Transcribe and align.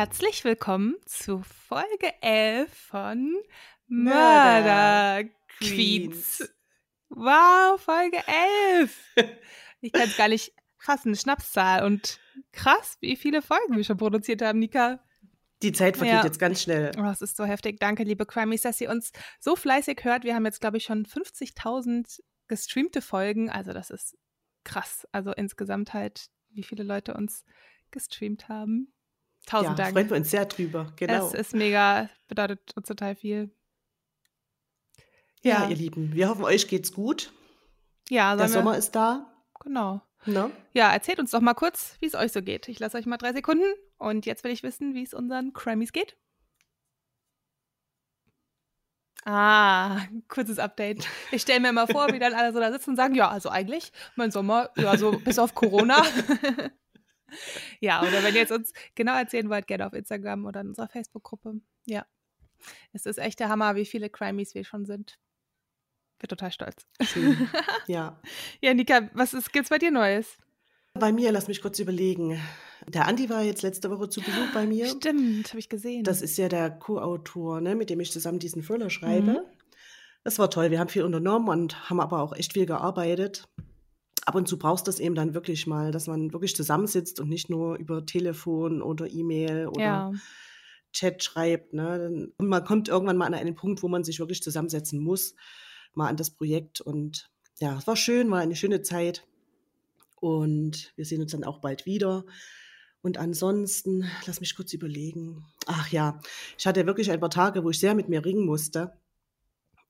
Herzlich 0.00 0.44
willkommen 0.44 0.96
zu 1.04 1.42
Folge 1.42 2.14
11 2.22 2.72
von 2.72 3.34
Murder 3.86 5.24
Queens. 5.58 6.50
Wow, 7.10 7.78
Folge 7.78 8.16
11. 8.74 8.96
Ich 9.82 9.92
kann 9.92 10.08
es 10.08 10.16
gar 10.16 10.28
nicht 10.28 10.54
fassen, 10.78 11.14
Schnapszahl. 11.14 11.84
Und 11.84 12.18
krass, 12.52 12.96
wie 13.02 13.14
viele 13.14 13.42
Folgen 13.42 13.76
wir 13.76 13.84
schon 13.84 13.98
produziert 13.98 14.40
haben, 14.40 14.60
Nika. 14.60 15.04
Die 15.60 15.72
Zeit 15.72 15.98
vergeht 15.98 16.14
Ja. 16.14 16.24
jetzt 16.24 16.38
ganz 16.38 16.62
schnell. 16.62 16.92
Oh, 16.96 17.02
das 17.02 17.20
ist 17.20 17.36
so 17.36 17.44
heftig. 17.44 17.78
Danke, 17.78 18.04
liebe 18.04 18.24
Crimies, 18.24 18.62
dass 18.62 18.80
ihr 18.80 18.88
uns 18.88 19.12
so 19.38 19.54
fleißig 19.54 20.02
hört. 20.04 20.24
Wir 20.24 20.34
haben 20.34 20.46
jetzt, 20.46 20.62
glaube 20.62 20.78
ich, 20.78 20.84
schon 20.84 21.04
50.000 21.04 22.22
gestreamte 22.48 23.02
Folgen. 23.02 23.50
Also 23.50 23.74
das 23.74 23.90
ist 23.90 24.16
krass. 24.64 25.06
Also 25.12 25.32
insgesamt 25.32 25.92
halt, 25.92 26.30
wie 26.48 26.62
viele 26.62 26.84
Leute 26.84 27.12
uns 27.12 27.44
gestreamt 27.90 28.48
haben. 28.48 28.94
Tausend 29.50 29.76
ja, 29.78 29.84
Dank. 29.84 29.94
freuen 29.94 30.10
wir 30.10 30.16
uns 30.16 30.30
sehr 30.30 30.46
drüber. 30.46 30.92
Genau. 30.94 31.26
Es 31.26 31.34
ist 31.34 31.54
mega, 31.54 32.08
bedeutet 32.28 32.60
uns 32.76 32.86
total 32.86 33.16
viel. 33.16 33.50
ja, 35.42 35.64
Ja, 35.64 35.68
ihr 35.68 35.74
Lieben, 35.74 36.12
wir 36.14 36.28
hoffen, 36.28 36.44
euch 36.44 36.68
geht's 36.68 36.92
gut. 36.92 37.32
ja, 38.08 38.36
Der 38.36 38.44
wir, 38.46 38.48
Sommer 38.48 38.78
ist 38.78 38.92
da. 38.92 39.26
genau. 39.58 40.02
Ne? 40.24 40.52
Ja, 40.72 40.92
erzählt 40.92 41.18
uns 41.18 41.32
doch 41.32 41.40
mal 41.40 41.54
kurz, 41.54 41.96
wie 41.98 42.06
es 42.06 42.14
euch 42.14 42.30
so 42.30 42.42
geht. 42.42 42.68
Ich 42.68 42.78
lasse 42.78 42.96
euch 42.96 43.06
mal 43.06 43.16
drei 43.16 43.32
Sekunden 43.32 43.64
und 43.98 44.24
jetzt 44.24 44.44
will 44.44 44.52
ich 44.52 44.62
wissen, 44.62 44.94
wie 44.94 45.02
es 45.02 45.14
unseren 45.14 45.52
Crammys 45.52 45.90
geht. 45.92 46.16
Ah, 49.24 50.02
kurzes 50.28 50.60
Update. 50.60 51.08
Ich 51.32 51.42
stelle 51.42 51.58
mir 51.60 51.70
immer 51.70 51.88
vor, 51.88 52.12
wie 52.12 52.20
dann 52.20 52.34
alle 52.34 52.52
so 52.52 52.60
da 52.60 52.70
sitzen 52.70 52.90
und 52.90 52.96
sagen, 52.96 53.14
ja, 53.16 53.28
also 53.28 53.48
eigentlich, 53.48 53.92
mein 54.14 54.30
Sommer, 54.30 54.70
ja, 54.76 54.96
so 54.96 55.12
bis 55.12 55.40
auf 55.40 55.54
Corona. 55.54 56.02
ja, 57.80 58.02
oder 58.02 58.22
wenn 58.22 58.34
ihr 58.34 58.40
jetzt 58.40 58.52
uns 58.52 58.72
genau 58.94 59.16
erzählen 59.16 59.48
wollt, 59.48 59.66
gerne 59.66 59.86
auf 59.86 59.92
Instagram 59.92 60.46
oder 60.46 60.60
in 60.60 60.68
unserer 60.68 60.88
Facebook-Gruppe. 60.88 61.60
Ja. 61.86 62.06
Es 62.92 63.06
ist 63.06 63.18
echt 63.18 63.40
der 63.40 63.48
Hammer, 63.48 63.74
wie 63.74 63.86
viele 63.86 64.10
Crimies 64.10 64.54
wir 64.54 64.64
schon 64.64 64.84
sind. 64.84 65.18
Bin 66.18 66.28
total 66.28 66.52
stolz. 66.52 66.86
Schön. 67.02 67.48
ja. 67.86 68.20
Ja, 68.60 68.74
Nika, 68.74 69.08
was 69.14 69.32
ist, 69.32 69.52
gibt's 69.52 69.70
bei 69.70 69.78
dir 69.78 69.90
Neues? 69.90 70.36
Bei 70.94 71.12
mir, 71.12 71.32
lass 71.32 71.48
mich 71.48 71.62
kurz 71.62 71.78
überlegen. 71.78 72.40
Der 72.86 73.06
Andi 73.06 73.30
war 73.30 73.42
jetzt 73.42 73.62
letzte 73.62 73.90
Woche 73.90 74.08
zu 74.08 74.20
Besuch 74.20 74.52
bei 74.52 74.66
mir. 74.66 74.86
Stimmt, 74.86 75.48
habe 75.48 75.58
ich 75.58 75.68
gesehen. 75.68 76.04
Das 76.04 76.20
ist 76.20 76.36
ja 76.36 76.48
der 76.48 76.70
Co-Autor, 76.70 77.60
ne, 77.60 77.74
mit 77.74 77.90
dem 77.90 78.00
ich 78.00 78.10
zusammen 78.10 78.38
diesen 78.38 78.62
Thriller 78.62 78.90
schreibe. 78.90 79.32
Mhm. 79.32 79.40
Das 80.24 80.38
war 80.38 80.50
toll. 80.50 80.70
Wir 80.70 80.80
haben 80.80 80.88
viel 80.88 81.04
unternommen 81.04 81.48
und 81.48 81.88
haben 81.88 82.00
aber 82.00 82.20
auch 82.20 82.34
echt 82.34 82.52
viel 82.52 82.66
gearbeitet. 82.66 83.48
Ab 84.26 84.34
und 84.34 84.48
zu 84.48 84.58
brauchst 84.58 84.86
du 84.86 84.90
das 84.90 85.00
eben 85.00 85.14
dann 85.14 85.34
wirklich 85.34 85.66
mal, 85.66 85.92
dass 85.92 86.06
man 86.06 86.32
wirklich 86.32 86.54
zusammensitzt 86.54 87.20
und 87.20 87.28
nicht 87.28 87.48
nur 87.50 87.76
über 87.76 88.04
Telefon 88.04 88.82
oder 88.82 89.10
E-Mail 89.10 89.68
oder 89.68 89.80
ja. 89.80 90.12
Chat 90.92 91.22
schreibt. 91.22 91.72
Ne? 91.72 92.30
Und 92.36 92.48
man 92.48 92.64
kommt 92.64 92.88
irgendwann 92.88 93.16
mal 93.16 93.26
an 93.26 93.34
einen 93.34 93.54
Punkt, 93.54 93.82
wo 93.82 93.88
man 93.88 94.04
sich 94.04 94.18
wirklich 94.18 94.42
zusammensetzen 94.42 95.00
muss, 95.00 95.34
mal 95.94 96.08
an 96.08 96.16
das 96.16 96.30
Projekt. 96.30 96.80
Und 96.80 97.30
ja, 97.60 97.76
es 97.78 97.86
war 97.86 97.96
schön, 97.96 98.30
war 98.30 98.40
eine 98.40 98.56
schöne 98.56 98.82
Zeit. 98.82 99.26
Und 100.20 100.92
wir 100.96 101.04
sehen 101.04 101.22
uns 101.22 101.32
dann 101.32 101.44
auch 101.44 101.60
bald 101.60 101.86
wieder. 101.86 102.24
Und 103.02 103.16
ansonsten, 103.16 104.04
lass 104.26 104.40
mich 104.40 104.54
kurz 104.54 104.72
überlegen. 104.74 105.46
Ach 105.66 105.88
ja, 105.90 106.20
ich 106.58 106.66
hatte 106.66 106.86
wirklich 106.86 107.10
ein 107.10 107.20
paar 107.20 107.30
Tage, 107.30 107.64
wo 107.64 107.70
ich 107.70 107.80
sehr 107.80 107.94
mit 107.94 108.08
mir 108.08 108.24
ringen 108.24 108.44
musste. 108.44 108.92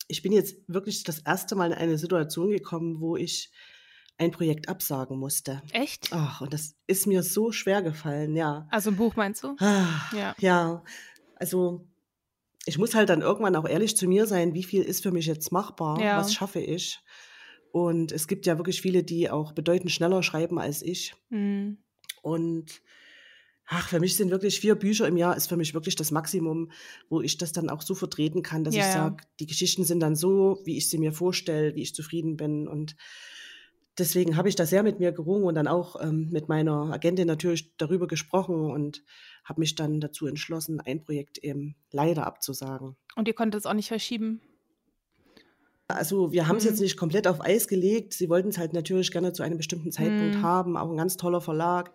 Ich 0.06 0.23
bin 0.23 0.33
jetzt 0.33 0.56
wirklich 0.69 1.03
das 1.03 1.20
erste 1.20 1.56
Mal 1.56 1.73
in 1.73 1.78
eine 1.78 1.98
Situation 1.98 2.51
gekommen, 2.51 3.01
wo 3.01 3.17
ich 3.17 3.51
ein 4.20 4.31
Projekt 4.31 4.69
absagen 4.69 5.19
musste. 5.19 5.63
Echt? 5.73 6.08
Ach, 6.13 6.41
und 6.42 6.53
das 6.53 6.77
ist 6.86 7.07
mir 7.07 7.23
so 7.23 7.53
schwer 7.53 7.83
gefallen, 7.83 8.36
ja. 8.36 8.69
Also 8.70 8.91
ein 8.91 8.97
Buch 8.97 9.17
meinst 9.17 9.42
du? 9.42 9.57
Ah, 9.58 9.86
Ja. 10.14 10.35
ja, 10.39 10.85
also 11.36 11.86
ich 12.67 12.77
muss 12.79 12.95
halt 12.95 13.08
dann 13.08 13.23
irgendwann 13.23 13.57
auch 13.57 13.67
ehrlich 13.67 13.97
zu 13.97 14.07
mir 14.07 14.27
sein, 14.27 14.53
wie 14.53 14.63
viel 14.63 14.83
ist 14.83 15.03
für 15.03 15.11
mich 15.11 15.25
jetzt 15.27 15.51
machbar, 15.53 16.01
Ja. 16.01 16.19
was 16.19 16.35
schaffe 16.35 16.61
ich. 16.61 17.01
Und 17.73 18.13
es 18.13 18.29
gibt 18.29 18.47
ja 18.47 18.58
wirklich 18.58 18.83
viele, 18.83 19.03
die 19.03 19.31
auch 19.31 19.53
bedeutend 19.53 19.91
schneller 19.91 20.23
schreiben 20.23 20.58
als 20.58 20.83
ich. 20.83 21.14
Mhm. 21.31 21.79
Und 22.20 22.83
ach, 23.67 23.89
für 23.89 24.01
mich 24.01 24.17
sind 24.17 24.31
wirklich 24.31 24.61
vier 24.61 24.75
Bücher 24.75 25.08
im 25.08 25.17
Jahr 25.17 25.35
ist 25.37 25.47
für 25.48 25.57
mich 25.57 25.73
wirklich 25.73 25.97
das 25.97 26.11
Maximum, 26.11 26.70
wo 27.08 27.23
ich 27.23 27.39
das 27.39 27.52
dann 27.52 27.70
auch 27.70 27.81
so 27.81 27.95
vertreten 27.95 28.42
kann, 28.42 28.64
dass 28.64 28.75
Ja, 28.75 28.81
ich 28.87 28.92
sage, 28.92 29.17
die 29.39 29.47
Geschichten 29.47 29.85
sind 29.85 30.01
dann 30.01 30.17
so, 30.17 30.61
wie 30.64 30.77
ich 30.77 30.91
sie 30.91 30.98
mir 30.98 31.13
vorstelle, 31.13 31.75
wie 31.75 31.83
ich 31.83 31.95
zufrieden 31.95 32.37
bin. 32.37 32.69
Und 32.69 32.97
deswegen 34.00 34.36
habe 34.36 34.48
ich 34.48 34.56
da 34.56 34.66
sehr 34.66 34.83
mit 34.83 34.98
mir 34.98 35.12
gerungen 35.12 35.44
und 35.44 35.55
dann 35.55 35.68
auch 35.68 36.00
ähm, 36.02 36.28
mit 36.33 36.48
meiner 36.48 36.92
Agentin 36.92 37.27
natürlich 37.28 37.77
darüber 37.77 38.06
gesprochen 38.08 38.70
und 38.70 39.02
habe 39.44 39.61
mich 39.61 39.74
dann 39.77 40.00
dazu 40.00 40.27
entschlossen, 40.27 40.80
ein 40.80 41.02
Projekt 41.05 41.38
eben 41.38 41.77
leider 41.92 42.27
abzusagen. 42.27 42.96
Und 43.14 43.28
ihr 43.28 43.34
konntet 43.34 43.60
es 43.60 43.66
auch 43.66 43.74
nicht 43.74 43.89
verschieben. 43.89 44.40
Also 45.89 46.30
wir 46.30 46.46
haben 46.46 46.56
es 46.58 46.64
Mhm. 46.64 46.70
jetzt 46.70 46.80
nicht 46.80 46.96
komplett 46.96 47.27
auf 47.27 47.40
Eis 47.40 47.66
gelegt. 47.66 48.14
Sie 48.14 48.28
wollten 48.28 48.50
es 48.50 48.58
halt 48.58 48.72
natürlich 48.74 49.10
gerne 49.10 49.33
zu 49.33 49.42
einem 49.42 49.56
bestimmten 49.56 49.90
Zeitpunkt 49.90 50.36
Mhm. 50.36 50.42
haben, 50.42 50.77
auch 50.77 50.89
ein 50.89 50.96
ganz 50.96 51.16
toller 51.16 51.40
Verlag. 51.40 51.92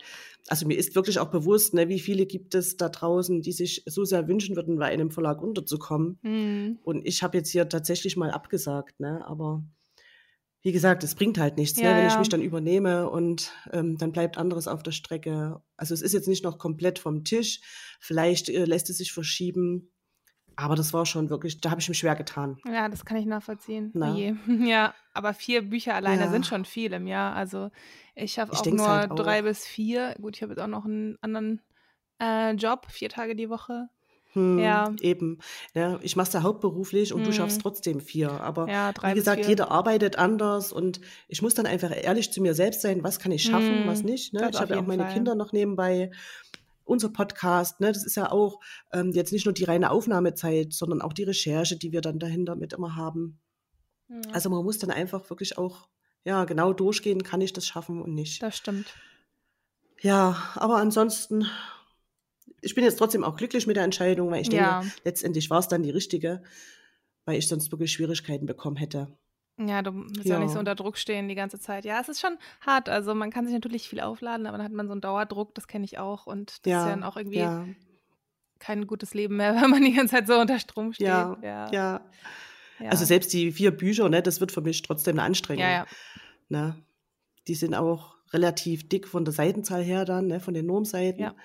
Also 0.49 0.67
mir 0.67 0.77
ist 0.77 0.95
wirklich 0.95 1.17
auch 1.19 1.31
bewusst, 1.31 1.73
ne, 1.73 1.87
wie 1.87 1.99
viele 2.01 2.25
gibt 2.25 2.55
es 2.55 2.75
da 2.75 2.89
draußen, 2.89 3.41
die 3.41 3.53
sich 3.53 3.83
so 3.85 4.03
sehr 4.03 4.27
wünschen 4.27 4.57
würden, 4.57 4.77
bei 4.77 4.87
einem 4.87 5.11
Verlag 5.11 5.41
unterzukommen. 5.41 6.19
Mhm. 6.23 6.79
Und 6.83 7.07
ich 7.07 7.23
habe 7.23 7.37
jetzt 7.37 7.51
hier 7.51 7.69
tatsächlich 7.69 8.17
mal 8.17 8.31
abgesagt, 8.31 8.99
ne? 8.99 9.25
Aber 9.25 9.63
wie 10.65 10.71
gesagt, 10.71 11.03
es 11.03 11.13
bringt 11.13 11.37
halt 11.37 11.57
nichts, 11.57 11.79
Ja, 11.79 11.91
ne? 11.91 11.99
wenn 11.99 12.07
ich 12.07 12.13
ja. 12.13 12.19
mich 12.19 12.29
dann 12.29 12.41
übernehme 12.41 13.07
und 13.07 13.51
ähm, 13.71 13.99
dann 13.99 14.11
bleibt 14.11 14.39
anderes 14.39 14.67
auf 14.67 14.81
der 14.81 14.93
Strecke. 14.93 15.61
Also 15.77 15.93
es 15.93 16.01
ist 16.01 16.11
jetzt 16.13 16.27
nicht 16.27 16.43
noch 16.43 16.57
komplett 16.57 16.97
vom 16.97 17.23
Tisch. 17.23 17.59
Vielleicht 17.99 18.49
äh, 18.49 18.65
lässt 18.65 18.89
es 18.89 18.97
sich 18.97 19.13
verschieben. 19.13 19.91
Aber 20.55 20.75
das 20.75 20.91
war 20.91 21.05
schon 21.05 21.29
wirklich, 21.29 21.61
da 21.61 21.69
habe 21.69 21.81
ich 21.81 21.87
mich 21.89 21.99
schwer 21.99 22.15
getan. 22.15 22.57
Ja, 22.65 22.89
das 22.89 23.05
kann 23.05 23.17
ich 23.17 23.27
nachvollziehen. 23.27 23.91
Na. 23.93 24.15
Ja, 24.47 24.95
aber 25.13 25.35
vier 25.35 25.61
Bücher 25.69 25.93
alleine 25.93 26.23
Ja. 26.23 26.31
sind 26.31 26.47
schon 26.47 26.65
viel 26.65 26.93
im 26.93 27.05
Jahr. 27.05 27.35
Also 27.35 27.69
ich 28.15 28.33
schaffe 28.33 28.53
Ich 28.53 28.59
auch 28.61 28.65
nur 28.65 28.87
halt 28.89 29.11
auch. 29.11 29.15
drei 29.17 29.43
bis 29.43 29.67
vier. 29.67 30.15
Gut, 30.19 30.35
ich 30.35 30.41
habe 30.41 30.53
jetzt 30.53 30.61
auch 30.61 30.67
noch 30.67 30.85
einen 30.85 31.15
anderen 31.21 31.61
äh, 32.19 32.53
Job, 32.53 32.87
vier 32.89 33.09
Tage 33.09 33.35
die 33.35 33.51
Woche. 33.51 33.87
Hm, 34.35 34.59
Ja. 34.59 34.93
Eben. 35.01 35.39
Ja, 35.73 35.97
ich 36.01 36.15
mache 36.15 36.27
es 36.27 36.33
ja 36.33 36.43
hauptberuflich 36.43 37.13
und 37.13 37.23
du 37.23 37.27
Hm. 37.31 37.33
schaffst 37.33 37.61
trotzdem 37.61 37.99
vier. 38.01 38.29
Aber 38.31 38.69
Ja, 38.69 38.91
drei 38.93 39.11
wie 39.11 39.15
gesagt, 39.15 39.47
jeder 39.47 39.71
arbeitet 39.71 40.17
anders 40.17 40.71
und 40.71 41.01
ich 41.27 41.41
muss 41.41 41.53
dann 41.55 41.65
einfach 41.65 41.91
ehrlich 41.95 42.31
zu 42.31 42.41
mir 42.41 42.53
selbst 42.53 42.81
sein, 42.81 43.03
was 43.03 43.17
kann 43.19 43.31
ich 43.31 43.43
schaffen, 43.43 43.79
Hm, 43.81 43.87
was 43.87 44.03
nicht. 44.03 44.33
Ne? 44.33 44.41
das 44.41 44.55
Ich 44.55 44.61
habe 44.61 44.73
ja 44.75 44.79
auch 44.81 44.85
meine 44.85 45.03
Fall. 45.03 45.13
Kinder 45.13 45.35
noch 45.35 45.51
nebenbei. 45.53 46.11
Unser 46.83 47.09
Podcast, 47.09 47.79
ne, 47.79 47.91
das 47.91 48.05
ist 48.05 48.15
ja 48.15 48.31
auch 48.31 48.59
ähm, 48.93 49.11
jetzt 49.11 49.31
nicht 49.31 49.45
nur 49.45 49.53
die 49.53 49.63
reine 49.63 49.89
Aufnahmezeit, 49.89 50.71
sondern 50.71 51.01
auch 51.01 51.13
die 51.13 51.23
Recherche, 51.23 51.77
die 51.77 51.91
wir 51.91 52.01
dann 52.01 52.19
dahinter 52.19 52.55
mit 52.55 52.73
immer 52.73 52.95
haben. 52.95 53.39
Ja, 54.07 54.19
Also 54.33 54.51
man 54.51 54.63
muss 54.63 54.77
dann 54.77 54.91
einfach 54.91 55.27
wirklich 55.31 55.57
auch 55.57 55.87
ja 56.25 56.45
genau 56.45 56.73
durchgehen, 56.73 57.23
kann 57.23 57.41
ich 57.41 57.53
das 57.53 57.65
schaffen 57.65 58.01
und 58.03 58.13
nicht. 58.13 58.43
das 58.43 58.57
stimmt. 58.57 58.93
Ja, 60.01 60.37
aber 60.55 60.75
ansonsten, 60.75 61.47
ich 62.65 62.75
bin 62.75 62.83
jetzt 62.83 62.97
trotzdem 62.97 63.23
auch 63.23 63.35
glücklich 63.37 63.67
mit 63.67 63.75
der 63.77 63.83
Entscheidung, 63.83 64.31
weil 64.31 64.41
ich 64.41 64.49
denke, 64.49 64.65
Ja. 64.65 64.83
letztendlich 65.03 65.49
war 65.49 65.59
es 65.59 65.67
dann 65.67 65.83
die 65.83 65.91
richtige, 65.91 66.41
weil 67.25 67.37
ich 67.37 67.47
sonst 67.47 67.71
wirklich 67.71 67.91
Schwierigkeiten 67.91 68.45
bekommen 68.45 68.75
hätte. 68.75 69.07
Ja, 69.57 69.81
du 69.81 69.93
willst 69.93 70.25
ja. 70.25 70.35
auch 70.37 70.41
nicht 70.41 70.51
so 70.51 70.59
unter 70.59 70.75
Druck 70.75 70.97
stehen 70.97 71.29
die 71.29 71.35
ganze 71.35 71.59
Zeit. 71.59 71.85
Ja, 71.85 72.01
es 72.01 72.09
ist 72.09 72.19
schon 72.19 72.37
hart. 72.59 72.89
Also 72.89 73.15
man 73.15 73.31
kann 73.31 73.45
sich 73.45 73.53
natürlich 73.53 73.87
viel 73.87 74.01
aufladen, 74.01 74.47
aber 74.47 74.57
dann 74.57 74.65
hat 74.65 74.73
man 74.73 74.87
so 74.87 74.91
einen 74.91 74.99
Dauerdruck, 75.01 75.55
das 75.55 75.67
kenne 75.67 75.85
ich 75.85 75.97
auch. 75.97 76.27
Und 76.27 76.49
das 76.49 76.55
ist 76.57 76.65
ja 76.65 76.83
Ja, 76.83 76.89
dann 76.89 77.03
auch 77.03 77.15
irgendwie 77.15 77.37
ja, 77.39 77.65
kein 78.59 78.85
gutes 78.85 79.13
Leben 79.13 79.37
mehr, 79.37 79.55
wenn 79.61 79.69
man 79.69 79.83
die 79.83 79.93
ganze 79.93 80.15
Zeit 80.15 80.27
so 80.27 80.37
unter 80.37 80.59
Strom 80.59 80.91
steht. 80.91 81.07
ja, 81.07 81.37
ja. 81.71 82.01
Also 82.89 83.05
selbst 83.05 83.31
die 83.31 83.53
vier 83.53 83.71
Bücher, 83.71 84.09
ne, 84.09 84.21
das 84.21 84.41
wird 84.41 84.51
für 84.51 84.59
mich 84.61 84.81
trotzdem 84.81 85.17
eine 85.17 85.23
Anstrengung. 85.23 85.85
Ne? 86.49 86.75
Die 87.47 87.55
sind 87.55 87.73
auch 87.73 88.15
relativ 88.33 88.89
dick 88.89 89.07
von 89.07 89.23
der 89.23 89.33
Seitenzahl 89.33 89.81
her 89.81 90.03
dann, 90.03 90.27
ne, 90.27 90.41
von 90.41 90.53
den 90.53 90.65
Normseiten. 90.65 91.21
Ja. 91.21 91.35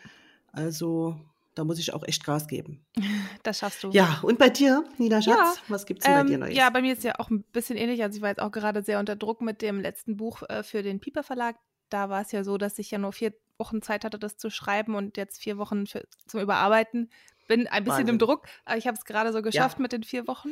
Also 0.52 1.18
da 1.54 1.64
muss 1.64 1.78
ich 1.78 1.92
auch 1.94 2.04
echt 2.06 2.24
Gas 2.24 2.46
geben. 2.46 2.84
Das 3.42 3.58
schaffst 3.58 3.82
du. 3.82 3.90
Ja, 3.90 4.20
und 4.22 4.38
bei 4.38 4.50
dir, 4.50 4.84
Nina 4.98 5.22
Schatz, 5.22 5.34
Ja, 5.38 5.54
was 5.68 5.86
gibt's 5.86 6.04
denn 6.04 6.12
bei 6.14 6.22
dir 6.24 6.34
Ähm, 6.34 6.40
Neues? 6.40 6.54
ja, 6.56 6.68
bei 6.68 6.82
mir 6.82 6.92
ist 6.92 7.04
ja 7.04 7.14
auch 7.18 7.30
ein 7.30 7.42
bisschen 7.52 7.78
ähnlich. 7.78 8.02
Also 8.02 8.16
ich 8.16 8.22
war 8.22 8.28
jetzt 8.28 8.40
auch 8.42 8.50
gerade 8.50 8.82
sehr 8.82 8.98
unter 8.98 9.16
Druck 9.16 9.40
mit 9.40 9.62
dem 9.62 9.80
letzten 9.80 10.16
Buch 10.18 10.42
äh, 10.50 10.62
für 10.62 10.82
den 10.82 11.00
Piper 11.00 11.22
Verlag. 11.22 11.56
Da 11.88 12.10
war 12.10 12.20
es 12.20 12.32
ja 12.32 12.44
so, 12.44 12.58
dass 12.58 12.78
ich 12.78 12.90
ja 12.90 12.98
nur 12.98 13.12
vier 13.12 13.32
Wochen 13.56 13.80
Zeit 13.80 14.04
hatte, 14.04 14.18
das 14.18 14.36
zu 14.36 14.50
schreiben 14.50 14.94
und 14.94 15.16
jetzt 15.16 15.42
vier 15.42 15.56
Wochen 15.56 15.86
für, 15.86 16.04
zum 16.26 16.40
Überarbeiten. 16.40 17.10
Bin 17.48 17.66
ein 17.66 17.82
bisschen 17.84 18.00
im 18.00 18.06
Wahnsinn. 18.08 18.18
Druck, 18.18 18.44
aber 18.66 18.76
ich 18.76 18.86
habe 18.86 18.96
es 18.98 19.04
gerade 19.06 19.32
so 19.32 19.40
geschafft 19.42 19.78
mit 19.78 19.92
den 19.92 20.02
vier 20.04 20.26
Wochen. 20.28 20.50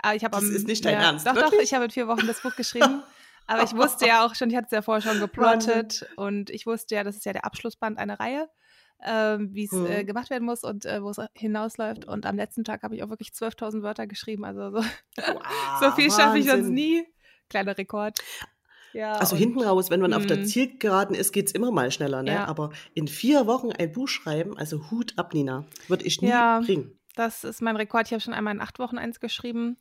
Aber 0.00 0.14
ich 0.14 0.24
habe 0.24 0.32
Das 0.32 0.42
am- 0.44 0.54
ist 0.54 0.66
nicht 0.66 0.84
dein 0.84 0.94
ja, 0.94 1.00
Ernst, 1.02 1.26
Doch, 1.26 1.34
doch, 1.34 1.42
wirklich? 1.42 1.62
ich 1.64 1.74
habe 1.74 1.84
in 1.84 1.90
vier 1.90 2.08
Wochen 2.08 2.26
das 2.26 2.40
Buch 2.40 2.56
geschrieben. 2.56 3.02
Aber 3.46 3.62
ich 3.64 3.74
wusste 3.76 4.06
ja 4.06 4.24
auch 4.26 4.34
schon, 4.34 4.48
ich 4.50 4.56
hatte 4.56 4.66
es 4.66 4.72
ja 4.72 4.80
vorher 4.82 5.02
schon 5.02 5.20
geplottet 5.20 6.08
und 6.16 6.48
ich 6.50 6.64
wusste 6.66 6.94
ja, 6.94 7.04
das 7.04 7.16
ist 7.16 7.24
ja 7.26 7.32
der 7.34 7.44
Abschlussband 7.44 7.98
einer 7.98 8.18
Reihe, 8.18 8.48
ähm, 9.04 9.50
wie 9.54 9.64
es 9.64 9.70
Hm. 9.72 9.86
äh, 9.86 10.04
gemacht 10.04 10.30
werden 10.30 10.44
muss 10.44 10.64
und 10.64 10.84
äh, 10.84 11.02
wo 11.02 11.10
es 11.10 11.20
hinausläuft. 11.34 12.06
Und 12.06 12.26
am 12.26 12.36
letzten 12.36 12.64
Tag 12.64 12.82
habe 12.82 12.94
ich 12.96 13.02
auch 13.02 13.10
wirklich 13.10 13.28
12.000 13.30 13.82
Wörter 13.82 14.06
geschrieben. 14.06 14.44
Also 14.44 14.70
so, 14.70 14.82
so 15.16 15.86
Wow, 15.86 15.94
viel 15.94 16.10
schaffe 16.10 16.38
ich 16.38 16.46
sonst 16.46 16.68
nie. 16.70 17.04
Kleiner 17.48 17.76
Rekord. 17.78 18.18
Ja, 18.92 19.12
Also 19.18 19.36
hinten 19.36 19.60
raus, 19.60 19.90
wenn 19.90 20.00
man 20.00 20.12
auf 20.14 20.26
der 20.26 20.38
mhm. 20.38 20.44
Zielgeraden 20.46 21.14
ist, 21.14 21.32
geht 21.32 21.46
es 21.48 21.52
immer 21.52 21.70
mal 21.70 21.90
schneller, 21.90 22.22
ne? 22.22 22.32
Ja. 22.32 22.44
Aber 22.46 22.70
in 22.94 23.06
vier 23.06 23.46
Wochen 23.46 23.70
ein 23.70 23.92
Buch 23.92 24.08
schreiben, 24.08 24.56
also 24.56 24.90
Hut 24.90 25.12
ab, 25.18 25.34
Nina, 25.34 25.66
würde 25.88 26.04
ich 26.04 26.20
nie 26.22 26.28
Ja. 26.28 26.60
bringen. 26.60 26.98
Das 27.14 27.44
ist 27.44 27.60
mein 27.62 27.76
Rekord. 27.76 28.06
Ich 28.06 28.12
habe 28.12 28.20
schon 28.20 28.32
einmal 28.34 28.54
in 28.54 28.60
acht 28.60 28.78
Wochen 28.78 28.96
eins 28.96 29.20
geschrieben, 29.20 29.76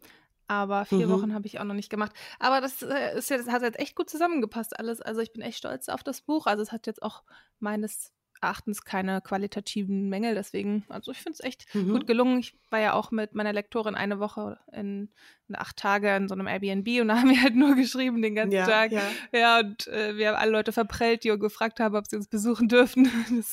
aber 0.48 0.86
vier 0.86 1.08
Mhm. 1.08 1.12
Wochen 1.12 1.34
habe 1.34 1.48
ich 1.48 1.60
auch 1.60 1.64
noch 1.64 1.74
nicht 1.74 1.90
gemacht. 1.90 2.12
Aber 2.40 2.62
das 2.62 2.82
äh, 2.82 3.18
ist 3.18 3.30
jetzt, 3.30 3.50
hat 3.50 3.62
jetzt 3.62 3.80
echt 3.80 3.96
gut 3.96 4.10
zusammengepasst 4.10 4.78
alles. 4.78 5.02
Also 5.02 5.22
ich 5.22 5.32
bin 5.32 5.42
echt 5.42 5.58
stolz 5.60 5.88
auf 5.88 6.04
das 6.04 6.22
Buch. 6.22 6.46
Also 6.48 6.64
es 6.64 6.72
hat 6.72 6.86
jetzt 6.88 7.02
auch 7.02 7.24
meines 7.60 8.12
Erachtens 8.42 8.84
keine 8.84 9.22
qualitativen 9.22 10.10
Mängel. 10.10 10.36
Deswegen, 10.36 10.84
also 10.90 11.12
ich 11.12 11.18
finde 11.18 11.34
es 11.34 11.40
echt 11.44 11.66
Mhm. 11.74 11.92
gut 11.94 12.08
gelungen. 12.08 12.40
Ich 12.40 12.54
war 12.70 12.80
ja 12.80 12.94
auch 12.94 13.12
mit 13.12 13.34
meiner 13.36 13.54
Lektorin 13.54 13.96
eine 13.96 14.20
Woche 14.20 14.60
in, 14.72 15.10
in 15.48 15.56
acht 15.56 15.78
Tage 15.78 16.16
in 16.16 16.28
so 16.28 16.34
einem 16.36 16.48
Airbnb 16.48 16.88
und 17.02 17.08
da 17.08 17.18
haben 17.20 17.30
wir 17.30 17.42
halt 17.42 17.56
nur 17.56 17.76
geschrieben 17.76 18.22
den 18.22 18.36
ganzen 18.36 18.56
Ja, 18.56 18.66
Tag. 18.66 18.92
ja. 18.92 19.04
Ja, 19.32 19.60
und 19.60 19.88
äh, 19.88 20.16
wir 20.18 20.30
haben 20.30 20.36
alle 20.36 20.52
Leute 20.52 20.72
verprellt, 20.72 21.24
die 21.24 21.30
gefragt 21.38 21.80
haben, 21.80 21.96
ob 21.96 22.08
sie 22.08 22.16
uns 22.16 22.28
besuchen 22.28 22.68
dürfen. 22.68 23.10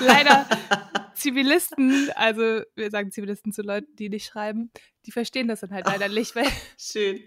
Leider 0.00 0.46
Zivilisten, 1.14 2.10
also 2.14 2.62
wir 2.76 2.90
sagen 2.90 3.10
Zivilisten 3.10 3.52
zu 3.52 3.62
Leuten, 3.62 3.94
die 3.96 4.08
nicht 4.08 4.26
schreiben, 4.26 4.70
die 5.04 5.10
verstehen 5.10 5.48
das 5.48 5.60
dann 5.60 5.70
halt 5.72 5.86
leider 5.86 6.08
nicht, 6.08 6.36
weil 6.36 6.46
Schön. 6.78 7.20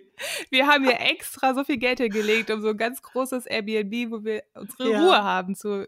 wir 0.50 0.68
haben 0.68 0.84
hier 0.86 1.00
extra 1.02 1.54
so 1.54 1.64
viel 1.64 1.78
Geld 1.78 2.00
hingelegt, 2.00 2.50
um 2.52 2.62
so 2.62 2.70
ein 2.70 2.78
ganz 2.78 3.02
großes 3.02 3.46
Airbnb, 3.48 4.12
wo 4.12 4.24
wir 4.24 4.44
unsere 4.54 4.92
Ja. 4.92 5.02
Ruhe 5.04 5.24
haben, 5.24 5.56
zu 5.56 5.88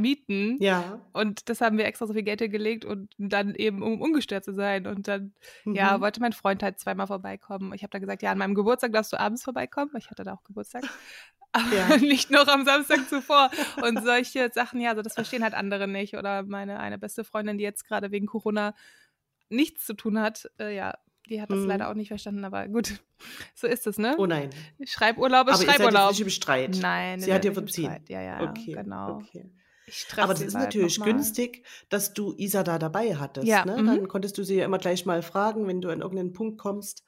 mieten. 0.00 0.56
Ja. 0.60 1.00
Und 1.12 1.48
das 1.48 1.60
haben 1.60 1.78
wir 1.78 1.84
extra 1.86 2.06
so 2.06 2.12
viel 2.14 2.22
Geld 2.22 2.40
hingelegt 2.40 2.84
und 2.84 3.10
dann 3.18 3.54
eben, 3.54 3.82
um 3.82 4.00
ungestört 4.00 4.44
zu 4.44 4.54
sein. 4.54 4.86
Und 4.86 5.06
dann, 5.08 5.32
ja, 5.64 5.96
Mhm. 5.96 6.00
wollte 6.02 6.20
mein 6.20 6.32
Freund 6.32 6.62
halt 6.62 6.78
zweimal 6.80 7.06
vorbeikommen. 7.06 7.72
Ich 7.74 7.82
habe 7.82 7.90
dann 7.90 8.00
gesagt, 8.00 8.22
ja, 8.22 8.32
an 8.32 8.38
meinem 8.38 8.54
Geburtstag 8.54 8.92
darfst 8.92 9.12
du 9.12 9.20
abends 9.20 9.44
vorbeikommen. 9.44 9.90
Ich 9.98 10.10
hatte 10.10 10.24
da 10.24 10.34
auch 10.34 10.44
Geburtstag. 10.44 10.82
Aber 11.52 11.74
Ja. 11.74 11.96
nicht 11.98 12.30
noch 12.30 12.46
am 12.48 12.64
Samstag 12.64 13.08
zuvor. 13.08 13.50
Und 13.82 14.02
solche 14.04 14.50
Sachen, 14.52 14.80
ja, 14.80 14.90
also 14.90 15.02
das 15.02 15.14
verstehen 15.14 15.42
halt 15.42 15.54
andere 15.54 15.88
nicht. 15.88 16.14
Oder 16.16 16.42
meine 16.44 16.78
eine 16.80 16.98
beste 16.98 17.24
Freundin, 17.24 17.58
die 17.58 17.64
jetzt 17.64 17.84
gerade 17.86 18.10
wegen 18.12 18.26
Corona 18.26 18.74
nichts 19.48 19.84
zu 19.84 19.94
tun 19.94 20.20
hat, 20.20 20.48
äh, 20.60 20.74
ja, 20.76 20.94
die 21.28 21.40
hat 21.42 21.50
das 21.50 21.58
Mhm. 21.60 21.66
leider 21.66 21.90
auch 21.90 21.94
nicht 21.94 22.08
verstanden. 22.08 22.44
Aber 22.44 22.66
gut, 22.68 23.00
so 23.54 23.66
ist 23.66 23.86
es, 23.86 23.98
ne? 23.98 24.14
Oh 24.18 24.26
nein. 24.26 24.50
Schreiburlaub 24.84 25.48
ist 25.48 25.54
Aber 25.54 25.64
Schreiburlaub. 25.64 26.10
nicht 26.10 26.20
im 26.20 26.30
Streit. 26.30 26.78
Nein, 26.80 27.20
Sie 27.20 27.32
hat 27.32 27.44
im 27.44 27.54
verziehen. 27.54 27.98
Ja, 28.08 28.20
ja, 28.22 28.40
Okay, 28.50 28.72
genau. 28.72 29.16
okay. 29.16 29.50
Aber 30.16 30.34
das 30.34 30.42
ist 30.42 30.52
bald 30.54 30.66
natürlich 30.66 31.00
günstig, 31.00 31.64
dass 31.88 32.12
du 32.14 32.34
Isa 32.36 32.62
da 32.62 32.78
dabei 32.78 33.16
hattest. 33.16 33.46
Ja, 33.46 33.64
Ne? 33.64 33.82
mhm. 33.82 33.86
Dann 33.86 34.08
konntest 34.08 34.38
du 34.38 34.44
sie 34.44 34.56
ja 34.56 34.64
immer 34.64 34.78
gleich 34.78 35.06
mal 35.06 35.22
fragen, 35.22 35.66
wenn 35.66 35.80
du 35.80 35.90
an 35.90 36.00
irgendeinen 36.00 36.32
Punkt 36.32 36.58
kommst, 36.58 37.04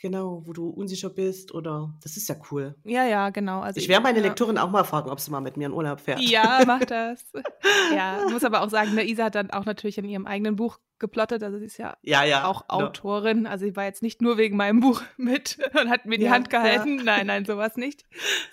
genau, 0.00 0.42
wo 0.46 0.52
du 0.52 0.68
unsicher 0.68 1.10
bist 1.10 1.52
oder 1.52 1.94
das 2.02 2.16
ist 2.16 2.28
ja 2.28 2.36
cool. 2.50 2.74
Ja, 2.84 3.04
ja, 3.04 3.30
genau. 3.30 3.60
Also 3.60 3.78
Ich 3.78 3.88
werde 3.88 4.02
meine 4.02 4.18
ja. 4.18 4.24
Lektorin 4.26 4.58
auch 4.58 4.70
mal 4.70 4.84
fragen, 4.84 5.10
ob 5.10 5.20
sie 5.20 5.30
mal 5.30 5.40
mit 5.40 5.56
mir 5.56 5.66
in 5.66 5.72
Urlaub 5.72 6.00
fährt. 6.00 6.20
Ja, 6.20 6.62
mach 6.66 6.84
das. 6.84 7.24
ja, 7.94 8.26
muss 8.30 8.44
aber 8.44 8.62
auch 8.62 8.70
sagen, 8.70 8.94
ne, 8.94 9.04
Isa 9.04 9.24
hat 9.24 9.34
dann 9.34 9.50
auch 9.50 9.64
natürlich 9.64 9.98
in 9.98 10.04
ihrem 10.06 10.26
eigenen 10.26 10.56
Buch 10.56 10.78
geplottet. 10.98 11.42
Also 11.42 11.58
sie 11.58 11.66
ist 11.66 11.78
ja 11.78 11.96
ja, 12.02 12.24
ja. 12.24 12.44
auch 12.44 12.62
ne. 12.62 12.70
Autorin. 12.70 13.46
Also 13.46 13.66
sie 13.66 13.76
war 13.76 13.84
jetzt 13.84 14.02
nicht 14.02 14.22
nur 14.22 14.38
wegen 14.38 14.56
meinem 14.56 14.80
Buch 14.80 15.02
mit 15.16 15.58
und 15.78 15.90
hat 15.90 16.06
mir 16.06 16.18
die 16.18 16.30
Hand 16.30 16.50
gehalten. 16.50 16.96
Nein, 17.04 17.26
nein, 17.26 17.44
sowas 17.44 17.76
nicht. 17.76 18.04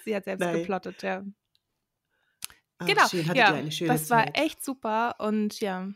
Sie 0.03 0.15
hat 0.15 0.25
selbst 0.25 0.41
Nein. 0.41 0.57
geplottet, 0.57 1.01
ja. 1.03 1.23
Ah, 2.79 2.85
genau. 2.85 3.07
Schön, 3.07 3.23
hattet 3.27 3.37
ja, 3.37 3.53
eine 3.53 3.71
schöne 3.71 3.91
das 3.93 4.09
war 4.09 4.25
Zeit. 4.25 4.37
echt 4.37 4.63
super 4.63 5.15
und 5.19 5.59
ja, 5.59 5.89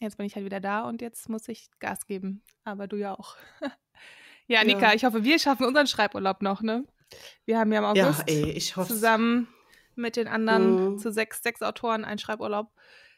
jetzt 0.00 0.16
bin 0.16 0.26
ich 0.26 0.34
halt 0.34 0.44
wieder 0.44 0.60
da 0.60 0.82
und 0.88 1.02
jetzt 1.02 1.28
muss 1.28 1.46
ich 1.48 1.68
Gas 1.78 2.06
geben. 2.06 2.42
Aber 2.64 2.86
du 2.86 2.96
ja 2.96 3.14
auch. 3.14 3.36
ja, 4.46 4.64
Nika, 4.64 4.88
Ja. 4.88 4.94
ich 4.94 5.04
hoffe, 5.04 5.24
wir 5.24 5.38
schaffen 5.38 5.66
unseren 5.66 5.86
Schreiburlaub 5.86 6.42
noch, 6.42 6.62
ne? 6.62 6.84
Wir 7.44 7.58
haben 7.58 7.72
ja 7.72 7.78
im 7.88 7.96
Ja, 7.96 8.06
August 8.08 8.24
ey, 8.28 8.50
ich 8.50 8.76
hoffe. 8.76 8.88
zusammen 8.92 9.48
mit 9.94 10.16
den 10.16 10.28
anderen 10.28 10.94
Mhm. 10.94 10.98
zu 10.98 11.12
sechs, 11.12 11.42
sechs 11.42 11.62
Autoren 11.62 12.04
einen 12.04 12.18
Schreiburlaub 12.18 12.70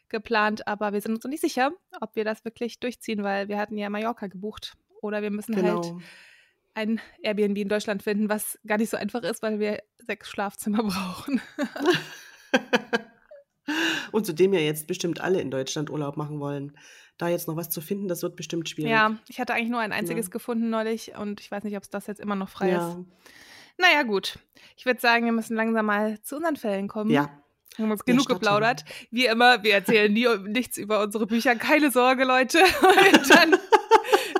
geplant, 0.09 0.67
aber 0.67 0.93
wir 0.93 1.01
sind 1.01 1.13
uns 1.15 1.23
noch 1.23 1.29
nicht 1.29 1.41
sicher, 1.41 1.71
ob 2.01 2.15
wir 2.15 2.23
das 2.25 2.43
wirklich 2.45 2.79
durchziehen, 2.79 3.23
weil 3.23 3.47
wir 3.47 3.57
hatten 3.57 3.77
ja 3.77 3.89
Mallorca 3.89 4.27
gebucht. 4.27 4.75
Oder 5.01 5.21
wir 5.21 5.31
müssen 5.31 5.55
halt 5.55 5.83
Genau. 5.83 5.99
ein 6.73 6.99
Airbnb 7.21 7.57
in 7.57 7.69
Deutschland 7.69 8.03
finden, 8.03 8.27
was 8.29 8.59
gar 8.65 8.77
nicht 8.77 8.89
so 8.89 8.97
einfach 8.97 9.23
ist, 9.23 9.41
weil 9.41 9.59
wir 9.59 9.81
sechs 9.97 10.29
Schlafzimmer 10.29 10.83
brauchen. 10.83 11.41
Und 14.11 14.25
zudem 14.25 14.53
ja 14.53 14.59
jetzt 14.59 14.87
bestimmt 14.87 15.21
alle 15.21 15.39
in 15.41 15.51
Deutschland 15.51 15.89
Urlaub 15.89 16.17
machen 16.17 16.39
wollen. 16.39 16.75
Da 17.17 17.27
jetzt 17.27 17.47
noch 17.47 17.55
was 17.57 17.69
zu 17.69 17.81
finden, 17.81 18.07
das 18.07 18.23
wird 18.23 18.35
bestimmt 18.35 18.69
schwierig. 18.69 18.91
Ja, 18.91 19.17
ich 19.27 19.39
hatte 19.39 19.53
eigentlich 19.53 19.69
nur 19.69 19.81
ein 19.81 19.91
einziges 19.91 20.27
Ja. 20.27 20.31
gefunden 20.31 20.69
neulich 20.69 21.15
und 21.17 21.41
ich 21.41 21.51
weiß 21.51 21.63
nicht, 21.63 21.75
ob 21.77 21.83
es 21.83 21.89
das 21.89 22.07
jetzt 22.07 22.19
immer 22.21 22.35
noch 22.35 22.49
frei 22.49 22.69
ist. 22.69 22.75
ja. 22.77 23.03
Naja, 23.77 24.03
gut. 24.03 24.39
Ich 24.77 24.85
würde 24.85 24.99
sagen, 24.99 25.25
wir 25.25 25.31
müssen 25.31 25.55
langsam 25.55 25.85
mal 25.85 26.19
zu 26.21 26.37
unseren 26.37 26.55
Fällen 26.55 26.87
kommen. 26.87 27.11
ja. 27.11 27.29
Wir 27.75 27.83
haben 27.85 27.91
uns 27.91 28.03
genug 28.03 28.23
starten. 28.23 28.39
geplaudert. 28.41 28.83
Wie 29.11 29.25
immer, 29.27 29.63
wir 29.63 29.73
erzählen 29.75 30.11
nie 30.11 30.27
nichts 30.49 30.77
über 30.77 31.01
unsere 31.01 31.27
Bücher. 31.27 31.55
Keine 31.55 31.91
Sorge, 31.91 32.25
Leute. 32.25 32.57
Und 33.13 33.29
dann 33.29 33.55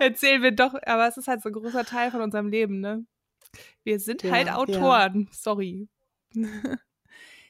erzählen 0.02 0.42
wir 0.42 0.52
doch, 0.52 0.74
aber 0.86 1.08
es 1.08 1.16
ist 1.16 1.28
halt 1.30 1.42
so 1.42 1.48
ein 1.50 1.54
großer 1.54 1.86
Teil 1.86 2.12
von 2.12 2.22
unserem 2.22 2.48
Leben, 2.50 2.80
ne? 2.82 3.06
Wir 3.84 4.00
sind 4.00 4.24
Ja, 4.24 4.32
halt 4.32 4.48
ja. 4.48 4.56
Autoren. 4.56 5.30
Sorry. 5.32 5.88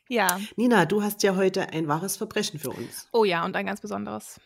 Ja. 0.09 0.39
Nina, 0.55 0.85
du 0.85 1.01
hast 1.01 1.23
ja 1.23 1.35
heute 1.35 1.69
ein 1.69 1.87
wahres 1.87 2.17
Verbrechen 2.17 2.59
für 2.59 2.71
uns. 2.71 3.07
Oh 3.13 3.23
ja, 3.23 3.45
und 3.45 3.55
ein 3.55 3.65
ganz 3.65 3.79
besonderes. 3.79 4.39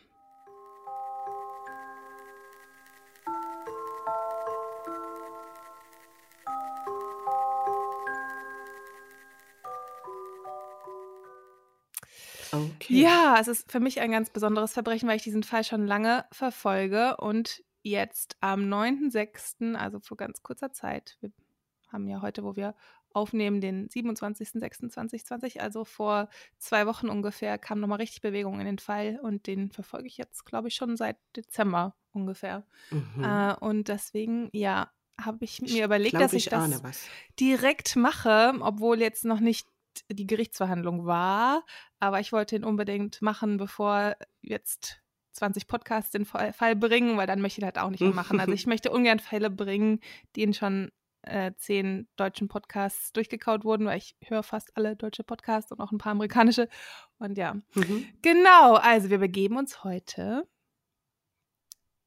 Okay. 12.52 13.02
Ja, 13.02 13.38
es 13.40 13.48
ist 13.48 13.72
für 13.72 13.80
mich 13.80 14.00
ein 14.00 14.12
ganz 14.12 14.30
besonderes 14.30 14.74
Verbrechen, 14.74 15.10
weil 15.10 15.16
ich 15.16 15.24
diesen 15.24 15.44
Fall 15.44 15.64
schon 15.64 15.88
lange 15.88 16.26
verfolge 16.32 17.18
und 17.18 17.64
jetzt 17.82 18.38
am 18.42 18.62
9.6., 18.62 19.76
also 19.76 20.00
vor 20.00 20.18
ganz 20.18 20.44
kurzer 20.44 20.72
Zeit, 20.72 21.18
wir 21.22 21.32
haben 21.92 22.08
ja 22.08 22.22
heute, 22.22 22.44
wo 22.44 22.56
wir 22.56 22.76
aufnehmen, 23.14 23.62
den 23.62 23.88
27.06.2020, 23.90 25.60
also 25.60 25.86
vor 25.86 26.30
zwei 26.58 26.86
Wochen 26.86 27.10
ungefähr, 27.10 27.58
kam 27.58 27.80
nochmal 27.80 28.00
richtig 28.00 28.22
Bewegung 28.22 28.60
in 28.60 28.66
den 28.66 28.80
Fall 28.80 29.20
und 29.22 29.48
den 29.48 29.72
verfolge 29.72 30.08
ich 30.08 30.18
jetzt, 30.18 30.46
glaube 30.46 30.68
ich, 30.68 30.76
schon 30.76 30.98
seit 30.98 31.18
Dezember 31.36 31.96
ungefähr. 32.12 32.66
Mhm. 32.92 33.24
Äh, 33.24 33.56
und 33.60 33.88
deswegen, 33.88 34.50
ja, 34.52 34.92
habe 35.20 35.46
ich 35.46 35.62
Ich 35.62 35.74
mir 35.74 35.86
überlegt, 35.86 36.12
glaub, 36.12 36.24
dass 36.24 36.34
ich, 36.34 36.46
ich 36.46 36.50
das 36.50 36.84
was. 36.84 37.08
direkt 37.40 37.96
mache, 37.96 38.54
obwohl 38.60 39.00
jetzt 39.00 39.26
noch 39.26 39.40
nicht 39.40 39.68
die 40.10 40.28
Gerichtsverhandlung 40.28 41.06
war. 41.06 41.64
Aber 42.00 42.20
ich 42.20 42.32
wollte 42.32 42.56
ihn 42.56 42.64
unbedingt 42.64 43.22
machen, 43.22 43.58
bevor 43.58 44.16
jetzt 44.42 45.02
20 45.34 45.68
Podcasts 45.68 46.12
den 46.12 46.26
Fall 46.26 46.76
bringen, 46.76 47.18
weil 47.18 47.28
dann 47.28 47.42
möchte 47.42 47.60
ich 47.60 47.64
ihn 47.64 47.66
halt 47.66 47.80
auch 47.80 47.90
nicht 47.90 48.02
mehr 48.02 48.14
machen. 48.14 48.40
Also 48.40 48.52
ich 48.54 48.68
möchte 48.68 48.92
ungern 48.92 49.20
Fälle 49.20 49.50
bringen, 49.50 50.00
die 50.36 50.44
in 50.44 50.54
schon 50.54 50.92
äh, 51.24 51.54
zehn 51.58 52.08
deutschen 52.16 52.48
Podcasts 52.48 53.12
durchgekaut 53.14 53.64
wurden, 53.66 53.86
weil 53.86 53.98
ich 53.98 54.16
höre 54.24 54.44
fast 54.44 54.76
alle 54.78 54.96
deutsche 54.96 55.24
Podcasts 55.24 55.72
und 55.72 55.80
auch 55.82 55.92
ein 55.92 55.98
paar 55.98 56.12
amerikanische. 56.14 56.70
Und 57.20 57.38
ja, 57.38 57.56
Mhm. 57.76 58.08
Genau, 58.22 58.76
also 58.76 59.10
wir 59.10 59.20
begeben 59.20 59.58
uns 59.58 59.84
heute 59.84 60.48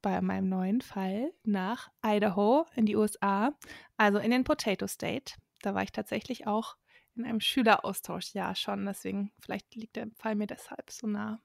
bei 0.03 0.21
meinem 0.21 0.49
neuen 0.49 0.81
Fall 0.81 1.33
nach 1.45 1.91
Idaho 2.05 2.67
in 2.75 2.87
die 2.87 2.97
USA, 2.97 3.53
also 3.97 4.19
in 4.19 4.31
den 4.31 4.45
Potato 4.45 4.87
State. 4.87 5.35
Da 5.63 5.75
war 5.75 5.83
ich 5.83 5.93
tatsächlich 5.93 6.47
auch 6.47 6.77
in 7.17 7.25
einem 7.25 7.41
Schüleraustauschjahr 7.41 8.55
schon, 8.55 8.85
deswegen 8.87 9.33
vielleicht 9.41 9.75
liegt 9.75 9.97
der 9.97 10.09
Fall 10.17 10.35
mir 10.37 10.47
deshalb 10.47 10.91
so 10.91 11.07
nah 11.07 11.41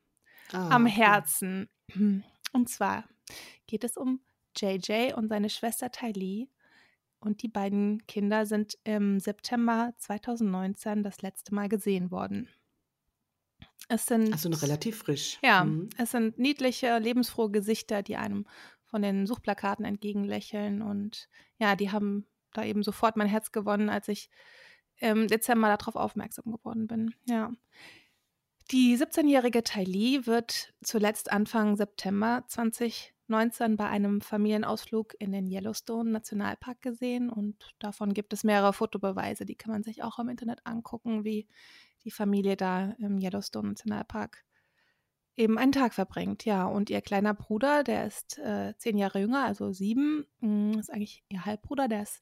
Ah, 0.54 0.70
am 0.76 0.86
okay. 0.86 0.96
Herzen. 0.96 1.70
Und 2.52 2.70
zwar 2.70 3.06
geht 3.68 3.84
es 3.86 3.96
um 3.96 4.22
JJ 4.58 5.14
und 5.16 5.30
seine 5.30 5.50
Schwester 5.50 5.92
Tylee. 5.92 6.50
Und 7.22 7.44
die 7.44 7.48
beiden 7.48 8.06
Kinder 8.08 8.46
sind 8.46 8.78
im 8.84 9.20
September 9.20 9.94
2019 10.00 11.04
das 11.04 11.22
letzte 11.22 11.54
Mal 11.56 11.70
gesehen 11.70 12.12
worden. 12.12 12.50
Es 13.88 14.06
sind 14.06 14.32
Also 14.34 14.50
noch 14.50 14.62
relativ 14.62 14.98
frisch. 15.00 15.38
ja, 15.44 15.64
Mhm. 15.64 15.90
es 15.98 16.12
sind 16.12 16.38
niedliche, 16.40 16.98
lebensfrohe 16.98 17.52
Gesichter, 17.52 18.04
die 18.04 18.16
einem 18.18 18.46
von 18.86 19.02
den 19.02 19.26
Suchplakaten 19.28 19.86
entgegenlächeln. 19.86 20.82
Und 20.82 21.30
ja, 21.58 21.76
die 21.76 21.92
haben 21.92 22.26
da 22.54 22.64
eben 22.66 22.84
sofort 22.84 23.16
mein 23.18 23.28
Herz 23.28 23.52
gewonnen, 23.52 23.90
als 23.90 24.08
ich 24.08 24.30
im 24.98 25.28
Dezember 25.28 25.68
darauf 25.76 25.96
aufmerksam 25.96 26.52
geworden 26.52 26.88
bin. 26.88 27.14
Ja. 27.26 27.52
Die 28.72 28.96
17-jährige 28.98 29.64
Tylee 29.64 30.26
wird 30.26 30.74
zuletzt 30.84 31.32
Anfang 31.32 31.76
September 31.76 32.46
2019 33.32 33.78
bei 33.78 33.88
einem 33.88 34.22
Familienausflug 34.22 35.16
in 35.20 35.32
den 35.32 35.48
Yellowstone 35.48 36.12
Nationalpark 36.12 36.82
gesehen 36.82 37.30
und 37.30 37.56
davon 37.80 38.14
gibt 38.14 38.34
es 38.34 38.44
mehrere 38.44 38.74
Fotobeweise, 38.74 39.46
die 39.46 39.56
kann 39.56 39.72
man 39.72 39.84
sich 39.84 40.04
auch 40.04 40.20
im 40.20 40.30
Internet 40.30 40.66
angucken, 40.66 41.24
wie 41.24 41.48
die 42.04 42.12
Familie 42.12 42.58
da 42.58 42.92
im 43.00 43.20
Yellowstone 43.20 43.70
Nationalpark 43.70 44.44
eben 45.38 45.58
einen 45.58 45.72
Tag 45.72 45.94
verbringt. 45.94 46.46
Ja, 46.46 46.66
und 46.66 46.90
ihr 46.90 47.02
kleiner 47.02 47.34
Bruder, 47.34 47.84
der 47.84 48.06
ist 48.06 48.38
äh, 48.38 48.74
zehn 48.78 48.98
Jahre 48.98 49.20
jünger, 49.20 49.46
also 49.46 49.72
sieben, 49.72 50.26
mh, 50.42 50.80
ist 50.80 50.92
eigentlich 50.92 51.24
ihr 51.30 51.46
Halbbruder, 51.46 51.88
der 51.88 52.04
ist 52.04 52.22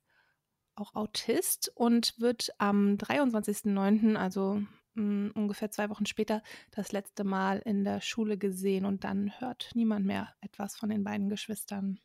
auch 0.75 0.95
Autist 0.95 1.71
und 1.75 2.19
wird 2.19 2.51
am 2.57 2.95
23.09., 2.97 4.15
also 4.15 4.61
mh, 4.99 5.31
ungefähr 5.35 5.71
zwei 5.71 5.89
Wochen 5.89 6.05
später, 6.05 6.41
das 6.71 6.91
letzte 6.91 7.23
Mal 7.23 7.59
in 7.59 7.83
der 7.83 8.01
Schule 8.01 8.37
gesehen 8.37 8.85
und 8.85 9.03
dann 9.03 9.31
hört 9.39 9.71
niemand 9.73 10.05
mehr 10.05 10.33
etwas 10.41 10.75
von 10.75 10.89
den 10.89 11.03
beiden 11.03 11.29
Geschwistern. 11.29 11.99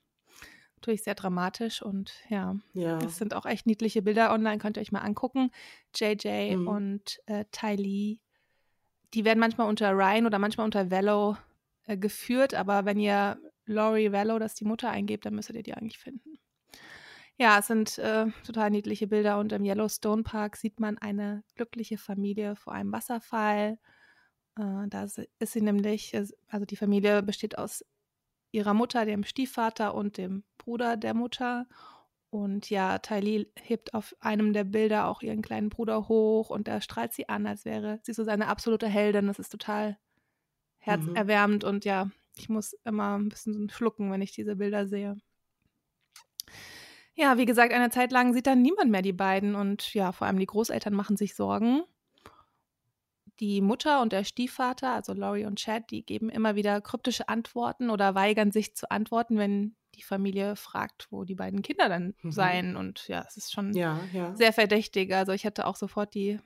Natürlich 0.76 1.02
sehr 1.02 1.14
dramatisch 1.14 1.82
und 1.82 2.12
ja, 2.28 2.56
Ja. 2.74 2.98
es 2.98 3.16
sind 3.16 3.34
auch 3.34 3.46
echt 3.46 3.66
niedliche 3.66 4.02
Bilder 4.02 4.32
online, 4.32 4.58
könnt 4.58 4.76
ihr 4.76 4.80
euch 4.82 4.92
mal 4.92 5.00
angucken. 5.00 5.50
JJ 5.94 6.56
Mhm. 6.56 6.68
und 6.68 7.20
äh, 7.26 7.44
Ty 7.50 7.76
Lee, 7.76 8.18
die 9.14 9.24
werden 9.24 9.40
manchmal 9.40 9.68
unter 9.68 9.92
Ryan 9.92 10.26
oder 10.26 10.38
manchmal 10.38 10.64
unter 10.66 10.90
Vello 10.90 11.36
äh, 11.86 11.96
geführt, 11.96 12.54
aber 12.54 12.84
wenn 12.84 12.98
ihr 12.98 13.38
Laurie 13.66 14.12
Vello, 14.12 14.38
das 14.38 14.52
ist 14.52 14.60
die 14.60 14.66
Mutter, 14.66 14.90
eingebt, 14.90 15.24
dann 15.24 15.34
müsstet 15.34 15.56
ihr 15.56 15.62
die 15.62 15.72
eigentlich 15.74 15.98
finden. 15.98 16.34
Ja, 17.38 17.59
es 17.59 17.67
sind 17.67 17.99
äh, 17.99 18.26
total 18.47 18.71
niedliche 18.71 19.07
Bilder 19.09 19.38
und 19.38 19.53
im 19.53 19.64
Yellowstone 19.64 20.23
Park 20.23 20.57
sieht 20.57 20.79
man 20.79 20.99
eine 20.99 21.43
glückliche 21.57 21.99
Familie 21.99 22.55
vor 22.57 22.73
einem 22.73 22.93
Wasserfall. 22.93 23.79
Äh, 24.59 24.88
da 24.88 25.05
ist 25.05 25.53
sie 25.53 25.61
nämlich, 25.62 26.14
äh, 26.14 26.26
also 26.49 26.67
die 26.67 26.76
Familie 26.76 27.23
besteht 27.23 27.59
aus 27.59 27.85
ihrer 28.53 28.75
Mutter, 28.75 29.07
dem 29.07 29.25
Stiefvater 29.25 29.95
und 29.95 30.19
dem 30.19 30.45
Bruder 30.59 30.97
der 30.97 31.14
Mutter. 31.14 31.67
Und 32.31 32.71
ja, 32.71 32.99
Tylee 32.99 33.47
hebt 33.61 33.95
auf 33.95 34.14
einem 34.21 34.53
der 34.55 34.64
Bilder 34.64 35.09
auch 35.09 35.23
ihren 35.23 35.43
kleinen 35.43 35.71
Bruder 35.71 36.09
hoch 36.09 36.50
und 36.50 36.69
da 36.69 36.81
strahlt 36.81 37.12
sie 37.14 37.29
an, 37.29 37.47
als 37.47 37.64
wäre 37.64 38.00
sie 38.05 38.14
so 38.14 38.25
seine 38.25 38.49
absolute 38.49 38.88
Heldin. 38.88 39.29
Das 39.29 39.38
ist 39.41 39.50
total 39.50 39.99
Mhm. 40.88 41.21
herzerwärmend 41.21 41.64
und 41.64 41.85
ja, 41.87 42.11
ich 42.37 42.49
muss 42.50 42.75
immer 42.85 43.19
ein 43.19 43.29
bisschen 43.31 43.71
schlucken, 43.71 44.12
wenn 44.12 44.23
ich 44.23 44.33
diese 44.33 44.57
Bilder 44.57 44.87
sehe. 44.88 45.17
Ja, 47.14 47.38
wie 47.38 47.44
gesagt, 47.44 47.73
eine 47.73 47.90
Zeit 47.90 48.12
lang 48.12 48.33
sieht 48.35 48.47
dann 48.47 48.62
niemand 48.62 48.90
mehr 48.90 49.02
die 49.02 49.12
beiden 49.12 49.54
und 49.54 49.94
ja, 49.94 50.12
vor 50.12 50.26
allem 50.26 50.38
die 50.38 50.47
Großeltern 50.47 50.94
machen 50.94 51.16
sich 51.16 51.35
Sorgen. 51.35 51.83
Die 53.40 53.61
Mutter 53.61 54.00
und 54.00 54.12
der 54.12 54.23
Stiefvater, 54.25 54.92
also 54.92 55.12
Laurie 55.12 55.44
und 55.47 55.59
Chad, 55.59 55.90
die 55.90 56.04
geben 56.06 56.28
immer 56.30 56.54
wieder 56.54 56.80
kryptische 56.80 57.28
Antworten 57.28 57.90
oder 57.90 58.14
weigern 58.14 58.52
sich 58.52 58.76
zu 58.76 58.90
antworten, 58.90 59.38
wenn 59.38 59.75
die 59.97 60.02
Familie 60.02 60.54
fragt, 60.56 61.09
wo 61.11 61.25
die 61.25 61.35
beiden 61.35 61.62
Kinder 61.62 61.88
dann 61.88 62.14
Mhm. 62.23 62.33
seien. 62.33 62.76
Und 62.76 63.09
ja, 63.09 63.25
es 63.26 63.37
ist 63.37 63.52
schon 63.52 63.73
Ja, 63.75 63.99
ja. 64.12 64.35
sehr 64.35 64.52
verdächtig. 64.52 65.12
Also 65.14 65.33
ich 65.33 65.44
hätte 65.44 65.66
auch 65.66 65.76
sofort 65.76 66.14
die 66.14 66.38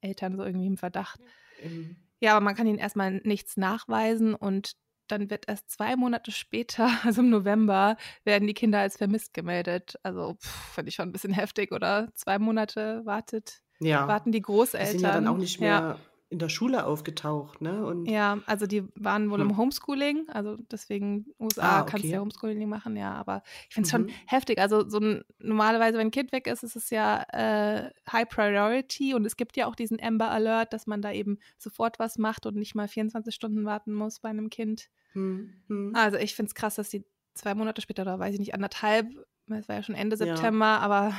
Eltern 0.00 0.36
so 0.36 0.44
irgendwie 0.44 0.66
im 0.66 0.78
Verdacht. 0.78 1.20
Ähm, 1.58 1.96
Ja, 2.20 2.32
aber 2.36 2.44
man 2.44 2.54
kann 2.54 2.66
ihnen 2.66 2.78
erstmal 2.78 3.12
nichts 3.24 3.56
nachweisen 3.56 4.34
und 4.34 4.72
dann 5.08 5.30
wird 5.30 5.48
erst 5.48 5.70
zwei 5.70 5.96
Monate 5.96 6.30
später, 6.32 6.88
also 7.04 7.20
im 7.22 7.30
November, 7.30 7.96
werden 8.24 8.46
die 8.46 8.54
Kinder 8.54 8.80
als 8.80 8.96
vermisst 8.96 9.34
gemeldet. 9.34 9.96
Also 10.02 10.36
finde 10.40 10.88
ich 10.88 10.94
schon 10.94 11.08
ein 11.08 11.12
bisschen 11.12 11.32
heftig, 11.32 11.72
oder? 11.72 12.08
Zwei 12.14 12.38
Monate 12.38 13.02
wartet, 13.04 13.62
ja. 13.80 14.06
warten 14.08 14.32
die 14.32 14.38
Die 14.38 14.42
Großeltern. 14.42 14.90
sind 14.90 15.00
ja 15.02 15.12
dann 15.12 15.26
auch 15.28 15.36
nicht 15.38 15.60
Ja. 15.60 15.98
In 16.30 16.38
der 16.38 16.48
Schule 16.48 16.86
aufgetaucht, 16.86 17.60
ne? 17.60 17.84
Und 17.86 18.08
Ja, 18.08 18.40
also 18.46 18.66
die 18.68 18.84
waren 18.94 19.30
wohl 19.32 19.40
Hm. 19.40 19.42
im 19.42 19.56
Homeschooling, 19.56 20.28
also 20.28 20.54
deswegen 20.70 21.26
USA 21.40 21.82
Ah, 21.82 21.82
kannst 21.82 22.12
du 22.12 22.16
ja 22.16 22.20
okay. 22.20 22.22
Homeschooling 22.22 22.68
machen, 22.68 22.96
ja, 22.96 23.12
aber 23.12 23.42
ich 23.68 23.74
finde 23.74 23.86
es 23.86 23.90
schon 23.90 24.06
Mhm. 24.06 24.20
heftig. 24.28 24.58
Also 24.60 24.88
so 24.88 24.98
ein, 25.00 25.24
normalerweise, 25.40 25.98
wenn 25.98 26.06
ein 26.08 26.10
Kind 26.12 26.30
weg 26.30 26.46
ist, 26.46 26.62
ist 26.62 26.76
es 26.76 26.90
ja 26.90 27.22
äh, 27.32 27.90
High 28.12 28.28
Priority 28.28 29.12
und 29.14 29.24
es 29.26 29.36
gibt 29.36 29.56
ja 29.56 29.66
auch 29.66 29.74
diesen 29.74 30.00
Amber 30.00 30.30
Alert, 30.30 30.72
dass 30.72 30.86
man 30.86 31.02
da 31.02 31.10
eben 31.10 31.38
sofort 31.58 31.98
was 31.98 32.16
macht 32.16 32.46
und 32.46 32.54
nicht 32.54 32.76
mal 32.76 32.86
24 32.86 33.34
Stunden 33.34 33.64
warten 33.64 33.92
muss 33.92 34.20
bei 34.20 34.28
einem 34.28 34.50
Kind. 34.50 34.88
Hm, 35.14 35.64
hm. 35.68 35.92
Also 35.92 36.18
ich 36.18 36.34
finde 36.34 36.48
es 36.50 36.54
krass, 36.54 36.76
dass 36.76 36.90
die 36.90 37.04
zwei 37.34 37.54
Monate 37.54 37.80
später 37.82 38.02
oder 38.02 38.18
weiß 38.18 38.34
ich 38.34 38.40
nicht, 38.40 38.54
anderthalb, 38.54 39.08
es 39.48 39.68
war 39.68 39.76
ja 39.76 39.82
schon 39.82 39.94
Ende 39.94 40.16
Ja. 40.18 40.50
September, 40.50 40.80
aber 40.80 41.14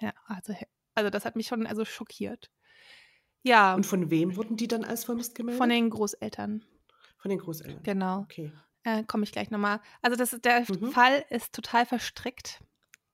ja, 0.00 0.12
also, 0.26 0.54
also 0.94 1.10
das 1.10 1.24
hat 1.24 1.36
mich 1.36 1.46
schon 1.46 1.66
also 1.66 1.84
schockiert. 1.84 2.50
Ja, 3.46 3.76
Und 3.76 3.86
von 3.86 4.10
wem 4.10 4.36
wurden 4.36 4.56
die 4.56 4.68
dann 4.68 4.84
als 4.84 5.04
vermisst 5.04 5.34
gemeldet? 5.34 5.58
von 5.58 5.68
den 5.68 5.90
Großeltern, 5.90 6.64
Von 7.18 7.28
den 7.30 7.38
Großeltern. 7.38 7.82
genau. 7.82 8.20
Okay. 8.22 8.52
Äh, 8.84 9.04
Komme 9.04 9.24
ich 9.24 9.32
gleich 9.32 9.50
nochmal. 9.50 9.80
Also 10.02 10.16
das, 10.16 10.30
der 10.42 10.64
Mhm. 10.68 10.90
Fall 10.92 11.24
ist 11.30 11.54
total 11.54 11.86
verstrickt. 11.86 12.62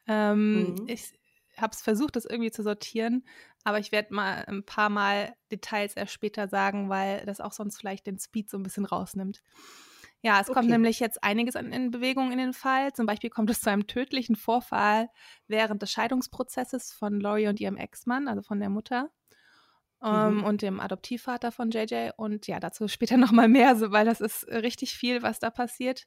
Ähm, 0.07 0.75
Mhm. 0.75 0.87
Ich 0.87 1.13
habe 1.59 1.73
es 1.75 1.83
versucht, 1.83 2.17
das 2.17 2.25
irgendwie 2.27 2.51
zu 2.53 2.63
sortieren, 2.63 3.27
aber 3.65 3.79
ich 3.81 3.93
werde 3.93 4.15
mal 4.15 4.45
ein 4.47 4.65
paar 4.65 4.91
Mal 4.91 5.35
Details 5.53 5.95
erst 5.95 6.13
später 6.15 6.49
sagen, 6.49 6.89
weil 6.91 7.27
das 7.27 7.41
auch 7.41 7.53
sonst 7.53 7.79
vielleicht 7.79 8.07
den 8.07 8.19
Speed 8.19 8.51
so 8.51 8.59
ein 8.59 8.65
bisschen 8.65 8.87
rausnimmt. 8.87 9.43
Ja, 10.23 10.41
es 10.41 10.51
kommt 10.53 10.69
Okay. 10.69 10.73
nämlich 10.73 11.01
jetzt 11.01 11.23
einiges 11.25 11.57
an, 11.57 11.73
in 11.73 11.91
Bewegung 11.91 12.33
in 12.33 12.39
den 12.39 12.53
Fall. 12.55 12.93
Zum 12.95 13.07
Beispiel 13.07 13.31
kommt 13.31 13.51
es 13.51 13.61
zu 13.63 13.71
einem 13.71 13.87
tödlichen 13.89 14.37
Vorfall 14.37 15.09
während 15.49 15.83
des 15.83 15.93
Scheidungsprozesses 15.93 16.93
von 16.93 17.21
Laurie 17.21 17.49
und 17.49 17.61
ihrem 17.61 17.77
Ex-Mann, 17.77 18.29
also 18.29 18.43
von 18.43 18.61
der 18.61 18.71
Mutter. 18.71 19.11
Ähm, 20.05 20.39
Mhm. 20.39 20.45
und 20.45 20.63
dem 20.63 20.81
Adoptivvater 20.81 21.53
von 21.53 21.71
JJ. 21.71 22.11
Und 22.17 22.47
ja, 22.47 22.61
dazu 22.61 22.89
später 22.89 23.17
nochmal 23.19 23.49
mehr, 23.49 23.77
so, 23.77 23.93
weil 23.93 24.05
das 24.07 24.21
ist 24.21 24.47
richtig 24.49 24.95
viel, 24.97 25.23
was 25.23 25.39
da 25.39 25.51
passiert. 25.51 26.07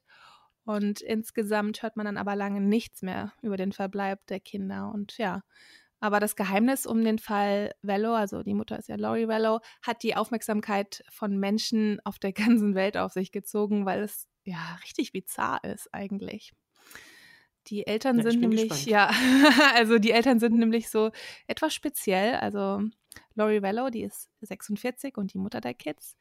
Und 0.64 1.00
insgesamt 1.00 1.82
hört 1.82 1.96
man 1.96 2.06
dann 2.06 2.16
aber 2.16 2.34
lange 2.36 2.60
nichts 2.60 3.02
mehr 3.02 3.32
über 3.42 3.56
den 3.56 3.72
Verbleib 3.72 4.26
der 4.26 4.40
Kinder. 4.40 4.90
Und 4.92 5.16
ja, 5.18 5.42
aber 6.00 6.20
das 6.20 6.36
Geheimnis 6.36 6.86
um 6.86 7.04
den 7.04 7.18
Fall 7.18 7.72
Vello, 7.82 8.14
also 8.14 8.42
die 8.42 8.54
Mutter 8.54 8.78
ist 8.78 8.88
ja 8.88 8.96
Laurie 8.96 9.28
Vello, 9.28 9.60
hat 9.82 10.02
die 10.02 10.16
Aufmerksamkeit 10.16 11.02
von 11.10 11.38
Menschen 11.38 12.00
auf 12.04 12.18
der 12.18 12.32
ganzen 12.60 12.74
Welt 12.74 12.96
auf 12.96 13.12
sich 13.12 13.32
gezogen, 13.32 13.86
weil 13.86 14.02
es 14.02 14.26
ja 14.44 14.76
richtig 14.84 15.12
bizarr 15.12 15.62
ist 15.64 15.88
eigentlich. 15.94 16.52
Die 17.68 17.86
Eltern 17.86 18.20
Ja, 18.20 18.22
sind 18.22 18.40
nämlich, 18.40 18.60
gespannt. 18.68 18.86
ja, 18.86 19.10
also 19.74 19.98
die 19.98 20.12
Eltern 20.12 20.38
sind 20.38 20.56
nämlich 20.58 20.88
so 20.88 21.10
etwas 21.48 21.74
speziell. 21.74 22.36
Also 22.36 22.80
Laurie 23.34 23.62
Vello, 23.62 23.90
die 23.90 24.02
ist 24.02 24.30
46 24.42 25.16
und 25.16 25.32
die 25.34 25.38
Mutter 25.38 25.60
der 25.60 25.74
Kids. 25.74 26.16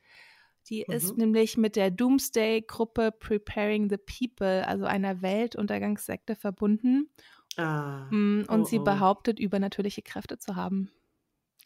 Die 0.69 0.81
ist 0.81 1.11
Mhm. 1.11 1.17
nämlich 1.17 1.57
mit 1.57 1.75
der 1.75 1.91
Doomsday-Gruppe 1.91 3.11
Preparing 3.11 3.89
the 3.89 3.97
People, 3.97 4.67
also 4.67 4.85
einer 4.85 5.21
Weltuntergangssekte, 5.21 6.35
verbunden. 6.35 7.09
Ah. 7.57 8.07
Mm, 8.11 8.45
Und 8.49 8.61
Oh, 8.61 8.65
sie 8.65 8.79
oh. 8.79 8.83
behauptet, 8.83 9.39
übernatürliche 9.39 10.01
Kräfte 10.01 10.37
zu 10.39 10.55
haben. 10.55 10.91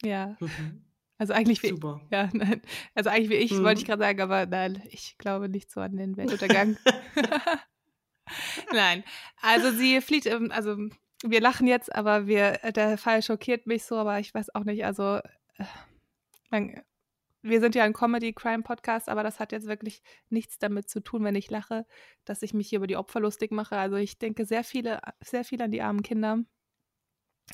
Ja, 0.02 0.36
Mhm. 0.40 0.84
also 1.18 1.32
eigentlich 1.32 1.62
wie, 1.62 1.68
Super. 1.70 2.00
ja, 2.10 2.28
nein, 2.32 2.60
also 2.94 3.08
eigentlich 3.10 3.30
wie 3.30 3.34
ich, 3.34 3.52
Mhm. 3.52 3.62
wollte 3.64 3.80
ich 3.80 3.86
gerade 3.86 4.02
sagen, 4.02 4.20
aber 4.20 4.46
nein, 4.46 4.82
ich 4.90 5.16
glaube 5.18 5.48
nicht 5.48 5.70
so 5.70 5.80
an 5.80 5.96
den 5.96 6.16
Weltuntergang. 6.76 6.76
nein, 8.72 9.02
also 9.40 9.70
sie 9.72 10.00
flieht, 10.00 10.26
im- 10.26 10.52
also 10.52 10.76
wir 11.24 11.40
lachen 11.40 11.66
jetzt, 11.66 11.94
aber 11.94 12.26
wir, 12.26 12.52
der 12.74 12.96
Fall 12.98 13.22
schockiert 13.22 13.66
mich 13.66 13.84
so, 13.84 13.96
aber 13.96 14.18
ich 14.20 14.32
weiß 14.34 14.54
auch 14.54 14.64
nicht, 14.64 14.84
also 14.84 15.16
äh, 15.16 15.64
man, 16.50 16.82
wir 17.42 17.60
sind 17.60 17.74
ja 17.74 17.84
ein 17.84 17.92
Comedy-Crime-Podcast, 17.92 19.08
aber 19.08 19.22
das 19.22 19.40
hat 19.40 19.52
jetzt 19.52 19.66
wirklich 19.66 20.02
nichts 20.28 20.58
damit 20.58 20.88
zu 20.90 21.00
tun, 21.00 21.24
wenn 21.24 21.34
ich 21.34 21.50
lache, 21.50 21.86
dass 22.24 22.42
ich 22.42 22.54
mich 22.54 22.68
hier 22.68 22.78
über 22.78 22.86
die 22.86 22.96
Opfer 22.96 23.20
lustig 23.20 23.50
mache. 23.52 23.76
Also 23.76 23.96
ich 23.96 24.18
denke 24.18 24.44
sehr 24.44 24.64
viele, 24.64 25.00
sehr 25.20 25.44
viel 25.44 25.62
an 25.62 25.70
die 25.70 25.82
armen 25.82 26.02
Kinder. 26.02 26.38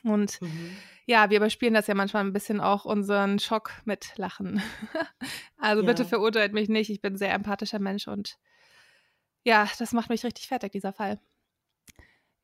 Und 0.04 0.40
Mhm. 0.42 0.76
ja, 1.06 1.30
wir 1.30 1.38
überspielen 1.38 1.74
das 1.74 1.86
ja 1.86 1.94
manchmal 1.94 2.24
ein 2.24 2.32
bisschen 2.32 2.60
auch 2.60 2.84
unseren 2.84 3.38
Schock 3.38 3.72
mit 3.84 4.12
Lachen. 4.16 4.60
also 5.58 5.84
bitte 5.84 6.02
Ja. 6.02 6.08
verurteilt 6.08 6.52
mich 6.52 6.68
nicht. 6.68 6.90
Ich 6.90 7.00
bin 7.00 7.14
ein 7.14 7.18
sehr 7.18 7.32
empathischer 7.32 7.78
Mensch 7.78 8.06
und 8.08 8.38
ja, 9.44 9.68
das 9.78 9.92
macht 9.92 10.10
mich 10.10 10.24
richtig 10.24 10.48
fertig, 10.48 10.72
dieser 10.72 10.92
Fall. 10.92 11.20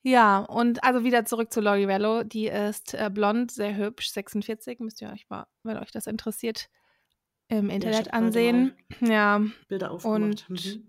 Ja, 0.03 0.39
und 0.41 0.83
also 0.83 1.05
wieder 1.05 1.25
zurück 1.25 1.53
zu 1.53 1.61
Laurie 1.61 1.87
Vello. 1.87 2.25
Die 2.25 2.47
ist 2.49 2.95
äh, 2.95 3.09
blond, 3.13 3.53
sehr 3.53 3.77
hübsch, 3.77 4.11
46. 4.11 4.81
Müsst 4.81 5.01
ihr 5.01 5.11
euch 5.11 5.29
mal, 5.29 5.47
wenn 5.63 5.77
euch 5.79 5.93
das 5.93 6.07
interessiert, 6.09 6.69
im 7.49 7.71
Internet 7.71 8.05
gerade 8.07 8.13
ansehen. 8.15 8.75
Ja, 9.01 9.43
Bilder 9.69 9.91
aufgemacht. 9.93 10.47
Und 10.49 10.51
Mhm. 10.51 10.89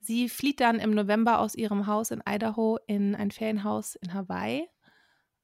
Sie 0.00 0.28
flieht 0.28 0.60
dann 0.60 0.78
im 0.78 0.92
November 0.92 1.40
aus 1.40 1.54
ihrem 1.56 1.86
Haus 1.88 2.12
in 2.12 2.22
Idaho 2.28 2.78
in 2.86 3.16
ein 3.16 3.32
Ferienhaus 3.32 3.96
in 3.96 4.14
Hawaii, 4.14 4.68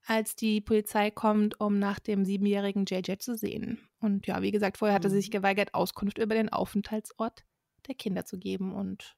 als 0.07 0.37
die 0.37 0.61
Polizei 0.61 1.11
kommt, 1.11 1.61
um 1.61 1.79
nach 1.81 1.99
dem 1.99 2.25
siebenjährigen 2.25 2.85
JJ 2.87 3.19
zu 3.19 3.37
sehen. 3.37 3.81
Und 4.01 4.27
ja, 4.29 4.41
wie 4.43 4.53
gesagt, 4.53 4.79
vorher 4.79 4.95
hatte 4.95 5.11
sie 5.11 5.17
sich 5.17 5.29
Mhm. 5.29 5.33
geweigert, 5.33 5.75
Auskunft 5.75 6.19
über 6.19 6.35
den 6.35 6.49
Aufenthaltsort 6.49 7.45
der 7.89 7.95
Kinder 7.97 8.25
zu 8.25 8.39
geben 8.39 8.73
und 8.75 9.17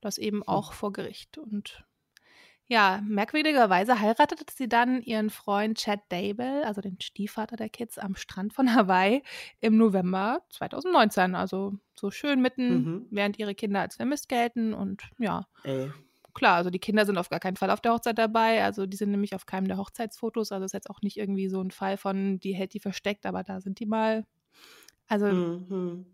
das 0.00 0.18
eben 0.18 0.38
Hm. 0.38 0.48
auch 0.48 0.72
vor 0.72 0.92
Gericht. 0.92 1.38
Und 1.38 1.85
ja, 2.68 3.00
merkwürdigerweise 3.06 4.00
heiratete 4.00 4.44
sie 4.52 4.68
dann 4.68 5.00
ihren 5.02 5.30
Freund 5.30 5.78
Chad 5.78 6.00
Dable, 6.10 6.66
also 6.66 6.80
den 6.80 7.00
Stiefvater 7.00 7.56
der 7.56 7.68
Kids, 7.68 7.98
am 7.98 8.16
Strand 8.16 8.52
von 8.54 8.74
Hawaii 8.74 9.22
im 9.60 9.76
November 9.76 10.42
2019. 10.50 11.34
Also 11.34 11.74
so 11.94 12.10
schön 12.10 12.42
mitten, 12.42 12.90
Mhm. 12.90 13.06
während 13.10 13.38
ihre 13.38 13.54
Kinder 13.54 13.80
als 13.80 13.96
vermisst 13.96 14.28
gelten. 14.28 14.74
Und 14.74 15.02
ja, 15.18 15.46
Ey. 15.64 15.92
klar, 16.34 16.56
also 16.56 16.70
die 16.70 16.78
Kinder 16.80 17.06
sind 17.06 17.18
auf 17.18 17.28
gar 17.30 17.40
keinen 17.40 17.56
Fall 17.56 17.70
auf 17.70 17.80
der 17.80 17.92
Hochzeit 17.94 18.18
dabei. 18.18 18.64
Also 18.64 18.86
die 18.86 18.96
sind 18.96 19.10
nämlich 19.12 19.34
auf 19.34 19.46
keinem 19.46 19.68
der 19.68 19.78
Hochzeitsfotos. 19.78 20.52
Also 20.52 20.64
ist 20.66 20.74
jetzt 20.74 20.90
auch 20.90 21.02
nicht 21.02 21.16
irgendwie 21.18 21.48
so 21.48 21.60
ein 21.62 21.70
Fall 21.72 21.96
von, 21.98 22.40
die 22.40 22.54
hält 22.54 22.74
die 22.74 22.80
versteckt, 22.80 23.26
aber 23.26 23.42
da 23.44 23.60
sind 23.60 23.80
die 23.80 23.86
mal. 23.86 24.24
Also 25.08 25.26
Mhm. 25.28 26.06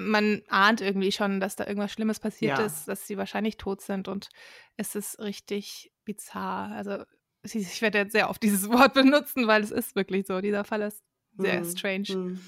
Man 0.00 0.42
ahnt 0.48 0.80
irgendwie 0.80 1.12
schon, 1.12 1.40
dass 1.40 1.56
da 1.56 1.66
irgendwas 1.66 1.92
Schlimmes 1.92 2.20
passiert 2.20 2.58
Ja. 2.58 2.64
ist, 2.64 2.86
dass 2.88 3.06
sie 3.06 3.16
wahrscheinlich 3.18 3.56
tot 3.56 3.80
sind 3.82 4.08
und 4.08 4.28
es 4.76 4.94
ist 4.94 5.18
richtig 5.20 5.92
bizarr. 6.04 6.72
Also 6.72 7.04
ich 7.42 7.80
werde 7.82 7.98
jetzt 7.98 8.12
sehr 8.12 8.30
oft 8.30 8.42
dieses 8.42 8.68
Wort 8.70 8.94
benutzen, 8.94 9.46
weil 9.46 9.62
es 9.62 9.70
ist 9.70 9.94
wirklich 9.96 10.26
so. 10.26 10.40
Dieser 10.40 10.64
Fall 10.64 10.82
ist 10.82 11.02
sehr 11.38 11.60
Mhm. 11.60 11.64
strange. 11.64 12.16
Mhm. 12.16 12.40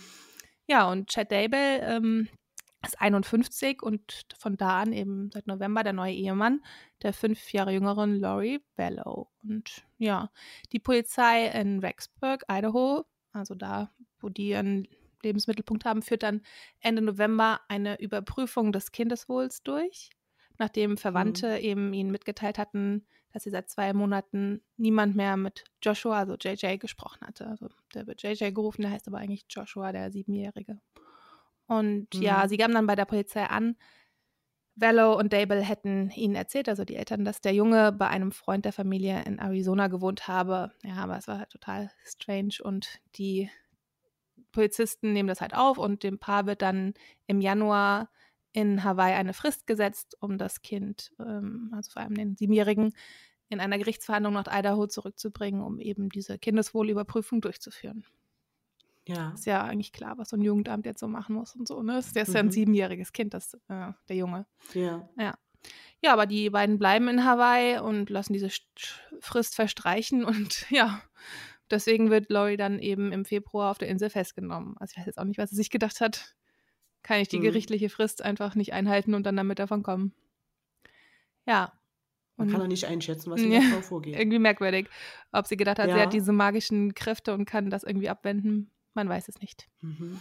Ja, 0.66 0.90
und 0.90 1.08
Chad 1.10 1.30
Daybell 1.30 1.80
ähm, 1.82 2.28
ist 2.84 3.00
51 3.00 3.82
und 3.82 4.26
von 4.38 4.56
da 4.56 4.80
an 4.80 4.92
eben 4.92 5.30
seit 5.32 5.46
November 5.46 5.82
der 5.82 5.92
neue 5.92 6.14
Ehemann 6.14 6.64
der 7.02 7.12
fünf 7.12 7.52
Jahre 7.52 7.72
jüngeren 7.72 8.18
Laurie 8.18 8.60
Bellow. 8.76 9.30
Und 9.42 9.84
ja, 9.98 10.30
die 10.72 10.78
Polizei 10.80 11.46
in 11.48 11.78
Rexburg, 11.80 12.44
Idaho, 12.50 13.04
also 13.32 13.54
da, 13.54 13.92
wo 14.20 14.28
die 14.28 14.48
ihren 14.48 14.86
Lebensmittelpunkt 15.22 15.84
haben, 15.84 16.02
führt 16.02 16.22
dann 16.22 16.42
Ende 16.80 17.02
November 17.02 17.60
eine 17.68 18.00
Überprüfung 18.00 18.72
des 18.72 18.92
Kindeswohls 18.92 19.62
durch, 19.62 20.10
nachdem 20.58 20.96
Verwandte 20.96 21.58
eben 21.58 21.92
ihnen 21.92 22.10
mitgeteilt 22.10 22.58
hatten, 22.58 23.06
dass 23.32 23.44
sie 23.44 23.50
seit 23.50 23.70
zwei 23.70 23.92
Monaten 23.94 24.62
niemand 24.76 25.16
mehr 25.16 25.36
mit 25.36 25.64
Joshua, 25.82 26.18
also 26.18 26.36
JJ, 26.36 26.76
gesprochen 26.76 27.26
hatte. 27.26 27.46
Also 27.46 27.68
der 27.94 28.06
wird 28.06 28.22
JJ 28.22 28.50
gerufen, 28.52 28.82
der 28.82 28.90
heißt 28.90 29.08
aber 29.08 29.18
eigentlich 29.18 29.46
Joshua, 29.48 29.92
der 29.92 30.12
Siebenjährige. 30.12 30.78
Und 31.66 32.08
ja, 32.20 32.44
Mhm. 32.44 32.48
sie 32.48 32.56
gaben 32.58 32.74
dann 32.74 32.86
bei 32.86 32.96
der 32.96 33.06
Polizei 33.06 33.44
an, 33.44 33.76
Vallow 34.74 35.18
und 35.18 35.32
Dable 35.32 35.60
hätten 35.60 36.10
ihnen 36.10 36.34
erzählt, 36.34 36.68
also 36.68 36.84
die 36.84 36.96
Eltern, 36.96 37.24
dass 37.24 37.42
der 37.42 37.52
Junge 37.52 37.92
bei 37.92 38.08
einem 38.08 38.32
Freund 38.32 38.64
der 38.64 38.72
Familie 38.72 39.22
in 39.24 39.38
Arizona 39.38 39.88
gewohnt 39.88 40.28
habe. 40.28 40.72
Ja, 40.82 40.96
aber 40.96 41.18
es 41.18 41.28
war 41.28 41.38
halt 41.38 41.50
total 41.50 41.90
strange 42.04 42.54
und 42.62 43.00
die 43.16 43.50
Polizisten 44.52 45.12
nehmen 45.12 45.28
das 45.28 45.40
halt 45.40 45.54
auf 45.54 45.78
und 45.78 46.02
dem 46.02 46.18
Paar 46.18 46.46
wird 46.46 46.62
dann 46.62 46.94
im 47.26 47.40
Januar 47.40 48.10
in 48.52 48.84
Hawaii 48.84 49.14
eine 49.14 49.32
Frist 49.32 49.66
gesetzt, 49.66 50.16
um 50.20 50.36
das 50.38 50.60
Kind, 50.62 51.12
ähm, 51.18 51.70
also 51.74 51.90
vor 51.90 52.02
allem 52.02 52.14
den 52.14 52.36
Siebenjährigen, 52.36 52.94
in 53.48 53.60
einer 53.60 53.78
Gerichtsverhandlung 53.78 54.34
nach 54.34 54.46
Idaho 54.50 54.86
zurückzubringen, 54.86 55.62
um 55.62 55.78
eben 55.78 56.08
diese 56.10 56.38
Kindeswohlüberprüfung 56.38 57.40
durchzuführen. 57.40 58.04
Ja. 59.06 59.32
Ist 59.32 59.46
ja 59.46 59.62
eigentlich 59.64 59.92
klar, 59.92 60.16
was 60.16 60.28
so 60.30 60.36
ein 60.36 60.42
Jugendamt 60.42 60.86
jetzt 60.86 61.00
so 61.00 61.08
machen 61.08 61.34
muss 61.34 61.56
und 61.56 61.66
so. 61.66 61.82
Ne? 61.82 61.94
Das 61.94 62.06
ist 62.12 62.34
ja 62.34 62.40
ein 62.40 62.46
Mhm. 62.46 62.50
siebenjähriges 62.52 63.12
Kind, 63.12 63.34
das, 63.34 63.54
äh, 63.68 63.92
der 64.08 64.16
Junge. 64.16 64.46
Ja. 64.74 65.08
Ja, 66.00 66.12
aber 66.12 66.26
die 66.26 66.50
beiden 66.50 66.78
bleiben 66.78 67.08
in 67.08 67.24
Hawaii 67.24 67.78
und 67.78 68.10
lassen 68.10 68.32
diese 68.32 68.46
St- 68.46 68.98
Frist 69.20 69.54
verstreichen 69.54 70.24
und 70.24 70.66
ja, 70.70 71.02
deswegen 71.72 72.10
wird 72.10 72.30
Laurie 72.30 72.56
dann 72.56 72.78
eben 72.78 73.10
im 73.12 73.24
Februar 73.24 73.70
auf 73.70 73.78
der 73.78 73.88
Insel 73.88 74.10
festgenommen. 74.10 74.76
Also 74.78 74.92
ich 74.92 74.98
weiß 74.98 75.06
jetzt 75.06 75.18
auch 75.18 75.24
nicht, 75.24 75.38
was 75.38 75.50
sie 75.50 75.56
sich 75.56 75.70
gedacht 75.70 76.00
hat. 76.00 76.36
Kann 77.02 77.20
ich 77.20 77.28
die 77.28 77.38
Mhm. 77.38 77.42
gerichtliche 77.42 77.88
Frist 77.88 78.22
einfach 78.22 78.54
nicht 78.54 78.72
einhalten 78.72 79.14
und 79.14 79.24
dann 79.26 79.36
damit 79.36 79.58
davon 79.58 79.82
kommen? 79.82 80.14
Ja. 81.46 81.72
Man 82.36 82.46
Und 82.46 82.52
kann 82.52 82.62
auch 82.62 82.66
nicht 82.66 82.86
einschätzen, 82.86 83.30
was 83.30 83.42
in 83.42 83.50
Ja, 83.50 83.60
der 83.60 83.70
Frau 83.70 83.80
vorgeht. 83.82 84.16
irgendwie 84.16 84.38
merkwürdig, 84.38 84.88
ob 85.32 85.46
sie 85.46 85.56
gedacht 85.56 85.78
hat, 85.78 85.90
sie 85.90 85.96
Ja. 85.96 86.02
hat 86.04 86.12
diese 86.12 86.32
magischen 86.32 86.94
Kräfte 86.94 87.34
und 87.34 87.44
kann 87.44 87.70
das 87.70 87.82
irgendwie 87.84 88.08
abwenden. 88.08 88.70
Man 88.94 89.08
weiß 89.08 89.28
es 89.28 89.40
nicht. 89.40 89.68
Mhm. 89.80 90.20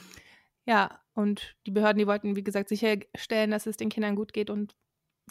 Ja, 0.65 1.01
und 1.13 1.55
die 1.65 1.71
Behörden, 1.71 1.99
die 1.99 2.07
wollten, 2.07 2.35
wie 2.35 2.43
gesagt, 2.43 2.69
sicherstellen, 2.69 3.51
dass 3.51 3.65
es 3.65 3.77
den 3.77 3.89
Kindern 3.89 4.15
gut 4.15 4.33
geht 4.33 4.49
und 4.49 4.75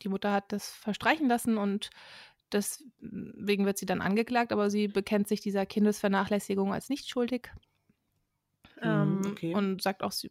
die 0.02 0.08
Mutter 0.08 0.32
hat 0.32 0.52
das 0.52 0.70
verstreichen 0.70 1.28
lassen 1.28 1.58
und 1.58 1.90
deswegen 2.52 3.66
wird 3.66 3.78
sie 3.78 3.86
dann 3.86 4.00
angeklagt, 4.02 4.52
aber 4.52 4.70
sie 4.70 4.88
bekennt 4.88 5.28
sich 5.28 5.40
dieser 5.40 5.66
Kindesvernachlässigung 5.66 6.72
als 6.72 6.88
nicht 6.88 7.08
schuldig. 7.08 7.50
Ähm, 8.82 9.20
Mhm, 9.20 9.26
okay. 9.26 9.52
Und 9.52 9.82
sagt 9.82 10.02
auch, 10.02 10.12
sie 10.12 10.30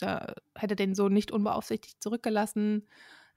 da, 0.00 0.34
hätte 0.56 0.76
den 0.76 0.94
Sohn 0.94 1.12
nicht 1.12 1.32
unbeaufsichtigt 1.32 2.02
zurückgelassen. 2.02 2.88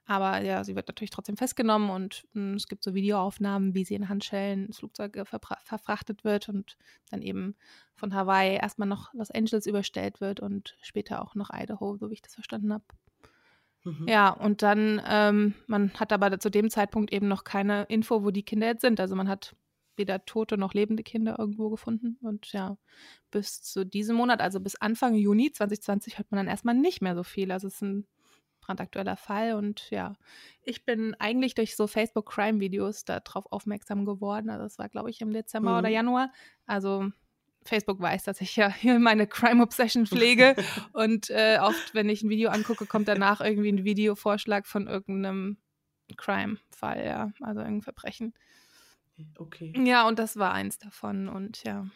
Aber 0.06 0.42
ja, 0.42 0.64
sie 0.64 0.76
wird 0.76 0.88
natürlich 0.88 1.10
trotzdem 1.10 1.36
festgenommen 1.38 1.88
und 1.90 2.26
mh, 2.34 2.56
es 2.56 2.68
gibt 2.68 2.84
so 2.84 2.94
Videoaufnahmen, 2.94 3.74
wie 3.74 3.84
sie 3.84 3.94
in 3.94 4.08
Handschellen 4.10 4.66
ins 4.66 4.78
Flugzeug 4.78 5.18
verfrachtet 5.64 6.24
wird 6.24 6.48
und 6.50 6.76
dann 7.10 7.22
eben 7.22 7.56
von 7.94 8.14
Hawaii 8.14 8.56
erstmal 8.56 8.88
noch 8.88 9.14
Los 9.14 9.30
Angeles 9.30 9.66
überstellt 9.66 10.20
wird 10.20 10.40
und 10.40 10.76
später 10.82 11.22
auch 11.22 11.34
noch 11.34 11.50
Idaho, 11.54 11.96
so 11.96 12.10
wie 12.10 12.14
ich 12.14 12.22
das 12.22 12.34
verstanden 12.34 12.72
habe. 12.74 12.84
Mhm. 13.84 14.06
Ja, 14.08 14.30
und 14.30 14.62
dann, 14.62 15.00
ähm, 15.06 15.54
man 15.66 15.92
hat 15.94 16.12
aber 16.12 16.38
zu 16.40 16.50
dem 16.50 16.70
Zeitpunkt 16.70 17.12
eben 17.12 17.28
noch 17.28 17.44
keine 17.44 17.84
Info, 17.84 18.24
wo 18.24 18.30
die 18.30 18.42
Kinder 18.42 18.66
jetzt 18.66 18.80
sind. 18.80 18.98
Also 19.00 19.14
man 19.14 19.28
hat 19.28 19.54
weder 19.96 20.24
tote 20.24 20.58
noch 20.58 20.74
lebende 20.74 21.02
Kinder 21.02 21.36
irgendwo 21.38 21.70
gefunden. 21.70 22.18
Und 22.22 22.52
ja, 22.52 22.76
bis 23.30 23.62
zu 23.62 23.84
diesem 23.86 24.16
Monat, 24.16 24.40
also 24.40 24.58
bis 24.60 24.74
Anfang 24.76 25.14
Juni 25.14 25.52
2020, 25.52 26.18
hört 26.18 26.30
man 26.30 26.38
dann 26.38 26.48
erstmal 26.48 26.74
nicht 26.74 27.00
mehr 27.02 27.14
so 27.14 27.22
viel. 27.22 27.52
Also 27.52 27.68
es 27.68 27.74
ist 27.74 27.82
ein 27.82 28.06
brandaktueller 28.60 29.16
Fall. 29.16 29.52
Und 29.54 29.90
ja, 29.90 30.14
ich 30.62 30.84
bin 30.84 31.14
eigentlich 31.20 31.54
durch 31.54 31.76
so 31.76 31.86
Facebook-Crime-Videos 31.86 33.04
darauf 33.04 33.46
aufmerksam 33.52 34.04
geworden. 34.06 34.48
Also 34.50 34.64
das 34.64 34.78
war, 34.78 34.88
glaube 34.88 35.10
ich, 35.10 35.20
im 35.20 35.32
Dezember 35.32 35.72
Mhm. 35.72 35.78
oder 35.78 35.88
Januar. 35.90 36.32
Also 36.66 37.10
Facebook 37.64 38.00
weiß, 38.00 38.24
dass 38.24 38.40
ich 38.40 38.56
ja 38.56 38.68
hier 38.68 38.98
meine 38.98 39.26
Crime-Obsession 39.26 40.06
pflege. 40.06 40.54
Und 40.92 41.30
äh, 41.30 41.58
oft, 41.60 41.94
wenn 41.94 42.08
ich 42.08 42.22
ein 42.22 42.28
Video 42.30 42.50
angucke, 42.50 42.86
kommt 42.86 43.08
danach 43.08 43.40
irgendwie 43.40 43.72
ein 43.72 43.84
Videovorschlag 43.84 44.66
von 44.66 44.86
irgendeinem 44.86 45.56
Crime-Fall, 46.16 47.04
ja, 47.04 47.32
also 47.40 47.60
irgendein 47.60 47.82
Verbrechen. 47.82 48.34
Okay. 49.38 49.72
Ja, 49.84 50.06
und 50.08 50.18
das 50.18 50.36
war 50.36 50.52
eins 50.52 50.78
davon 50.78 51.28
und 51.28 51.62
ja. 51.64 51.86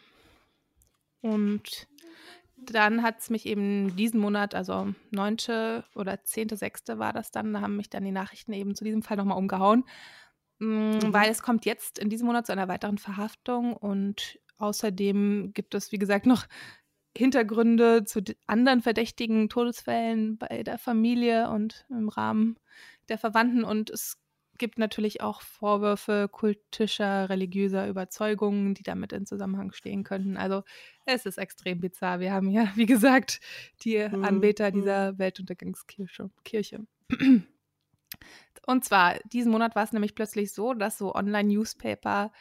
Und 1.21 1.87
dann 2.55 3.03
hat 3.03 3.19
es 3.19 3.29
mich 3.29 3.45
eben 3.45 3.95
diesen 3.95 4.19
Monat, 4.19 4.55
also 4.55 4.93
9. 5.11 5.83
oder 5.95 6.13
10.6. 6.13 6.97
war 6.97 7.13
das 7.13 7.31
dann, 7.31 7.53
da 7.53 7.61
haben 7.61 7.75
mich 7.75 7.89
dann 7.89 8.03
die 8.05 8.11
Nachrichten 8.11 8.53
eben 8.53 8.75
zu 8.75 8.83
diesem 8.83 9.03
Fall 9.03 9.17
nochmal 9.17 9.37
umgehauen, 9.37 9.83
mm, 10.59 10.65
Mhm. 10.65 11.13
weil 11.13 11.29
es 11.29 11.41
kommt 11.41 11.65
jetzt 11.65 11.99
in 11.99 12.09
diesem 12.09 12.27
Monat 12.27 12.45
zu 12.45 12.51
einer 12.53 12.67
weiteren 12.67 12.97
Verhaftung 12.97 13.73
und 13.75 14.39
außerdem 14.59 15.51
gibt 15.53 15.73
es, 15.73 15.91
wie 15.91 15.97
gesagt, 15.97 16.25
noch 16.25 16.45
Hintergründe 17.17 18.05
zu 18.05 18.21
anderen 18.45 18.81
verdächtigen 18.81 19.49
Todesfällen 19.49 20.37
bei 20.37 20.63
der 20.63 20.77
Familie 20.77 21.49
und 21.49 21.85
im 21.89 22.07
Rahmen 22.09 22.59
der 23.09 23.17
Verwandten 23.17 23.63
und 23.63 23.89
es 23.89 24.19
gibt 24.59 24.77
natürlich 24.77 25.21
auch 25.21 25.41
Vorwürfe 25.41 26.27
kultischer, 26.29 27.29
religiöser 27.29 27.87
Überzeugungen, 27.87 28.75
die 28.75 28.83
damit 28.83 29.13
in 29.13 29.25
Zusammenhang 29.25 29.71
stehen 29.71 30.03
könnten. 30.03 30.37
Also 30.37 30.63
es 31.05 31.25
ist 31.25 31.37
extrem 31.37 31.79
bizarr. 31.79 32.19
Wir 32.19 32.33
haben 32.33 32.49
ja, 32.51 32.71
wie 32.75 32.85
gesagt, 32.85 33.39
die 33.83 33.97
Mhm, 33.97 34.23
Anbeter 34.23 34.69
mhm. 34.69 34.73
dieser 34.75 35.17
Weltuntergangskirche. 35.17 36.29
Kirche. 36.43 36.85
Und 38.67 38.85
zwar, 38.85 39.17
diesen 39.31 39.51
Monat 39.51 39.75
war 39.75 39.83
es 39.83 39.93
nämlich 39.93 40.13
plötzlich 40.13 40.51
so, 40.51 40.73
dass 40.73 40.97
so 40.97 41.15
Online-Newspaper 41.15 42.31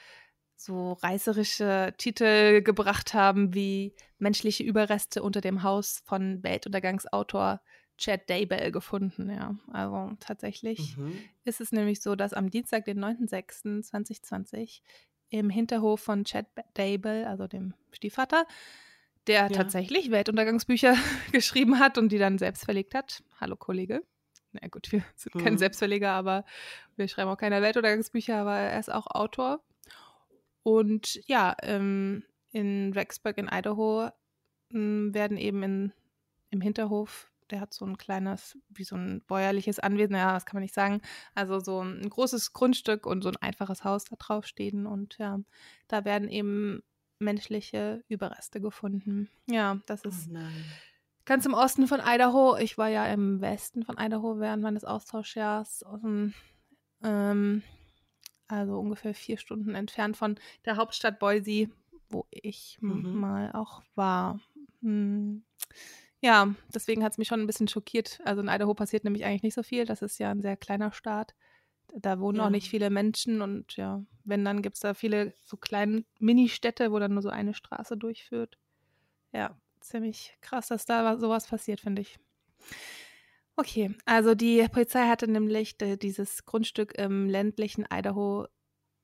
so 0.60 0.94
reißerische 0.94 1.94
Titel 1.98 2.62
gebracht 2.62 3.14
haben 3.14 3.54
wie 3.54 3.94
menschliche 4.18 4.64
Überreste 4.64 5.22
unter 5.22 5.40
dem 5.40 5.62
Haus 5.62 6.02
von 6.04 6.42
Weltuntergangsautor 6.42 7.60
Chad 7.96 8.28
Daybell 8.28 8.72
gefunden. 8.72 9.30
Ja, 9.30 9.54
also 9.72 10.16
tatsächlich 10.20 10.96
Mhm. 10.96 11.18
ist 11.44 11.60
es 11.60 11.70
nämlich 11.72 12.00
so, 12.02 12.16
dass 12.16 12.32
am 12.32 12.50
Dienstag, 12.50 12.84
den 12.84 12.98
9.06.2020, 12.98 14.82
im 15.30 15.50
Hinterhof 15.50 16.00
von 16.00 16.24
Chad 16.24 16.46
Daybell, 16.74 17.24
also 17.24 17.46
dem 17.46 17.74
Stiefvater, 17.92 18.44
der 19.26 19.42
Ja. 19.42 19.48
tatsächlich 19.48 20.10
Weltuntergangsbücher 20.10 20.94
geschrieben 21.32 21.78
hat 21.78 21.98
und 21.98 22.10
die 22.10 22.18
dann 22.18 22.38
selbst 22.38 22.64
verlegt 22.64 22.94
hat. 22.94 23.22
Hallo 23.40 23.56
Kollege. 23.56 24.02
Na 24.52 24.66
gut, 24.68 24.90
wir 24.90 25.04
sind 25.14 25.34
kein 25.34 25.52
Mhm. 25.54 25.58
Selbstverleger, 25.58 26.10
aber 26.10 26.44
wir 26.96 27.06
schreiben 27.08 27.30
auch 27.30 27.36
keine 27.36 27.60
Weltuntergangsbücher, 27.62 28.38
aber 28.38 28.56
er 28.56 28.80
ist 28.80 28.90
auch 28.90 29.06
Autor. 29.06 29.62
Und 30.68 31.18
ja, 31.26 31.56
ähm, 31.62 32.24
in 32.50 32.92
Rexburg 32.92 33.38
in 33.38 33.48
Idaho 33.50 34.10
m, 34.70 35.14
werden 35.14 35.38
eben 35.38 35.62
in, 35.62 35.92
im 36.50 36.60
Hinterhof, 36.60 37.30
der 37.48 37.60
hat 37.60 37.72
so 37.72 37.86
ein 37.86 37.96
kleines, 37.96 38.58
wie 38.68 38.84
so 38.84 38.94
ein 38.94 39.22
bäuerliches 39.26 39.78
Anwesen, 39.78 40.14
ja, 40.14 40.34
das 40.34 40.44
kann 40.44 40.56
man 40.56 40.62
nicht 40.62 40.74
sagen, 40.74 41.00
also 41.34 41.58
so 41.60 41.80
ein 41.82 42.06
großes 42.10 42.52
Grundstück 42.52 43.06
und 43.06 43.22
so 43.22 43.30
ein 43.30 43.36
einfaches 43.36 43.82
Haus 43.82 44.04
da 44.04 44.16
drauf 44.16 44.46
stehen. 44.46 44.86
Und 44.86 45.16
ja, 45.16 45.40
da 45.86 46.04
werden 46.04 46.28
eben 46.28 46.82
menschliche 47.18 48.04
Überreste 48.08 48.60
gefunden. 48.60 49.30
Ja, 49.46 49.80
das 49.86 50.04
Oh 50.04 50.08
ist 50.10 50.30
nein. 50.30 50.52
ganz 51.24 51.46
im 51.46 51.54
Osten 51.54 51.86
von 51.88 52.00
Idaho. 52.04 52.58
Ich 52.58 52.76
war 52.76 52.88
ja 52.88 53.06
im 53.06 53.40
Westen 53.40 53.84
von 53.84 53.96
Idaho 53.98 54.38
während 54.38 54.62
meines 54.62 54.84
Austauschjahres. 54.84 55.82
Aus 55.82 56.02
dem, 56.02 56.34
ähm, 57.02 57.62
also 58.48 58.78
ungefähr 58.78 59.14
vier 59.14 59.38
Stunden 59.38 59.74
entfernt 59.74 60.16
von 60.16 60.38
der 60.64 60.76
Hauptstadt 60.76 61.18
Boise, 61.18 61.68
wo 62.08 62.26
ich 62.30 62.78
Mhm. 62.80 63.18
mal 63.20 63.52
auch 63.52 63.82
war. 63.94 64.40
Hm. 64.80 65.42
Ja, 66.20 66.52
deswegen 66.74 67.04
hat 67.04 67.12
es 67.12 67.18
mich 67.18 67.28
schon 67.28 67.40
ein 67.40 67.46
bisschen 67.46 67.68
schockiert. 67.68 68.20
Also 68.24 68.40
in 68.40 68.48
Idaho 68.48 68.74
passiert 68.74 69.04
nämlich 69.04 69.24
eigentlich 69.24 69.42
nicht 69.44 69.54
so 69.54 69.62
viel. 69.62 69.84
Das 69.84 70.02
ist 70.02 70.18
ja 70.18 70.30
ein 70.30 70.40
sehr 70.40 70.56
kleiner 70.56 70.90
Staat. 70.92 71.34
Da 71.94 72.18
wohnen 72.20 72.40
auch 72.40 72.44
Ja. 72.44 72.50
nicht 72.50 72.68
viele 72.68 72.90
Menschen 72.90 73.40
und 73.40 73.76
ja, 73.76 74.02
wenn, 74.24 74.44
dann 74.44 74.60
gibt 74.62 74.74
es 74.76 74.80
da 74.80 74.94
viele 74.94 75.32
so 75.44 75.56
kleine 75.56 76.04
Ministädte, 76.18 76.90
wo 76.92 76.98
dann 76.98 77.12
nur 77.14 77.22
so 77.22 77.28
eine 77.30 77.54
Straße 77.54 77.96
durchführt. 77.96 78.58
Ja, 79.32 79.56
ziemlich 79.80 80.36
krass, 80.40 80.68
dass 80.68 80.84
da 80.86 81.04
wa- 81.04 81.18
sowas 81.18 81.46
passiert, 81.46 81.80
finde 81.80 82.02
ich. 82.02 82.18
Okay, 83.58 83.92
also 84.04 84.36
die 84.36 84.64
Polizei 84.68 85.08
hatte 85.08 85.26
nämlich 85.26 85.82
äh, 85.82 85.96
dieses 85.96 86.44
Grundstück 86.44 86.96
im 86.96 87.28
ländlichen 87.28 87.86
Idaho 87.92 88.46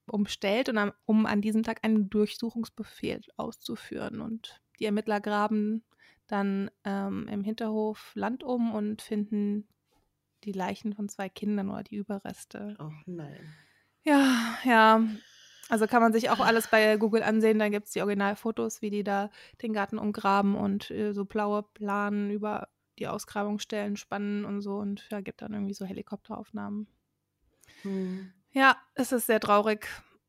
umstellt, 0.07 0.69
und 0.69 0.93
um 1.03 1.25
an 1.25 1.41
diesem 1.41 1.61
Tag 1.63 1.79
einen 1.83 2.09
Durchsuchungsbefehl 2.09 3.19
auszuführen. 3.35 4.21
Und 4.21 4.61
die 4.79 4.85
Ermittler 4.85 5.19
graben 5.19 5.83
dann 6.27 6.71
ähm, 6.85 7.27
im 7.29 7.43
Hinterhof 7.43 8.13
Land 8.15 8.43
um 8.43 8.73
und 8.73 9.01
finden 9.01 9.67
die 10.45 10.53
Leichen 10.53 10.93
von 10.93 11.09
zwei 11.09 11.27
Kindern 11.27 11.69
oder 11.69 11.83
die 11.83 11.97
Überreste. 11.97 12.77
Oh 12.79 12.91
nein. 13.05 13.53
Ja, 14.03 14.57
ja. 14.63 15.03
Also 15.67 15.85
kann 15.85 16.01
man 16.01 16.13
sich 16.13 16.29
auch 16.29 16.39
alles 16.39 16.69
bei 16.69 16.95
Google 16.95 17.23
ansehen. 17.23 17.59
Da 17.59 17.67
gibt 17.67 17.87
es 17.87 17.91
die 17.91 18.01
Originalfotos, 18.01 18.81
wie 18.81 18.89
die 18.89 19.03
da 19.03 19.31
den 19.61 19.73
Garten 19.73 19.97
umgraben 19.97 20.55
und 20.55 20.91
äh, 20.91 21.11
so 21.11 21.25
blaue 21.25 21.63
Planen 21.63 22.29
über 22.29 22.69
die 22.99 23.07
Ausgrabungsstellen 23.07 23.97
spannen 23.97 24.45
und 24.45 24.61
so. 24.61 24.77
Und 24.77 25.07
ja, 25.11 25.21
gibt 25.21 25.41
dann 25.41 25.53
irgendwie 25.53 25.73
so 25.73 25.85
Helikopteraufnahmen. 25.85 26.87
Hm. 27.81 28.31
Ja, 28.51 28.77
es 28.93 29.11
ist 29.11 29.27
sehr 29.27 29.39
traurig. 29.39 29.87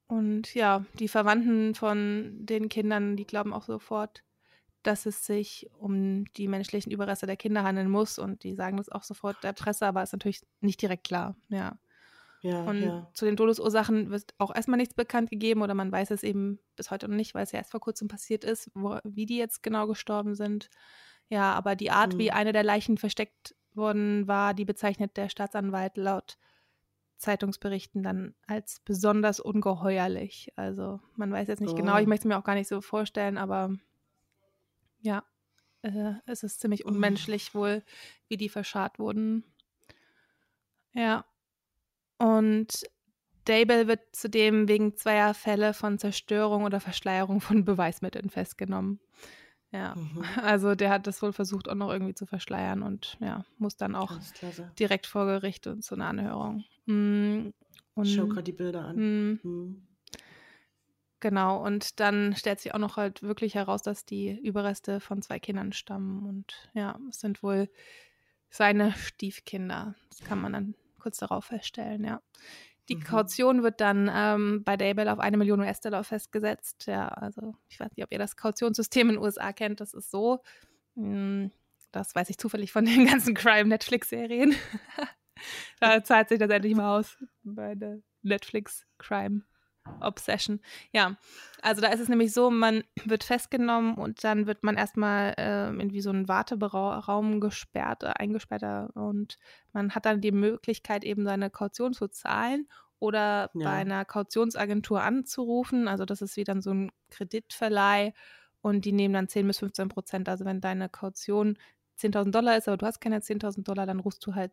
Und 0.09 0.55
ja, 0.55 0.85
die 0.99 1.09
Verwandten 1.09 1.75
von 1.75 2.37
den 2.39 2.69
Kindern, 2.69 3.17
die 3.17 3.27
glauben 3.27 3.53
auch 3.53 3.65
sofort, 3.65 4.23
dass 4.83 5.07
es 5.07 5.27
sich 5.27 5.69
um 5.79 6.25
die 6.35 6.47
menschlichen 6.47 6.93
Überreste 6.93 7.27
der 7.27 7.37
Kinder 7.37 7.65
handeln 7.65 7.91
muss. 7.91 8.19
Und 8.19 8.45
die 8.45 8.55
sagen 8.55 8.77
das 8.77 8.89
auch 8.89 9.03
sofort 9.03 9.43
der 9.43 9.53
Presse, 9.53 9.87
aber 9.87 10.03
ist 10.03 10.13
natürlich 10.13 10.43
nicht 10.61 10.81
direkt 10.81 11.05
klar. 11.05 11.37
Ja. 11.49 11.79
Ja, 12.43 12.65
und 12.65 12.83
ja. 12.83 13.11
zu 13.13 13.25
den 13.25 13.37
Todesursachen 13.37 14.11
wird 14.11 14.35
auch 14.39 14.55
erstmal 14.55 14.77
nichts 14.77 14.95
bekannt 14.95 15.31
gegeben 15.31 15.63
oder 15.63 15.75
man 15.75 15.91
weiß 15.91 16.11
es 16.13 16.23
eben 16.23 16.61
bis 16.77 16.91
heute 16.91 17.09
noch 17.09 17.17
nicht, 17.17 17.35
weil 17.35 17.43
es 17.43 17.51
ja 17.51 17.59
erst 17.59 17.73
vor 17.73 17.81
kurzem 17.81 18.07
passiert 18.07 18.45
ist, 18.45 18.71
wo, 18.75 18.99
wie 19.05 19.27
die 19.27 19.39
jetzt 19.39 19.63
genau 19.63 19.87
gestorben 19.87 20.35
sind. 20.35 20.71
Ja, 21.29 21.55
aber 21.55 21.77
die 21.77 21.91
Art, 21.91 22.15
mhm. 22.15 22.19
wie 22.19 22.31
eine 22.31 22.53
der 22.53 22.63
Leichen 22.63 22.99
versteckt 22.99 23.55
worden 23.75 24.27
war, 24.27 24.55
die 24.55 24.65
bezeichnet 24.65 25.17
der 25.17 25.29
Staatsanwalt 25.29 25.97
laut 25.97 26.39
Zeitungsberichten 27.19 28.03
dann 28.03 28.35
als 28.47 28.81
besonders 28.81 29.41
ungeheuerlich. 29.41 30.53
Also 30.57 31.01
man 31.15 31.33
weiß 31.33 31.49
jetzt 31.49 31.61
nicht 31.61 31.73
oh. 31.73 31.77
genau, 31.77 31.97
ich 31.99 32.07
oh. 32.07 32.09
möchte 32.09 32.27
es 32.27 32.29
mir 32.29 32.39
auch 32.39 32.45
gar 32.45 32.55
nicht 32.55 32.69
so 32.69 32.81
vorstellen, 32.81 33.39
aber 33.39 33.75
ja, 35.01 35.25
äh, 35.83 36.15
es 36.27 36.43
ist 36.43 36.61
ziemlich 36.61 36.85
oh. 36.85 36.89
unmenschlich 36.89 37.55
wohl, 37.55 37.83
wie 38.29 38.37
die 38.37 38.49
verscharrt 38.49 38.99
wurden. 38.99 39.45
Ja. 40.93 41.25
Und 42.19 42.85
Dable 43.45 43.87
wird 43.87 44.01
zudem 44.13 44.69
wegen 44.69 44.97
zweier 44.97 45.35
Fälle 45.35 45.75
von 45.75 45.99
Zerstörung 45.99 46.65
oder 46.65 46.81
Verschleierung 46.81 47.41
von 47.41 47.65
Beweismitteln 47.65 48.31
festgenommen. 48.31 49.01
Ja, 49.77 49.95
mhm. 49.95 50.23
also 50.43 50.75
der 50.75 50.91
hat 50.91 51.07
das 51.07 51.21
wohl 51.21 51.33
versucht 51.33 51.69
auch 51.69 51.75
noch 51.75 51.93
irgendwie 51.93 52.15
zu 52.15 52.25
verschleiern 52.25 52.83
und 52.83 53.19
ja, 53.21 53.45
muss 53.59 53.77
dann 53.77 53.95
auch 53.95 54.13
direkt 54.79 55.07
vor 55.07 55.27
Gericht 55.27 55.67
und 55.67 55.85
zu 55.85 55.95
einer 55.95 56.07
Anhörung. 56.07 56.65
Mm, 56.87 57.51
und, 57.95 58.05
ich 58.07 58.15
schau 58.15 58.27
gerade 58.27 58.45
die 58.45 58.53
Bilder 58.53 58.87
an. 58.87 58.97
Mm, 58.97 59.41
mhm. 59.43 59.87
Genau, 61.21 61.63
und 61.63 62.01
dann 62.01 62.35
stellt 62.37 62.61
sich 62.61 62.75
auch 62.75 62.79
noch 62.79 62.97
halt 62.97 63.23
wirklich 63.23 63.55
heraus, 63.55 63.83
dass 63.83 64.05
die 64.05 64.39
Überreste 64.39 65.01
von 65.01 65.21
zwei 65.23 65.39
Kindern 65.39 65.73
stammen 65.73 66.27
und 66.27 66.71
ja, 66.73 66.99
es 67.11 67.21
sind 67.21 67.43
wohl 67.43 67.69
seine 68.49 68.93
Stiefkinder. 68.93 69.95
Das 70.09 70.21
kann 70.21 70.41
man 70.41 70.53
dann 70.53 70.75
kurz 70.99 71.19
darauf 71.19 71.47
feststellen, 71.47 72.05
ja. 72.05 72.23
Die 72.89 72.97
mhm. 72.97 73.05
Kaution 73.05 73.63
wird 73.63 73.81
dann 73.81 74.11
ähm, 74.13 74.63
bei 74.65 74.77
Daybell 74.77 75.09
auf 75.09 75.19
eine 75.19 75.37
Million 75.37 75.61
US-Dollar 75.61 76.05
festgesetzt. 76.05 76.87
Ja, 76.87 77.09
also 77.09 77.55
ich 77.69 77.81
weiß 77.81 77.91
nicht, 77.97 78.05
ob 78.05 78.13
ihr 78.13 78.19
das 78.19 78.37
Kautionssystem 78.37 79.09
in 79.09 79.17
den 79.17 79.23
USA 79.23 79.53
kennt. 79.53 79.81
Das 79.81 79.93
ist 79.93 80.11
so. 80.11 80.43
Hm, 80.95 81.51
das 81.93 82.15
weiß 82.15 82.31
ich 82.31 82.39
zufällig 82.39 82.73
von 82.73 82.85
den 82.85 83.07
ganzen 83.07 83.35
Crime-Netflix-Serien. 83.35 84.55
da 85.81 86.05
zahlt 86.05 86.29
sich 86.29 86.39
das 86.39 86.51
endlich 86.51 86.75
mal 86.75 86.99
aus 86.99 87.17
bei 87.43 87.75
der 87.75 88.01
Netflix-Crime. 88.23 89.43
Obsession. 90.01 90.61
Ja, 90.93 91.17
also 91.63 91.81
da 91.81 91.89
ist 91.89 92.01
es 92.01 92.09
nämlich 92.09 92.33
so, 92.33 92.51
man 92.51 92.85
wird 93.05 93.25
festgenommen 93.25 93.95
und 93.95 94.23
dann 94.25 94.47
wird 94.47 94.63
man 94.63 94.77
erstmal 94.77 95.35
äh, 95.39 95.69
in 95.69 95.93
wie 95.93 96.01
so 96.01 96.11
einen 96.11 96.29
Warteraum 96.29 97.41
gesperrt, 97.41 98.03
äh, 98.03 98.09
eingesperrt 98.09 98.95
und 98.95 99.39
man 99.73 99.95
hat 99.95 100.07
dann 100.07 100.21
die 100.21 100.33
Möglichkeit, 100.33 101.05
eben 101.05 101.25
seine 101.25 101.51
Kaution 101.51 101.93
zu 101.93 102.09
zahlen 102.09 102.69
oder 102.99 103.51
ja. 103.55 103.65
bei 103.71 103.73
einer 103.73 104.05
Kautionsagentur 104.05 105.03
anzurufen. 105.03 105.89
Also 105.89 106.05
das 106.05 106.23
ist 106.23 106.37
wie 106.37 106.45
dann 106.45 106.63
so 106.63 106.71
ein 106.71 106.91
Kreditverleih 107.11 108.13
und 108.63 108.85
die 108.85 108.93
nehmen 108.93 109.15
dann 109.15 109.29
10 109.29 109.47
bis 109.47 109.59
15 109.59 109.89
Prozent. 109.89 110.29
Also 110.29 110.45
wenn 110.45 110.61
deine 110.61 110.89
Kaution 110.89 111.59
10.000 111.99 112.31
Dollar 112.31 112.57
ist, 112.57 112.69
aber 112.69 112.77
du 112.77 112.87
hast 112.87 113.01
keine 113.01 113.19
10.000 113.19 113.65
Dollar, 113.65 113.87
dann 113.87 114.01
rufst 114.01 114.27
du 114.27 114.35
halt, 114.35 114.53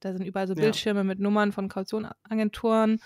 da 0.00 0.12
sind 0.12 0.24
überall 0.24 0.48
so 0.48 0.54
Bildschirme 0.54 1.00
ja. 1.00 1.04
mit 1.04 1.20
Nummern 1.20 1.52
von 1.52 1.68
Kautionagenturen 1.68 3.00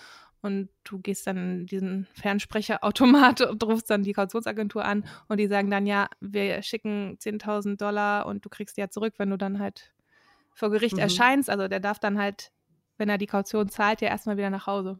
und 0.45 0.69
du 0.83 0.99
gehst 0.99 1.25
dann 1.25 1.37
in 1.37 1.65
diesen 1.65 2.05
Fernsprecherautomat 2.13 3.41
und 3.49 3.63
rufst 3.63 3.89
dann 3.89 4.03
die 4.03 4.13
Kautionsagentur 4.13 4.85
an 4.85 5.03
und 5.27 5.39
die 5.39 5.47
sagen 5.47 5.71
dann, 5.71 5.87
ja, 5.87 6.07
wir 6.19 6.61
schicken 6.61 7.17
10.000 7.17 7.77
Dollar 7.77 8.27
und 8.27 8.45
du 8.45 8.49
kriegst 8.49 8.77
die 8.77 8.81
ja 8.81 8.89
zurück, 8.89 9.15
wenn 9.17 9.31
du 9.31 9.37
dann 9.37 9.57
halt 9.57 9.91
vor 10.53 10.69
Gericht 10.69 10.97
mhm. 10.97 11.01
erscheinst. 11.01 11.49
Also 11.49 11.67
der 11.67 11.79
darf 11.79 11.97
dann 11.97 12.19
halt, 12.19 12.51
wenn 12.97 13.09
er 13.09 13.17
die 13.17 13.25
Kaution 13.25 13.69
zahlt, 13.69 14.01
ja 14.01 14.09
erstmal 14.09 14.37
wieder 14.37 14.51
nach 14.51 14.67
Hause. 14.67 14.99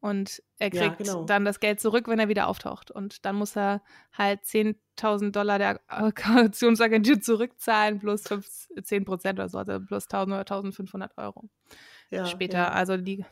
Und 0.00 0.42
er 0.58 0.70
kriegt 0.70 1.06
ja, 1.06 1.12
genau. 1.12 1.24
dann 1.24 1.44
das 1.44 1.60
Geld 1.60 1.80
zurück, 1.80 2.08
wenn 2.08 2.18
er 2.18 2.28
wieder 2.28 2.48
auftaucht. 2.48 2.90
Und 2.90 3.24
dann 3.24 3.36
muss 3.36 3.56
er 3.56 3.80
halt 4.12 4.42
10.000 4.42 5.30
Dollar 5.30 5.60
der 5.60 5.78
Kautionsagentur 6.14 7.20
zurückzahlen, 7.20 8.00
plus 8.00 8.22
5, 8.22 8.46
10 8.82 9.04
Prozent 9.04 9.38
oder 9.38 9.48
so, 9.48 9.58
also 9.58 9.78
plus 9.78 10.08
1.000 10.08 10.40
oder 10.40 10.42
1.500 10.42 11.10
Euro. 11.16 11.48
Ja, 12.10 12.26
später. 12.26 12.58
Ja. 12.58 12.70
Also 12.70 12.96
die 12.96 13.24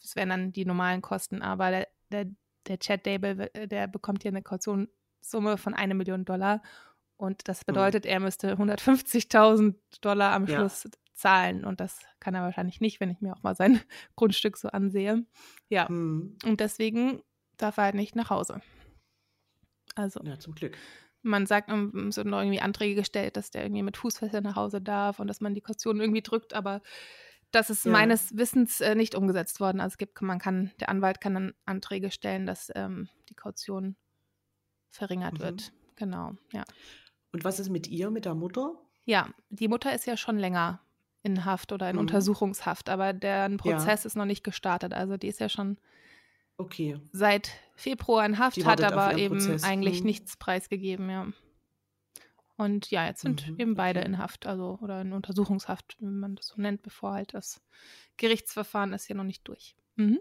das 0.00 0.16
wären 0.16 0.30
dann 0.30 0.52
die 0.52 0.64
normalen 0.64 1.02
Kosten, 1.02 1.42
aber 1.42 1.70
der, 1.70 1.88
der, 2.10 2.26
der 2.66 2.78
Chad 2.78 3.06
Dable, 3.06 3.50
der 3.66 3.88
bekommt 3.88 4.22
hier 4.22 4.30
eine 4.30 4.42
Kautionssumme 4.42 5.56
von 5.58 5.74
einer 5.74 5.94
Million 5.94 6.24
Dollar 6.24 6.62
und 7.16 7.48
das 7.48 7.60
hm. 7.60 7.64
bedeutet, 7.66 8.06
er 8.06 8.20
müsste 8.20 8.54
150.000 8.54 9.74
Dollar 10.00 10.32
am 10.32 10.46
Schluss 10.46 10.84
ja. 10.84 10.90
zahlen 11.14 11.64
und 11.64 11.80
das 11.80 12.00
kann 12.20 12.34
er 12.34 12.42
wahrscheinlich 12.42 12.80
nicht, 12.80 13.00
wenn 13.00 13.10
ich 13.10 13.20
mir 13.20 13.34
auch 13.34 13.42
mal 13.42 13.54
sein 13.54 13.80
Grundstück 14.16 14.56
so 14.56 14.68
ansehe. 14.68 15.24
Ja, 15.68 15.88
mhm. 15.88 16.36
und 16.44 16.60
deswegen 16.60 17.22
darf 17.56 17.76
er 17.76 17.84
halt 17.84 17.94
nicht 17.94 18.16
nach 18.16 18.30
Hause. 18.30 18.60
Also. 19.94 20.20
Ja, 20.24 20.38
zum 20.38 20.54
Glück 20.54 20.76
man 21.22 21.46
sagt, 21.46 21.70
es 21.70 22.14
sind 22.14 22.30
noch 22.30 22.40
irgendwie 22.40 22.60
Anträge 22.60 22.96
gestellt, 22.96 23.36
dass 23.36 23.50
der 23.50 23.62
irgendwie 23.62 23.82
mit 23.82 23.96
Fußfesseln 23.96 24.44
nach 24.44 24.56
Hause 24.56 24.80
darf 24.80 25.20
und 25.20 25.28
dass 25.28 25.40
man 25.40 25.54
die 25.54 25.60
Kaution 25.60 26.00
irgendwie 26.00 26.22
drückt, 26.22 26.52
aber 26.52 26.82
das 27.52 27.70
ist 27.70 27.84
ja. 27.84 27.92
meines 27.92 28.36
Wissens 28.36 28.80
äh, 28.80 28.94
nicht 28.94 29.14
umgesetzt 29.14 29.60
worden. 29.60 29.80
Also 29.80 29.94
es 29.94 29.98
gibt, 29.98 30.20
man 30.22 30.38
kann, 30.38 30.72
der 30.80 30.88
Anwalt 30.88 31.20
kann 31.20 31.34
dann 31.34 31.54
Anträge 31.64 32.10
stellen, 32.10 32.46
dass 32.46 32.72
ähm, 32.74 33.08
die 33.28 33.34
Kaution 33.34 33.96
verringert 34.90 35.34
mhm. 35.34 35.40
wird. 35.40 35.72
Genau, 35.96 36.32
ja. 36.52 36.64
Und 37.32 37.44
was 37.44 37.60
ist 37.60 37.70
mit 37.70 37.86
ihr, 37.88 38.10
mit 38.10 38.24
der 38.24 38.34
Mutter? 38.34 38.74
Ja, 39.04 39.28
die 39.50 39.68
Mutter 39.68 39.94
ist 39.94 40.06
ja 40.06 40.16
schon 40.16 40.38
länger 40.38 40.80
in 41.22 41.44
Haft 41.44 41.72
oder 41.72 41.88
in 41.88 41.96
mhm. 41.96 42.00
Untersuchungshaft, 42.00 42.88
aber 42.88 43.12
der 43.12 43.48
Prozess 43.56 44.04
ja. 44.04 44.08
ist 44.08 44.16
noch 44.16 44.24
nicht 44.24 44.44
gestartet. 44.44 44.92
Also 44.92 45.16
die 45.16 45.28
ist 45.28 45.40
ja 45.40 45.48
schon 45.48 45.78
okay. 46.56 46.98
seit 47.12 47.50
Februar 47.76 48.24
in 48.26 48.38
Haft, 48.38 48.64
hat 48.64 48.82
aber 48.82 49.16
eben 49.16 49.36
Prozess. 49.38 49.62
eigentlich 49.62 50.00
mhm. 50.00 50.06
nichts 50.06 50.36
preisgegeben, 50.36 51.08
ja. 51.10 51.26
Und 52.62 52.92
ja, 52.92 53.06
jetzt 53.06 53.22
sind 53.22 53.48
mhm, 53.48 53.58
eben 53.58 53.74
beide 53.74 54.00
okay. 54.00 54.08
in 54.08 54.18
Haft, 54.18 54.46
also 54.46 54.78
oder 54.80 55.00
in 55.00 55.12
Untersuchungshaft, 55.12 55.96
wenn 55.98 56.20
man 56.20 56.36
das 56.36 56.46
so 56.46 56.60
nennt, 56.60 56.82
bevor 56.82 57.12
halt 57.12 57.34
das 57.34 57.60
Gerichtsverfahren 58.18 58.92
ist 58.92 59.08
ja 59.08 59.16
noch 59.16 59.24
nicht 59.24 59.48
durch. 59.48 59.74
Mhm. 59.96 60.20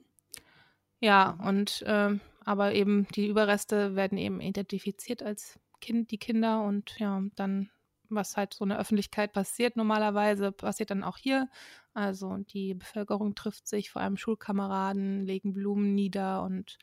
Ja, 1.00 1.38
und 1.44 1.84
äh, 1.84 2.18
aber 2.44 2.74
eben 2.74 3.08
die 3.16 3.28
Überreste 3.28 3.96
werden 3.96 4.18
eben 4.18 4.42
identifiziert 4.42 5.22
als 5.22 5.60
Kind, 5.82 6.10
die 6.10 6.18
Kinder 6.18 6.64
und 6.64 6.98
ja, 6.98 7.22
dann, 7.36 7.70
was 8.10 8.38
halt 8.38 8.56
so 8.56 8.66
in 8.66 8.70
der 8.70 8.80
Öffentlichkeit 8.80 9.34
passiert, 9.34 9.76
normalerweise 9.78 10.52
passiert 10.52 10.90
dann 10.90 11.04
auch 11.04 11.18
hier. 11.18 11.48
Also 11.94 12.38
die 12.38 12.74
Bevölkerung 12.74 13.36
trifft 13.36 13.68
sich, 13.68 13.92
vor 13.92 14.02
allem 14.02 14.18
Schulkameraden, 14.18 15.22
legen 15.28 15.54
Blumen 15.54 15.94
nieder 15.94 16.42
und 16.42 16.80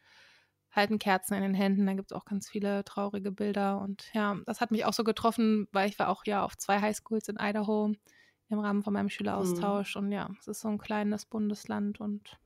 halten 0.73 0.99
Kerzen 0.99 1.35
in 1.35 1.43
den 1.43 1.55
Händen. 1.55 1.87
Da 1.87 1.95
gibt 1.95 2.13
es 2.13 2.17
auch 2.17 2.25
ganz 2.25 2.49
viele 2.49 2.85
traurige 2.85 3.31
Bilder. 3.31 3.81
Und 3.81 4.11
ja, 4.13 4.37
das 4.47 4.61
hat 4.61 4.71
mich 4.71 4.85
auch 4.85 4.93
so 4.93 5.05
getroffen, 5.05 5.69
weil 5.73 5.89
ich 5.89 5.99
war 5.99 6.09
auch 6.09 6.25
ja 6.25 6.45
auf 6.45 6.57
zwei 6.57 6.81
Highschools 6.81 7.29
in 7.29 7.39
Idaho 7.41 7.93
im 8.49 8.59
Rahmen 8.59 8.83
von 8.83 8.93
meinem 8.93 9.11
Schüleraustausch. 9.11 9.97
Mhm. 9.97 10.03
Und 10.03 10.13
ja, 10.13 10.31
es 10.41 10.49
ist 10.49 10.61
so 10.61 10.69
ein 10.69 10.79
kleines 10.79 11.27
Bundesland 11.27 12.01
und 12.01 12.39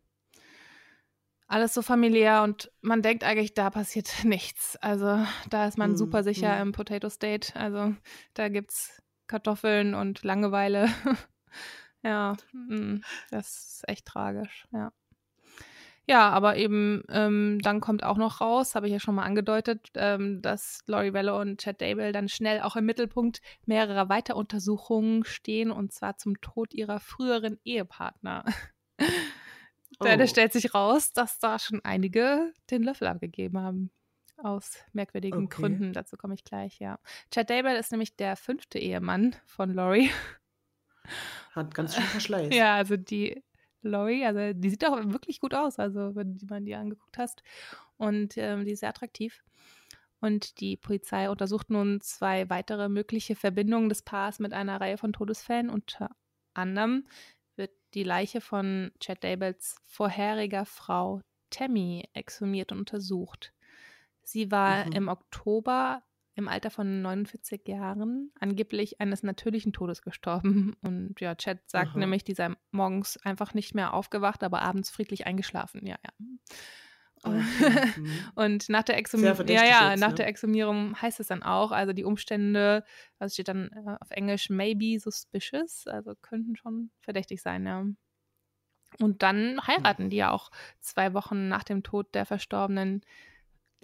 alles 1.53 1.75
so 1.75 1.83
familiär 1.83 2.43
und 2.45 2.73
man 2.81 3.03
denkt 3.03 3.25
eigentlich, 3.25 3.53
da 3.53 3.69
passiert 3.69 4.11
nichts. 4.25 4.77
Also 4.77 5.25
da 5.51 5.69
ist 5.69 5.77
man 5.77 5.93
mhm. 5.93 5.97
super 5.97 6.23
sicher 6.23 6.57
mhm. 6.57 6.63
im 6.63 6.73
Potato 6.73 7.11
State. 7.11 7.55
Also 7.55 7.95
da 8.35 8.49
gibt 8.49 8.71
es 8.71 9.03
Kartoffeln 9.27 9.95
und 9.95 10.23
Langeweile. 10.25 10.89
ja, 12.03 12.37
mm, 12.53 13.01
das 13.31 13.49
ist 13.49 13.89
echt 13.89 14.07
tragisch, 14.07 14.67
ja. 14.73 14.93
Ja, 16.09 16.31
aber 16.31 16.57
eben 16.57 17.05
ähm, 17.11 17.61
dann 17.63 17.81
kommt 17.81 18.03
auch 18.03 18.17
noch 18.17 18.41
raus, 18.41 18.75
habe 18.75 18.87
ich 18.89 18.93
ja 18.93 18.99
schon 18.99 19.15
mal 19.15 19.23
angedeutet, 19.25 19.89
ähm, 19.95 20.43
dass 20.43 20.81
Laurie 20.87 21.13
Wello 21.13 21.41
und 21.41 21.61
Chad 21.61 21.81
Dable 21.81 22.11
dann 22.13 22.29
schnell 22.29 22.61
auch 22.61 22.75
im 22.75 22.87
Mittelpunkt 22.87 23.41
mehrerer 23.67 24.09
Weiteruntersuchungen 24.09 25.25
stehen 25.25 25.71
und 25.71 25.93
zwar 25.93 26.17
zum 26.17 26.41
Tod 26.41 26.75
ihrer 26.75 26.99
früheren 26.99 27.59
Ehepartner. 27.65 28.45
Denn 30.03 30.21
Oh. 30.21 30.25
es 30.25 30.31
stellt 30.31 30.53
sich 30.53 30.75
raus, 30.75 31.13
dass 31.13 31.39
da 31.39 31.59
schon 31.61 31.81
einige 31.85 32.53
den 32.71 32.83
Löffel 32.83 33.07
abgegeben 33.07 33.59
haben. 33.61 33.91
Aus 34.39 34.79
merkwürdigen 34.93 35.45
Okay. 35.45 35.61
Gründen. 35.61 35.93
Dazu 35.93 36.17
komme 36.17 36.35
ich 36.35 36.43
gleich, 36.43 36.81
ja. 36.81 36.99
Chad 37.31 37.49
Daybell 37.49 37.77
ist 37.77 37.93
nämlich 37.93 38.17
der 38.17 38.35
fünfte 38.37 38.81
Ehemann 38.81 39.37
von 39.47 39.73
Laurie. 39.73 40.11
Hat 41.53 41.75
ganz 41.75 41.95
schön 41.95 42.03
Verschleiß. 42.05 42.53
Ja, 42.55 42.75
also 42.75 42.97
die 42.97 43.45
Laurie, 43.83 44.25
also 44.25 44.53
die 44.59 44.71
sieht 44.71 44.85
auch 44.87 44.97
wirklich 45.07 45.41
gut 45.41 45.55
aus, 45.55 45.79
also 45.79 46.15
wenn 46.15 46.37
du 46.39 46.47
man 46.47 46.65
die 46.65 46.75
angeguckt 46.75 47.19
hast. 47.19 47.43
Und 47.97 48.37
ähm, 48.37 48.65
die 48.65 48.73
ist 48.73 48.81
sehr 48.81 48.89
attraktiv. 48.91 49.43
Und 50.21 50.61
die 50.61 50.77
Polizei 50.77 51.29
untersucht 51.31 51.71
nun 51.71 52.01
zwei 52.01 52.49
weitere 52.49 52.89
mögliche 52.89 53.35
Verbindungen 53.35 53.89
des 53.89 54.03
Paars 54.03 54.39
mit 54.39 54.53
einer 54.53 54.81
Reihe 54.81 54.97
von 54.99 55.13
Todesfällen. 55.13 55.69
Unter 55.69 56.11
anderem 56.55 57.07
wird 57.57 57.73
die 57.95 58.05
Leiche 58.05 58.41
von 58.41 58.93
Chad 59.01 59.25
Daybells 59.25 59.79
vorheriger 59.85 60.65
Frau 60.65 61.21
Tammy 61.51 62.09
exhumiert 62.15 62.73
und 62.73 62.79
untersucht. 62.79 63.53
Sie 64.23 64.51
war 64.53 64.87
Mhm. 64.87 64.93
im 64.93 65.09
Oktober 65.09 66.03
im 66.35 66.49
Alter 66.49 66.71
von 66.71 67.03
49 67.03 67.69
Jahren 67.69 68.33
angeblich 68.41 69.01
eines 69.01 69.23
natürlichen 69.23 69.73
Todes 69.73 70.03
gestorben. 70.03 70.75
Und 70.83 71.21
ja, 71.21 71.35
Chad 71.35 71.59
sagt 71.67 71.91
Aha. 71.91 71.99
nämlich, 71.99 72.25
die 72.25 72.35
sei 72.35 72.51
morgens 72.71 73.19
einfach 73.19 73.55
nicht 73.55 73.75
mehr 73.75 73.93
aufgewacht, 73.93 74.43
aber 74.43 74.63
abends 74.63 74.91
friedlich 74.91 75.27
eingeschlafen. 75.27 75.87
Ja, 75.87 75.97
ja. 76.05 76.11
Okay. 77.23 77.43
Mhm. 77.97 78.19
Und 78.35 78.69
nach 78.69 78.83
der 78.83 78.97
Exhumierung, 78.97 79.47
ja, 79.47 79.65
ja, 79.65 79.91
jetzt, 79.91 80.01
nach 80.01 80.09
ne? 80.09 80.15
der 80.15 80.27
Exhumierung 80.27 81.01
heißt 81.01 81.21
es 81.21 81.29
dann 81.29 81.43
auch, 81.43 81.71
also 81.71 81.93
die 81.93 82.05
Umstände, 82.05 82.85
was 83.19 83.35
steht 83.35 83.49
dann 83.49 83.71
äh, 83.71 83.97
auf 84.01 84.11
Englisch, 84.11 84.51
maybe 84.51 84.99
suspicious, 84.99 85.87
also 85.87 86.15
könnten 86.21 86.57
schon 86.57 86.91
verdächtig 87.01 87.43
sein, 87.43 87.67
ja. 87.67 87.85
Und 88.99 89.23
dann 89.23 89.61
heiraten 89.67 90.11
die 90.11 90.17
ja 90.17 90.31
auch 90.31 90.51
zwei 90.81 91.15
Wochen 91.15 91.49
nach 91.49 91.65
dem 91.65 91.83
Tod 91.83 92.15
der 92.15 92.27
verstorbenen 92.27 93.03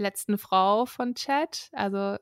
letzten 0.01 0.39
Frau 0.39 0.87
von 0.87 1.15
Chad. 1.15 1.69
Also 1.73 2.17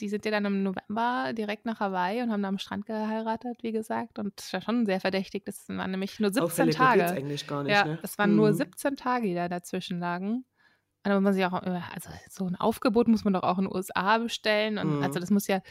die 0.00 0.08
sind 0.08 0.24
ja 0.24 0.30
dann 0.30 0.44
im 0.44 0.62
November 0.62 1.32
direkt 1.34 1.66
nach 1.66 1.80
Hawaii 1.80 2.22
und 2.22 2.30
haben 2.32 2.42
da 2.42 2.48
am 2.48 2.58
Strand 2.58 2.86
geheiratet, 2.86 3.58
wie 3.62 3.72
gesagt. 3.72 4.18
Und 4.18 4.34
das 4.38 4.52
war 4.52 4.60
schon 4.62 4.86
sehr 4.86 5.00
verdächtig. 5.00 5.44
Das 5.46 5.68
waren 5.68 5.90
nämlich 5.90 6.20
nur 6.20 6.32
17 6.32 6.70
Auffälliger 6.70 6.70
Tage. 6.70 7.18
eigentlich 7.18 7.46
gar 7.46 7.62
nicht, 7.64 7.84
Ja, 7.84 7.84
ne? 7.84 7.98
das 8.02 8.18
waren 8.18 8.36
nur 8.36 8.52
Mhm. 8.52 8.54
17 8.54 8.96
Tage, 8.96 9.26
die 9.28 9.34
da 9.34 9.48
dazwischen 9.48 9.98
lagen. 10.00 10.44
Und 11.04 11.10
da 11.10 11.14
muss 11.14 11.24
man 11.24 11.34
sich 11.34 11.44
auch, 11.46 11.62
äh, 11.62 11.80
also 11.94 12.10
so 12.30 12.46
ein 12.46 12.56
Aufgebot 12.56 13.08
muss 13.08 13.24
man 13.24 13.34
doch 13.34 13.42
auch 13.44 13.58
in 13.58 13.64
den 13.66 13.74
USA 13.74 14.18
bestellen. 14.18 14.78
Und 14.78 14.96
Mhm. 14.96 15.02
also 15.02 15.20
das 15.20 15.30
muss 15.30 15.46
ja, 15.48 15.62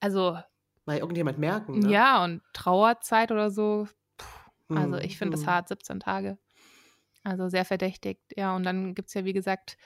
also 0.00 0.38
Mal 0.84 0.98
irgendjemand 0.98 1.38
merken, 1.38 1.80
ne? 1.80 1.94
ja, 1.94 2.24
und 2.24 2.42
Trauerzeit 2.52 3.30
oder 3.32 3.50
so. 3.50 3.86
Puh, 4.16 4.26
also 4.74 4.96
Mhm, 4.96 4.98
ich 4.98 5.18
finde 5.18 5.34
das 5.34 5.46
mhm. 5.46 5.46
hart, 5.46 5.68
17 5.68 6.00
Tage. 6.00 6.38
Also 7.24 7.48
sehr 7.48 7.64
verdächtigt. 7.64 8.22
Ja, 8.36 8.56
und 8.56 8.64
dann 8.64 8.94
gibt 8.94 9.08
es 9.08 9.14
ja, 9.14 9.24
wie 9.24 9.32
gesagt, 9.34 9.76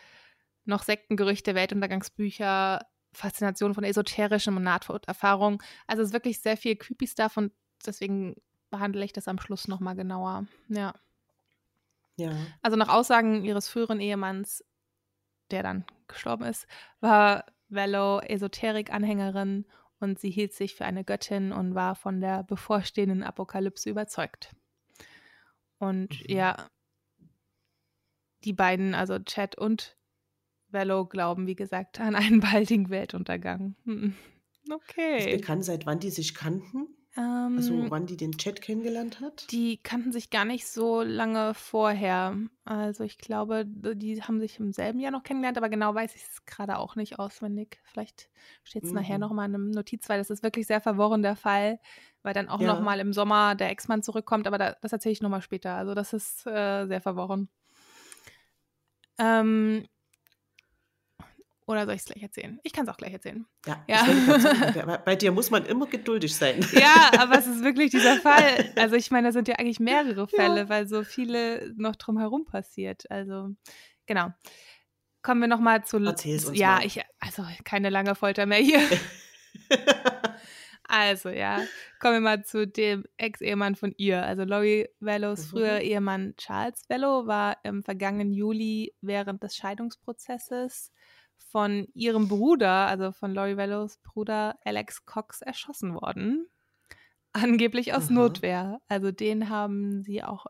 noch 0.65 0.83
Sektengerüchte, 0.83 1.55
Weltuntergangsbücher, 1.55 2.87
Faszination 3.13 3.75
von 3.75 3.85
esoterischem 3.85 4.57
und 4.57 4.65
Nahtoderfahrung. 4.65 5.63
Also 5.87 6.03
es 6.03 6.09
ist 6.09 6.15
wirklich 6.15 6.41
sehr 6.41 6.57
viel 6.57 6.77
creepy 6.77 7.07
Stuff 7.07 7.37
und 7.37 7.53
deswegen 7.87 8.37
behandle 8.71 9.05
ich 9.05 9.13
das 9.13 9.29
am 9.29 9.39
Schluss 9.39 9.69
nochmal 9.69 9.95
genauer. 9.95 10.47
Ja. 10.69 10.95
Ja. 12.17 12.33
Also 12.63 12.77
nach 12.77 12.89
Aussagen 12.89 13.45
ihres 13.45 13.69
früheren 13.69 14.01
Ehemanns, 14.01 14.65
der 15.51 15.63
dann 15.63 15.85
gestorben 16.09 16.45
ist, 16.45 16.67
war 17.01 17.45
Vello 17.69 18.21
Esoterik-Anhängerin 18.21 19.67
und 20.01 20.19
sie 20.19 20.31
hielt 20.31 20.53
sich 20.53 20.75
für 20.75 20.85
eine 20.85 21.05
Göttin 21.05 21.53
und 21.53 21.75
war 21.75 21.95
von 21.95 22.21
der 22.21 22.43
bevorstehenden 22.45 23.23
Apokalypse 23.23 23.89
überzeugt. 23.91 24.55
Und 25.79 26.11
Mhm. 26.29 26.35
ja, 26.37 26.69
die 28.45 28.53
beiden, 28.53 28.95
also 28.95 29.19
Chad 29.19 29.57
und 29.57 29.97
Vello, 30.75 31.07
glauben, 31.07 31.47
wie 31.47 31.57
gesagt, 31.57 32.01
an 32.01 32.15
einen 32.17 32.41
baldigen 32.41 32.91
Weltuntergang. 32.91 33.77
Hm. 33.85 34.15
Ist 35.17 35.31
Okay. 35.31 35.31
bekannt, 35.31 35.65
seit 35.65 35.87
wann 35.87 36.01
die 36.01 36.11
sich 36.11 36.35
kannten? 36.35 36.89
Ähm, 37.17 37.57
Also 37.57 37.91
wann 37.91 38.07
die 38.07 38.17
den 38.17 38.33
Chat 38.33 38.61
kennengelernt 38.63 39.21
hat? 39.21 39.47
Die 39.51 39.77
kannten 39.83 40.11
sich 40.11 40.31
gar 40.31 40.45
nicht 40.47 40.67
so 40.67 41.03
lange 41.03 41.53
vorher. 41.55 42.37
Also 42.65 43.05
ich 43.05 43.19
glaube, 43.19 43.65
die 43.67 44.23
haben 44.23 44.41
sich 44.41 44.59
im 44.59 44.73
selben 44.73 45.01
Jahr 45.01 45.13
noch 45.13 45.23
kennengelernt, 45.23 45.59
aber 45.59 45.69
genau 45.69 45.95
weiß 45.95 46.15
ich 46.17 46.23
es 46.23 46.47
gerade 46.47 46.79
auch 46.79 46.97
nicht 46.97 47.19
auswendig. 47.19 47.79
Vielleicht 47.85 48.31
steht 48.65 48.85
es 48.85 48.95
nachher 48.95 49.17
Mhm. 49.17 49.21
nochmal 49.21 49.49
in 49.51 49.55
einem 49.55 49.71
Notiz, 49.71 50.09
weil 50.09 50.19
das 50.19 50.31
ist 50.31 50.43
wirklich 50.43 50.67
sehr 50.67 50.81
verworren 50.81 51.23
der 51.23 51.37
Fall, 51.37 51.79
weil 52.23 52.33
dann 52.33 52.49
auch 52.49 52.61
Ja. 52.61 52.69
nochmal 52.69 53.01
im 53.01 53.13
Sommer 53.13 53.55
der 53.55 53.69
Ex-Mann 53.71 54.03
zurückkommt, 54.03 54.47
aber 54.47 54.57
da, 54.59 54.77
das 54.81 54.93
erzähle 54.93 55.13
ich 55.13 55.21
nochmal 55.21 55.43
später. 55.43 55.75
Also 55.75 55.95
das 55.95 56.15
ist 56.15 56.47
äh, 56.47 56.87
sehr 56.87 57.03
verworren. 57.03 57.49
Ähm, 59.19 59.87
oder 61.67 61.87
soll 61.87 61.95
ich 61.95 62.01
es 62.03 62.07
gleich 62.07 62.23
erzählen? 62.23 62.59
Ich 62.63 62.73
kann 62.73 62.85
es 62.87 62.93
auch 62.93 62.97
gleich 62.97 63.13
erzählen. 63.13 63.47
Ja, 63.67 63.85
Ja. 63.89 64.05
sagen, 64.05 64.99
bei, 65.05 65.17
dir 65.17 65.33
muss 65.33 65.51
man 65.51 65.65
immer 65.67 65.87
geduldig 65.87 66.35
sein. 66.35 66.61
Ja, 66.73 67.11
aber 67.19 67.39
es 67.39 67.47
ist 67.47 67.65
wirklich 67.65 67.91
dieser 67.91 68.17
Fall. 68.17 68.73
Also 68.77 68.97
ich 68.97 69.11
meine, 69.11 69.29
da 69.29 69.33
sind 69.33 69.49
ja 69.49 69.55
eigentlich 69.57 69.81
mehrere 69.81 70.29
Fälle, 70.29 70.69
weil 70.69 70.87
so 70.87 71.05
viele 71.05 71.73
noch 71.77 71.97
drumherum 71.97 72.45
passiert. 72.45 73.11
Also 73.11 73.49
genau. 74.07 74.29
Kommen 75.23 75.41
wir 75.41 75.49
nochmal 75.49 75.85
zu. 75.85 75.97
Erzähl's 76.05 76.45
uns 76.45 76.59
ja, 76.59 76.77
mal. 76.77 76.85
ich, 76.87 77.01
also 77.19 77.45
keine 77.65 77.89
lange 77.89 78.15
Folter 78.15 78.45
mehr 78.47 78.59
hier. 78.59 78.81
Also 80.87 81.31
ja, 81.31 81.63
kommen 81.99 82.15
wir 82.17 82.21
mal 82.21 82.45
zu 82.45 82.67
dem 82.67 83.05
Ex-Ehemann 83.17 83.75
von 83.75 83.95
ihr. 83.97 84.23
Also 84.23 84.45
Laurie 84.45 84.87
Vellos 85.01 85.41
Mhm. 85.47 85.49
früher 85.49 85.81
Ehemann 85.81 86.35
Charles 86.37 86.85
Vello 86.91 87.27
war 87.27 87.57
im 87.65 87.83
vergangenen 87.83 88.33
Juli 88.35 88.95
während 89.01 89.43
des 89.43 89.57
Scheidungsprozesses 89.57 90.93
von 91.39 91.87
ihrem 91.95 92.29
Bruder, 92.29 92.87
also 92.89 93.13
von 93.13 93.33
Laurie 93.35 93.57
Vellos 93.57 93.99
Bruder 93.99 94.59
Alex 94.65 95.05
Cox, 95.07 95.41
erschossen 95.43 95.95
worden. 95.95 96.49
Angeblich 97.33 97.95
aus 97.95 98.07
Aha. 98.07 98.15
Notwehr. 98.15 98.81
Also 98.89 99.11
den 99.11 99.49
haben 99.49 100.03
sie 100.03 100.23
auch, 100.23 100.47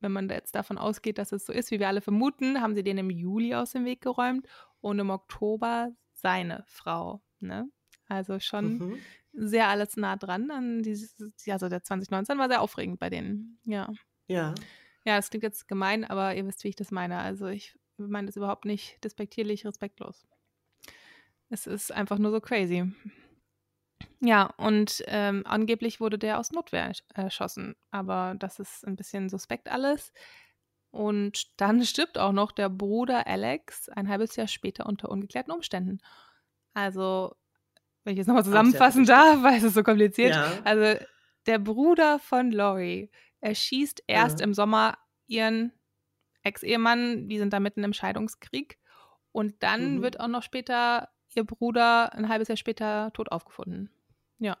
wenn 0.00 0.12
man 0.12 0.28
jetzt 0.28 0.54
davon 0.54 0.78
ausgeht, 0.78 1.18
dass 1.18 1.32
es 1.32 1.44
so 1.46 1.52
ist, 1.52 1.70
wie 1.70 1.80
wir 1.80 1.88
alle 1.88 2.00
vermuten, 2.00 2.60
haben 2.62 2.74
sie 2.74 2.82
den 2.82 2.98
im 2.98 3.10
Juli 3.10 3.54
aus 3.54 3.72
dem 3.72 3.84
Weg 3.84 4.00
geräumt 4.00 4.46
und 4.80 4.98
im 4.98 5.10
Oktober 5.10 5.90
seine 6.14 6.64
Frau. 6.66 7.22
Ne? 7.40 7.68
Also 8.08 8.40
schon 8.40 8.78
Mhm. 8.78 8.98
sehr 9.32 9.68
alles 9.68 9.96
nah 9.96 10.16
dran 10.16 10.50
an 10.50 10.82
dieses, 10.82 11.16
also 11.48 11.68
der 11.68 11.82
2019 11.82 12.38
war 12.38 12.48
sehr 12.48 12.62
aufregend 12.62 12.98
bei 13.00 13.10
denen. 13.10 13.58
Ja. 13.64 13.92
Ja. 14.26 14.54
Ja, 15.06 15.16
das 15.16 15.28
klingt 15.28 15.42
jetzt 15.42 15.68
gemein, 15.68 16.04
aber 16.04 16.34
ihr 16.34 16.46
wisst, 16.46 16.64
wie 16.64 16.68
ich 16.68 16.76
das 16.76 16.90
meine. 16.90 17.18
Also 17.18 17.46
ich 17.48 17.76
meine 17.96 18.26
das 18.26 18.36
überhaupt 18.36 18.64
nicht 18.64 19.02
despektierlich, 19.04 19.66
respektlos. 19.66 20.26
Es 21.48 21.66
ist 21.66 21.92
einfach 21.92 22.18
nur 22.18 22.30
so 22.30 22.40
crazy. 22.40 22.92
Ja, 24.20 24.46
und 24.56 25.02
ähm, 25.06 25.42
angeblich 25.46 26.00
wurde 26.00 26.18
der 26.18 26.38
aus 26.38 26.50
Notwehr 26.50 26.90
ersch- 26.90 27.04
erschossen, 27.14 27.76
aber 27.90 28.34
das 28.38 28.58
ist 28.58 28.86
ein 28.86 28.96
bisschen 28.96 29.28
suspekt 29.28 29.68
alles. 29.70 30.12
Und 30.90 31.60
dann 31.60 31.82
stirbt 31.84 32.18
auch 32.18 32.32
noch 32.32 32.52
der 32.52 32.68
Bruder 32.68 33.26
Alex 33.26 33.88
ein 33.90 34.08
halbes 34.08 34.36
Jahr 34.36 34.48
später 34.48 34.86
unter 34.86 35.10
ungeklärten 35.10 35.52
Umständen. 35.52 35.98
Also, 36.72 37.36
wenn 38.04 38.14
ich 38.14 38.18
jetzt 38.18 38.26
nochmal 38.26 38.44
zusammenfassen 38.44 39.04
darf, 39.04 39.42
weil 39.42 39.58
es 39.58 39.62
ist 39.62 39.74
so 39.74 39.82
kompliziert. 39.82 40.34
Ja. 40.34 40.60
Also, 40.64 41.04
der 41.46 41.58
Bruder 41.58 42.18
von 42.18 42.50
Laurie 42.50 43.10
erschießt 43.40 44.04
erst 44.06 44.40
Ja. 44.40 44.44
im 44.44 44.54
Sommer 44.54 44.96
ihren 45.26 45.72
Ex-Ehemann, 46.44 47.28
die 47.28 47.38
sind 47.38 47.52
da 47.52 47.60
mitten 47.60 47.82
im 47.84 47.92
Scheidungskrieg. 47.92 48.78
Und 49.32 49.62
dann 49.62 49.96
Mhm. 49.96 50.02
wird 50.02 50.20
auch 50.20 50.28
noch 50.28 50.42
später 50.42 51.08
ihr 51.34 51.44
Bruder 51.44 52.12
ein 52.14 52.28
halbes 52.28 52.46
Jahr 52.48 52.56
später 52.56 53.10
tot 53.12 53.32
aufgefunden. 53.32 53.90
Ja. 54.38 54.56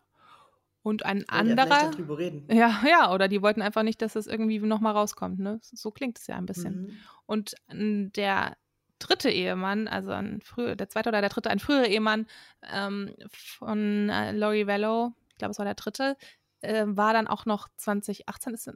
Und 0.82 1.04
ein 1.06 1.26
anderer. 1.28 1.90
darüber 1.92 2.18
reden? 2.18 2.46
Ja, 2.50 2.82
ja, 2.88 3.12
oder 3.12 3.28
die 3.28 3.40
wollten 3.42 3.62
einfach 3.62 3.84
nicht, 3.84 4.02
dass 4.02 4.16
es 4.16 4.26
irgendwie 4.26 4.58
nochmal 4.58 4.92
rauskommt, 4.94 5.38
ne? 5.38 5.58
So 5.62 5.90
klingt 5.92 6.18
es 6.18 6.26
ja 6.26 6.36
ein 6.36 6.46
bisschen. 6.46 6.82
Mhm. 6.82 6.96
Und 7.26 7.54
der 7.70 8.56
dritte 8.98 9.30
Ehemann, 9.30 9.86
also 9.88 10.10
ein 10.12 10.40
früher, 10.42 10.76
der 10.76 10.88
zweite 10.88 11.08
oder 11.10 11.20
der 11.20 11.30
dritte, 11.30 11.50
ein 11.50 11.58
früherer 11.58 11.86
Ehemann 11.86 12.26
ähm, 12.70 13.14
von 13.30 14.08
äh, 14.08 14.32
Laurie 14.32 14.66
Vello, 14.66 15.12
ich 15.30 15.36
glaube, 15.36 15.52
es 15.52 15.58
war 15.58 15.64
der 15.64 15.74
dritte, 15.74 16.16
äh, 16.60 16.84
war 16.86 17.12
dann 17.12 17.26
auch 17.28 17.44
noch 17.46 17.68
2018 17.76 18.54
ist, 18.54 18.70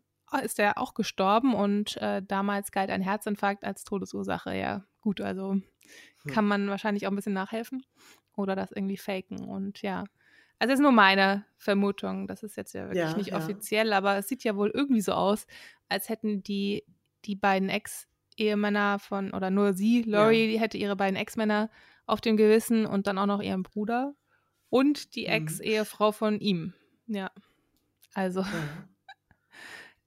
ist 0.44 0.58
er 0.58 0.78
auch 0.78 0.94
gestorben 0.94 1.54
und 1.54 1.96
äh, 1.98 2.22
damals 2.22 2.72
galt 2.72 2.90
ein 2.90 3.02
Herzinfarkt 3.02 3.64
als 3.64 3.84
Todesursache. 3.84 4.54
Ja, 4.56 4.84
gut, 5.00 5.20
also 5.20 5.52
Hm. 6.24 6.32
kann 6.32 6.46
man 6.46 6.68
wahrscheinlich 6.68 7.06
auch 7.06 7.10
ein 7.12 7.16
bisschen 7.16 7.32
nachhelfen 7.32 7.84
oder 8.36 8.54
das 8.56 8.70
irgendwie 8.72 8.96
faken 8.96 9.40
und 9.48 9.82
ja. 9.82 10.04
Also 10.58 10.74
ist 10.74 10.80
nur 10.80 10.92
meine 10.92 11.44
Vermutung, 11.56 12.26
das 12.26 12.42
ist 12.42 12.56
jetzt 12.56 12.72
ja 12.74 12.88
wirklich 12.88 12.98
Ja, 12.98 13.16
nicht 13.16 13.32
ja. 13.32 13.36
offiziell, 13.36 13.92
aber 13.92 14.16
es 14.16 14.28
sieht 14.28 14.44
ja 14.44 14.56
wohl 14.56 14.70
irgendwie 14.74 15.00
so 15.00 15.12
aus, 15.12 15.46
als 15.88 16.08
hätten 16.08 16.42
die, 16.42 16.84
die 17.24 17.36
beiden 17.36 17.68
Ex-Ehemänner 17.68 18.98
von, 18.98 19.32
oder 19.32 19.50
nur 19.50 19.72
sie, 19.72 20.02
Laurie, 20.02 20.48
die 20.48 20.60
hätte 20.60 20.76
ihre 20.78 20.96
beiden 20.96 21.16
Ex-Männer 21.16 21.70
auf 22.06 22.20
dem 22.20 22.36
Gewissen 22.36 22.86
und 22.86 23.06
dann 23.06 23.18
auch 23.18 23.26
noch 23.26 23.40
ihren 23.42 23.62
Bruder 23.62 24.14
und 24.68 25.14
die 25.14 25.26
Mhm. 25.26 25.32
Ex-Ehefrau 25.32 26.12
von 26.12 26.40
ihm. 26.40 26.74
Ja. 27.06 27.30
Also, 28.14 28.44
Ja. 28.52 28.88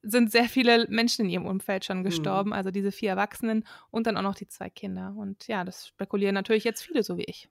Sind 0.04 0.32
sehr 0.32 0.46
viele 0.46 0.88
Menschen 0.90 1.26
in 1.26 1.32
ihrem 1.32 1.46
Umfeld 1.46 1.86
schon 1.86 2.04
Mhm. 2.06 2.44
gestorben, 2.44 2.54
also 2.54 2.72
diese 2.72 2.92
vier 2.92 3.12
Erwachsenen 3.12 3.66
und 3.92 4.08
dann 4.08 4.18
auch 4.18 4.22
noch 4.24 4.36
die 4.36 4.48
zwei 4.48 4.70
Kinder. 4.70 5.14
Und 5.18 5.48
ja, 5.48 5.64
das 5.64 5.88
spekulieren 5.88 6.36
natürlich 6.36 6.64
jetzt 6.64 6.84
viele, 6.84 7.04
so 7.04 7.18
wie 7.18 7.26
ich. 7.26 7.50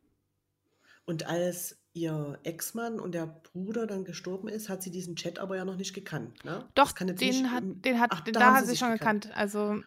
Und 1.04 1.26
als 1.26 1.82
ihr 1.92 2.38
Ex-Mann 2.44 3.00
und 3.00 3.12
der 3.14 3.26
Bruder 3.26 3.86
dann 3.86 4.04
gestorben 4.04 4.48
ist, 4.48 4.68
hat 4.68 4.82
sie 4.82 4.90
diesen 4.90 5.16
Chat 5.16 5.38
aber 5.38 5.56
ja 5.56 5.64
noch 5.64 5.76
nicht 5.76 5.94
gekannt, 5.94 6.44
ne? 6.44 6.72
Doch, 6.74 6.92
den 7.20 7.50
nicht 7.52 7.52
hat, 7.52 7.64
den 7.84 8.00
hat, 8.00 8.12
Ach, 8.12 8.20
den, 8.26 8.38
da 8.38 8.40
da 8.40 8.54
hat 8.54 8.66
sie 8.66 8.66
sie 8.66 8.76
schon 8.76 8.90
gekannt. 8.90 8.90
gekannt. 8.92 9.30
Also 9.36 9.82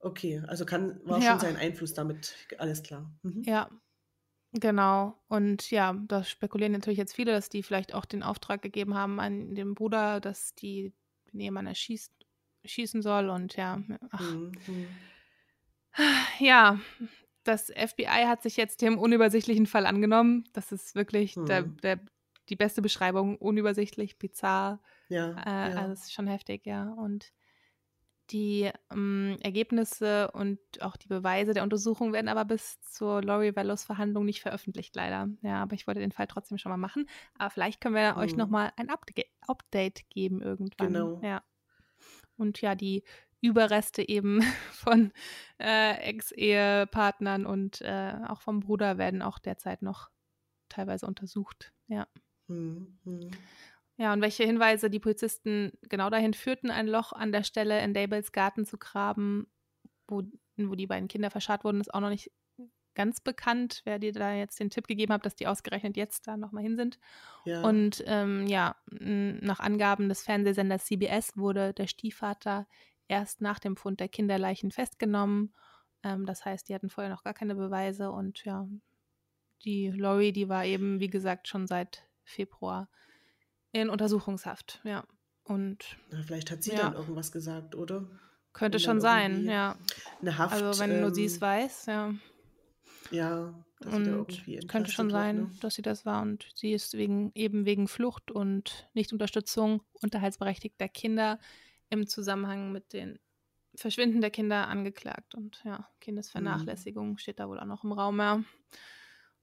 Okay, 0.00 0.40
also 0.46 0.64
kann, 0.64 1.00
war 1.04 1.20
Ja. 1.20 1.22
schon 1.22 1.38
sein 1.40 1.56
Einfluss 1.56 1.94
damit, 1.94 2.34
alles 2.58 2.82
klar. 2.82 3.12
Mhm. 3.22 3.46
Ja, 3.46 3.70
genau. 4.52 5.22
Und 5.28 5.70
ja, 5.70 5.94
da 6.08 6.24
spekulieren 6.24 6.72
natürlich 6.72 6.98
jetzt 6.98 7.14
viele, 7.14 7.32
dass 7.32 7.48
die 7.50 7.64
vielleicht 7.64 7.94
auch 7.94 8.04
den 8.06 8.22
Auftrag 8.22 8.62
gegeben 8.62 8.94
haben 8.96 9.20
an 9.20 9.54
den 9.54 9.74
Bruder, 9.74 10.20
dass 10.20 10.54
die 10.54 10.94
den 11.32 11.40
Ehemann 11.40 11.66
erschießt, 11.66 12.12
schießen 12.64 13.02
soll. 13.02 13.28
Und 13.30 13.56
ja, 13.56 13.76
Mhm. 13.76 14.52
Mhm. 14.66 14.86
ja, 16.38 16.78
das 17.44 17.70
FBI 17.70 18.26
hat 18.26 18.42
sich 18.42 18.56
jetzt 18.56 18.82
dem 18.82 18.98
unübersichtlichen 18.98 19.66
Fall 19.66 19.86
angenommen. 19.86 20.44
Das 20.52 20.70
ist 20.72 20.94
wirklich 20.94 21.34
der, 21.34 21.60
Hm. 21.64 21.76
der, 21.78 22.00
die 22.48 22.56
beste 22.56 22.82
Beschreibung. 22.82 23.36
Unübersichtlich, 23.36 24.18
bizarr. 24.18 24.80
Ja, 25.08 25.30
Äh, 25.32 25.70
ja. 25.72 25.76
Also 25.78 25.92
es 25.92 26.00
ist 26.02 26.12
schon 26.12 26.26
heftig, 26.26 26.66
ja. 26.66 26.90
Und 26.92 27.32
die 28.30 28.70
ähm, 28.90 29.36
Ergebnisse 29.40 30.30
und 30.32 30.58
auch 30.80 30.96
die 30.96 31.08
Beweise 31.08 31.54
der 31.54 31.62
Untersuchung 31.62 32.12
werden 32.12 32.28
aber 32.28 32.44
bis 32.44 32.80
zur 32.82 33.22
Laurie 33.22 33.54
Vallows 33.56 33.84
Verhandlung 33.84 34.24
nicht 34.24 34.42
veröffentlicht, 34.42 34.94
leider. 34.96 35.28
Ja, 35.42 35.62
aber 35.62 35.74
ich 35.74 35.86
wollte 35.86 36.00
den 36.00 36.12
Fall 36.12 36.26
trotzdem 36.26 36.58
schon 36.58 36.70
mal 36.70 36.76
machen. 36.76 37.08
Aber 37.38 37.50
vielleicht 37.50 37.80
können 37.80 37.94
wir 37.94 38.16
euch 38.16 38.32
Mhm. 38.32 38.38
nochmal 38.38 38.72
ein 38.76 38.90
Upda 38.90 39.22
Update 39.46 40.08
geben 40.10 40.42
irgendwann. 40.42 40.92
Genau. 40.92 41.20
Ja. 41.22 41.42
Und 42.36 42.60
ja, 42.60 42.74
die 42.74 43.02
Überreste 43.40 44.06
eben 44.06 44.40
von 44.72 45.12
äh, 45.58 45.94
Ex-Ehepartnern 46.00 47.46
und 47.46 47.80
äh, 47.80 48.14
auch 48.26 48.40
vom 48.42 48.60
Bruder 48.60 48.98
werden 48.98 49.22
auch 49.22 49.38
derzeit 49.38 49.82
noch 49.82 50.10
teilweise 50.68 51.06
untersucht. 51.06 51.72
Ja. 51.86 52.06
Mhm. 52.48 53.30
Ja, 53.98 54.12
und 54.12 54.22
welche 54.22 54.44
Hinweise 54.44 54.90
die 54.90 55.00
Polizisten 55.00 55.72
genau 55.82 56.08
dahin 56.08 56.32
führten, 56.32 56.70
ein 56.70 56.86
Loch 56.86 57.12
an 57.12 57.32
der 57.32 57.42
Stelle 57.42 57.82
in 57.82 57.94
Dables 57.94 58.30
Garten 58.30 58.64
zu 58.64 58.78
graben, 58.78 59.48
wo, 60.06 60.22
wo 60.56 60.74
die 60.76 60.86
beiden 60.86 61.08
Kinder 61.08 61.30
verscharrt 61.30 61.64
wurden, 61.64 61.80
ist 61.80 61.92
auch 61.92 62.00
noch 62.00 62.08
nicht 62.08 62.30
ganz 62.94 63.20
bekannt, 63.20 63.82
wer 63.84 63.98
dir 63.98 64.12
da 64.12 64.34
jetzt 64.34 64.58
den 64.60 64.70
Tipp 64.70 64.86
gegeben 64.86 65.12
hat, 65.12 65.26
dass 65.26 65.34
die 65.34 65.48
ausgerechnet 65.48 65.96
jetzt 65.96 66.28
da 66.28 66.36
nochmal 66.36 66.62
hin 66.62 66.76
sind. 66.76 66.98
Ja. 67.44 67.62
Und 67.62 68.02
ähm, 68.06 68.46
ja, 68.46 68.76
nach 68.88 69.60
Angaben 69.60 70.08
des 70.08 70.22
Fernsehsenders 70.22 70.84
CBS 70.84 71.36
wurde 71.36 71.74
der 71.74 71.88
Stiefvater 71.88 72.68
erst 73.08 73.40
nach 73.40 73.58
dem 73.58 73.76
Fund 73.76 73.98
der 73.98 74.08
Kinderleichen 74.08 74.70
festgenommen. 74.70 75.54
Ähm, 76.04 76.24
das 76.24 76.44
heißt, 76.44 76.68
die 76.68 76.74
hatten 76.74 76.90
vorher 76.90 77.12
noch 77.12 77.24
gar 77.24 77.34
keine 77.34 77.56
Beweise 77.56 78.12
und 78.12 78.44
ja, 78.44 78.68
die 79.64 79.90
Lori, 79.90 80.32
die 80.32 80.48
war 80.48 80.64
eben, 80.64 81.00
wie 81.00 81.10
gesagt, 81.10 81.48
schon 81.48 81.66
seit 81.66 82.04
Februar 82.24 82.88
in 83.82 83.90
Untersuchungshaft, 83.90 84.80
ja. 84.84 85.04
Und 85.44 85.96
Na, 86.10 86.22
vielleicht 86.22 86.50
hat 86.50 86.62
sie 86.62 86.72
Ja. 86.72 86.90
dann 86.90 86.94
irgendwas 86.94 87.32
gesagt, 87.32 87.74
oder? 87.74 88.06
könnte 88.54 88.80
schon 88.80 89.00
sein, 89.00 89.44
ja. 89.46 89.76
Eine 90.20 90.36
Haft. 90.36 90.52
Also 90.60 90.80
wenn 90.80 91.00
nur 91.00 91.14
sie 91.14 91.24
es 91.26 91.36
ähm, 91.36 91.40
weiß, 91.42 91.86
ja. 91.86 92.14
Ja, 93.10 93.54
dass 93.80 93.94
sie 93.94 94.04
da 94.04 94.18
Und 94.18 94.68
könnte 94.68 94.90
schon 94.90 95.10
sein, 95.10 95.38
wird, 95.38 95.48
ne? 95.50 95.56
dass 95.60 95.74
sie 95.76 95.82
das 95.82 96.04
war. 96.04 96.22
Und 96.22 96.48
sie 96.54 96.72
ist 96.72 96.94
wegen, 96.94 97.30
eben 97.34 97.64
wegen 97.66 97.86
Flucht 97.88 98.30
und 98.32 98.88
Nichtunterstützung 98.94 99.82
unterhaltsberechtigter 100.02 100.88
Kinder 100.88 101.38
im 101.88 102.06
Zusammenhang 102.08 102.72
mit 102.72 102.92
den 102.92 103.18
Verschwinden 103.76 104.20
der 104.20 104.30
Kinder 104.30 104.66
angeklagt. 104.66 105.34
Und 105.36 105.62
ja, 105.64 105.78
Mhm. 105.78 105.84
Kindesvernachlässigung 106.00 107.18
steht 107.18 107.38
da 107.38 107.48
wohl 107.48 107.60
auch 107.60 107.64
noch 107.64 107.84
im 107.84 107.92
Raum, 107.92 108.18
ja. 108.18 108.42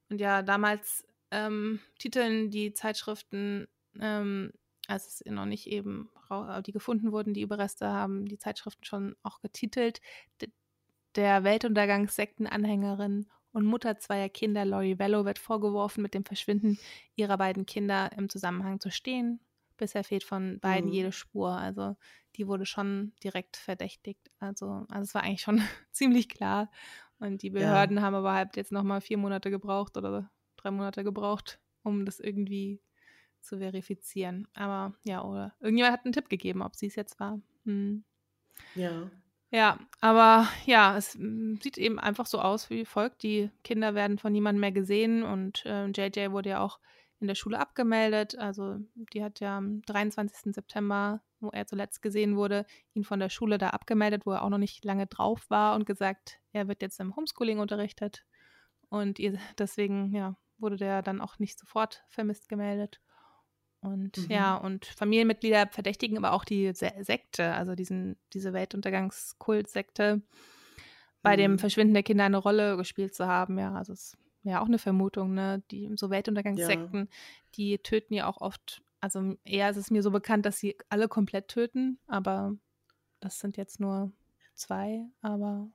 Und 0.09 0.19
ja, 0.19 0.41
damals 0.43 1.05
ähm, 1.31 1.79
titeln 1.97 2.51
die 2.51 2.73
Zeitschriften, 2.73 3.67
ähm, 4.01 4.51
als 4.87 5.07
es 5.07 5.31
noch 5.31 5.45
nicht 5.45 5.67
eben, 5.67 6.09
rau- 6.29 6.61
die 6.61 6.71
gefunden 6.71 7.11
wurden, 7.11 7.33
die 7.33 7.41
Überreste 7.41 7.87
haben 7.87 8.25
die 8.27 8.37
Zeitschriften 8.37 8.83
schon 8.85 9.15
auch 9.23 9.41
getitelt, 9.41 10.01
der 11.15 11.43
Weltuntergangssektenanhängerin 11.43 13.27
und 13.51 13.65
Mutter 13.65 13.97
zweier 13.99 14.29
Kinder, 14.29 14.65
Lori 14.65 14.99
Vello, 14.99 15.23
wird 15.25 15.39
vorgeworfen, 15.39 16.01
mit 16.01 16.13
dem 16.13 16.25
Verschwinden 16.25 16.77
ihrer 17.15 17.37
beiden 17.37 17.65
Kinder 17.65 18.11
im 18.17 18.27
Zusammenhang 18.29 18.79
zu 18.79 18.91
stehen. 18.91 19.39
Bisher 19.77 20.03
fehlt 20.03 20.23
von 20.23 20.59
beiden 20.59 20.89
Mhm. 20.89 20.93
jede 20.93 21.11
Spur. 21.11 21.51
Also 21.51 21.95
die 22.35 22.47
wurde 22.47 22.65
schon 22.65 23.13
direkt 23.23 23.55
verdächtigt. 23.57 24.29
Also, 24.39 24.85
also 24.89 25.03
es 25.03 25.13
war 25.15 25.23
eigentlich 25.23 25.41
schon 25.41 25.61
ziemlich 25.91 26.27
klar. 26.29 26.69
Und 27.19 27.41
die 27.43 27.49
Behörden 27.49 28.01
haben 28.01 28.15
aber 28.15 28.33
halt 28.33 28.57
jetzt 28.57 28.73
nochmal 28.73 28.99
vier 29.01 29.17
Monate 29.17 29.49
gebraucht 29.51 29.95
oder 29.97 30.31
drei 30.57 30.71
Monate 30.71 31.03
gebraucht, 31.05 31.59
um 31.83 32.05
das 32.05 32.19
irgendwie 32.19 32.81
zu 33.45 33.59
verifizieren. 33.59 34.47
Aber 34.53 34.93
ja, 35.03 35.23
oder 35.23 35.53
irgendjemand 35.59 35.93
hat 35.93 36.05
einen 36.05 36.13
Tipp 36.13 36.29
gegeben, 36.29 36.61
ob 36.61 36.75
sie 36.75 36.87
es 36.87 36.95
jetzt 36.95 37.19
war. 37.19 37.39
Hm. 37.65 38.03
Ja. 38.75 39.09
Ja, 39.51 39.79
aber 40.01 40.49
ja, 40.65 40.97
es 40.97 41.15
mm, 41.17 41.55
sieht 41.61 41.77
eben 41.77 41.99
einfach 41.99 42.25
so 42.25 42.39
aus 42.39 42.69
wie 42.69 42.83
folgt. 42.83 43.23
Die 43.23 43.49
Kinder 43.63 43.95
werden 43.95 44.17
von 44.17 44.33
niemandem 44.33 44.59
mehr 44.59 44.71
gesehen 44.71 45.23
und 45.23 45.63
ähm, 45.65 45.93
JJ 45.95 46.31
wurde 46.31 46.49
ja 46.49 46.59
auch 46.59 46.79
in 47.19 47.27
der 47.27 47.35
Schule 47.35 47.59
abgemeldet. 47.59 48.37
Also 48.37 48.79
die 49.13 49.23
hat 49.23 49.39
ja 49.39 49.57
am 49.57 49.81
23. 49.83 50.53
September, 50.53 51.21
wo 51.39 51.49
er 51.51 51.67
zuletzt 51.67 52.01
gesehen 52.01 52.35
wurde, 52.35 52.65
ihn 52.93 53.03
von 53.03 53.19
der 53.19 53.29
Schule 53.29 53.57
da 53.57 53.69
abgemeldet, 53.69 54.25
wo 54.25 54.31
er 54.31 54.43
auch 54.43 54.49
noch 54.49 54.57
nicht 54.57 54.83
lange 54.83 55.07
drauf 55.07 55.49
war 55.49 55.75
und 55.75 55.85
gesagt, 55.85 56.39
er 56.51 56.67
wird 56.67 56.81
jetzt 56.81 56.99
im 56.99 57.15
Homeschooling 57.15 57.59
unterrichtet. 57.59 58.25
Und 58.89 59.19
ihr, 59.19 59.37
deswegen, 59.57 60.13
ja, 60.13 60.35
wurde 60.57 60.77
der 60.77 61.01
dann 61.01 61.21
auch 61.21 61.39
nicht 61.39 61.59
sofort 61.59 62.03
vermisst 62.09 62.49
gemeldet. 62.49 63.01
Und 63.85 64.17
Mhm. 64.17 64.31
ja, 64.31 64.55
und 64.55 64.85
Familienmitglieder 64.85 65.67
verdächtigen 65.67 66.17
aber 66.17 66.33
auch 66.33 66.43
die 66.43 66.73
Se 66.73 66.91
Sekte, 67.01 67.53
also 67.53 67.75
diesen, 67.75 68.17
diese 68.33 68.51
Weltuntergangskult-Sekte, 68.51 70.21
bei 71.21 71.35
dem 71.35 71.53
Mhm. 71.53 71.59
Verschwinden 71.59 71.93
der 71.93 72.03
Kinder 72.03 72.23
eine 72.25 72.37
Rolle 72.37 72.77
gespielt 72.77 73.13
zu 73.13 73.27
haben. 73.27 73.59
Ja, 73.59 73.73
also 73.75 73.93
es 73.93 74.13
ist 74.13 74.17
ja 74.43 74.61
auch 74.61 74.65
eine 74.67 74.79
Vermutung, 74.79 75.33
ne? 75.35 75.63
Die 75.71 75.89
so 75.95 76.09
Weltuntergangssekten, 76.09 77.09
die 77.55 77.77
töten 77.77 78.13
ja 78.15 78.27
auch 78.27 78.41
oft, 78.41 78.81
also 79.01 79.35
eher 79.43 79.69
ist 79.69 79.77
es 79.77 79.91
mir 79.91 80.01
so 80.01 80.09
bekannt, 80.11 80.45
dass 80.45 80.57
sie 80.57 80.75
alle 80.89 81.07
komplett 81.07 81.47
töten, 81.47 81.99
aber 82.07 82.55
das 83.19 83.39
sind 83.39 83.57
jetzt 83.57 83.79
nur 83.79 84.11
zwei, 84.55 85.05
aber 85.21 85.69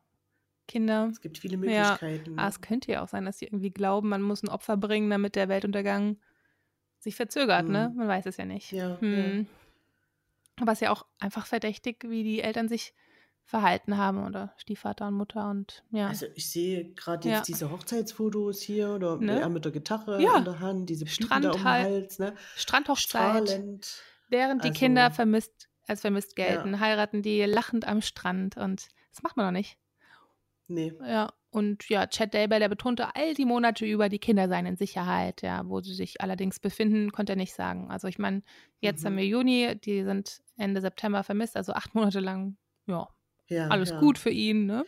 Kinder. 0.66 1.09
Es 1.11 1.20
gibt 1.20 1.38
viele 1.38 1.57
Ja. 1.57 1.99
Möglichkeiten. 1.99 2.38
Ah, 2.38 2.49
es 2.49 2.61
könnte 2.61 2.92
ja 2.92 3.03
auch 3.03 3.09
sein, 3.09 3.25
dass 3.25 3.38
sie 3.38 3.46
irgendwie 3.46 3.70
glauben, 3.70 4.09
man 4.09 4.23
muss 4.23 4.42
ein 4.42 4.49
Opfer 4.49 4.77
bringen, 4.77 5.11
damit 5.11 5.35
der 5.37 5.49
Weltuntergang 5.49 6.16
sich 7.00 7.16
verzögert, 7.16 7.68
ne? 7.68 7.88
Mhm. 7.90 7.96
Man 7.96 8.08
weiß 8.08 8.26
es 8.26 8.36
ja 8.36 8.44
nicht. 8.44 8.72
Ja, 8.72 8.90
ja. 8.90 9.00
Hm. 9.00 9.46
Aber 10.60 10.72
es 10.72 10.78
ist 10.78 10.82
ja 10.82 10.90
auch 10.92 11.06
einfach 11.18 11.46
verdächtig, 11.46 12.04
wie 12.06 12.22
die 12.22 12.40
Eltern 12.42 12.68
sich 12.68 12.92
verhalten 13.44 13.96
haben 13.96 14.24
oder 14.26 14.52
Stiefvater 14.58 15.08
und 15.08 15.14
Mutter 15.14 15.50
und 15.50 15.82
ja. 15.90 16.06
Also 16.08 16.26
ich 16.34 16.48
sehe 16.50 16.92
gerade 16.92 17.28
jetzt 17.28 17.38
Ja. 17.38 17.42
diese 17.54 17.70
Hochzeitsfotos 17.70 18.60
hier 18.60 18.90
oder 18.90 19.16
Ne? 19.16 19.48
mit 19.48 19.64
der 19.64 19.72
Gitarre 19.72 20.22
Ja. 20.22 20.36
in 20.36 20.44
der 20.44 20.60
Hand, 20.60 20.88
diese 20.90 21.06
Strand 21.06 21.44
da 21.46 21.50
um 21.50 21.56
den. 21.56 21.64
Hals, 21.64 22.18
ne? 22.18 22.34
Strandhochzeit, 22.54 23.48
Strahlend. 23.48 24.02
während 24.28 24.62
die 24.62 24.68
Also- 24.68 24.78
Kinder 24.78 25.10
vermisst, 25.10 25.68
als 25.88 26.02
vermisst 26.02 26.36
gelten, 26.36 26.74
Ja. 26.74 26.80
heiraten 26.80 27.22
die 27.22 27.42
lachend 27.44 27.88
am 27.88 28.02
Strand 28.02 28.56
und 28.56 28.86
das 29.10 29.22
macht 29.22 29.36
man 29.36 29.46
doch 29.46 29.58
nicht. 29.58 29.76
Nee. 30.68 30.92
Ja, 31.04 31.32
und 31.50 31.88
ja, 31.88 32.06
Chad 32.06 32.32
Daybell, 32.34 32.60
der 32.60 32.68
betonte 32.68 33.14
all 33.16 33.34
die 33.34 33.44
Monate 33.44 33.84
über, 33.86 34.08
die 34.08 34.18
Kinder 34.20 34.48
seien 34.48 34.66
in 34.66 34.76
Sicherheit. 34.76 35.42
Ja, 35.42 35.62
wo 35.68 35.80
sie 35.80 35.94
sich 35.94 36.20
allerdings 36.20 36.60
befinden, 36.60 37.12
konnte 37.12 37.32
er 37.32 37.36
nicht 37.36 37.55
sagen. 37.55 37.90
Also 37.90 38.09
ich 38.09 38.18
meine, 38.18 38.42
jetzt 38.80 39.05
Mhm. 39.05 39.07
haben 39.07 39.16
wir 39.16 39.26
Juni, 39.26 39.76
die 39.80 40.05
sind 40.05 40.40
Ende 40.57 40.80
September 40.80 41.24
vermisst, 41.24 41.57
also 41.57 41.72
acht 41.72 41.94
Monate 41.94 42.20
lang, 42.20 42.57
ja, 42.86 43.09
Ja, 43.48 43.68
alles 43.68 43.90
ja. 43.90 44.01
gut 44.01 44.18
für 44.18 44.30
ihn, 44.30 44.66
ne? 44.66 44.86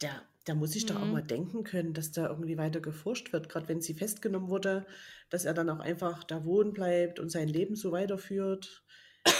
Da, 0.00 0.22
da 0.44 0.54
muss 0.54 0.74
ich 0.76 0.86
doch 0.86 0.96
auch 0.96 1.06
Mhm. 1.06 1.12
mal 1.12 1.22
denken 1.22 1.64
können, 1.64 1.94
dass 1.94 2.12
da 2.12 2.28
irgendwie 2.28 2.56
weiter 2.58 2.80
geforscht 2.80 3.32
wird, 3.32 3.48
gerade 3.48 3.68
wenn 3.68 3.80
sie 3.80 3.94
festgenommen 3.94 4.48
wurde, 4.48 4.86
dass 5.30 5.44
er 5.44 5.54
dann 5.54 5.70
auch 5.70 5.80
einfach 5.80 6.24
da 6.24 6.44
wohnen 6.44 6.72
bleibt 6.72 7.18
und 7.18 7.30
sein 7.30 7.48
Leben 7.48 7.74
so 7.76 7.92
weiterführt. 7.92 8.84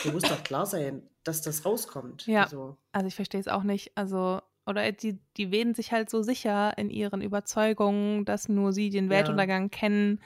Mir 0.03 0.13
muss 0.13 0.23
doch 0.27 0.43
klar 0.43 0.67
sein, 0.67 1.09
dass 1.23 1.43
das 1.43 1.65
rauskommt. 1.65 2.27
Ja. 2.27 2.43
Also, 2.43 2.79
Also 2.93 3.07
ich 3.07 3.15
verstehe 3.15 3.41
es 3.41 3.49
auch 3.49 3.63
nicht. 3.65 3.97
Also, 3.97 4.41
oder 4.67 4.91
die, 4.93 5.21
die 5.37 5.51
wähnen 5.51 5.75
sich 5.75 5.93
halt 5.93 6.11
so 6.11 6.23
sicher 6.23 6.77
in 6.79 6.91
ihren 6.91 7.21
Überzeugungen, 7.23 8.25
dass 8.25 8.49
nur 8.49 8.73
sie 8.73 8.91
den 8.91 9.05
Ja. 9.05 9.11
Weltuntergang 9.11 9.71
kennen 9.71 10.21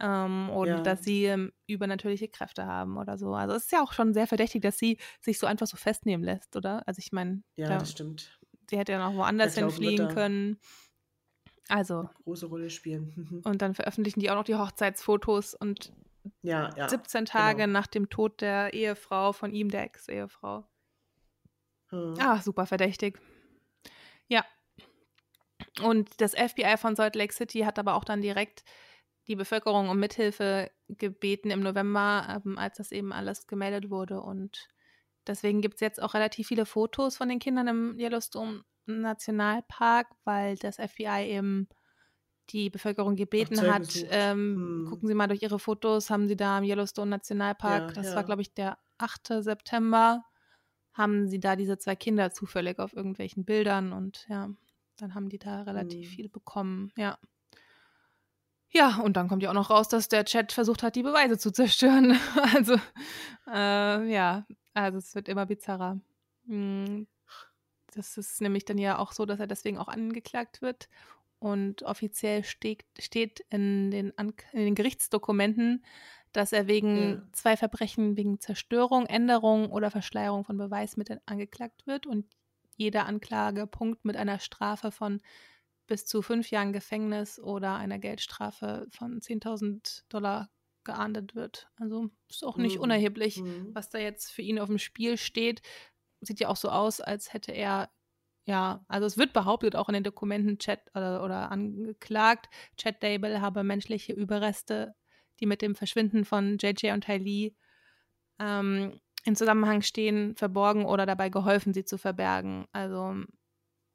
ähm, 0.00 0.50
und 0.50 0.68
Ja. 0.68 0.80
dass 0.82 1.04
sie 1.04 1.24
ähm, 1.26 1.52
übernatürliche 1.66 2.28
Kräfte 2.28 2.66
haben 2.66 2.98
oder 2.98 3.18
so. 3.18 3.34
Also 3.34 3.54
es 3.54 3.64
ist 3.64 3.72
ja 3.72 3.82
auch 3.82 3.92
schon 3.92 4.14
sehr 4.14 4.26
verdächtig, 4.26 4.62
dass 4.62 4.78
sie 4.78 4.98
sich 5.20 5.38
so 5.38 5.46
einfach 5.46 5.66
so 5.66 5.76
festnehmen 5.76 6.24
lässt, 6.24 6.56
oder? 6.56 6.86
Also 6.86 6.98
ich 7.00 7.12
meine, 7.12 7.42
ja, 7.56 7.68
da- 7.68 7.78
das 7.78 7.92
stimmt. 7.92 8.38
sie 8.68 8.78
hätte 8.78 8.92
ja 8.92 8.98
noch 8.98 9.16
woanders 9.16 9.54
Ja, 9.56 9.62
hinfliegen 9.62 10.08
können. 10.08 10.58
Also, 11.68 12.08
Große 12.24 12.46
Rolle 12.46 12.70
spielen. 12.70 13.40
Und 13.44 13.62
dann 13.62 13.74
veröffentlichen 13.74 14.20
die 14.20 14.30
auch 14.30 14.36
noch 14.36 14.44
die 14.44 14.54
Hochzeitsfotos 14.56 15.54
und 15.54 15.92
Ja, 16.42 16.74
ja. 16.76 16.88
17 16.88 17.24
Tage 17.24 17.62
genau. 17.62 17.72
nach 17.72 17.86
dem 17.86 18.08
Tod 18.08 18.40
der 18.40 18.72
Ehefrau 18.74 19.32
von 19.32 19.52
ihm, 19.52 19.68
der 19.68 19.82
Ex-Ehefrau. 19.84 20.64
Hm. 21.90 22.14
Ah, 22.18 22.40
super 22.42 22.66
verdächtig. 22.66 23.18
Ja. 24.28 24.44
Und 25.82 26.20
das 26.20 26.34
FBI 26.34 26.76
von 26.78 26.96
Salt 26.96 27.16
Lake 27.16 27.32
City 27.32 27.60
hat 27.60 27.78
aber 27.78 27.94
auch 27.94 28.04
dann 28.04 28.20
direkt 28.22 28.64
die 29.28 29.36
Bevölkerung 29.36 29.88
um 29.88 29.98
Mithilfe 29.98 30.70
gebeten 30.88 31.50
im 31.50 31.60
November, 31.60 32.40
ähm, 32.44 32.58
als 32.58 32.76
das 32.78 32.92
eben 32.92 33.12
alles 33.12 33.46
gemeldet 33.46 33.90
wurde. 33.90 34.20
Und 34.20 34.68
deswegen 35.26 35.60
gibt 35.62 35.74
es 35.74 35.80
jetzt 35.80 36.00
auch 36.00 36.14
relativ 36.14 36.46
viele 36.48 36.66
Fotos 36.66 37.16
von 37.16 37.28
den 37.28 37.38
Kindern 37.40 37.68
im 37.68 37.98
Yellowstone 37.98 38.62
Nationalpark, 38.86 40.06
weil 40.24 40.56
das 40.56 40.76
FBI 40.76 41.26
eben 41.28 41.68
die 42.50 42.70
Bevölkerung 42.70 43.16
gebeten 43.16 43.56
Zeugen 43.56 43.72
hat, 43.72 43.88
ähm, 44.10 44.84
Hm. 44.84 44.86
gucken 44.90 45.08
Sie 45.08 45.14
mal 45.14 45.26
durch 45.26 45.42
Ihre 45.42 45.58
Fotos, 45.58 46.10
haben 46.10 46.28
Sie 46.28 46.36
da 46.36 46.58
im 46.58 46.64
Yellowstone 46.64 47.10
Nationalpark, 47.10 47.88
Ja, 47.88 47.92
das 47.92 48.06
ja. 48.06 48.14
war 48.14 48.22
glaube 48.24 48.42
ich 48.42 48.54
der 48.54 48.78
8. 48.98 49.42
September, 49.42 50.24
haben 50.96 51.28
Sie 51.28 51.40
da 51.40 51.56
diese 51.56 51.78
zwei 51.78 51.96
Kinder 51.96 52.30
zufällig 52.30 52.78
auf 52.78 52.94
irgendwelchen 52.94 53.44
Bildern 53.44 53.92
und 53.92 54.26
ja, 54.28 54.50
dann 54.96 55.14
haben 55.14 55.28
die 55.28 55.38
da 55.38 55.62
relativ 55.62 56.08
Hm. 56.08 56.14
viel 56.16 56.28
bekommen, 56.28 56.92
ja. 56.96 57.18
Ja, 58.70 58.96
und 58.98 59.16
dann 59.16 59.28
kommt 59.28 59.42
ja 59.42 59.50
auch 59.50 59.54
noch 59.54 59.70
raus, 59.70 59.88
dass 59.88 60.08
der 60.08 60.24
Chat 60.24 60.52
versucht 60.52 60.82
hat, 60.82 60.96
die 60.96 61.02
Beweise 61.02 61.38
zu 61.38 61.50
zerstören. 61.52 62.18
Also, 62.56 62.74
äh, 63.48 64.10
ja, 64.12 64.46
also 64.74 64.98
es 64.98 65.14
wird 65.14 65.28
immer 65.28 65.46
bizarrer. 65.46 66.00
Hm, 66.46 67.06
Das 67.94 68.18
ist 68.18 68.40
nämlich 68.40 68.64
dann 68.64 68.78
ja 68.78 68.98
auch 68.98 69.12
so, 69.12 69.24
dass 69.26 69.40
er 69.40 69.46
deswegen 69.46 69.78
auch 69.78 69.88
angeklagt 69.88 70.62
wird. 70.62 70.88
Und 71.38 71.82
offiziell 71.84 72.44
steht, 72.44 72.84
steht 72.98 73.40
in, 73.50 73.90
den 73.90 74.16
An 74.18 74.32
in 74.52 74.60
den 74.64 74.74
Gerichtsdokumenten, 74.74 75.84
dass 76.32 76.52
er 76.52 76.66
wegen 76.68 77.18
Ja. 77.18 77.28
zwei 77.32 77.56
Verbrechen 77.56 78.16
wegen 78.16 78.40
Zerstörung, 78.40 79.06
Änderung 79.06 79.70
oder 79.70 79.90
Verschleierung 79.90 80.44
von 80.44 80.56
Beweismitteln 80.58 81.20
angeklagt 81.26 81.86
wird 81.86 82.06
und 82.06 82.26
jeder 82.76 83.06
Anklagepunkt 83.06 84.04
mit 84.04 84.16
einer 84.16 84.38
Strafe 84.38 84.90
von 84.92 85.20
bis 85.86 86.04
zu 86.06 86.20
fünf 86.22 86.50
Jahren 86.50 86.72
Gefängnis 86.72 87.38
oder 87.38 87.76
einer 87.76 87.98
Geldstrafe 87.98 88.86
von 88.90 89.20
10.000 89.20 90.04
Dollar 90.08 90.50
geahndet 90.84 91.34
wird. 91.34 91.68
Also 91.76 92.10
ist 92.28 92.44
auch 92.44 92.56
nicht 92.58 92.76
Hm. 92.76 92.80
unerheblich, 92.80 93.36
Hm. 93.36 93.72
was 93.74 93.88
da 93.88 93.98
jetzt 93.98 94.30
für 94.32 94.42
ihn 94.42 94.58
auf 94.58 94.68
dem 94.68 94.78
Spiel 94.78 95.16
steht. 95.16 95.62
Sieht 96.20 96.40
ja 96.40 96.48
auch 96.48 96.56
so 96.56 96.70
aus, 96.70 97.00
als 97.00 97.32
hätte 97.32 97.52
er, 97.52 97.90
ja, 98.46 98.84
also 98.88 99.06
es 99.06 99.18
wird 99.18 99.32
behauptet 99.32 99.76
auch 99.76 99.88
in 99.88 99.94
den 99.94 100.04
Dokumenten 100.04 100.58
Chat 100.58 100.80
oder, 100.94 101.24
oder 101.24 101.50
angeklagt, 101.52 102.48
Chad 102.76 103.02
Dable 103.02 103.40
habe 103.40 103.64
menschliche 103.64 104.12
Überreste, 104.12 104.94
die 105.40 105.46
mit 105.46 105.62
dem 105.62 105.74
Verschwinden 105.74 106.24
von 106.24 106.58
JJ 106.58 106.92
und 106.92 107.04
Ty 107.04 107.16
Lee 107.18 107.54
ähm, 108.38 109.00
in 109.24 109.36
Zusammenhang 109.36 109.82
stehen, 109.82 110.36
verborgen 110.36 110.84
oder 110.86 111.06
dabei 111.06 111.28
geholfen, 111.30 111.74
sie 111.74 111.84
zu 111.84 111.98
verbergen. 111.98 112.66
Also 112.72 113.16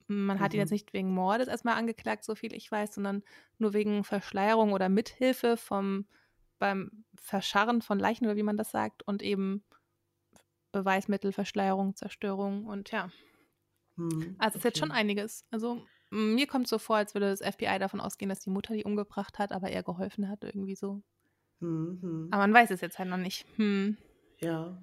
man 0.07 0.39
hat 0.41 0.53
ihn 0.53 0.59
Mhm. 0.59 0.61
jetzt 0.61 0.71
nicht 0.71 0.93
wegen 0.93 1.13
Mordes 1.13 1.47
erstmal 1.47 1.75
angeklagt, 1.77 2.25
so 2.25 2.35
viel 2.35 2.53
ich 2.53 2.71
weiß, 2.71 2.95
sondern 2.95 3.23
nur 3.57 3.73
wegen 3.73 4.03
Verschleierung 4.03 4.73
oder 4.73 4.89
Mithilfe 4.89 5.57
vom 5.57 6.05
beim 6.59 7.05
Verscharren 7.15 7.81
von 7.81 7.97
Leichen 7.99 8.25
oder 8.25 8.35
wie 8.35 8.43
man 8.43 8.57
das 8.57 8.71
sagt 8.71 9.03
und 9.03 9.23
eben 9.23 9.63
Beweismittel, 10.73 11.31
Verschleierung, 11.31 11.95
Zerstörung 11.95 12.65
und 12.65 12.91
ja. 12.91 13.09
Hm. 13.97 14.35
Also 14.39 14.55
es 14.55 14.59
ist 14.61 14.63
jetzt 14.65 14.79
schon 14.79 14.91
Okay. 14.91 14.97
einiges. 14.97 15.45
Also 15.51 15.81
mir 16.09 16.47
kommt 16.47 16.67
so 16.67 16.77
vor, 16.77 16.97
als 16.97 17.13
würde 17.13 17.29
das 17.29 17.41
FBI 17.41 17.79
davon 17.79 18.01
ausgehen, 18.01 18.29
dass 18.29 18.41
die 18.41 18.49
Mutter 18.49 18.73
die 18.73 18.83
umgebracht 18.83 19.39
hat, 19.39 19.51
aber 19.53 19.69
er 19.69 19.83
geholfen 19.83 20.27
hat 20.29 20.43
irgendwie 20.43 20.75
so. 20.75 21.01
Hm, 21.61 21.99
hm. 22.01 22.27
Aber 22.31 22.41
man 22.43 22.53
weiß 22.53 22.71
es 22.71 22.81
jetzt 22.81 22.99
halt 22.99 23.09
noch 23.09 23.17
nicht. 23.17 23.45
Hm. 23.57 23.97
Ja, 24.39 24.77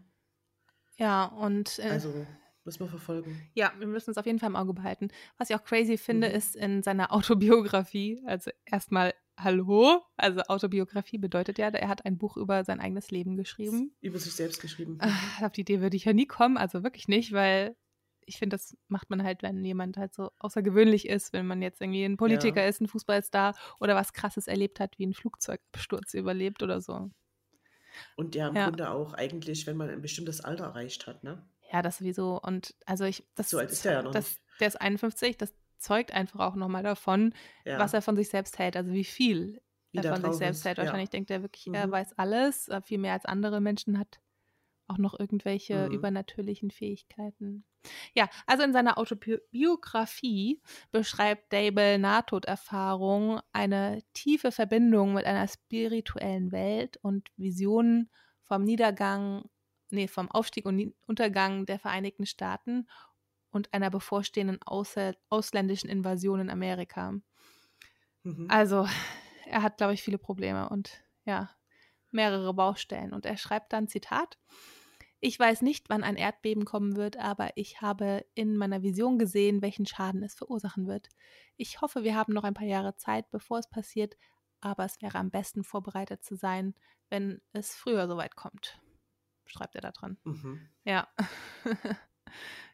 Ja, 0.96 1.26
und 1.26 1.78
äh, 1.80 1.88
also 1.90 2.26
müssen 2.64 2.80
wir 2.80 2.88
verfolgen. 2.88 3.40
ja, 3.54 3.72
wir 3.78 3.86
müssen 3.86 4.10
es 4.10 4.18
auf 4.18 4.26
jeden 4.26 4.38
Fall 4.38 4.50
im 4.50 4.56
Auge 4.56 4.74
behalten. 4.74 5.08
Was 5.36 5.50
ich 5.50 5.56
auch 5.56 5.64
crazy 5.64 5.96
finde, 5.96 6.28
Mhm. 6.28 6.34
ist 6.34 6.56
in 6.56 6.82
seiner 6.82 7.12
Autobiografie, 7.12 8.22
also 8.26 8.50
erstmal 8.64 9.14
Hallo, 9.40 10.02
also 10.16 10.40
Autobiografie 10.48 11.18
bedeutet 11.18 11.58
ja, 11.58 11.68
er 11.68 11.86
hat 11.88 12.04
ein 12.04 12.18
Buch 12.18 12.36
über 12.36 12.64
sein 12.64 12.80
eigenes 12.80 13.12
Leben 13.12 13.36
geschrieben. 13.36 13.92
Über 14.00 14.18
sich 14.18 14.32
selbst 14.34 14.60
geschrieben. 14.60 14.98
Ah, 15.00 15.46
Auf 15.46 15.52
die 15.52 15.60
Idee 15.60 15.80
würde 15.80 15.96
ich 15.96 16.04
ja 16.06 16.12
nie 16.12 16.26
kommen, 16.26 16.56
also 16.56 16.82
wirklich 16.82 17.06
nicht, 17.06 17.32
weil 17.32 17.76
ich 18.28 18.38
finde, 18.38 18.54
das 18.56 18.76
macht 18.88 19.10
man 19.10 19.22
halt, 19.22 19.42
wenn 19.42 19.64
jemand 19.64 19.96
halt 19.96 20.14
so 20.14 20.30
außergewöhnlich 20.38 21.08
ist, 21.08 21.32
wenn 21.32 21.46
man 21.46 21.62
jetzt 21.62 21.80
irgendwie 21.80 22.04
ein 22.04 22.16
Politiker 22.16 22.62
Ja. 22.62 22.68
ist, 22.68 22.80
ein 22.80 22.86
Fußballstar 22.88 23.54
oder 23.80 23.94
was 23.96 24.12
Krasses 24.12 24.46
erlebt 24.46 24.80
hat, 24.80 24.98
wie 24.98 25.06
ein 25.06 25.14
Flugzeugabsturz 25.14 26.14
überlebt 26.14 26.62
oder 26.62 26.80
so. 26.80 27.10
Und 28.16 28.34
ja, 28.34 28.48
im 28.48 28.54
Ja. 28.54 28.64
Grunde 28.66 28.90
auch 28.90 29.14
eigentlich, 29.14 29.66
wenn 29.66 29.76
man 29.76 29.88
ein 29.90 30.02
bestimmtes 30.02 30.40
Alter 30.40 30.64
erreicht 30.64 31.06
hat, 31.06 31.24
ne? 31.24 31.48
Ja, 31.72 31.82
das 31.82 31.98
sowieso. 31.98 32.40
Und 32.40 32.74
also 32.86 33.04
ich, 33.04 33.26
das, 33.34 33.50
So 33.50 33.58
alt 33.58 33.70
ist 33.70 33.84
er 33.86 33.92
ja 33.92 34.02
noch 34.02 34.12
das, 34.12 34.30
nicht. 34.30 34.40
der 34.60 34.68
ist 34.68 34.80
51, 34.80 35.36
das 35.36 35.54
zeugt 35.78 36.12
einfach 36.12 36.40
auch 36.40 36.54
nochmal 36.54 36.82
davon, 36.82 37.34
Ja. 37.64 37.78
was 37.78 37.94
er 37.94 38.02
von 38.02 38.16
sich 38.16 38.28
selbst 38.28 38.58
hält, 38.58 38.76
also 38.76 38.92
wie 38.92 39.04
viel 39.04 39.60
Wie 39.92 39.98
er 39.98 40.02
der 40.02 40.12
von 40.14 40.22
sich 40.22 40.34
selbst 40.38 40.60
ist, 40.60 40.64
hält. 40.66 40.78
Wahrscheinlich 40.78 41.10
denkt 41.10 41.30
er 41.30 41.42
wirklich, 41.42 41.66
er 41.72 41.86
Mhm. 41.86 41.90
weiß 41.92 42.18
alles, 42.18 42.68
viel 42.84 42.98
mehr 42.98 43.12
als 43.12 43.24
andere 43.24 43.60
Menschen 43.60 43.98
hat 43.98 44.20
auch 44.88 44.98
noch 44.98 45.18
irgendwelche 45.18 45.86
Mhm. 45.86 45.88
übernatürlichen 45.88 46.70
Fähigkeiten. 46.70 47.64
Ja, 48.14 48.28
also 48.46 48.64
in 48.64 48.72
seiner 48.72 48.98
Autobiografie 48.98 50.62
beschreibt 50.90 51.52
Dable 51.52 51.98
Nahtoderfahrung 51.98 53.40
eine 53.52 54.02
tiefe 54.12 54.52
Verbindung 54.52 55.14
mit 55.14 55.24
einer 55.24 55.46
spirituellen 55.48 56.52
Welt 56.52 56.98
und 57.02 57.30
Visionen 57.36 58.10
vom 58.42 58.64
Niedergang, 58.64 59.44
nee, 59.90 60.08
vom 60.08 60.30
Aufstieg 60.30 60.66
und 60.66 60.94
Untergang 61.06 61.66
der 61.66 61.78
Vereinigten 61.78 62.26
Staaten 62.26 62.88
und 63.50 63.72
einer 63.74 63.90
bevorstehenden 63.90 64.60
außer, 64.62 65.14
ausländischen 65.30 65.90
Invasion 65.90 66.40
in 66.40 66.50
Amerika. 66.50 67.14
Mhm. 68.24 68.48
Also, 68.48 68.86
er 69.46 69.62
hat, 69.62 69.76
glaube 69.78 69.94
ich, 69.94 70.02
viele 70.02 70.18
Probleme 70.18 70.68
und 70.68 71.02
ja, 71.24 71.50
mehrere 72.10 72.54
Baustellen. 72.54 73.12
Und 73.12 73.26
er 73.26 73.36
schreibt 73.36 73.72
dann, 73.72 73.88
Zitat, 73.88 74.38
ich 75.20 75.38
weiß 75.38 75.62
nicht, 75.62 75.88
wann 75.88 76.04
ein 76.04 76.16
Erdbeben 76.16 76.64
kommen 76.64 76.96
wird, 76.96 77.16
aber 77.16 77.50
ich 77.56 77.80
habe 77.80 78.24
in 78.34 78.56
meiner 78.56 78.82
Vision 78.82 79.18
gesehen, 79.18 79.62
welchen 79.62 79.86
Schaden 79.86 80.22
es 80.22 80.34
verursachen 80.34 80.86
wird. 80.86 81.08
Ich 81.56 81.80
hoffe, 81.80 82.04
wir 82.04 82.14
haben 82.14 82.32
noch 82.32 82.44
ein 82.44 82.54
paar 82.54 82.66
Jahre 82.66 82.94
Zeit, 82.96 83.30
bevor 83.30 83.58
es 83.58 83.68
passiert, 83.68 84.16
aber 84.60 84.84
es 84.84 85.00
wäre 85.02 85.18
am 85.18 85.30
besten 85.30 85.64
vorbereitet 85.64 86.22
zu 86.22 86.36
sein, 86.36 86.74
wenn 87.10 87.40
es 87.52 87.74
früher 87.74 88.06
soweit 88.06 88.36
kommt. 88.36 88.80
Schreibt 89.46 89.74
er 89.74 89.80
da 89.80 89.90
dran. 89.90 90.18
Mhm. 90.24 90.68
Ja. 90.84 91.08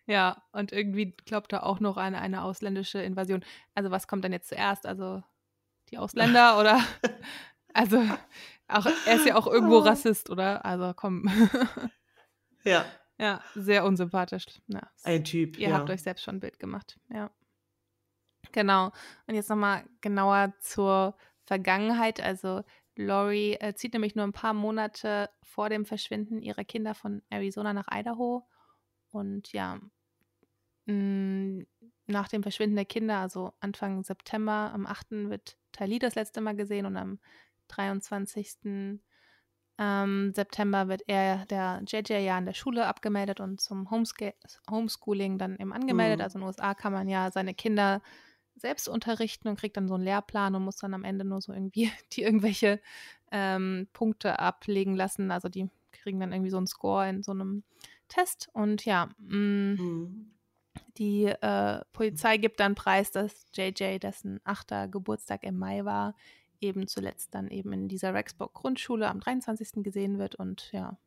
ja, 0.06 0.42
und 0.52 0.72
irgendwie 0.72 1.16
glaubt 1.24 1.52
er 1.52 1.64
auch 1.64 1.80
noch 1.80 1.96
an 1.96 2.14
eine 2.14 2.42
ausländische 2.42 3.00
Invasion. 3.00 3.44
Also 3.74 3.90
was 3.90 4.06
kommt 4.06 4.24
dann 4.24 4.32
jetzt 4.32 4.48
zuerst? 4.48 4.86
Also 4.86 5.22
die 5.90 5.98
Ausländer 5.98 6.58
oder? 6.60 6.82
Also 7.72 8.02
auch, 8.68 8.86
er 9.06 9.16
ist 9.16 9.26
ja 9.26 9.36
auch 9.36 9.46
irgendwo 9.46 9.78
Rassist, 9.78 10.28
oder? 10.30 10.64
Also 10.64 10.92
komm. 10.94 11.28
Ja, 12.64 12.84
ja, 13.18 13.40
sehr 13.54 13.84
unsympathisch. 13.84 14.46
Ja, 14.66 14.90
ein 15.04 15.24
Typ. 15.24 15.58
ihr 15.58 15.68
ja. 15.68 15.78
habt 15.78 15.90
euch 15.90 16.02
selbst 16.02 16.24
schon 16.24 16.36
ein 16.36 16.40
Bild 16.40 16.58
gemacht. 16.58 16.98
Ja. 17.10 17.30
Genau. 18.52 18.92
Und 19.26 19.34
jetzt 19.34 19.50
nochmal 19.50 19.84
genauer 20.00 20.52
zur 20.60 21.16
Vergangenheit. 21.44 22.20
Also 22.20 22.62
Lori 22.96 23.54
äh, 23.60 23.74
zieht 23.74 23.92
nämlich 23.92 24.14
nur 24.14 24.24
ein 24.24 24.32
paar 24.32 24.54
Monate 24.54 25.30
vor 25.42 25.68
dem 25.68 25.84
Verschwinden 25.84 26.42
ihrer 26.42 26.64
Kinder 26.64 26.94
von 26.94 27.22
Arizona 27.30 27.72
nach 27.72 27.88
Idaho. 27.90 28.46
Und 29.10 29.52
ja, 29.52 29.80
mh, 30.86 31.64
nach 32.06 32.28
dem 32.28 32.42
Verschwinden 32.42 32.76
der 32.76 32.84
Kinder, 32.84 33.18
also 33.18 33.52
Anfang 33.60 34.02
September, 34.02 34.70
am 34.72 34.86
8. 34.86 35.30
wird 35.30 35.56
Tali 35.72 35.98
das 35.98 36.14
letzte 36.14 36.40
Mal 36.40 36.56
gesehen 36.56 36.86
und 36.86 36.96
am 36.96 37.18
23. 37.68 39.00
Ähm, 39.76 40.32
September 40.34 40.88
wird 40.88 41.02
er 41.08 41.46
der 41.46 41.82
JJ 41.86 42.12
ja 42.24 42.36
an 42.36 42.46
der 42.46 42.54
Schule 42.54 42.86
abgemeldet 42.86 43.40
und 43.40 43.60
zum 43.60 43.90
Homesca 43.90 44.32
Homeschooling 44.70 45.38
dann 45.38 45.56
eben 45.58 45.72
angemeldet. 45.72 46.18
Mhm. 46.18 46.22
Also 46.22 46.38
in 46.38 46.42
den 46.42 46.46
USA 46.48 46.74
kann 46.74 46.92
man 46.92 47.08
ja 47.08 47.30
seine 47.32 47.54
Kinder 47.54 48.00
selbst 48.56 48.88
unterrichten 48.88 49.48
und 49.48 49.58
kriegt 49.58 49.76
dann 49.76 49.88
so 49.88 49.94
einen 49.94 50.04
Lehrplan 50.04 50.54
und 50.54 50.62
muss 50.64 50.76
dann 50.76 50.94
am 50.94 51.02
Ende 51.02 51.24
nur 51.24 51.40
so 51.40 51.52
irgendwie 51.52 51.90
die 52.12 52.22
irgendwelche 52.22 52.80
ähm, 53.32 53.88
Punkte 53.92 54.38
ablegen 54.38 54.94
lassen. 54.94 55.30
Also 55.32 55.48
die 55.48 55.68
kriegen 55.90 56.20
dann 56.20 56.32
irgendwie 56.32 56.50
so 56.50 56.58
einen 56.58 56.68
Score 56.68 57.08
in 57.08 57.22
so 57.22 57.32
einem 57.32 57.64
Test. 58.08 58.48
Und 58.52 58.84
ja, 58.84 59.08
mh, 59.18 59.80
Mhm. 59.82 60.30
die 60.98 61.24
äh, 61.24 61.80
Polizei 61.92 62.36
gibt 62.36 62.60
dann 62.60 62.74
preis, 62.76 63.10
dass 63.10 63.46
JJ, 63.54 63.98
dessen 63.98 64.40
achter 64.44 64.86
Geburtstag 64.86 65.42
im 65.42 65.58
Mai 65.58 65.84
war, 65.84 66.14
eben 66.60 66.86
zuletzt 66.86 67.34
dann 67.34 67.48
eben 67.48 67.72
in 67.72 67.88
dieser 67.88 68.14
Rexburg 68.14 68.52
Grundschule 68.54 69.08
am 69.08 69.20
23. 69.20 69.82
gesehen 69.82 70.18
wird. 70.18 70.34
Und 70.34 70.70
ja. 70.72 70.98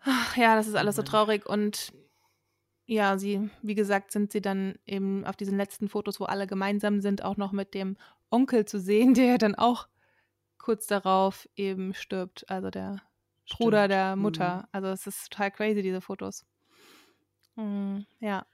Ach, 0.00 0.36
ja, 0.36 0.54
das 0.56 0.66
ist 0.66 0.74
alles 0.76 0.96
so 0.96 1.02
traurig. 1.02 1.46
Und 1.46 1.92
ja, 2.86 3.18
sie, 3.18 3.50
wie 3.62 3.74
gesagt, 3.74 4.12
sind 4.12 4.32
sie 4.32 4.40
dann 4.40 4.76
eben 4.86 5.24
auf 5.24 5.36
diesen 5.36 5.56
letzten 5.56 5.88
Fotos, 5.88 6.20
wo 6.20 6.24
alle 6.24 6.46
gemeinsam 6.46 7.00
sind, 7.00 7.22
auch 7.22 7.36
noch 7.36 7.52
mit 7.52 7.74
dem 7.74 7.96
Onkel 8.30 8.64
zu 8.64 8.80
sehen, 8.80 9.14
der 9.14 9.38
dann 9.38 9.54
auch 9.54 9.88
kurz 10.58 10.86
darauf 10.86 11.48
eben 11.56 11.94
stirbt. 11.94 12.48
Also 12.48 12.70
der 12.70 13.02
Bruder 13.50 13.80
Stimmt. 13.84 13.92
der 13.92 14.16
Mhm. 14.16 14.22
Mutter. 14.22 14.68
Also 14.72 14.88
es 14.88 15.06
ist 15.06 15.30
total 15.30 15.50
crazy, 15.50 15.82
diese 15.82 16.00
Fotos. 16.00 16.44
Mm, 17.56 18.00
ja. 18.20 18.46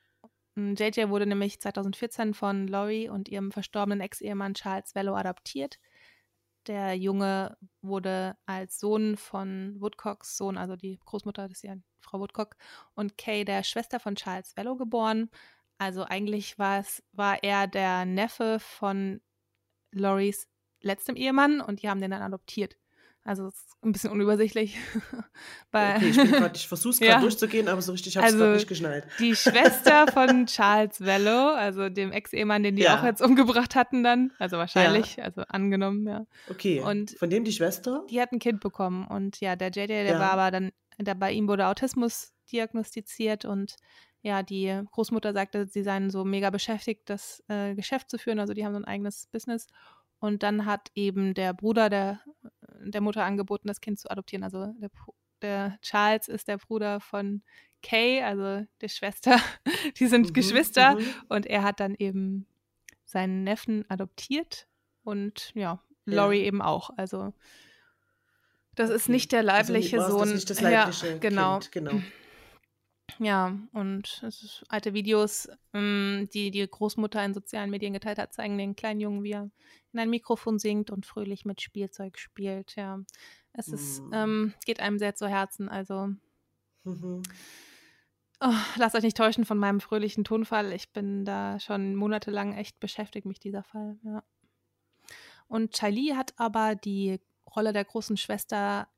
JJ 0.57 1.09
wurde 1.09 1.27
nämlich 1.27 1.61
2014 1.61 2.35
von 2.35 2.69
Laurie 2.69 3.09
und 3.09 3.29
ihrem 3.29 3.51
verstorbenen 3.51 4.01
Ex-Ehemann 4.01 4.55
Charles 4.55 4.95
Vello 4.95 5.15
adoptiert. 5.17 5.79
Der 6.67 6.95
Junge 6.95 7.57
wurde 7.83 8.37
als 8.47 8.79
Sohn 8.79 9.17
von 9.17 9.81
Woodcocks 9.81 10.37
Sohn, 10.37 10.57
also 10.57 10.77
die 10.77 10.99
Großmutter, 11.05 11.43
das 11.49 11.59
ist 11.59 11.63
ja 11.65 11.75
Frau 12.01 12.21
Woodcock, 12.21 12.57
und 12.95 13.19
Kay, 13.19 13.45
der 13.45 13.63
Schwester 13.65 14.01
von 14.01 14.15
Charles 14.15 14.57
Vello, 14.57 14.77
geboren. 14.77 15.29
Also 15.79 16.05
eigentlich 16.05 16.59
war 16.59 17.43
er 17.43 17.67
der 17.67 18.05
Neffe 18.07 18.59
von 18.61 19.21
Loris 19.93 20.49
letztem 20.81 21.17
Ehemann 21.17 21.61
und 21.61 21.83
die 21.83 21.89
haben 21.89 22.01
den 22.01 22.13
dann 22.13 22.23
adoptiert. 22.23 22.77
Also 23.27 23.47
es 23.47 23.55
ist 23.55 23.77
ein 23.83 23.93
bisschen 23.93 24.11
unübersichtlich. 24.11 24.77
Bei, 25.70 25.97
okay, 25.97 26.11
ich, 26.11 26.18
ich 26.57 26.68
versuche 26.68 26.91
es 26.91 26.99
gerade 27.01 27.12
ja. 27.12 27.20
durchzugehen, 27.20 27.68
aber 27.68 27.81
so 27.81 27.93
richtig 27.93 28.18
habe 28.18 28.27
ich 28.27 28.35
es 28.35 28.41
also, 28.41 28.53
nicht 28.53 28.68
geschnallt. 28.68 29.07
Die 29.18 29.35
Schwester 29.35 30.07
von 30.12 30.45
Charles 30.45 31.01
Vello, 31.01 31.49
also 31.55 31.89
dem 31.89 32.12
Ex-Ehemann, 32.12 32.62
den 32.62 32.77
die 32.77 32.83
ja. 32.83 32.99
auch 32.99 33.05
jetzt 33.05 33.22
umgebracht 33.22 33.75
hatten 33.77 34.05
dann, 34.05 34.33
also 34.39 34.59
wahrscheinlich, 34.59 35.16
ja. 35.16 35.25
also 35.25 35.41
angenommen, 35.49 36.07
ja. 36.07 36.27
Okay, 36.51 36.81
und 36.81 37.12
von 37.12 37.31
dem 37.31 37.45
die 37.45 37.53
Schwester? 37.53 38.05
Die 38.11 38.20
hat 38.20 38.31
ein 38.33 38.41
Kind 38.41 38.61
bekommen 38.61 39.07
und 39.07 39.41
ja, 39.41 39.57
der 39.57 39.70
JJ, 39.70 39.87
der 39.87 40.18
war 40.18 40.33
aber 40.33 40.51
dann, 40.51 40.72
der, 40.99 41.14
bei 41.14 41.33
ihm 41.33 41.49
wurde 41.49 41.66
Autismus 41.66 42.35
diagnostiziert 42.53 43.47
und 43.47 43.77
ja, 44.20 44.43
die 44.43 44.83
Großmutter 44.93 45.33
sagte, 45.33 45.66
sie 45.66 45.83
seien 45.83 46.11
so 46.11 46.25
mega 46.25 46.51
beschäftigt, 46.51 47.09
das 47.09 47.43
äh, 47.49 47.75
Geschäft 47.75 48.11
zu 48.11 48.18
führen, 48.18 48.39
also 48.39 48.53
die 48.53 48.66
haben 48.66 48.72
so 48.72 48.81
ein 48.81 48.85
eigenes 48.85 49.29
Business 49.33 49.66
und 50.25 50.43
dann 50.43 50.64
hat 50.64 50.91
eben 50.95 51.35
der 51.35 51.53
Bruder 51.53 51.91
der, 51.91 52.20
der 52.81 53.01
Mutter 53.01 53.25
angeboten, 53.25 53.68
das 53.68 53.81
Kind 53.81 53.99
zu 53.99 54.11
adoptieren. 54.11 54.45
Also 54.45 54.66
der, 54.79 54.91
der 55.43 55.79
Charles 55.83 56.29
ist 56.29 56.49
der 56.49 56.59
Bruder 56.59 57.01
von 57.01 57.43
Kay, 57.83 58.22
also 58.22 58.66
der 58.81 58.89
Schwester. 58.89 59.39
Die 59.99 60.07
sind 60.07 60.29
mhm, 60.29 60.33
Geschwister. 60.33 60.97
Mhm. 60.97 61.07
Und 61.29 61.47
er 61.47 61.62
hat 61.62 61.81
dann 61.81 61.95
eben 61.99 62.47
seinen 63.05 63.45
Neffen 63.45 63.85
adoptiert 63.89 64.66
und 65.03 65.53
ja, 65.55 65.81
Laurie 66.07 66.41
ja. 66.41 66.47
eben 66.47 66.62
auch. 66.62 66.91
Also 66.97 67.33
das 68.75 68.91
ist 68.91 69.09
nicht 69.09 69.33
der 69.33 69.41
also 69.41 69.72
leibliche 69.72 70.01
also, 70.01 70.18
Sohn. 70.18 70.29
Das 70.29 70.35
nicht 70.35 70.51
das 70.51 70.61
leibliche 70.61 71.09
ja, 71.09 71.18
genau. 71.18 71.59
Kind, 71.61 71.72
genau. 71.72 72.03
Ja, 73.19 73.57
und 73.73 74.23
es 74.23 74.65
alte 74.69 74.95
Videos, 74.95 75.49
ähm, 75.73 76.29
die 76.33 76.51
die 76.51 76.67
Großmutter 76.67 77.25
in 77.25 77.35
sozialen 77.35 77.71
Medien 77.71 77.93
geteilt 77.93 78.19
hat, 78.19 78.33
zeigen 78.33 78.59
den 78.59 78.77
kleinen 78.77 79.01
Jungen, 79.01 79.23
wie 79.23 79.33
er 79.33 79.51
in 79.93 79.99
ein 79.99 80.11
Mikrofon 80.11 80.59
singt 80.59 80.91
und 80.91 81.07
fröhlich 81.07 81.45
mit 81.45 81.61
Spielzeug 81.61 82.19
spielt. 82.19 82.75
Ja, 82.77 83.01
es 83.53 83.69
ist, 83.69 84.03
mhm. 84.03 84.11
ähm, 84.13 84.55
geht 84.65 84.81
einem 84.81 84.99
sehr 84.99 85.15
zu 85.15 85.29
Herzen. 85.29 85.69
Also 85.69 86.09
mhm. 86.85 87.23
oh, 88.41 88.55
lasst 88.77 88.97
euch 88.97 89.05
nicht 89.05 89.17
täuschen 89.17 89.45
von 89.45 89.59
meinem 89.59 89.81
fröhlichen 89.81 90.25
Tonfall. 90.25 90.73
Ich 90.73 90.93
bin 90.93 91.25
da 91.25 91.61
schon 91.61 91.95
monatelang 91.95 92.55
echt 92.55 92.81
beschäftigt, 92.81 93.27
mich 93.27 93.39
dieser 93.39 93.63
Fall. 93.63 93.99
Ja. 94.03 94.25
Und 95.47 95.73
Charlie 95.73 96.15
hat 96.15 96.35
aber 96.37 96.75
die 96.75 97.21
Rolle 97.55 97.73
der 97.73 97.85
großen 97.85 98.17
Schwester 98.17 98.89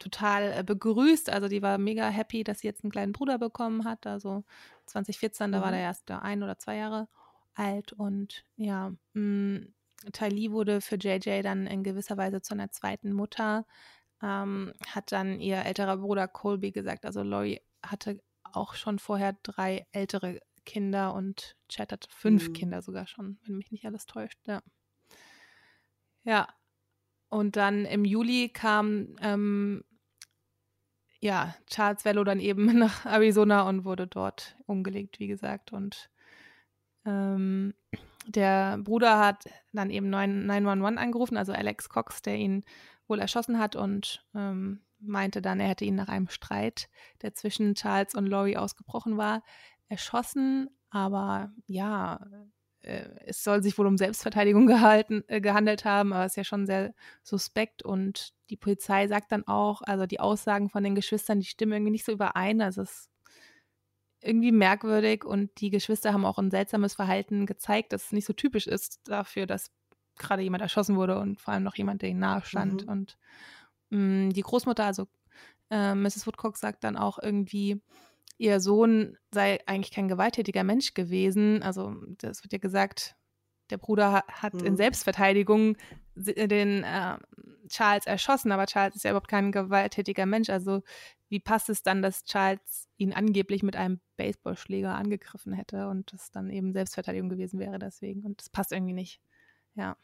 total 0.00 0.52
äh, 0.52 0.64
begrüßt. 0.64 1.30
Also 1.30 1.46
die 1.46 1.62
war 1.62 1.78
mega 1.78 2.08
happy, 2.08 2.42
dass 2.42 2.60
sie 2.60 2.66
jetzt 2.66 2.82
einen 2.82 2.90
kleinen 2.90 3.12
Bruder 3.12 3.38
bekommen 3.38 3.84
hat. 3.84 4.06
Also 4.06 4.42
2014, 4.86 5.48
mhm. 5.48 5.52
da 5.52 5.60
war 5.60 5.68
mhm. 5.68 5.72
der 5.72 5.80
erst 5.82 6.10
ein 6.10 6.42
oder 6.42 6.58
zwei 6.58 6.76
Jahre 6.76 7.08
alt. 7.54 7.92
Und 7.92 8.44
ja, 8.56 8.92
mm, 9.14 9.58
Tylee 10.12 10.50
wurde 10.50 10.80
für 10.80 10.96
JJ 10.96 11.42
dann 11.42 11.66
in 11.66 11.84
gewisser 11.84 12.16
Weise 12.16 12.42
zu 12.42 12.54
einer 12.54 12.70
zweiten 12.70 13.12
Mutter. 13.12 13.66
Ähm, 14.22 14.72
hat 14.88 15.12
dann 15.12 15.40
ihr 15.40 15.58
älterer 15.64 15.98
Bruder 15.98 16.26
Colby 16.26 16.72
gesagt. 16.72 17.06
Also 17.06 17.22
Laurie 17.22 17.60
hatte 17.82 18.20
auch 18.42 18.74
schon 18.74 18.98
vorher 18.98 19.36
drei 19.42 19.86
ältere 19.92 20.40
Kinder 20.64 21.14
und 21.14 21.56
Chad 21.68 21.92
hatte 21.92 22.08
fünf 22.10 22.48
mhm. 22.48 22.52
Kinder 22.52 22.82
sogar 22.82 23.06
schon, 23.06 23.38
wenn 23.44 23.56
mich 23.56 23.70
nicht 23.70 23.86
alles 23.86 24.06
täuscht. 24.06 24.38
Ja. 24.46 24.62
Ja, 26.22 26.48
und 27.30 27.56
dann 27.56 27.84
im 27.86 28.04
Juli 28.04 28.50
kam 28.50 29.16
ähm, 29.20 29.84
ja, 31.20 31.54
Charles 31.66 32.04
Vello 32.04 32.24
dann 32.24 32.40
eben 32.40 32.66
nach 32.78 33.04
Arizona 33.06 33.68
und 33.68 33.84
wurde 33.84 34.06
dort 34.06 34.56
umgelegt, 34.66 35.20
wie 35.20 35.26
gesagt. 35.26 35.72
Und 35.72 36.10
ähm, 37.04 37.74
der 38.26 38.78
Bruder 38.78 39.18
hat 39.18 39.44
dann 39.72 39.90
eben 39.90 40.10
911 40.10 40.98
angerufen, 40.98 41.36
also 41.36 41.52
Alex 41.52 41.88
Cox, 41.88 42.22
der 42.22 42.36
ihn 42.36 42.64
wohl 43.06 43.18
erschossen 43.18 43.58
hat 43.58 43.76
und 43.76 44.24
ähm, 44.34 44.80
meinte 45.00 45.42
dann, 45.42 45.60
er 45.60 45.68
hätte 45.68 45.84
ihn 45.84 45.94
nach 45.94 46.08
einem 46.08 46.28
Streit, 46.28 46.88
der 47.22 47.34
zwischen 47.34 47.74
Charles 47.74 48.14
und 48.14 48.26
Laurie 48.26 48.56
ausgebrochen 48.56 49.16
war, 49.16 49.42
erschossen. 49.88 50.68
Aber 50.90 51.52
ja, 51.66 52.20
äh, 52.82 53.08
es 53.26 53.44
soll 53.44 53.62
sich 53.62 53.76
wohl 53.78 53.86
um 53.86 53.98
Selbstverteidigung 53.98 54.66
gehalten, 54.66 55.24
äh, 55.28 55.40
gehandelt 55.40 55.84
haben, 55.84 56.12
aber 56.12 56.24
es 56.24 56.32
ist 56.32 56.36
ja 56.36 56.44
schon 56.44 56.66
sehr 56.66 56.94
suspekt 57.22 57.82
und 57.82 58.32
die 58.50 58.56
Polizei 58.56 59.06
sagt 59.06 59.32
dann 59.32 59.46
auch, 59.46 59.82
also 59.82 60.06
die 60.06 60.20
Aussagen 60.20 60.68
von 60.68 60.82
den 60.82 60.94
Geschwistern, 60.94 61.40
die 61.40 61.46
stimmen 61.46 61.72
irgendwie 61.72 61.92
nicht 61.92 62.04
so 62.04 62.12
überein. 62.12 62.60
Also 62.60 62.82
es 62.82 62.90
ist 62.90 63.10
irgendwie 64.22 64.52
merkwürdig 64.52 65.24
und 65.24 65.60
die 65.60 65.70
Geschwister 65.70 66.12
haben 66.12 66.24
auch 66.24 66.38
ein 66.38 66.50
seltsames 66.50 66.94
Verhalten 66.94 67.46
gezeigt, 67.46 67.92
das 67.92 68.12
nicht 68.12 68.26
so 68.26 68.32
typisch 68.32 68.66
ist 68.66 69.00
dafür, 69.04 69.46
dass 69.46 69.70
gerade 70.18 70.42
jemand 70.42 70.62
erschossen 70.62 70.96
wurde 70.96 71.18
und 71.18 71.40
vor 71.40 71.54
allem 71.54 71.62
noch 71.62 71.76
jemand, 71.76 72.02
der 72.02 72.10
ihnen 72.10 72.20
nahe 72.20 72.44
stand. 72.44 72.84
Mhm. 72.84 72.88
Und 72.92 73.18
mh, 73.90 73.98
mm, 73.98 74.32
die 74.32 74.42
Großmutter, 74.42 74.84
also 74.84 75.06
äh, 75.70 75.94
Mrs. 75.94 76.26
Woodcock, 76.26 76.56
sagt 76.56 76.84
dann 76.84 76.96
auch 76.96 77.18
irgendwie, 77.18 77.80
ihr 78.40 78.58
Sohn 78.58 79.18
sei 79.30 79.60
eigentlich 79.66 79.92
kein 79.92 80.08
gewalttätiger 80.08 80.64
Mensch 80.64 80.94
gewesen. 80.94 81.62
Also 81.62 81.94
das 82.18 82.42
wird 82.42 82.54
ja 82.54 82.58
gesagt, 82.58 83.14
der 83.68 83.76
Bruder 83.76 84.24
hat 84.28 84.54
mhm. 84.54 84.64
in 84.64 84.76
Selbstverteidigung 84.76 85.76
den 86.16 86.82
äh, 86.82 87.18
Charles 87.68 88.06
erschossen, 88.06 88.50
aber 88.50 88.64
Charles 88.66 88.96
ist 88.96 89.04
ja 89.04 89.10
überhaupt 89.10 89.28
kein 89.28 89.52
gewalttätiger 89.52 90.24
Mensch. 90.24 90.48
Also 90.48 90.82
wie 91.28 91.38
passt 91.38 91.68
es 91.68 91.82
dann, 91.82 92.00
dass 92.00 92.24
Charles 92.24 92.88
ihn 92.96 93.12
angeblich 93.12 93.62
mit 93.62 93.76
einem 93.76 94.00
Baseballschläger 94.16 94.94
angegriffen 94.94 95.52
hätte 95.52 95.88
und 95.88 96.12
das 96.12 96.30
dann 96.30 96.48
eben 96.48 96.72
Selbstverteidigung 96.72 97.28
gewesen 97.28 97.60
wäre 97.60 97.78
deswegen. 97.78 98.24
Und 98.24 98.40
das 98.40 98.48
passt 98.48 98.72
irgendwie 98.72 98.94
nicht. 98.94 99.20
Ja. 99.74 99.98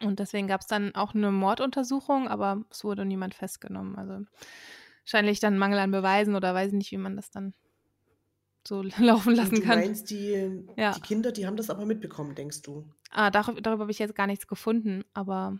Und 0.00 0.18
deswegen 0.18 0.48
gab 0.48 0.62
es 0.62 0.66
dann 0.66 0.94
auch 0.94 1.14
eine 1.14 1.30
Morduntersuchung, 1.30 2.26
aber 2.26 2.64
es 2.70 2.84
wurde 2.84 3.04
niemand 3.04 3.34
festgenommen. 3.34 3.96
Also 3.96 4.24
wahrscheinlich 5.04 5.40
dann 5.40 5.58
Mangel 5.58 5.78
an 5.78 5.90
Beweisen 5.90 6.34
oder 6.34 6.54
weiß 6.54 6.72
nicht, 6.72 6.90
wie 6.90 6.96
man 6.96 7.16
das 7.16 7.30
dann 7.30 7.54
so 8.66 8.82
laufen 8.98 9.34
lassen 9.34 9.56
du 9.56 9.62
kann. 9.62 9.80
Du 9.80 9.86
meinst, 9.86 10.10
die, 10.10 10.64
ja. 10.76 10.92
die 10.92 11.00
Kinder, 11.00 11.32
die 11.32 11.46
haben 11.46 11.56
das 11.56 11.70
aber 11.70 11.84
mitbekommen, 11.84 12.34
denkst 12.34 12.62
du? 12.62 12.84
Ah, 13.10 13.30
darüber, 13.30 13.60
darüber 13.60 13.82
habe 13.82 13.92
ich 13.92 13.98
jetzt 13.98 14.14
gar 14.14 14.26
nichts 14.26 14.46
gefunden, 14.46 15.04
aber 15.12 15.58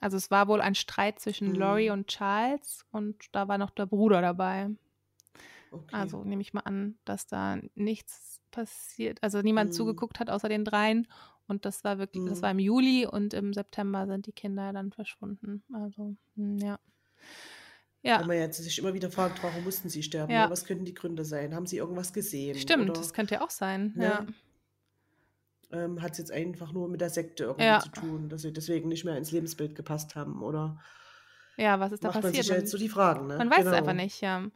also 0.00 0.16
es 0.16 0.30
war 0.30 0.48
wohl 0.48 0.60
ein 0.60 0.74
Streit 0.74 1.18
zwischen 1.18 1.48
hm. 1.48 1.54
Laurie 1.56 1.90
und 1.90 2.08
Charles 2.08 2.86
und 2.90 3.16
da 3.32 3.48
war 3.48 3.58
noch 3.58 3.70
der 3.70 3.86
Bruder 3.86 4.22
dabei. 4.22 4.70
Okay. 5.70 5.94
Also 5.94 6.24
nehme 6.24 6.42
ich 6.42 6.52
mal 6.52 6.62
an, 6.62 6.98
dass 7.04 7.26
da 7.26 7.58
nichts 7.74 8.40
passiert, 8.50 9.22
also 9.22 9.40
niemand 9.42 9.70
hm. 9.70 9.74
zugeguckt 9.74 10.20
hat 10.20 10.30
außer 10.30 10.48
den 10.48 10.64
dreien 10.64 11.06
und 11.46 11.64
das 11.64 11.84
war 11.84 11.98
wirklich, 11.98 12.22
hm. 12.22 12.28
das 12.28 12.42
war 12.42 12.50
im 12.50 12.58
Juli 12.58 13.06
und 13.06 13.34
im 13.34 13.52
September 13.52 14.06
sind 14.06 14.26
die 14.26 14.32
Kinder 14.32 14.72
dann 14.72 14.92
verschwunden. 14.92 15.62
Also 15.72 16.16
hm, 16.36 16.58
ja. 16.58 16.78
Ja. 18.02 18.20
Wenn 18.20 18.28
man 18.28 18.38
jetzt 18.38 18.62
sich 18.62 18.78
immer 18.78 18.94
wieder 18.94 19.10
fragt, 19.10 19.42
warum 19.42 19.64
mussten 19.64 19.90
sie 19.90 20.02
sterben? 20.02 20.32
Ja. 20.32 20.50
Was 20.50 20.64
könnten 20.64 20.84
die 20.84 20.94
Gründe 20.94 21.24
sein? 21.24 21.54
Haben 21.54 21.66
sie 21.66 21.76
irgendwas 21.76 22.12
gesehen? 22.12 22.56
Stimmt, 22.56 22.90
oder, 22.90 22.98
das 22.98 23.12
könnte 23.12 23.34
ja 23.34 23.40
auch 23.42 23.50
sein. 23.50 23.92
Ne? 23.94 24.04
Ja. 24.04 24.26
Ähm, 25.72 26.02
Hat 26.02 26.12
es 26.12 26.18
jetzt 26.18 26.32
einfach 26.32 26.72
nur 26.72 26.88
mit 26.88 27.00
der 27.00 27.10
Sekte 27.10 27.44
irgendwie 27.44 27.64
ja. 27.64 27.80
zu 27.80 27.90
tun, 27.90 28.28
dass 28.28 28.42
sie 28.42 28.52
deswegen 28.52 28.88
nicht 28.88 29.04
mehr 29.04 29.16
ins 29.16 29.32
Lebensbild 29.32 29.74
gepasst 29.74 30.16
haben? 30.16 30.42
Oder 30.42 30.80
ja, 31.56 31.78
was 31.78 31.92
ist 31.92 32.02
da 32.02 32.08
passiert? 32.08 32.24
Man 32.24 32.34
sich 32.34 32.48
ja 32.48 32.56
jetzt 32.56 32.70
so 32.70 32.78
die 32.78 32.88
Fragen. 32.88 33.26
Ne? 33.26 33.36
Man 33.36 33.50
weiß 33.50 33.58
genau. 33.58 33.70
es 33.70 33.76
einfach 33.76 33.92
nicht, 33.92 34.20
ja. 34.22 34.46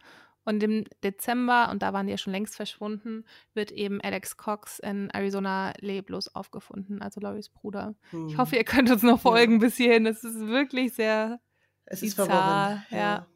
Und 0.46 0.62
im 0.62 0.84
Dezember, 1.02 1.70
und 1.70 1.82
da 1.82 1.92
waren 1.92 2.06
die 2.06 2.12
ja 2.12 2.18
schon 2.18 2.32
längst 2.32 2.56
verschwunden, 2.56 3.24
wird 3.54 3.72
eben 3.72 4.00
Alex 4.00 4.36
Cox 4.36 4.78
in 4.78 5.10
Arizona 5.10 5.72
leblos 5.80 6.34
aufgefunden, 6.34 7.00
also 7.00 7.20
Loris 7.20 7.48
Bruder. 7.48 7.94
Hm. 8.10 8.28
Ich 8.28 8.36
hoffe, 8.36 8.56
ihr 8.56 8.64
könnt 8.64 8.90
uns 8.90 9.02
noch 9.02 9.20
folgen 9.20 9.54
ja. 9.54 9.58
bis 9.58 9.76
hierhin. 9.76 10.06
Es 10.06 10.24
ist 10.24 10.40
wirklich 10.40 10.94
sehr 10.94 11.40
es 11.86 12.02
ist 12.02 12.16
bizarr. 12.16 12.84
Ja. 12.90 12.98
ja. 12.98 13.26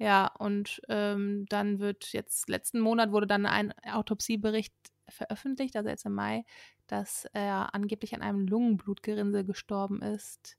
Ja, 0.00 0.26
und 0.38 0.82
ähm, 0.88 1.46
dann 1.48 1.78
wird 1.78 2.12
jetzt, 2.12 2.48
letzten 2.50 2.80
Monat 2.80 3.12
wurde 3.12 3.26
dann 3.26 3.46
ein 3.46 3.72
Autopsiebericht 3.84 4.74
veröffentlicht, 5.08 5.74
also 5.76 5.88
jetzt 5.88 6.04
im 6.04 6.14
Mai, 6.14 6.44
dass 6.86 7.24
er 7.32 7.74
angeblich 7.74 8.14
an 8.14 8.20
einem 8.22 8.46
Lungenblutgerinnsel 8.46 9.44
gestorben 9.44 10.02
ist. 10.02 10.56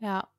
Ja. 0.00 0.31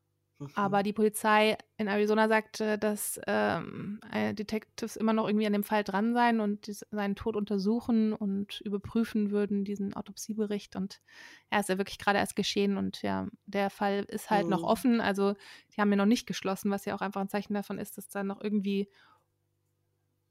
Aber 0.55 0.83
die 0.83 0.93
Polizei 0.93 1.57
in 1.77 1.87
Arizona 1.87 2.27
sagte, 2.27 2.77
dass 2.77 3.19
ähm, 3.27 3.99
Detectives 4.11 4.95
immer 4.95 5.13
noch 5.13 5.27
irgendwie 5.27 5.47
an 5.47 5.53
dem 5.53 5.63
Fall 5.63 5.83
dran 5.83 6.13
seien 6.13 6.39
und 6.39 6.65
seinen 6.91 7.15
Tod 7.15 7.35
untersuchen 7.35 8.13
und 8.13 8.61
überprüfen 8.61 9.31
würden, 9.31 9.65
diesen 9.65 9.93
Autopsiebericht. 9.93 10.75
Und 10.75 11.01
er 11.49 11.59
ist 11.59 11.69
ja 11.69 11.77
wirklich 11.77 11.99
gerade 11.99 12.19
erst 12.19 12.35
geschehen 12.35 12.77
und 12.77 13.01
ja, 13.01 13.27
der 13.45 13.69
Fall 13.69 14.05
ist 14.07 14.29
halt 14.29 14.45
mhm. 14.45 14.51
noch 14.51 14.63
offen. 14.63 15.01
Also 15.01 15.35
die 15.75 15.81
haben 15.81 15.91
ja 15.91 15.97
noch 15.97 16.05
nicht 16.05 16.27
geschlossen, 16.27 16.71
was 16.71 16.85
ja 16.85 16.95
auch 16.95 17.01
einfach 17.01 17.21
ein 17.21 17.29
Zeichen 17.29 17.53
davon 17.53 17.77
ist, 17.77 17.97
dass 17.97 18.09
da 18.09 18.23
noch 18.23 18.41
irgendwie 18.41 18.89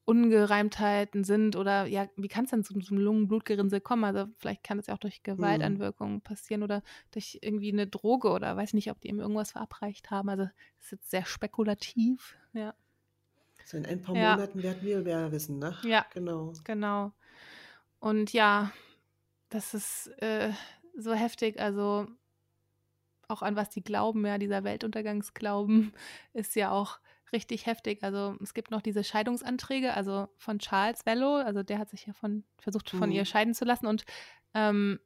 Ungereimtheiten 0.05 1.25
sind 1.25 1.55
oder 1.57 1.87
ja, 1.87 2.09
wie 2.17 2.29
kann 2.29 2.45
es 2.45 2.51
denn 2.51 2.65
zu, 2.65 2.75
zum 2.81 2.99
Lungenblutgerinnsel 2.99 3.81
kommen? 3.81 4.05
Also 4.05 4.27
vielleicht 4.39 4.65
kann 4.65 4.79
es 4.79 4.87
ja 4.89 4.95
auch 4.95 4.99
durch 4.99 5.23
Mhm. 5.23 5.25
Gewalteinwirkungen 5.25 6.21
passieren 6.23 6.63
oder 6.63 6.83
durch 7.13 7.39
irgendwie 7.43 7.73
eine 7.73 7.87
Droge 7.87 8.31
oder 8.31 8.57
weiß 8.57 8.75
nicht, 8.75 8.91
ob 8.91 9.01
die 9.01 9.09
ihm 9.09 9.21
irgendwas 9.21 9.53
verabreicht 9.53 10.11
haben. 10.11 10.29
Also 10.29 10.45
das 10.45 10.85
ist 10.87 10.91
jetzt 10.93 11.11
sehr 11.11 11.25
spekulativ. 11.25 12.37
Ja, 12.53 12.75
So 13.65 13.77
in 13.77 13.87
ein 13.87 14.03
paar 14.03 14.15
Ja. 14.15 14.37
Monaten 14.37 14.63
werden 14.63 14.83
wir 14.83 15.01
mehr 15.03 15.33
wissen, 15.33 15.59
ne? 15.59 15.77
Ja. 15.85 16.07
Genau. 16.13 16.53
genau. 16.65 17.13
Und 18.01 18.33
ja, 18.33 18.73
das 19.51 19.75
ist 19.75 20.09
äh, 20.23 20.53
so 20.97 21.15
heftig. 21.15 21.61
Also 21.61 22.09
auch 23.29 23.43
an 23.43 23.57
was 23.57 23.71
die 23.71 23.83
glauben, 23.83 24.27
ja, 24.27 24.39
dieser 24.39 24.65
Weltuntergangsglauben 24.65 25.93
ist 26.33 26.55
ja 26.55 26.71
auch 26.71 26.99
richtig 27.33 27.67
heftig. 27.67 28.03
Also 28.03 28.37
es 28.43 28.55
gibt 28.55 28.71
noch 28.71 28.83
diese 28.83 29.05
Scheidungsanträge, 29.05 29.95
also 29.95 30.29
von 30.37 30.59
Charles 30.59 31.07
Vello, 31.07 31.37
also 31.37 31.63
der 31.63 31.79
hat 31.79 31.91
sich 31.91 32.07
ja 32.07 32.13
von 32.13 32.45
versucht 32.59 32.91
von 32.91 33.11
Mhm. 33.11 33.13
ihr 33.13 33.25
scheiden 33.25 33.55
zu 33.55 33.65
lassen 33.65 33.87
und 33.87 34.05
ähm, 34.55 35.01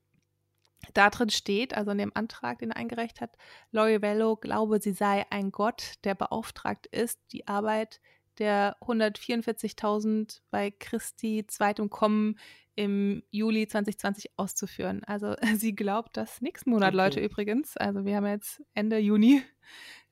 da 0.95 1.11
drin 1.11 1.31
steht, 1.31 1.75
also 1.77 1.91
in 1.91 1.99
dem 1.99 2.13
Antrag, 2.15 2.59
den 2.59 2.71
er 2.71 2.77
eingereicht 2.77 3.21
hat, 3.21 3.37
Laurie 3.71 4.03
Vello 4.03 4.37
glaube, 4.37 4.81
sie 4.81 4.93
sei 4.93 5.25
ein 5.31 5.51
Gott, 5.51 5.95
der 6.05 6.15
beauftragt 6.15 6.87
ist, 6.87 7.21
die 7.33 7.49
Arbeit 7.49 8.01
der 8.39 8.77
144.000 8.83 10.43
bei 10.51 10.71
Christi 10.71 11.45
zweitem 11.49 11.89
Kommen 11.91 12.39
im 12.75 13.23
Juli 13.31 13.67
2020 13.67 14.33
auszuführen. 14.39 15.03
Also 15.05 15.35
sie 15.57 15.75
glaubt, 15.75 16.17
dass 16.17 16.43
nächsten 16.43 16.71
Monat, 16.71 16.93
Okay. 16.93 16.95
Leute 16.95 17.21
übrigens, 17.21 17.77
also 17.77 18.05
wir 18.05 18.17
haben 18.17 18.27
jetzt 18.27 18.63
Ende 18.75 18.99
Juni, 18.99 19.43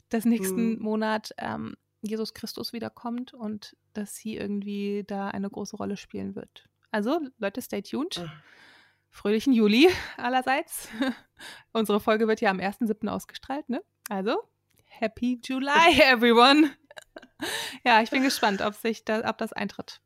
dass 0.09 0.25
nächsten 0.25 0.79
Mhm. 0.79 0.83
Monat 0.83 1.31
ähm, 1.39 1.77
Jesus 2.05 2.35
Christus 2.35 2.73
wiederkommt 2.73 3.35
und 3.35 3.77
dass 3.93 4.15
sie 4.15 4.37
irgendwie 4.37 5.05
da 5.07 5.29
eine 5.29 5.51
große 5.51 5.77
Rolle 5.77 5.97
spielen 5.97 6.35
wird. 6.35 6.69
Also 6.91 7.21
Leute, 7.39 7.61
stay 7.61 7.83
tuned. 7.83 8.19
Ah, 8.19 8.33
Fröhlichen 9.11 9.53
Juli 9.53 9.89
allerseits. 10.17 10.89
Unsere 11.73 12.01
Folge 12.01 12.29
wird 12.29 12.41
ja 12.41 12.51
am 12.51 12.59
1.7. 12.59 13.09
ausgestrahlt, 13.09 13.69
ne? 13.69 13.83
Also, 14.09 14.43
Happy 14.85 15.41
July, 15.43 16.01
everyone. 16.03 16.71
ja, 17.85 18.03
ich 18.03 18.11
bin 18.11 18.23
gespannt, 18.23 18.61
ob, 18.61 18.75
sich 18.75 19.05
da, 19.05 19.29
ob 19.29 19.39
das 19.39 19.53
eintritt. 19.53 20.01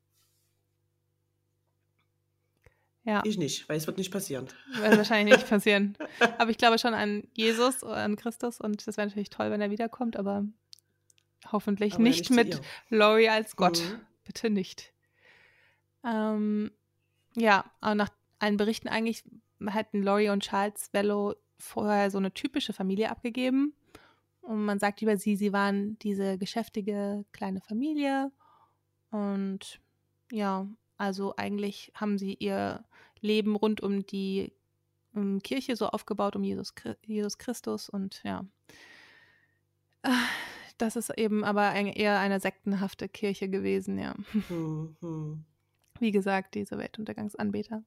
Ja, 3.04 3.22
ich 3.24 3.38
nicht, 3.38 3.66
weil 3.70 3.78
es 3.78 3.86
wird 3.86 3.96
nicht 3.96 4.12
passieren. 4.12 4.48
wird 4.74 4.98
wahrscheinlich 4.98 5.36
nicht 5.36 5.48
passieren. 5.48 5.96
Aber 6.36 6.50
ich 6.50 6.58
glaube 6.58 6.78
schon 6.78 6.92
an 6.92 7.26
Jesus 7.32 7.82
an 7.82 8.16
Christus 8.16 8.60
und 8.60 8.86
das 8.86 8.98
wäre 8.98 9.06
natürlich 9.06 9.30
toll, 9.30 9.50
wenn 9.50 9.62
er 9.62 9.70
wiederkommt, 9.70 10.18
aber 10.18 10.44
hoffentlich 11.50 11.94
Aber 11.94 12.02
nicht 12.02 12.30
mit 12.30 12.54
ihr. 12.54 12.60
Laurie 12.90 13.28
als 13.28 13.56
Gott. 13.56 13.78
Mhm. 13.78 14.00
Bitte 14.24 14.50
nicht. 14.50 14.92
Ähm, 16.04 16.70
ja, 17.36 17.64
aber 17.80 17.94
nach 17.94 18.10
allen 18.38 18.56
Berichten 18.56 18.88
eigentlich 18.88 19.24
hatten 19.66 20.02
Laurie 20.02 20.30
und 20.30 20.42
Charles 20.42 20.90
Vello 20.92 21.34
vorher 21.58 22.10
so 22.10 22.18
eine 22.18 22.32
typische 22.32 22.72
Familie 22.72 23.10
abgegeben. 23.10 23.74
Und 24.42 24.64
man 24.64 24.78
sagt 24.78 25.02
über 25.02 25.16
sie, 25.16 25.36
sie 25.36 25.52
waren 25.52 25.98
diese 25.98 26.38
geschäftige 26.38 27.24
kleine 27.32 27.60
Familie. 27.60 28.30
Und 29.10 29.80
ja, 30.30 30.66
also 30.96 31.34
eigentlich 31.36 31.92
haben 31.94 32.18
sie 32.18 32.34
ihr 32.34 32.84
Leben 33.20 33.56
rund 33.56 33.80
um 33.80 34.06
die 34.06 34.52
um 35.14 35.42
Kirche 35.42 35.74
so 35.74 35.88
aufgebaut, 35.88 36.36
um 36.36 36.44
Jesus, 36.44 36.72
Jesus 37.04 37.38
Christus. 37.38 37.88
Und 37.88 38.20
ja, 38.24 38.44
das 40.78 40.96
ist 40.96 41.10
eben 41.18 41.44
aber 41.44 41.68
ein, 41.68 41.86
eher 41.86 42.18
eine 42.18 42.40
sektenhafte 42.40 43.08
Kirche 43.08 43.48
gewesen, 43.48 43.98
ja. 43.98 44.14
Hm, 44.32 44.96
hm. 45.00 45.44
Wie 46.00 46.10
gesagt, 46.12 46.54
diese 46.54 46.78
Weltuntergangsanbeter. 46.78 47.82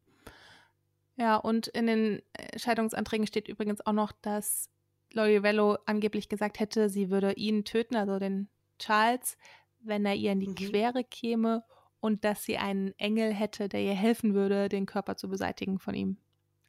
Ja, 1.18 1.36
und 1.38 1.68
in 1.68 1.88
den 1.88 2.22
äh, 2.34 2.58
Scheidungsanträgen 2.58 3.28
steht 3.28 3.48
übrigens 3.48 3.86
auch 3.86 3.94
noch, 3.94 4.12
dass 4.12 4.70
Laurie 5.14 5.44
Vello 5.44 5.78
angeblich 5.86 6.30
gesagt 6.30 6.60
hätte, 6.60 6.90
sie 6.90 7.10
würde 7.10 7.34
ihn 7.34 7.64
töten, 7.66 7.96
also 7.96 8.18
den 8.18 8.50
Charles, 8.80 9.38
wenn 9.82 10.06
er 10.06 10.16
ihr 10.16 10.32
in 10.32 10.40
die 10.40 10.48
Mhm. 10.48 10.56
Quere 10.56 11.04
käme 11.04 11.64
und 12.00 12.24
dass 12.24 12.44
sie 12.44 12.58
einen 12.58 12.98
Engel 12.98 13.34
hätte, 13.34 13.70
der 13.70 13.82
ihr 13.82 13.94
helfen 13.94 14.34
würde, 14.34 14.70
den 14.70 14.86
Körper 14.86 15.16
zu 15.18 15.30
beseitigen 15.30 15.80
von 15.80 15.94
ihm. 15.94 16.18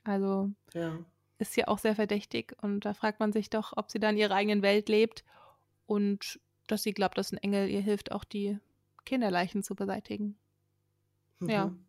Also 0.05 0.51
Ja. 0.75 0.99
ist 1.39 1.57
ja 1.57 1.69
auch 1.69 1.79
sehr 1.79 1.95
verdächtig 1.95 2.55
und 2.63 2.85
da 2.85 2.95
fragt 2.95 3.21
man 3.21 3.33
sich 3.33 3.49
doch, 3.51 3.73
ob 3.77 3.91
sie 3.91 4.01
da 4.01 4.11
in 4.11 4.17
ihrer 4.17 4.35
eigenen 4.35 4.63
Welt 4.63 4.89
lebt 4.89 5.25
und 5.93 6.41
dass 6.69 6.83
sie 6.83 6.95
glaubt, 6.95 7.19
dass 7.19 7.33
ein 7.33 7.37
Engel 7.37 7.69
ihr 7.69 7.83
hilft, 7.83 8.13
auch 8.13 8.25
die 8.25 8.59
Kinderleichen 9.05 9.63
zu 9.63 9.75
beseitigen. 9.75 10.39
Ja. 11.43 11.67
Mhm. 11.67 11.85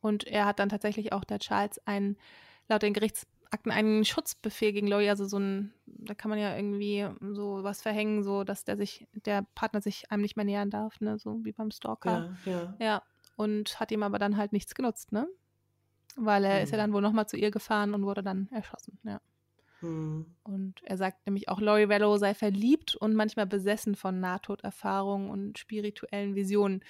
Und 0.00 0.24
er 0.24 0.44
hat 0.44 0.58
dann 0.58 0.68
tatsächlich 0.68 1.12
auch 1.12 1.22
der 1.22 1.38
Charles 1.38 1.78
einen, 1.86 2.16
laut 2.68 2.82
den 2.82 2.94
Gerichtsakten, 2.94 3.70
einen 3.70 4.04
Schutzbefehl 4.04 4.72
gegen 4.72 4.88
Laurie, 4.88 5.08
also 5.08 5.24
so 5.24 5.38
ein, 5.38 5.72
da 5.86 6.14
kann 6.14 6.30
man 6.30 6.40
ja 6.40 6.56
irgendwie 6.56 7.06
so 7.32 7.62
was 7.62 7.80
verhängen, 7.80 8.24
so 8.24 8.42
dass 8.42 8.64
der 8.64 8.76
sich, 8.76 9.06
der 9.24 9.46
Partner 9.54 9.80
sich 9.82 10.10
einem 10.10 10.22
nicht 10.22 10.34
mehr 10.34 10.44
nähern 10.44 10.70
darf, 10.70 11.00
ne, 11.00 11.16
so 11.16 11.44
wie 11.44 11.52
beim 11.52 11.70
Stalker. 11.70 12.36
Ja, 12.44 12.52
ja. 12.52 12.74
Ja, 12.80 13.02
und 13.36 13.78
hat 13.78 13.92
ihm 13.92 14.02
aber 14.02 14.18
dann 14.18 14.36
halt 14.36 14.52
nichts 14.52 14.74
genutzt, 14.74 15.12
ne? 15.12 15.28
Weil 16.16 16.44
er 16.44 16.60
ist 16.64 16.72
ja 16.72 16.76
dann 16.76 16.92
wohl 16.92 17.02
nochmal 17.02 17.28
zu 17.28 17.36
ihr 17.36 17.52
gefahren 17.52 17.94
und 17.94 18.04
wurde 18.04 18.24
dann 18.24 18.48
erschossen, 18.50 18.98
ja. 19.04 19.20
Hm. 19.80 20.26
Und 20.44 20.82
er 20.84 20.96
sagt 20.96 21.26
nämlich 21.26 21.48
auch, 21.48 21.60
Laurie 21.60 21.88
Vello 21.88 22.16
sei 22.16 22.34
verliebt 22.34 22.96
und 22.96 23.14
manchmal 23.14 23.46
besessen 23.46 23.94
von 23.94 24.18
Nahtoderfahrungen 24.20 25.30
und 25.30 25.58
spirituellen 25.58 26.34
Visionen. 26.34 26.82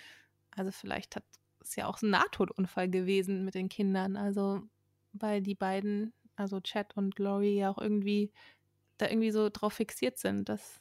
Also 0.57 0.71
vielleicht 0.71 1.17
hat 1.17 1.25
es 1.61 1.75
ja 1.77 1.87
auch 1.87 1.99
so 1.99 2.07
ein 2.07 2.11
Nahtotunfall 2.11 2.89
gewesen 2.89 3.45
mit 3.45 3.55
den 3.55 3.69
Kindern. 3.69 4.17
Also 4.17 4.63
weil 5.13 5.43
die 5.43 5.55
beiden, 5.55 6.13
also 6.37 6.61
Chad 6.61 6.97
und 6.97 7.19
Laurie 7.19 7.57
ja 7.57 7.71
auch 7.71 7.79
irgendwie 7.79 8.33
da 8.99 9.09
irgendwie 9.09 9.31
so 9.31 9.49
drauf 9.51 9.75
fixiert 9.75 10.19
sind, 10.19 10.49
dass 10.49 10.81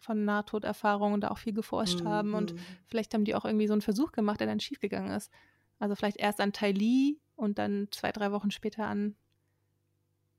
von 0.00 0.24
Nahtoderfahrungen 0.24 1.20
da 1.20 1.30
auch 1.30 1.38
viel 1.38 1.52
geforscht 1.54 2.00
Hm, 2.00 2.04
haben 2.04 2.34
und 2.34 2.52
hm. 2.52 2.78
vielleicht 2.86 3.14
haben 3.14 3.24
die 3.24 3.34
auch 3.34 3.44
irgendwie 3.44 3.66
so 3.66 3.74
einen 3.74 3.82
Versuch 3.82 4.12
gemacht, 4.12 4.40
der 4.40 4.46
dann 4.48 4.60
schiefgegangen 4.60 5.12
ist. 5.12 5.30
Also 5.78 5.94
vielleicht 5.94 6.18
erst 6.18 6.40
an 6.40 6.52
Ty 6.52 6.72
Lee 6.72 7.16
und 7.36 7.58
dann 7.58 7.88
zwei, 7.92 8.12
drei 8.12 8.32
Wochen 8.32 8.50
später 8.50 8.86
an 8.86 9.16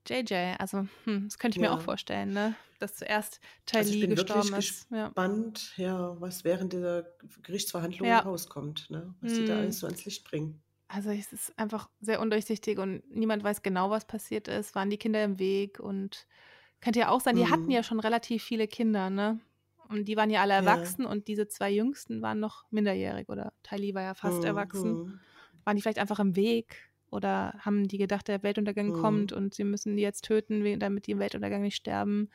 JJ. 0.08 0.56
Also, 0.60 0.88
hm, 1.06 1.26
das 1.30 1.38
könnte 1.38 1.56
ich 1.56 1.62
mir 1.62 1.72
Ja. 1.72 1.74
auch 1.74 1.82
vorstellen, 1.82 2.34
ne? 2.34 2.56
Dass 2.80 2.96
zuerst 2.96 3.40
Ty 3.66 3.78
Also 3.78 3.90
ich 3.90 4.00
bin 4.00 4.16
wirklich 4.16 4.52
gestorben 4.52 4.54
ist. 4.54 4.88
Ja. 4.92 5.14
Spannend, 5.16 5.78
ja, 5.78 6.20
was 6.22 6.44
während 6.44 6.74
dieser 6.74 7.04
Gerichtsverhandlungen 7.42 8.20
Ja. 8.20 8.24
rauskommt, 8.24 8.90
ne? 8.92 9.16
Was 9.22 9.34
die 9.34 9.44
da 9.44 9.58
Hm. 9.58 9.58
alles 9.58 9.80
so 9.80 9.88
ans 9.88 10.06
Licht 10.06 10.24
bringen. 10.26 10.64
Also 10.90 11.10
es 11.12 11.34
ist 11.34 11.58
einfach 11.58 11.90
sehr 12.00 12.20
undurchsichtig 12.22 12.78
und 12.78 13.04
niemand 13.10 13.44
weiß 13.44 13.62
genau, 13.64 13.90
was 13.90 14.06
passiert 14.06 14.48
ist. 14.48 14.76
Waren 14.76 14.90
die 14.90 14.98
Kinder 14.98 15.24
im 15.24 15.40
Weg 15.40 15.80
und 15.80 16.28
könnte 16.82 17.00
ja 17.02 17.10
auch 17.10 17.22
sein, 17.22 17.36
die 17.38 17.48
hatten 17.48 17.72
Mhm. 17.72 17.74
ja 17.74 17.84
schon 17.84 18.00
relativ 18.00 18.44
viele 18.44 18.68
Kinder, 18.68 19.10
ne? 19.10 19.42
Und 19.90 20.06
die 20.08 20.18
waren 20.18 20.32
ja 20.32 20.42
alle 20.42 20.54
Ja. 20.58 20.96
erwachsen 20.96 21.06
und 21.06 21.28
diese 21.30 21.48
zwei 21.48 21.72
Jüngsten 21.72 22.22
waren 22.22 22.40
noch 22.42 22.66
minderjährig 22.72 23.30
oder 23.30 23.54
Ty 23.64 23.78
Lee 23.78 23.94
war 23.96 24.04
ja 24.04 24.16
fast 24.16 24.44
Hm, 24.44 24.44
erwachsen. 24.46 25.02
hm. 25.02 25.24
Waren 25.66 25.76
die 25.78 25.82
vielleicht 25.84 26.00
einfach 26.00 26.20
im 26.20 26.36
Weg 26.36 26.92
oder 27.14 27.54
haben 27.60 27.88
die 27.88 27.98
gedacht, 27.98 28.28
der 28.28 28.44
Weltuntergang 28.44 28.88
Mhm. 28.88 28.94
kommt 28.94 29.32
und 29.34 29.54
sie 29.54 29.64
müssen 29.64 29.96
die 29.96 30.04
jetzt 30.04 30.26
töten, 30.26 30.80
damit 30.80 31.08
die 31.08 31.12
im 31.12 31.20
Weltuntergang 31.20 31.62
nicht 31.62 31.76
sterben? 31.76 32.30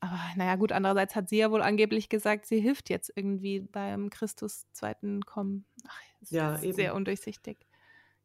Aber 0.00 0.18
naja, 0.36 0.56
gut, 0.56 0.72
andererseits 0.72 1.16
hat 1.16 1.28
sie 1.28 1.38
ja 1.38 1.50
wohl 1.50 1.62
angeblich 1.62 2.08
gesagt, 2.08 2.46
sie 2.46 2.60
hilft 2.60 2.90
jetzt 2.90 3.10
irgendwie 3.16 3.60
beim 3.60 4.10
Christus 4.10 4.66
zweiten 4.72 5.22
Kommen. 5.22 5.64
Ach, 5.88 6.00
es 6.20 6.30
Ja, 6.30 6.54
ist 6.54 6.64
eben. 6.64 6.74
sehr 6.74 6.94
undurchsichtig. 6.94 7.58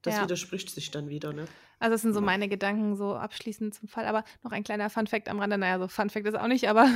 Das 0.02 0.16
Ja. 0.16 0.24
widerspricht 0.24 0.70
sich 0.70 0.92
dann 0.92 1.10
wieder, 1.10 1.32
ne? 1.34 1.46
Also 1.80 1.94
das 1.94 2.02
sind 2.02 2.14
so 2.14 2.20
Ja. 2.20 2.26
meine 2.26 2.50
Gedanken 2.50 2.96
so 2.96 3.16
abschließend 3.16 3.74
zum 3.74 3.88
Fall. 3.88 4.06
Aber 4.06 4.24
noch 4.44 4.52
ein 4.52 4.64
kleiner 4.64 4.90
Funfact 4.90 5.30
am 5.30 5.40
Rande. 5.40 5.58
Naja, 5.58 5.80
so 5.80 5.88
Funfact 5.88 6.28
ist 6.28 6.36
auch 6.36 6.48
nicht, 6.48 6.68
aber 6.70 6.88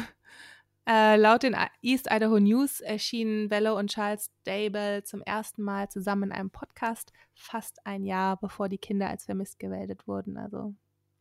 äh, 0.87 1.15
laut 1.17 1.43
den 1.43 1.55
East 1.81 2.07
Idaho 2.11 2.39
News 2.39 2.79
erschienen 2.79 3.49
Bello 3.49 3.77
und 3.77 3.89
Charles 3.91 4.31
Dable 4.43 5.03
zum 5.03 5.21
ersten 5.21 5.63
Mal 5.63 5.89
zusammen 5.89 6.23
in 6.23 6.31
einem 6.31 6.49
Podcast, 6.51 7.11
fast 7.33 7.85
ein 7.85 8.03
Jahr 8.05 8.37
bevor 8.37 8.69
die 8.69 8.77
Kinder 8.77 9.09
als 9.09 9.25
vermisst 9.25 9.59
gemeldet 9.59 10.07
wurden. 10.07 10.37
Also 10.37 10.75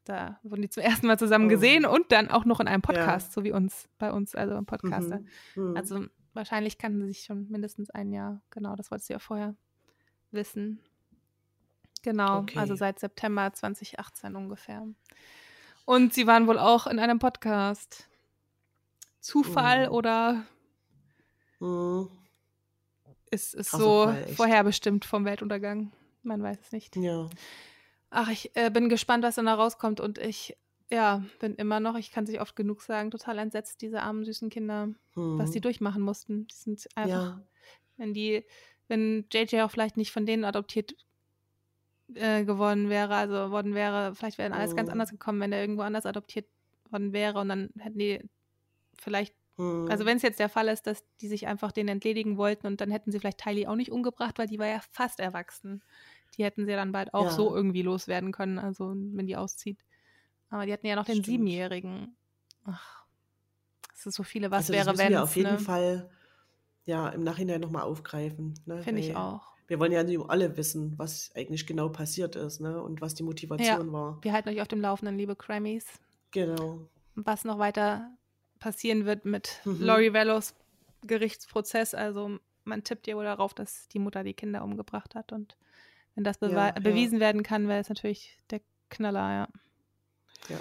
da 0.04 0.38
wurden 0.42 0.62
die 0.62 0.68
zum 0.68 0.82
ersten 0.82 1.06
Mal 1.06 1.18
zusammen 1.18 1.46
Oh. 1.46 1.48
gesehen 1.48 1.86
und 1.86 2.12
dann 2.12 2.28
auch 2.30 2.44
noch 2.44 2.60
in 2.60 2.68
einem 2.68 2.82
Ja. 2.86 2.92
Podcast, 2.92 3.32
so 3.32 3.42
wie 3.44 3.52
uns, 3.52 3.88
bei 3.98 4.12
uns, 4.12 4.34
also 4.34 4.54
im 4.56 4.66
Podcaster. 4.66 5.20
Mhm. 5.20 5.26
Hm. 5.54 5.76
Also 5.76 6.04
wahrscheinlich 6.34 6.76
kannten 6.76 7.00
sie 7.00 7.08
sich 7.08 7.22
schon 7.24 7.48
mindestens 7.48 7.88
ein 7.90 8.12
Jahr. 8.12 8.42
Genau, 8.50 8.76
das 8.76 8.90
wolltest 8.90 9.08
du 9.08 9.14
ja 9.14 9.18
vorher 9.18 9.54
wissen. 10.30 10.80
Genau, 12.02 12.40
Okay. 12.40 12.58
also 12.58 12.74
seit 12.74 12.98
September 12.98 13.50
2018 13.52 14.36
ungefähr. 14.36 14.86
Und 15.86 16.12
sie 16.12 16.26
waren 16.26 16.46
wohl 16.46 16.58
auch 16.58 16.86
in 16.86 16.98
einem 16.98 17.18
Podcast. 17.18 18.08
Zufall 19.24 19.86
Mhm. 19.88 19.94
oder 19.94 20.44
Hm. 21.58 22.08
ist 23.30 23.54
es 23.54 23.70
so 23.70 24.04
Fall, 24.04 24.26
vorherbestimmt 24.28 25.06
vom 25.06 25.24
Weltuntergang? 25.24 25.92
Man 26.22 26.42
weiß 26.42 26.58
es 26.60 26.72
nicht. 26.72 26.94
Ja. 26.96 27.30
Ach, 28.10 28.28
ich 28.28 28.54
äh, 28.54 28.70
bin 28.70 28.90
gespannt, 28.90 29.24
was 29.24 29.36
dann 29.36 29.46
da 29.46 29.54
rauskommt 29.54 29.98
und 29.98 30.18
ich, 30.18 30.58
ja, 30.90 31.24
bin 31.40 31.54
immer 31.54 31.80
noch, 31.80 31.96
ich 31.96 32.10
kann 32.10 32.24
es 32.24 32.30
nicht 32.30 32.42
oft 32.42 32.54
genug 32.54 32.82
sagen, 32.82 33.10
total 33.10 33.38
entsetzt, 33.38 33.80
diese 33.80 34.02
armen, 34.02 34.26
süßen 34.26 34.50
Kinder, 34.50 34.90
was 35.14 35.48
Hm. 35.48 35.52
die 35.52 35.60
durchmachen 35.62 36.02
mussten. 36.02 36.46
Die 36.46 36.54
sind 36.54 36.86
einfach 36.94 37.38
Ja. 37.38 37.42
Wenn 37.96 38.12
die, 38.12 38.44
wenn 38.88 39.24
JJ 39.32 39.62
auch 39.62 39.70
vielleicht 39.70 39.96
nicht 39.96 40.12
von 40.12 40.26
denen 40.26 40.44
adoptiert 40.44 40.94
äh, 42.14 42.44
geworden 42.44 42.90
wäre, 42.90 43.14
also 43.14 43.50
worden 43.50 43.74
wäre, 43.74 44.14
vielleicht 44.14 44.36
wäre 44.36 44.52
alles 44.52 44.76
ganz 44.76 44.88
Mhm. 44.88 44.92
anders 44.92 45.10
gekommen, 45.12 45.40
wenn 45.40 45.52
er 45.52 45.62
irgendwo 45.62 45.82
anders 45.82 46.04
adoptiert 46.04 46.46
worden 46.90 47.14
wäre 47.14 47.38
und 47.40 47.48
dann 47.48 47.70
hätten 47.78 47.98
die 47.98 48.20
vielleicht, 48.98 49.34
Mhm. 49.56 49.88
also 49.88 50.04
wenn 50.04 50.16
es 50.16 50.22
jetzt 50.24 50.40
der 50.40 50.48
Fall 50.48 50.66
ist, 50.68 50.86
dass 50.86 51.04
die 51.20 51.28
sich 51.28 51.46
einfach 51.46 51.70
den 51.70 51.86
entledigen 51.88 52.36
wollten 52.36 52.66
und 52.66 52.80
dann 52.80 52.90
hätten 52.90 53.12
sie 53.12 53.20
vielleicht 53.20 53.38
Tylee 53.38 53.66
auch 53.68 53.76
nicht 53.76 53.92
umgebracht, 53.92 54.38
weil 54.38 54.48
die 54.48 54.58
war 54.58 54.66
ja 54.66 54.80
fast 54.90 55.20
erwachsen. 55.20 55.82
Die 56.36 56.42
hätten 56.44 56.64
sie 56.64 56.72
ja 56.72 56.76
dann 56.76 56.90
bald 56.90 57.14
auch 57.14 57.26
Ja. 57.26 57.30
so 57.30 57.54
irgendwie 57.54 57.82
loswerden 57.82 58.32
können, 58.32 58.58
also 58.58 58.88
wenn 58.96 59.26
die 59.26 59.36
auszieht. 59.36 59.78
Aber 60.50 60.66
die 60.66 60.72
hatten 60.72 60.86
ja 60.86 60.96
noch 60.96 61.04
den 61.04 61.14
Stimmt. 61.14 61.26
Siebenjährigen. 61.26 62.16
Ach, 62.64 63.04
es 63.94 64.06
ist 64.06 64.14
so 64.16 64.22
viele, 64.24 64.50
was 64.50 64.70
also 64.70 64.72
das 64.72 64.86
wäre, 64.86 64.98
wenn. 64.98 65.12
wir 65.12 65.22
auf 65.22 65.36
jeden 65.36 65.52
ne? 65.52 65.58
Fall 65.58 66.10
ja 66.84 67.08
im 67.10 67.22
Nachhinein 67.22 67.60
nochmal 67.60 67.82
aufgreifen. 67.82 68.54
Ne? 68.66 68.82
Finde 68.82 69.00
ich 69.00 69.14
auch. 69.14 69.54
Wir 69.66 69.78
wollen 69.78 69.92
ja 69.92 70.00
alle 70.28 70.56
wissen, 70.56 70.98
was 70.98 71.30
eigentlich 71.34 71.66
genau 71.66 71.88
passiert 71.88 72.36
ist, 72.36 72.60
ne? 72.60 72.82
Und 72.82 73.00
was 73.00 73.14
die 73.14 73.22
Motivation 73.22 73.92
war. 73.92 74.18
Wir 74.22 74.32
halten 74.32 74.50
euch 74.50 74.60
auf 74.60 74.68
dem 74.68 74.80
Laufenden, 74.80 75.16
liebe 75.16 75.36
Grammys. 75.36 75.86
Genau. 76.32 76.88
was 77.14 77.44
noch 77.44 77.58
weiter 77.58 78.10
passieren 78.58 79.04
wird 79.06 79.24
mit 79.24 79.60
Mhm. 79.64 79.80
Lori 79.82 80.12
Vellos 80.12 80.54
Gerichtsprozess. 81.06 81.94
Also 81.94 82.38
man 82.64 82.82
tippt 82.84 83.06
ja 83.06 83.14
wohl 83.16 83.24
darauf, 83.24 83.54
dass 83.54 83.88
die 83.88 83.98
Mutter 83.98 84.24
die 84.24 84.34
Kinder 84.34 84.64
umgebracht 84.64 85.14
hat. 85.14 85.32
Und 85.32 85.56
wenn 86.14 86.24
das 86.24 86.38
Ja, 86.40 86.48
ja. 86.48 86.70
bewiesen 86.72 87.20
werden 87.20 87.42
kann, 87.42 87.68
wäre 87.68 87.80
es 87.80 87.88
natürlich 87.88 88.38
der 88.50 88.60
Knaller, 88.90 89.30
ja. 89.32 89.48
Ja. 90.48 90.58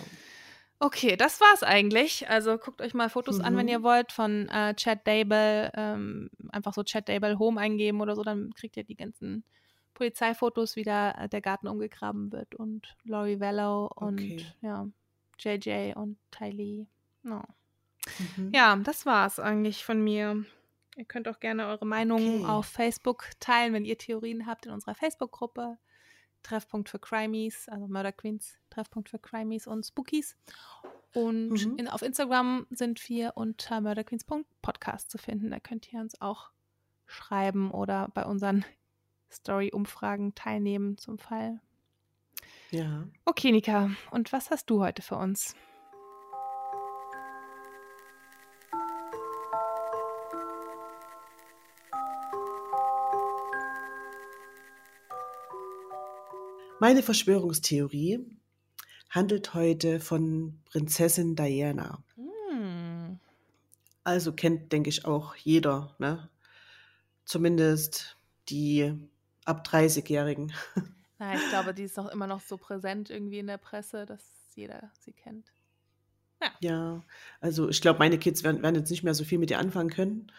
Okay, 0.80 1.16
das 1.16 1.40
war's 1.40 1.64
eigentlich. 1.64 2.28
Also 2.30 2.58
guckt 2.58 2.82
euch 2.82 2.94
mal 2.94 3.10
Fotos 3.10 3.40
an, 3.40 3.56
wenn 3.56 3.68
Mhm. 3.68 3.72
ihr 3.72 3.84
wollt, 3.84 4.12
von 4.12 4.50
äh, 4.50 4.74
Chad 4.76 5.08
Dable. 5.08 5.72
Ähm, 5.76 6.30
einfach 6.52 6.74
so 6.74 6.84
Chad 6.84 7.08
Dable 7.08 7.40
Home 7.40 7.60
eingeben 7.62 8.02
oder 8.02 8.16
so, 8.18 8.24
dann 8.24 8.54
kriegt 8.54 8.76
ihr 8.76 8.84
die 8.84 8.96
ganzen 8.98 9.46
Polizeifotos, 9.94 10.76
wie 10.76 10.84
da 10.84 11.12
äh, 11.12 11.30
der 11.30 11.40
Garten 11.40 11.68
umgegraben 11.68 12.32
wird 12.34 12.56
und 12.56 12.98
Lori 13.06 13.40
Vello 13.40 13.86
und 13.96 14.20
Okay. 14.20 14.46
ja, 14.62 14.88
JJ 15.40 15.94
und 15.96 16.18
Tylee. 16.32 16.88
No. 17.22 17.44
Mhm. 18.38 18.52
Ja, 18.54 18.76
das 18.78 19.06
war's 19.06 19.40
eigentlich 19.40 19.84
von 19.86 20.04
mir. 20.04 20.46
Ihr 20.96 21.06
könnt 21.06 21.28
auch 21.28 21.40
gerne 21.40 21.68
eure 21.68 21.86
Meinungen 21.86 22.42
Okay. 22.44 22.52
auf 22.52 22.66
Facebook 22.68 23.30
teilen, 23.40 23.74
wenn 23.74 23.86
ihr 23.86 23.98
Theorien 23.98 24.46
habt 24.46 24.66
in 24.66 24.72
unserer 24.72 24.96
Facebook-Gruppe. 24.96 25.78
Treffpunkt 26.44 26.90
für 26.90 27.00
Crimies, 27.00 27.70
also 27.70 27.88
Murder 27.88 28.12
Queens, 28.12 28.58
Treffpunkt 28.70 29.08
für 29.10 29.18
Crimies 29.18 29.66
und 29.66 29.86
Spookies. 29.86 30.36
Und 31.14 31.52
Mhm. 31.52 31.78
in, 31.78 31.88
auf 31.88 32.02
Instagram 32.02 32.68
sind 32.70 33.08
wir 33.08 33.34
unter 33.38 33.80
murderqueens.podcast 33.80 35.10
zu 35.10 35.18
finden. 35.18 35.52
Da 35.52 35.60
könnt 35.62 35.92
ihr 35.94 36.02
uns 36.02 36.20
auch 36.22 36.50
schreiben 37.06 37.72
oder 37.72 38.10
bei 38.14 38.26
unseren 38.26 38.66
Story-Umfragen 39.32 40.36
teilnehmen 40.36 40.98
zum 40.98 41.18
Fall. 41.18 41.62
Ja. 42.72 43.06
Okay, 43.26 43.52
Nika, 43.52 43.92
und 44.12 44.34
was 44.34 44.52
hast 44.52 44.70
du 44.70 44.82
heute 44.82 45.02
für 45.02 45.16
uns? 45.16 45.56
Meine 56.84 57.02
Verschwörungstheorie 57.02 58.28
handelt 59.10 59.54
heute 59.54 60.02
von 60.02 60.60
Prinzessin 60.66 61.34
Diana. 61.34 62.04
Hm. 62.18 63.22
Also 64.04 64.34
kennt, 64.34 64.74
denke 64.74 64.90
ich, 64.90 65.06
auch 65.06 65.34
jeder, 65.38 65.96
ne? 65.98 66.30
Zumindest 67.24 68.18
die 68.50 68.94
ab 69.46 69.66
30-Jährigen. 69.66 70.52
Na, 71.20 71.36
ich 71.36 71.48
glaube, 71.48 71.74
die 71.74 71.84
ist 71.84 71.98
doch 71.98 72.12
immer 72.12 72.28
noch 72.28 72.42
so 72.42 72.58
präsent 72.58 73.10
irgendwie 73.10 73.40
in 73.40 73.48
der 73.48 73.60
Presse, 73.60 74.06
dass 74.06 74.22
jeder 74.54 74.92
sie 75.00 75.14
kennt. 75.14 75.54
Ja, 76.60 77.02
also 77.40 77.70
ich 77.70 77.80
glaube, 77.80 78.00
meine 78.00 78.18
Kids 78.18 78.44
werden, 78.44 78.62
werden 78.62 78.76
jetzt 78.76 78.90
nicht 78.90 79.04
mehr 79.04 79.14
so 79.14 79.24
viel 79.24 79.40
mit 79.40 79.50
ihr 79.52 79.60
anfangen 79.60 79.90
können, 79.90 80.34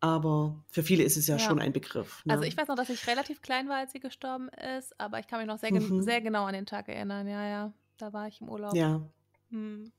aber 0.00 0.64
für 0.68 0.82
viele 0.82 1.02
ist 1.04 1.16
es 1.16 1.26
ja, 1.26 1.38
Ja. 1.38 1.38
schon 1.38 1.58
ein 1.60 1.72
Begriff. 1.72 2.24
Ne? 2.24 2.32
Also 2.34 2.44
ich 2.44 2.56
weiß 2.56 2.68
noch, 2.68 2.76
dass 2.76 2.90
ich 2.90 3.06
relativ 3.06 3.40
klein 3.42 3.68
war, 3.68 3.76
als 3.78 3.92
sie 3.92 4.00
gestorben 4.00 4.48
ist, 4.50 4.98
aber 5.00 5.18
ich 5.20 5.26
kann 5.26 5.38
mich 5.40 5.48
noch 5.48 5.58
sehr, 5.58 5.72
Mhm. 5.72 6.02
sehr 6.02 6.20
genau 6.20 6.44
an 6.44 6.54
den 6.54 6.66
Tag 6.66 6.88
erinnern. 6.88 7.26
Ja, 7.28 7.46
ja, 7.48 7.72
da 7.96 8.12
war 8.12 8.28
ich 8.28 8.40
im 8.40 8.48
Urlaub. 8.48 8.74
ja, 8.74 9.08
Hm. 9.50 9.92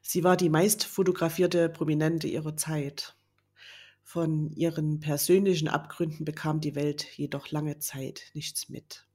sie 0.00 0.24
war 0.24 0.36
die 0.36 0.48
meist 0.50 0.84
fotografierte 0.84 1.68
Prominente 1.68 2.26
ihrer 2.28 2.56
Zeit. 2.56 3.16
Von 4.04 4.50
ihren 4.52 5.00
persönlichen 5.00 5.68
Abgründen 5.68 6.26
bekam 6.26 6.60
die 6.60 6.76
Welt 6.76 7.04
jedoch 7.18 7.50
lange 7.52 7.80
Zeit 7.80 8.30
nichts 8.34 8.70
mit. 8.70 9.07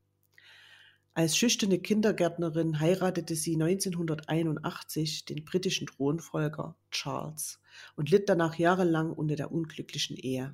Als 1.15 1.37
schüchterne 1.37 1.77
Kindergärtnerin 1.79 2.79
heiratete 2.79 3.35
sie 3.35 3.53
1981 3.55 5.25
den 5.25 5.45
britischen 5.45 5.87
Thronfolger 5.87 6.75
Charles 6.91 7.59
und 7.95 8.09
litt 8.09 8.29
danach 8.29 8.55
jahrelang 8.55 9.11
unter 9.11 9.35
der 9.35 9.51
unglücklichen 9.51 10.17
Ehe. 10.17 10.53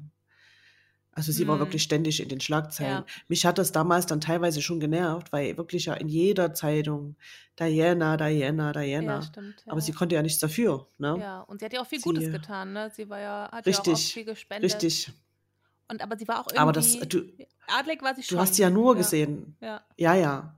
Also 1.11 1.31
sie 1.31 1.47
war 1.47 1.55
Hm. 1.55 1.61
wirklich 1.61 1.83
ständig 1.83 2.21
in 2.21 2.29
den 2.29 2.39
Schlagzeilen. 2.39 2.99
Ja. 2.99 3.05
Mich 3.27 3.45
hat 3.45 3.57
das 3.57 3.71
damals 3.71 4.05
dann 4.05 4.21
teilweise 4.21 4.61
schon 4.61 4.79
genervt, 4.79 5.31
weil 5.33 5.57
wirklich 5.57 5.85
ja 5.85 5.93
in 5.95 6.07
jeder 6.07 6.53
Zeitung 6.53 7.15
Diana, 7.59 8.15
Diana, 8.15 8.71
Diana. 8.71 9.15
Ja, 9.15 9.21
stimmt. 9.23 9.63
Ja. 9.65 9.71
Aber 9.71 9.81
sie 9.81 9.91
konnte 9.91 10.15
ja 10.15 10.21
nichts 10.21 10.39
dafür, 10.39 10.87
ne? 10.97 11.17
ja, 11.19 11.41
und 11.41 11.59
sie 11.59 11.65
hat 11.65 11.73
ja 11.73 11.81
auch 11.81 11.87
viel 11.87 11.99
Sie- 11.99 12.03
Gutes 12.03 12.31
getan, 12.31 12.73
ne? 12.73 12.91
Sie 12.95 13.09
war 13.09 13.19
ja, 13.19 13.49
hat 13.51 13.65
ja 13.65 13.73
auch 13.73 13.85
Richtig, 13.87 14.13
viel 14.13 14.25
gespendet. 14.25 14.71
Richtig. 14.71 15.11
Und 15.89 16.01
aber 16.01 16.17
sie 16.17 16.27
war 16.27 16.39
auch 16.39 16.47
irgendwie. 16.47 16.59
Aber 16.59 16.71
das, 16.71 16.97
du, 16.99 17.23
Adlig 17.67 18.01
war 18.01 18.15
sie 18.15 18.23
schon. 18.23 18.37
du 18.37 18.41
hast 18.41 18.55
sie 18.55 18.61
ja 18.61 18.69
nur 18.69 18.93
ja. 18.93 18.97
gesehen. 19.01 19.55
Ja. 19.61 19.81
Ja, 19.97 20.13
ja. 20.15 20.55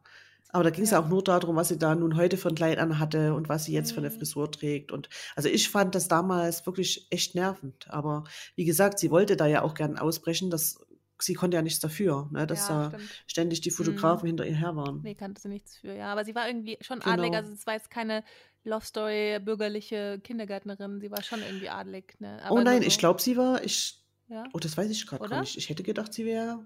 Aber 0.54 0.66
da 0.66 0.70
ging 0.70 0.84
es 0.84 0.92
ja. 0.92 1.00
Auch 1.02 1.08
nur 1.08 1.24
darum, 1.24 1.56
was 1.56 1.70
sie 1.70 1.78
da 1.78 1.96
nun 1.96 2.18
heute 2.18 2.36
für 2.38 2.50
ein 2.50 2.56
Kleid 2.56 2.78
anhatte 2.78 3.34
und 3.34 3.48
was 3.48 3.66
sie 3.66 3.74
jetzt 3.74 3.92
für 3.94 4.00
eine 4.00 4.10
Mhm. 4.10 4.18
Frisur 4.18 4.52
trägt. 4.52 4.92
Und 4.92 5.08
also 5.36 5.48
ich 5.48 5.70
fand 5.70 5.96
das 5.96 6.10
damals 6.10 6.66
wirklich 6.66 7.08
echt 7.10 7.36
nervend. 7.36 7.90
Aber 7.90 8.26
wie 8.56 8.66
gesagt, 8.66 9.00
sie 9.00 9.12
wollte 9.12 9.38
da 9.38 9.48
ja 9.48 9.62
auch 9.62 9.74
gern 9.74 9.98
ausbrechen. 9.98 10.50
Das, 10.50 10.78
sie 11.20 11.36
konnte 11.36 11.56
ja 11.56 11.62
nichts 11.62 11.80
dafür, 11.80 12.28
ne, 12.34 12.46
dass 12.48 12.68
ja, 12.68 12.90
da 12.90 12.98
stimmt. 12.98 13.12
ständig 13.28 13.62
die 13.62 13.72
Fotografen 13.72 14.28
hinter 14.28 14.46
ihr 14.46 14.56
her 14.56 14.76
waren. 14.76 15.02
Nee, 15.04 15.16
kannte 15.16 15.40
sie 15.42 15.48
nichts 15.48 15.78
für, 15.78 15.94
ja. 15.96 16.12
Aber 16.12 16.26
sie 16.26 16.36
war 16.36 16.48
irgendwie 16.48 16.78
schon 16.82 17.00
Genau. 17.00 17.14
adlig. 17.14 17.34
Also 17.34 17.54
es 17.54 17.66
war 17.66 17.76
jetzt 17.76 17.90
keine 17.90 18.24
Love 18.66 18.86
Story, 18.86 19.40
bürgerliche 19.40 20.20
Kindergärtnerin. 20.22 21.00
Sie 21.00 21.12
war 21.12 21.24
schon 21.24 21.42
irgendwie 21.42 21.70
adlig, 21.70 22.16
ne? 22.20 22.42
oh 22.50 22.60
nein, 22.60 22.82
so, 22.82 22.88
ich 22.88 22.98
glaube, 22.98 23.22
sie 23.22 23.38
war, 23.38 23.64
ich, 23.64 24.01
Ja? 24.32 24.44
oh, 24.54 24.60
das 24.60 24.78
weiß 24.78 24.90
ich 24.90 25.06
gerade 25.06 25.28
gar 25.28 25.42
nicht. 25.42 25.58
Ich 25.58 25.70
hätte 25.70 25.84
gedacht, 25.84 26.14
sie 26.14 26.26
wäre, 26.26 26.66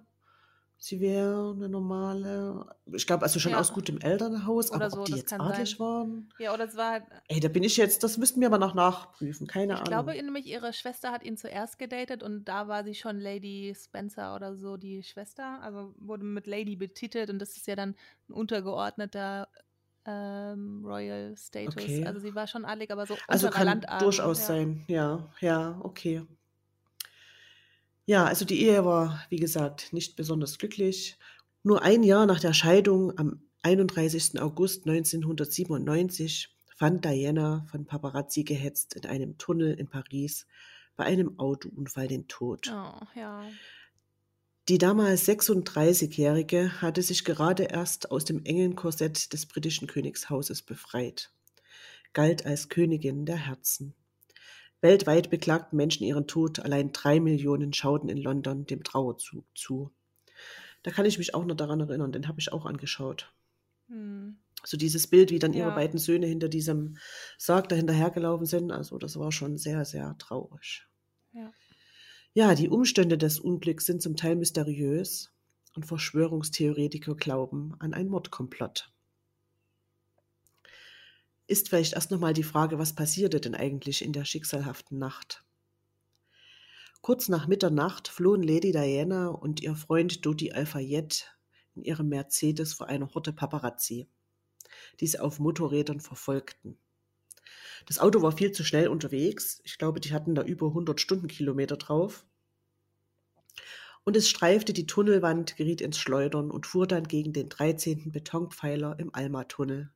sie 0.77 0.99
wäre 0.99 1.51
eine 1.55 1.67
normale, 1.67 2.65
ich 2.93 3.07
glaube, 3.07 3.23
also 3.23 3.39
schon 3.39 3.53
Ja. 3.53 3.59
aus 3.59 3.73
gutem 3.73 3.97
Elternhaus, 3.99 4.69
Oder 4.71 4.85
aber 4.85 4.89
so, 4.91 4.99
ob 4.99 5.05
die 5.05 5.13
jetzt 5.15 5.33
adlig 5.33 5.71
sein. 5.71 5.79
waren? 5.79 6.29
Ja, 6.37 6.53
oder 6.53 6.65
es 6.65 6.75
war 6.75 6.91
halt, 6.91 7.03
Ey, 7.27 7.39
da 7.39 7.47
bin 7.47 7.63
ich 7.63 7.75
jetzt, 7.77 8.03
das 8.03 8.17
müssten 8.17 8.39
wir 8.39 8.47
aber 8.47 8.57
noch 8.59 8.75
nachprüfen, 8.75 9.47
keine 9.47 9.73
ich 9.73 9.79
Ahnung. 9.79 9.89
glaube 9.89 10.11
nämlich, 10.13 10.45
ihre 10.45 10.73
Schwester 10.73 11.11
hat 11.11 11.23
ihn 11.23 11.37
zuerst 11.37 11.79
gedatet 11.79 12.21
und 12.23 12.45
da 12.45 12.67
war 12.67 12.83
sie 12.83 12.93
schon 12.93 13.17
Lady 13.19 13.73
Spencer 13.75 14.35
oder 14.35 14.55
so, 14.55 14.77
die 14.77 15.01
Schwester. 15.01 15.59
Also 15.61 15.95
wurde 15.97 16.23
mit 16.25 16.45
Lady 16.45 16.75
betitelt 16.75 17.29
und 17.29 17.39
das 17.39 17.57
ist 17.57 17.65
ja 17.67 17.75
dann 17.75 17.95
ein 18.29 18.33
untergeordneter 18.33 19.47
ähm, 20.07 20.83
Royal 20.85 21.35
Status. 21.35 21.73
Okay. 21.75 22.05
Also 22.05 22.19
sie 22.19 22.35
war 22.35 22.45
schon 22.45 22.63
adlig, 22.63 22.91
aber 22.91 23.07
so 23.07 23.17
Also 23.27 23.49
kann 23.49 23.65
Landadel, 23.65 23.99
durchaus 24.05 24.39
ja. 24.41 24.45
sein, 24.45 24.83
ja, 24.87 25.29
ja, 25.39 25.79
okay. 25.81 26.21
Ja, 28.05 28.25
also 28.25 28.45
die 28.45 28.61
Ehe 28.61 28.85
war, 28.85 29.25
wie 29.29 29.39
gesagt, 29.39 29.91
nicht 29.91 30.15
besonders 30.15 30.57
glücklich. 30.57 31.17
Nur 31.63 31.81
ein 31.81 32.03
Jahr 32.03 32.27
nach 32.27 32.39
der 32.39 32.53
Scheidung, 32.53 33.17
am 33.17 33.41
31. 33.63 34.39
August 34.39 34.87
1997, 34.87 36.55
fand 36.75 37.03
Diana 37.03 37.65
von 37.71 37.85
Paparazzi 37.85 38.43
gehetzt 38.43 38.93
in 38.93 39.05
einem 39.07 39.37
Tunnel 39.37 39.73
in 39.73 39.87
Paris 39.87 40.45
bei 40.95 41.05
einem 41.05 41.39
Autounfall 41.39 42.07
den 42.07 42.27
Tod. 42.27 42.71
Oh, 42.71 43.05
ja. 43.15 43.47
Die 44.67 44.77
damals 44.77 45.27
36-Jährige 45.27 46.81
hatte 46.81 47.01
sich 47.01 47.23
gerade 47.23 47.63
erst 47.63 48.11
aus 48.11 48.25
dem 48.25 48.43
engen 48.45 48.75
Korsett 48.75 49.31
des 49.33 49.45
britischen 49.45 49.87
Königshauses 49.87 50.61
befreit, 50.61 51.31
galt 52.13 52.45
als 52.45 52.69
Königin 52.69 53.25
der 53.25 53.37
Herzen. 53.37 53.93
Weltweit 54.81 55.29
beklagten 55.29 55.77
Menschen 55.77 56.03
ihren 56.03 56.27
Tod, 56.27 56.59
allein 56.59 56.91
drei 56.91 57.19
Millionen 57.19 57.73
schauten 57.73 58.09
in 58.09 58.17
London 58.17 58.65
dem 58.65 58.83
Trauerzug 58.83 59.45
zu. 59.55 59.91
Da 60.83 60.91
kann 60.91 61.05
ich 61.05 61.17
mich 61.17 61.33
auch 61.33 61.45
noch 61.45 61.55
daran 61.55 61.79
erinnern, 61.81 62.11
den 62.11 62.27
habe 62.27 62.39
ich 62.39 62.53
auch 62.53 62.65
angeschaut. 62.65 63.33
Hm. 63.87 64.37
So 64.63 64.77
dieses 64.77 65.07
Bild, 65.07 65.31
wie 65.31 65.39
dann 65.39 65.53
ihre 65.53 65.69
Ja. 65.69 65.75
beiden 65.75 65.99
Söhne 65.99 66.27
hinter 66.27 66.49
diesem 66.49 66.97
Sarg 67.37 67.69
da 67.69 67.75
hinterhergelaufen 67.75 68.45
sind, 68.45 68.71
also 68.71 68.97
das 68.97 69.17
war 69.17 69.31
schon 69.31 69.57
sehr, 69.57 69.85
sehr 69.85 70.17
traurig. 70.17 70.87
Ja. 71.33 71.51
Ja, 72.33 72.53
die 72.55 72.69
Umstände 72.69 73.17
des 73.17 73.39
Unglücks 73.39 73.85
sind 73.85 74.01
zum 74.01 74.15
Teil 74.15 74.35
mysteriös 74.35 75.33
und 75.75 75.85
Verschwörungstheoretiker 75.85 77.15
glauben 77.15 77.75
an 77.79 77.93
ein 77.93 78.07
Mordkomplott. 78.07 78.94
Ist 81.47 81.69
vielleicht 81.69 81.93
erst 81.93 82.09
nochmal 82.09 82.33
die 82.33 82.43
Frage, 82.43 82.79
was 82.79 82.93
passierte 82.93 83.39
denn 83.39 83.53
eigentlich 83.53 84.03
in 84.03 84.13
der 84.13 84.25
schicksalhaften 84.25 84.97
Nacht? 84.97 85.43
Kurz 87.01 87.29
nach 87.29 87.45
Mitternacht 87.45 88.07
flohen 88.07 88.41
Lady 88.41 88.71
Diana 88.71 89.27
und 89.27 89.61
ihr 89.61 89.75
Freund 89.75 90.25
Dodi 90.25 90.51
Al-Fayed 90.53 91.37
in 91.75 91.83
ihrem 91.83 92.09
Mercedes 92.09 92.73
vor 92.73 92.87
einer 92.87 93.13
Horde 93.13 93.31
Paparazzi, 93.31 94.07
die 94.99 95.05
sie 95.05 95.19
auf 95.19 95.37
Motorrädern 95.37 95.99
verfolgten. 95.99 96.79
Das 97.85 97.99
Auto 97.99 98.23
war 98.23 98.31
viel 98.31 98.51
zu 98.51 98.63
schnell 98.63 98.87
unterwegs. 98.87 99.61
Ich 99.63 99.77
glaube, 99.77 99.99
die 99.99 100.13
hatten 100.13 100.33
da 100.33 100.41
über 100.41 100.67
100 100.67 100.99
Stundenkilometer 100.99 101.77
drauf. 101.77 102.25
Und 104.03 104.15
es 104.17 104.27
streifte 104.27 104.73
die 104.73 104.87
Tunnelwand, 104.87 105.57
geriet 105.57 105.81
ins 105.81 105.99
Schleudern 105.99 106.49
und 106.49 106.65
fuhr 106.65 106.87
dann 106.87 107.07
gegen 107.07 107.33
den 107.33 107.49
13. 107.49 108.11
Betonpfeiler 108.11 108.97
im 108.97 109.13
Alma-Tunnel. 109.13 109.91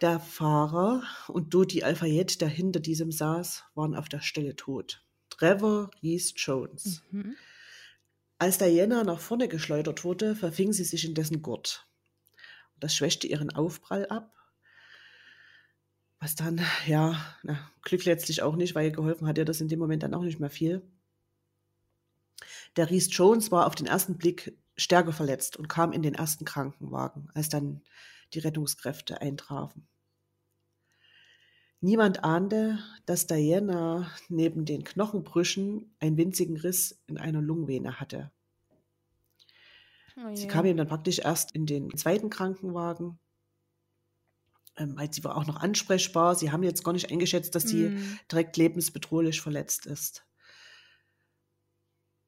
Der 0.00 0.20
Fahrer 0.20 1.02
und 1.28 1.52
Dodi 1.52 1.82
Al-Fayed, 1.82 2.40
der 2.40 2.48
hinter 2.48 2.80
diesem 2.80 3.10
saß, 3.12 3.64
waren 3.74 3.94
auf 3.94 4.08
der 4.08 4.20
Stelle 4.20 4.56
tot. 4.56 5.04
Trevor 5.28 5.90
Reese 6.02 6.34
Jones. 6.36 7.02
Mhm. 7.10 7.36
Als 8.38 8.58
Diana 8.58 9.04
nach 9.04 9.20
vorne 9.20 9.48
geschleudert 9.48 10.04
wurde, 10.04 10.34
verfing 10.34 10.72
sie 10.72 10.84
sich 10.84 11.04
in 11.04 11.14
dessen 11.14 11.42
Gurt. 11.42 11.86
Das 12.78 12.94
schwächte 12.94 13.26
ihren 13.26 13.50
Aufprall 13.50 14.06
ab. 14.06 14.34
Was 16.18 16.34
dann, 16.34 16.60
ja, 16.86 17.20
na, 17.42 17.70
Glück 17.82 18.04
letztlich 18.04 18.42
auch 18.42 18.56
nicht, 18.56 18.74
weil 18.74 18.92
geholfen 18.92 19.26
hat 19.26 19.38
ihr 19.38 19.44
das 19.44 19.60
in 19.60 19.68
dem 19.68 19.78
Moment 19.78 20.02
dann 20.02 20.14
auch 20.14 20.22
nicht 20.22 20.40
mehr 20.40 20.50
viel. 20.50 20.82
Der 22.76 22.90
Reese 22.90 23.10
Jones 23.10 23.50
war 23.50 23.66
auf 23.66 23.74
den 23.74 23.86
ersten 23.86 24.16
Blick 24.16 24.56
stärker 24.76 25.12
verletzt 25.12 25.56
und 25.56 25.68
kam 25.68 25.92
in 25.92 26.02
den 26.02 26.14
ersten 26.14 26.44
Krankenwagen, 26.44 27.28
als 27.34 27.48
dann 27.48 27.82
die 28.30 28.40
Rettungskräfte 28.40 29.20
eintrafen. 29.20 29.88
Niemand 31.82 32.24
ahnte, 32.24 32.78
dass 33.04 33.26
Diana 33.26 34.10
neben 34.30 34.64
den 34.64 34.82
Knochenbrüchen 34.82 35.94
einen 35.98 36.16
winzigen 36.16 36.56
Riss 36.56 37.02
in 37.06 37.18
einer 37.18 37.42
Lungenvene 37.42 38.00
hatte. 38.00 38.32
Oh 40.16 40.28
Sie 40.32 40.48
kam 40.48 40.64
ihm 40.66 40.76
dann 40.76 40.88
praktisch 40.88 41.20
erst 41.20 41.52
in 41.52 41.66
den 41.66 41.96
zweiten 41.96 42.30
Krankenwagen, 42.30 43.20
ähm, 44.76 44.96
weil 44.96 45.12
sie 45.12 45.22
war 45.24 45.36
auch 45.36 45.46
noch 45.46 45.56
ansprechbar. 45.56 46.34
Sie 46.34 46.50
haben 46.50 46.62
jetzt 46.62 46.82
gar 46.84 46.92
nicht 46.92 47.10
eingeschätzt, 47.10 47.54
dass 47.54 47.68
sie 47.68 47.90
Mm. 47.90 48.18
direkt 48.30 48.56
lebensbedrohlich 48.56 49.40
verletzt 49.40 49.86
ist. 49.86 50.24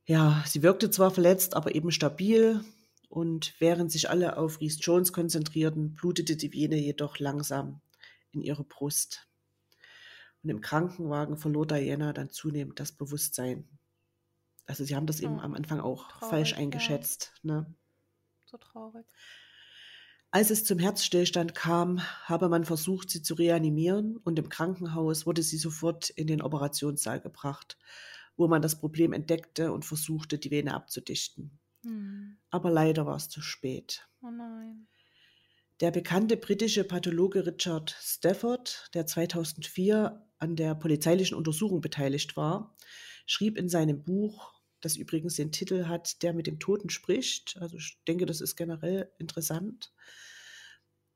Ja, 0.07 0.45
sie 0.47 0.63
wirkte 0.63 0.91
zwar 0.91 1.11
verletzt, 1.11 1.55
aber 1.57 1.75
eben 1.75 1.91
stabil. 1.91 2.65
Und 3.13 3.55
während 3.59 3.93
sich 3.93 4.09
alle 4.09 4.39
auf 4.39 4.63
Reese 4.63 4.81
Jones 4.81 5.13
konzentrierten, 5.13 5.93
blutete 5.93 6.35
die 6.35 6.51
Vene 6.51 6.77
jedoch 6.77 7.19
langsam 7.19 7.83
in 8.31 8.41
ihre 8.41 8.65
Brust. 8.65 9.29
Und 10.43 10.49
im 10.49 10.63
Krankenwagen 10.63 11.37
verlor 11.37 11.67
Diana 11.67 12.15
dann 12.15 12.31
zunehmend 12.31 12.81
das 12.81 12.93
Bewusstsein. 12.93 13.69
Also 14.65 14.85
sie 14.85 14.97
haben 14.97 15.05
das 15.05 15.21
eben 15.21 15.41
Oh, 15.41 15.43
am 15.43 15.53
Anfang 15.53 15.81
auch 15.81 16.09
traurig, 16.09 16.31
falsch 16.31 16.51
ja. 16.53 16.57
eingeschätzt. 16.57 17.35
Ne? 17.43 17.75
So 18.47 18.57
traurig. 18.57 19.05
Als 20.31 20.49
es 20.49 20.65
zum 20.65 20.79
Herzstillstand 20.79 21.55
kam, 21.55 22.01
habe 22.25 22.49
man 22.49 22.65
versucht, 22.65 23.11
sie 23.11 23.21
zu 23.21 23.35
reanimieren 23.35 24.17
und 24.17 24.39
im 24.39 24.49
Krankenhaus 24.49 25.27
wurde 25.27 25.43
sie 25.43 25.59
sofort 25.59 26.09
in 26.09 26.29
den 26.29 26.41
Operationssaal 26.41 27.21
gebracht, 27.21 27.77
wo 28.39 28.49
man 28.49 28.63
das 28.63 28.79
Problem 28.79 29.13
entdeckte 29.13 29.71
und 29.71 29.85
versuchte, 29.85 30.39
die 30.39 30.51
Vene 30.51 30.73
abzudichten. 30.73 31.59
Hm. 31.85 32.39
Aber 32.51 32.71
leider 32.71 33.07
war 33.07 33.17
es 33.17 33.29
zu 33.29 33.41
spät. 33.41 34.07
Oh 34.23 34.31
nein. 34.31 34.87
Der 35.81 35.91
bekannte 35.91 36.37
britische 36.37 36.85
Pathologe 36.85 37.45
Richard 37.45 37.97
Stafford, 38.01 38.89
der 38.95 39.07
2004 39.07 40.25
an 40.39 40.57
der 40.57 40.75
polizeilichen 40.75 41.37
Untersuchung 41.37 41.81
beteiligt 41.81 42.37
war, 42.37 42.77
schrieb 43.27 43.57
in 43.57 43.69
seinem 43.69 44.05
Buch, 44.05 44.53
das 44.81 44.97
übrigens 44.97 45.37
den 45.37 45.53
Titel 45.53 45.87
hat, 45.87 46.23
Der 46.23 46.35
mit 46.35 46.47
dem 46.47 46.59
Toten 46.59 46.91
spricht, 46.91 47.57
also 47.61 47.77
ich 47.77 47.99
denke, 48.07 48.27
das 48.27 48.41
ist 48.41 48.57
generell 48.57 49.11
interessant, 49.19 49.93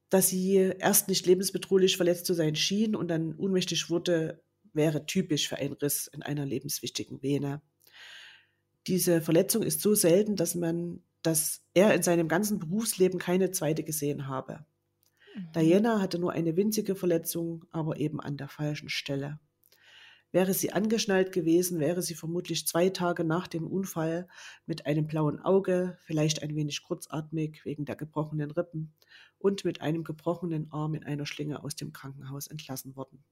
dass 0.09 0.29
sie 0.29 0.55
erst 0.55 1.09
nicht 1.09 1.27
lebensbedrohlich 1.27 1.97
verletzt 1.97 2.27
zu 2.27 2.35
sein 2.35 2.57
schien 2.57 2.95
und 2.95 3.09
dann 3.09 3.35
ohnmächtig 3.35 3.91
wurde, 3.91 4.43
wäre 4.73 5.07
typisch 5.07 5.49
für 5.49 5.57
einen 5.57 5.75
Riss 5.75 6.07
in 6.07 6.23
einer 6.23 6.47
lebenswichtigen 6.47 7.23
Vene. 7.23 7.63
Diese 8.87 9.21
Verletzung 9.21 9.63
ist 9.63 9.81
so 9.81 9.95
selten, 9.95 10.37
dass 10.37 10.55
man, 10.55 11.03
dass 11.23 11.63
er 11.75 11.95
in 11.95 12.03
seinem 12.03 12.29
ganzen 12.29 12.59
Berufsleben 12.59 13.19
keine 13.19 13.51
zweite 13.51 13.83
gesehen 13.83 14.29
habe. 14.29 14.65
Mhm. 15.35 15.53
Diana 15.55 16.01
hatte 16.01 16.19
nur 16.19 16.33
eine 16.33 16.57
winzige 16.57 16.95
Verletzung, 16.95 17.65
aber 17.71 17.99
eben 17.99 18.21
an 18.21 18.37
der 18.37 18.49
falschen 18.49 18.89
Stelle. 18.89 19.41
Wäre 20.33 20.55
sie 20.55 20.73
angeschnallt 20.73 21.33
gewesen, 21.33 21.81
wäre 21.81 22.03
sie 22.03 22.15
vermutlich 22.15 22.67
zwei 22.67 22.91
Tage 22.91 23.25
nach 23.25 23.47
dem 23.47 23.67
Unfall 23.67 24.29
mit 24.67 24.85
einem 24.85 25.07
blauen 25.07 25.41
Auge, 25.41 25.99
vielleicht 26.03 26.43
ein 26.43 26.55
wenig 26.55 26.83
kurzatmig 26.83 27.65
wegen 27.65 27.85
der 27.85 27.97
gebrochenen 27.97 28.51
Rippen 28.51 28.93
und 29.39 29.65
mit 29.65 29.81
einem 29.81 30.05
gebrochenen 30.05 30.71
Arm 30.73 30.95
in 30.95 31.05
einer 31.05 31.27
Schlinge 31.27 31.63
aus 31.63 31.77
dem 31.77 31.93
Krankenhaus 31.93 32.49
entlassen 32.49 32.97
worden. 32.97 33.25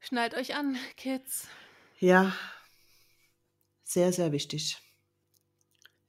Schnallt 0.00 0.34
euch 0.34 0.54
an, 0.54 0.76
Kids. 0.96 1.46
Ja, 1.98 2.34
sehr, 3.90 4.12
sehr 4.12 4.30
wichtig. 4.30 4.78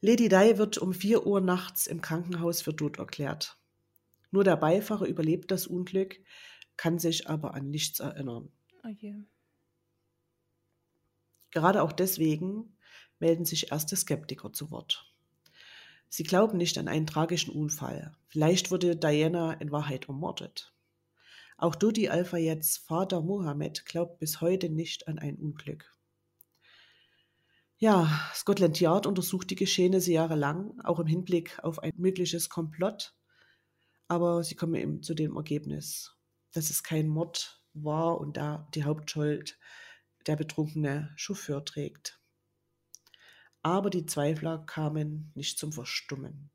Lady 0.02 0.30
Di 0.30 0.58
wird 0.60 0.78
um 0.78 0.94
4 0.94 1.26
Uhr 1.26 1.42
nachts 1.42 1.88
im 1.88 2.00
Krankenhaus 2.00 2.62
für 2.62 2.76
tot 2.76 3.00
erklärt. 3.00 3.58
Nur 4.30 4.44
der 4.44 4.56
Beifahrer 4.56 5.08
überlebt 5.08 5.50
das 5.50 5.66
Unglück, 5.66 6.20
kann 6.78 7.00
sich 7.00 7.28
aber 7.28 7.56
an 7.56 7.72
nichts 7.72 8.00
erinnern. 8.00 8.52
Oh 8.84 8.88
je. 8.88 9.16
Gerade 11.50 11.82
auch 11.82 11.92
deswegen 11.92 12.78
melden 13.20 13.46
sich 13.46 13.72
erste 13.72 13.96
Skeptiker 13.96 14.54
zu 14.54 14.70
Wort. 14.70 15.12
Sie 16.08 16.24
glauben 16.24 16.58
nicht 16.58 16.78
an 16.78 16.88
einen 16.88 17.08
tragischen 17.08 17.52
Unfall. 17.52 18.16
Vielleicht 18.28 18.70
wurde 18.70 18.96
Diana 18.96 19.54
in 19.54 19.72
Wahrheit 19.72 20.08
ermordet. 20.08 20.72
Auch 21.58 21.74
Dodi 21.74 22.10
Al-Fayeds 22.10 22.78
Vater 22.78 23.22
Mohammed 23.22 23.86
glaubt 23.86 24.20
bis 24.20 24.40
heute 24.40 24.70
nicht 24.70 25.08
an 25.08 25.18
ein 25.18 25.38
Unglück. 25.38 25.92
Ja, 27.82 28.30
Scotland 28.36 28.80
Yard 28.80 29.08
untersucht 29.08 29.50
die 29.50 29.56
Geschehnisse 29.56 30.12
jahrelang, 30.12 30.80
auch 30.82 31.00
im 31.00 31.08
Hinblick 31.08 31.58
auf 31.64 31.80
ein 31.80 31.94
mögliches 31.98 32.48
Komplott. 32.48 33.16
Aber 34.08 34.44
sie 34.44 34.54
kommen 34.54 34.76
eben 34.76 35.02
zu 35.02 35.16
dem 35.16 35.36
Ergebnis, 35.36 36.16
dass 36.52 36.70
es 36.70 36.84
kein 36.84 37.08
Mord 37.08 37.60
war 37.74 38.22
und 38.22 38.38
da 38.38 38.70
die 38.76 38.84
Hauptschuld 38.84 39.58
der 40.28 40.36
betrunkene 40.36 41.12
Chauffeur 41.16 41.66
trägt. 41.66 42.22
Aber 43.64 43.90
die 43.90 44.06
Zweifler 44.06 44.60
kamen 44.60 45.32
nicht 45.34 45.58
zum 45.58 45.74
Verstummen. 45.74 46.52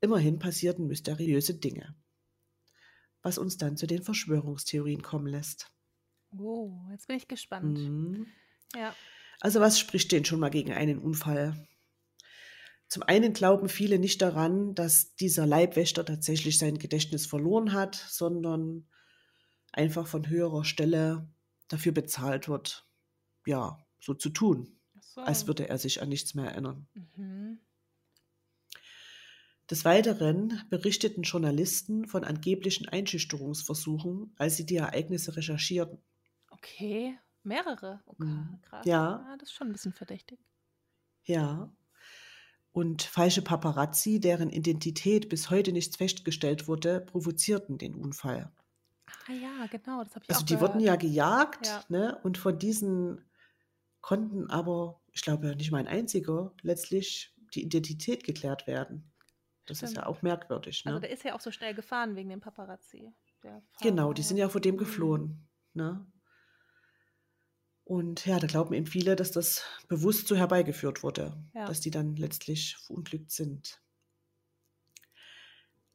Immerhin 0.00 0.38
passierten 0.38 0.86
mysteriöse 0.86 1.58
Dinge, 1.58 1.94
was 3.20 3.36
uns 3.36 3.58
dann 3.58 3.76
zu 3.76 3.86
den 3.86 4.02
Verschwörungstheorien 4.02 5.02
kommen 5.02 5.26
lässt. 5.26 5.70
Oh, 6.30 6.80
jetzt 6.92 7.08
bin 7.08 7.18
ich 7.18 7.28
gespannt. 7.28 7.78
Mhm. 7.78 8.26
Ja. 8.74 8.94
Also 9.40 9.60
was 9.60 9.78
spricht 9.78 10.12
denn 10.12 10.24
schon 10.24 10.40
mal 10.40 10.50
gegen 10.50 10.72
einen 10.72 10.98
Unfall? 10.98 11.66
Zum 12.88 13.02
einen 13.02 13.32
glauben 13.32 13.68
viele 13.68 13.98
nicht 13.98 14.22
daran, 14.22 14.74
dass 14.74 15.16
dieser 15.16 15.46
Leibwächter 15.46 16.04
tatsächlich 16.04 16.58
sein 16.58 16.78
Gedächtnis 16.78 17.26
verloren 17.26 17.72
hat, 17.72 17.96
sondern 17.96 18.86
einfach 19.72 20.06
von 20.06 20.28
höherer 20.28 20.64
Stelle 20.64 21.28
dafür 21.68 21.92
bezahlt 21.92 22.48
wird, 22.48 22.88
ja, 23.44 23.84
so 24.00 24.14
zu 24.14 24.30
tun, 24.30 24.78
so. 25.00 25.20
als 25.20 25.46
würde 25.46 25.68
er 25.68 25.78
sich 25.78 26.00
an 26.00 26.08
nichts 26.08 26.34
mehr 26.34 26.50
erinnern. 26.50 26.86
Mhm. 26.94 27.58
Des 29.68 29.84
Weiteren 29.84 30.62
berichteten 30.70 31.22
Journalisten 31.22 32.06
von 32.06 32.22
angeblichen 32.22 32.88
Einschüchterungsversuchen, 32.88 34.32
als 34.36 34.56
sie 34.56 34.64
die 34.64 34.76
Ereignisse 34.76 35.36
recherchierten. 35.36 35.98
Okay, 36.50 37.18
mehrere. 37.46 38.02
Okay, 38.06 38.44
Mhm. 38.44 38.60
krass. 38.62 38.86
Ja. 38.86 39.26
Ah, 39.26 39.36
das 39.38 39.48
ist 39.50 39.54
schon 39.54 39.68
ein 39.68 39.72
bisschen 39.72 39.92
verdächtig. 39.94 40.40
Ja. 41.24 41.70
Und 42.70 43.02
falsche 43.02 43.42
Paparazzi, 43.42 44.20
deren 44.20 44.50
Identität 44.50 45.28
bis 45.28 45.50
heute 45.50 45.72
nicht 45.72 45.96
festgestellt 45.96 46.68
wurde, 46.68 47.00
provozierten 47.00 47.76
den 47.78 47.96
Unfall. 47.96 48.52
Ah 49.28 49.32
ja, 49.32 49.66
genau, 49.66 50.02
das 50.04 50.14
habe 50.14 50.24
ich 50.24 50.30
Also 50.30 50.34
auch 50.34 50.44
die 50.44 50.60
gehört. 50.60 50.60
wurden 50.60 50.80
ja 50.80 50.96
gejagt, 50.96 51.66
Ja. 51.66 51.84
ne? 51.88 52.18
Und 52.22 52.38
von 52.38 52.58
diesen 52.58 53.24
konnten 54.02 54.50
aber, 54.50 55.02
ich 55.12 55.22
glaube, 55.22 55.56
nicht 55.56 55.70
mal 55.72 55.78
ein 55.78 55.88
einziger 55.88 56.54
letztlich 56.62 57.34
die 57.54 57.62
Identität 57.64 58.24
geklärt 58.24 58.66
werden. 58.66 59.12
Das 59.66 59.82
ist 59.82 59.96
ja 59.96 60.06
Stimmt. 60.06 60.06
auch 60.06 60.22
merkwürdig, 60.22 60.84
ne? 60.86 60.92
Also 60.92 61.00
der 61.00 61.10
ist 61.10 61.24
ja 61.24 61.34
auch 61.34 61.40
so 61.40 61.50
schnell 61.52 61.74
gefahren 61.74 62.16
wegen 62.16 62.30
dem 62.30 62.40
Paparazzi. 62.40 63.14
Genau, 63.80 64.12
die 64.12 64.22
sind 64.22 64.36
ja 64.36 64.48
vor 64.48 64.60
dem 64.60 64.76
Mhm. 64.76 64.76
geflohen. 64.76 65.48
Ne? 65.74 66.06
Und 67.86 68.26
ja, 68.26 68.40
da 68.40 68.48
glauben 68.48 68.74
eben 68.74 68.86
viele, 68.86 69.14
dass 69.14 69.30
das 69.30 69.62
bewusst 69.86 70.26
so 70.26 70.34
herbeigeführt 70.34 71.04
wurde, 71.04 71.40
Ja. 71.54 71.66
dass 71.66 71.80
die 71.80 71.92
dann 71.92 72.16
letztlich 72.16 72.76
verunglückt 72.78 73.30
sind. 73.30 73.80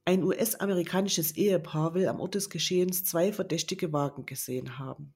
Ein 0.05 0.23
US-amerikanisches 0.23 1.33
Ehepaar 1.35 1.93
will 1.93 2.07
am 2.07 2.21
Ort 2.21 2.35
des 2.35 2.49
Geschehens 2.49 3.03
zwei 3.03 3.33
verdächtige 3.33 3.91
Wagen 3.91 4.25
gesehen 4.25 4.79
haben. 4.79 5.13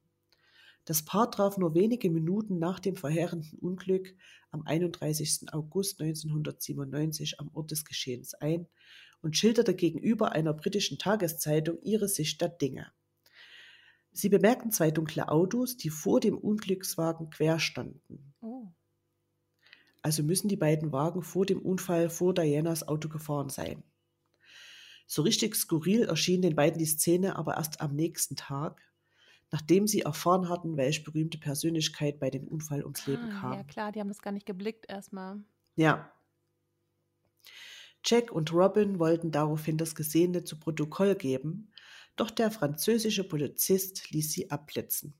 Das 0.84 1.06
Paar 1.06 1.32
traf 1.32 1.58
nur 1.58 1.74
wenige 1.76 2.12
Minuten 2.12 2.60
nach 2.60 2.82
dem 2.82 2.98
verheerenden 2.98 3.58
Unglück 3.60 4.14
am 4.52 4.64
31. 4.64 5.54
August 5.54 6.02
1997 6.02 7.40
am 7.40 7.52
Ort 7.54 7.72
des 7.72 7.86
Geschehens 7.86 8.34
ein 8.34 8.68
und 9.22 9.38
schilderte 9.38 9.76
gegenüber 9.76 10.34
einer 10.34 10.54
britischen 10.54 11.00
Tageszeitung 11.00 11.82
ihre 11.84 12.10
Sicht 12.10 12.42
der 12.42 12.50
Dinge. 12.50 12.92
Sie 14.16 14.30
bemerkten 14.30 14.72
zwei 14.72 14.92
dunkle 14.92 15.28
Autos, 15.28 15.76
die 15.76 15.90
vor 15.90 16.22
dem 16.22 16.38
Unglückswagen 16.38 17.30
quer 17.30 17.60
standen. 17.60 18.34
Oh. 18.40 18.68
Also 20.02 20.24
müssen 20.24 20.48
die 20.48 20.56
beiden 20.56 20.94
Wagen 20.94 21.22
vor 21.22 21.46
dem 21.46 21.62
Unfall 21.62 22.10
vor 22.10 22.34
Dianas 22.34 22.88
Auto 22.88 23.10
gefahren 23.10 23.50
sein. 23.50 23.84
So 25.06 25.22
richtig 25.22 25.56
skurril 25.56 26.04
erschien 26.04 26.42
den 26.42 26.56
beiden 26.56 26.80
die 26.80 26.86
Szene 26.86 27.36
aber 27.36 27.58
erst 27.58 27.82
am 27.82 27.94
nächsten 27.94 28.38
Tag, 28.38 28.82
nachdem 29.52 29.86
sie 29.86 30.02
erfahren 30.04 30.48
hatten, 30.48 30.78
welche 30.78 31.04
berühmte 31.04 31.38
Persönlichkeit 31.38 32.18
bei 32.18 32.30
dem 32.30 32.48
Unfall 32.48 32.84
ums 32.84 33.06
Leben 33.08 33.30
Ah, 33.32 33.42
kam. 33.42 33.54
ja 33.54 33.64
klar, 33.66 33.92
die 33.92 34.00
haben 34.00 34.08
das 34.08 34.22
gar 34.22 34.32
nicht 34.32 34.46
geblickt 34.46 34.86
erstmal. 34.88 35.44
Ja. 35.76 36.10
Jack 38.06 38.32
und 38.32 38.54
Robin 38.54 38.98
wollten 38.98 39.32
daraufhin 39.32 39.78
das 39.78 39.94
Gesehene 39.94 40.46
zu 40.46 40.58
Protokoll 40.58 41.16
geben, 41.16 41.72
doch 42.16 42.32
der 42.32 42.52
französische 42.52 43.24
Polizist 43.24 44.12
ließ 44.12 44.32
sie 44.32 44.52
abblitzen. 44.52 45.14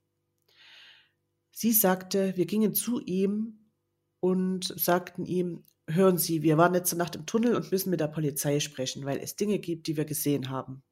Sie 1.52 1.72
sagte, 1.72 2.36
wir 2.36 2.46
gingen 2.46 2.74
zu 2.74 3.00
ihm 3.00 3.72
und 4.20 4.74
sagten 4.80 5.26
ihm, 5.26 5.64
hören 5.88 6.18
Sie, 6.18 6.42
wir 6.42 6.58
waren 6.58 6.74
letzte 6.74 6.96
Nacht 6.96 7.16
im 7.16 7.26
Tunnel 7.26 7.56
und 7.56 7.72
müssen 7.72 7.92
mit 7.92 8.00
der 8.00 8.08
Polizei 8.08 8.60
sprechen, 8.60 9.06
weil 9.06 9.20
es 9.20 9.36
Dinge 9.36 9.60
gibt, 9.60 9.88
die 9.88 9.98
wir 9.98 10.06
gesehen 10.06 10.50
haben. 10.50 10.84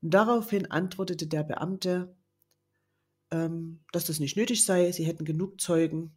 Und 0.00 0.14
daraufhin 0.14 0.70
antwortete 0.70 1.26
der 1.26 1.42
Beamte, 1.42 2.14
ähm, 3.30 3.84
dass 3.92 4.06
das 4.06 4.20
nicht 4.20 4.36
nötig 4.36 4.64
sei, 4.64 4.92
sie 4.92 5.04
hätten 5.04 5.24
genug 5.24 5.60
Zeugen 5.60 6.16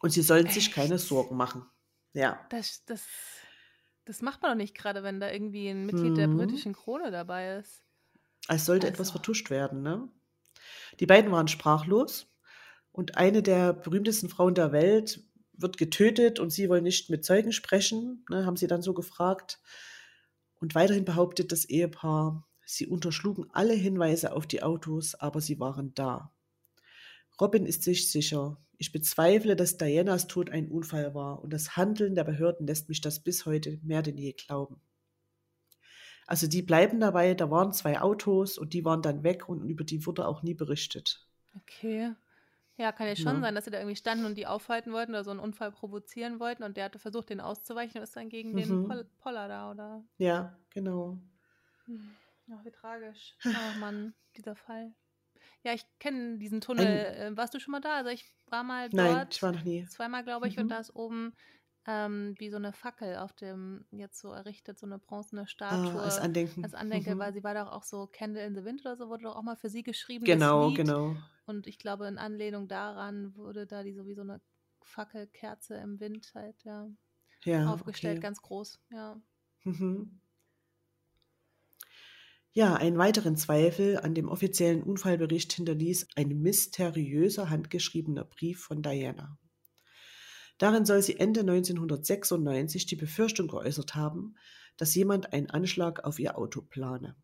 und 0.00 0.10
sie 0.10 0.22
sollen 0.22 0.48
sich 0.48 0.72
keine 0.72 0.94
Echt? 0.94 1.06
Sorgen 1.06 1.36
machen. 1.36 1.66
Ja. 2.12 2.46
Das, 2.50 2.84
das, 2.84 3.02
das 4.06 4.22
macht 4.22 4.40
man 4.42 4.52
doch 4.52 4.56
nicht 4.56 4.74
gerade, 4.76 5.02
wenn 5.02 5.20
da 5.20 5.30
irgendwie 5.30 5.68
ein 5.68 5.84
Mitglied 5.86 6.16
der 6.16 6.28
Mhm. 6.28 6.36
britischen 6.36 6.72
Krone 6.72 7.10
dabei 7.10 7.56
ist. 7.58 7.82
Es 8.48 8.64
sollte 8.64 8.86
etwas 8.88 9.08
Also. 9.08 9.12
vertuscht 9.12 9.50
werden, 9.50 9.82
ne? 9.82 10.08
Die 11.00 11.06
beiden 11.06 11.32
waren 11.32 11.48
sprachlos 11.48 12.34
und 12.92 13.16
eine 13.18 13.42
der 13.42 13.72
berühmtesten 13.74 14.28
Frauen 14.30 14.54
der 14.54 14.72
Welt 14.72 15.22
wird 15.54 15.78
getötet 15.78 16.40
und 16.40 16.50
sie 16.50 16.68
wollen 16.68 16.84
nicht 16.84 17.10
mit 17.10 17.24
Zeugen 17.24 17.52
sprechen, 17.52 18.24
ne, 18.30 18.46
haben 18.46 18.56
sie 18.56 18.66
dann 18.68 18.82
so 18.82 18.94
gefragt. 18.94 19.60
Und 20.60 20.74
weiterhin 20.74 21.04
behauptet 21.06 21.52
das 21.52 21.64
Ehepaar, 21.66 22.46
sie 22.66 22.86
unterschlugen 22.88 23.46
alle 23.52 23.74
Hinweise 23.74 24.32
auf 24.34 24.46
die 24.46 24.62
Autos, 24.62 25.14
aber 25.16 25.40
sie 25.40 25.60
waren 25.60 25.94
da. 25.94 26.32
Robin 27.40 27.64
ist 27.64 27.82
sich 27.82 28.10
sicher. 28.10 28.60
Ich 28.76 28.92
bezweifle, 28.92 29.56
dass 29.56 29.78
Dianas 29.78 30.26
Tod 30.26 30.50
ein 30.50 30.68
Unfall 30.70 31.14
war 31.14 31.42
und 31.42 31.50
das 31.52 31.74
Handeln 31.76 32.14
der 32.14 32.24
Behörden 32.24 32.66
lässt 32.66 32.90
mich 32.90 33.00
das 33.00 33.20
bis 33.20 33.46
heute 33.46 33.78
mehr 33.82 34.02
denn 34.02 34.18
je 34.18 34.32
glauben. 34.34 34.82
Also 36.28 36.46
die 36.46 36.62
bleiben 36.62 37.00
dabei, 37.00 37.34
da 37.34 37.50
waren 37.50 37.72
zwei 37.72 38.00
Autos 38.00 38.58
und 38.58 38.74
die 38.74 38.84
waren 38.84 39.02
dann 39.02 39.24
weg 39.24 39.48
und 39.48 39.64
über 39.64 39.82
die 39.82 40.06
wurde 40.06 40.28
auch 40.28 40.42
nie 40.44 40.54
berichtet. 40.54 41.26
Okay. 41.54 42.14
Ja, 42.78 42.92
kann 42.92 43.08
ja 43.08 43.16
schon 43.16 43.40
Ja. 43.40 43.42
sein, 43.42 43.54
dass 43.54 43.64
sie 43.66 43.70
da 43.70 43.78
irgendwie 43.78 43.96
standen 43.96 44.26
und 44.26 44.36
die 44.36 44.46
aufhalten 44.46 44.92
wollten 44.92 45.12
oder 45.12 45.24
so 45.24 45.30
einen 45.32 45.40
Unfall 45.40 45.72
provozieren 45.72 46.40
wollten 46.40 46.62
und 46.64 46.76
der 46.76 46.84
hatte 46.86 46.98
versucht, 46.98 47.30
den 47.30 47.40
auszuweichen 47.40 47.98
und 47.98 48.04
ist 48.04 48.16
dann 48.16 48.28
gegen 48.30 48.56
den 48.56 48.78
Mhm. 48.78 48.80
Pol 48.80 49.04
Poller 49.18 49.48
da, 49.48 49.70
oder? 49.70 50.04
Ja, 50.18 50.58
genau. 50.70 51.18
Hm. 51.86 52.16
Ja, 52.46 52.64
wie 52.64 52.70
tragisch. 52.70 53.34
Oh 53.52 53.72
Mann, 53.74 54.14
dieser 54.36 54.54
Fall. 54.54 54.94
Ja, 55.64 55.72
ich 55.74 55.84
kenne 55.98 56.38
diesen 56.38 56.60
Tunnel. 56.60 57.04
Äh, 57.32 57.36
warst 57.36 57.54
du 57.54 57.60
schon 57.60 57.72
mal 57.72 57.80
da? 57.80 57.96
Also 57.96 58.10
ich 58.10 58.34
war 58.46 58.62
mal 58.62 58.90
Nein, 58.90 59.26
dort. 59.26 59.30
ich 59.30 59.42
war 59.42 59.52
noch 59.52 59.62
nie. 59.64 59.86
Zweimal, 59.86 60.24
glaube 60.24 60.48
ich, 60.48 60.58
Mhm. 60.58 60.58
und 60.58 60.70
da 60.70 60.78
ist 60.78 60.94
oben 60.94 61.34
ähm, 61.86 62.34
wie 62.38 62.50
so 62.50 62.56
eine 62.56 62.72
Fackel 62.72 63.16
auf 63.16 63.32
dem, 63.32 63.86
jetzt 63.90 64.18
so 64.20 64.32
errichtet, 64.32 64.78
so 64.78 64.86
eine 64.86 64.98
bronzene 64.98 65.46
Statue. 65.46 66.00
Ah, 66.00 66.02
als 66.02 66.18
Andenken. 66.18 66.62
als 66.62 66.74
Andenke, 66.74 67.18
Mhm. 67.18 67.18
weil 67.18 67.32
sie 67.32 67.44
war 67.44 67.54
doch 67.54 67.70
auch 67.70 67.84
so 67.84 68.06
Candle 68.08 68.44
in 68.44 68.54
the 68.56 68.64
Wind 68.64 68.80
oder 68.80 68.96
so, 68.96 69.08
wurde 69.08 69.24
doch 69.24 69.36
auch 69.36 69.42
mal 69.42 69.56
für 69.56 69.68
sie 69.70 69.82
geschrieben. 69.84 70.26
Genau, 70.26 70.72
genau. 70.72 71.16
Und 71.46 71.66
ich 71.66 71.78
glaube, 71.78 72.06
in 72.08 72.18
Anlehnung 72.18 72.68
daran 72.68 73.36
wurde 73.36 73.66
da 73.66 73.82
die 73.82 73.94
so 73.94 74.06
wie 74.06 74.14
so 74.14 74.22
eine 74.22 74.40
Fackelkerze 74.82 75.76
im 75.76 76.00
Wind 76.00 76.32
halt, 76.34 76.64
ja, 76.64 76.88
Ja, 77.44 77.62
aufgestellt, 77.64 77.80
okay. 77.86 78.22
ganz 78.22 78.42
groß, 78.42 78.80
ja. 78.90 79.20
Mhm. 79.64 80.20
Ja, 82.56 82.72
einen 82.72 82.96
weiteren 82.96 83.36
Zweifel 83.36 83.98
an 83.98 84.14
dem 84.14 84.30
offiziellen 84.30 84.82
Unfallbericht 84.82 85.52
hinterließ 85.52 86.08
ein 86.16 86.28
mysteriöser 86.40 87.50
handgeschriebener 87.50 88.24
Brief 88.24 88.62
von 88.62 88.80
Diana. 88.80 89.38
Darin 90.56 90.86
soll 90.86 91.02
sie 91.02 91.18
Ende 91.18 91.40
1996 91.40 92.86
die 92.86 92.96
Befürchtung 92.96 93.48
geäußert 93.48 93.94
haben, 93.94 94.36
dass 94.78 94.94
jemand 94.94 95.34
einen 95.34 95.50
Anschlag 95.50 96.04
auf 96.04 96.18
ihr 96.18 96.38
Auto 96.38 96.62
plane. 96.62 97.14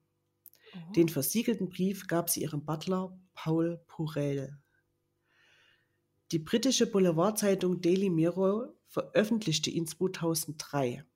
Oh. 0.75 0.93
Den 0.93 1.09
versiegelten 1.09 1.71
Brief 1.71 2.09
gab 2.09 2.29
sie 2.29 2.43
ihrem 2.43 2.67
Butler 2.67 3.19
Paul 3.33 3.83
Purell. 3.87 4.59
Die 6.31 6.41
britische 6.41 6.87
Boulevardzeitung 6.87 7.81
Daily 7.81 8.11
Mirror 8.11 8.75
veröffentlichte 8.87 9.71
ihn 9.71 9.87
2003. 9.87 11.07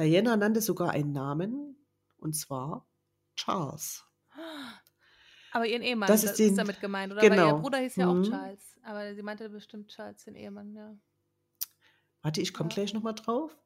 Diana 0.00 0.36
nannte 0.36 0.60
sogar 0.60 0.90
einen 0.90 1.12
Namen, 1.12 1.76
und 2.16 2.34
zwar 2.34 2.88
Charles. 3.36 4.04
Aber 5.52 5.66
ihren 5.66 5.82
Ehemann, 5.82 6.08
Das 6.08 6.22
das, 6.22 6.32
ist 6.32 6.40
ist, 6.40 6.48
den- 6.50 6.56
damit 6.56 6.80
gemeint, 6.80 7.12
oder? 7.12 7.22
Weil 7.22 7.30
ihr 7.30 7.36
genau. 7.36 7.60
Bruder 7.60 7.78
hieß 7.78 7.96
ja 7.96 8.08
auch 8.08 8.14
Mhm. 8.14 8.24
Charles. 8.24 8.78
Aber 8.82 9.14
sie 9.14 9.22
meinte 9.22 9.48
bestimmt 9.48 9.88
Charles, 9.90 10.24
den 10.24 10.34
Ehemann, 10.34 10.74
ja. 10.74 10.96
Warte, 12.22 12.40
ich 12.40 12.52
komme 12.54 12.70
Ja. 12.70 12.74
gleich 12.74 12.94
nochmal 12.94 13.14
drauf. 13.14 13.56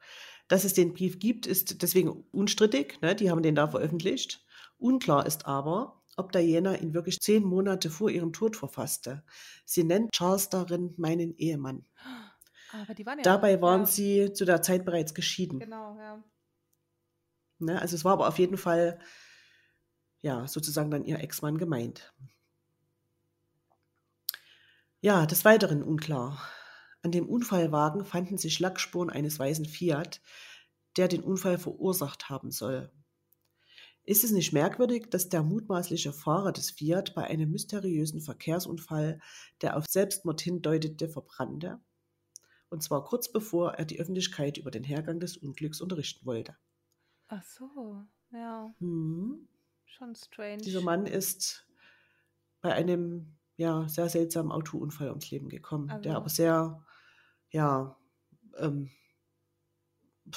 Dass 0.48 0.64
es 0.64 0.74
den 0.74 0.92
Brief 0.94 1.18
gibt, 1.18 1.46
ist 1.46 1.82
deswegen 1.82 2.24
unstrittig. 2.32 3.00
Ne? 3.02 3.14
Die 3.14 3.30
haben 3.30 3.42
den 3.42 3.54
da 3.54 3.68
veröffentlicht. 3.68 4.44
Unklar 4.78 5.26
ist 5.26 5.46
aber, 5.46 6.02
ob 6.16 6.32
Diana 6.32 6.76
ihn 6.76 6.94
wirklich 6.94 7.20
zehn 7.20 7.44
Monate 7.44 7.90
vor 7.90 8.10
ihrem 8.10 8.32
Tod 8.32 8.56
verfasste. 8.56 9.24
Sie 9.64 9.84
nennt 9.84 10.12
Charles 10.12 10.48
darin 10.48 10.94
meinen 10.96 11.36
Ehemann. 11.36 11.84
Aber 12.72 12.94
die 12.94 13.06
waren 13.06 13.18
ja. 13.18 13.22
Dabei 13.24 13.60
waren 13.62 13.80
ja, 13.82 13.86
sie 13.86 14.32
zu 14.32 14.44
der 14.44 14.62
Zeit 14.62 14.84
bereits 14.84 15.14
geschieden. 15.14 15.58
Genau, 15.60 15.96
ja. 15.98 16.22
Ne? 17.60 17.80
Also 17.80 17.96
es 17.96 18.04
war 18.04 18.12
aber 18.14 18.28
auf 18.28 18.38
jeden 18.38 18.56
Fall 18.58 18.98
ja 20.20 20.46
sozusagen 20.46 20.90
dann 20.90 21.04
ihr 21.04 21.20
Ex-Mann 21.20 21.58
gemeint. 21.58 22.12
Ja, 25.00 25.26
des 25.26 25.44
Weiteren 25.44 25.82
unklar. 25.82 26.42
An 27.02 27.12
dem 27.12 27.28
Unfallwagen 27.28 28.04
fanden 28.04 28.38
sich 28.38 28.58
Lackspuren 28.58 29.10
eines 29.10 29.38
weißen 29.38 29.66
Fiat, 29.66 30.20
der 30.96 31.06
den 31.06 31.22
Unfall 31.22 31.58
verursacht 31.58 32.28
haben 32.28 32.50
soll. 32.50 32.90
Ist 34.04 34.24
es 34.24 34.32
nicht 34.32 34.52
merkwürdig, 34.52 35.10
dass 35.10 35.28
der 35.28 35.42
mutmaßliche 35.42 36.12
Fahrer 36.12 36.50
des 36.50 36.70
Fiat 36.70 37.14
bei 37.14 37.24
einem 37.24 37.50
mysteriösen 37.50 38.20
Verkehrsunfall, 38.20 39.20
der 39.60 39.76
auf 39.76 39.84
Selbstmord 39.86 40.40
hindeutete, 40.40 41.08
verbrannte? 41.08 41.78
Und 42.70 42.82
zwar 42.82 43.04
kurz 43.04 43.30
bevor 43.30 43.74
er 43.74 43.84
die 43.84 44.00
Öffentlichkeit 44.00 44.58
über 44.58 44.70
den 44.70 44.82
Hergang 44.82 45.20
des 45.20 45.36
Unglücks 45.36 45.80
unterrichten 45.80 46.26
wollte. 46.26 46.56
Ach 47.28 47.42
so, 47.44 48.02
ja. 48.32 48.74
Hm. 48.78 49.46
Schon 49.96 50.14
strange. 50.14 50.58
Dieser 50.62 50.80
Mann 50.82 51.06
ist 51.06 51.66
bei 52.60 52.72
einem 52.74 53.36
ja, 53.56 53.88
sehr 53.88 54.08
seltsamen 54.08 54.52
Autounfall 54.52 55.08
ums 55.08 55.30
Leben 55.30 55.48
gekommen, 55.48 55.88
der 55.88 55.96
Also- 55.96 56.10
aber 56.10 56.28
sehr, 56.28 56.86
ja, 57.50 57.96
ähm, 58.56 58.90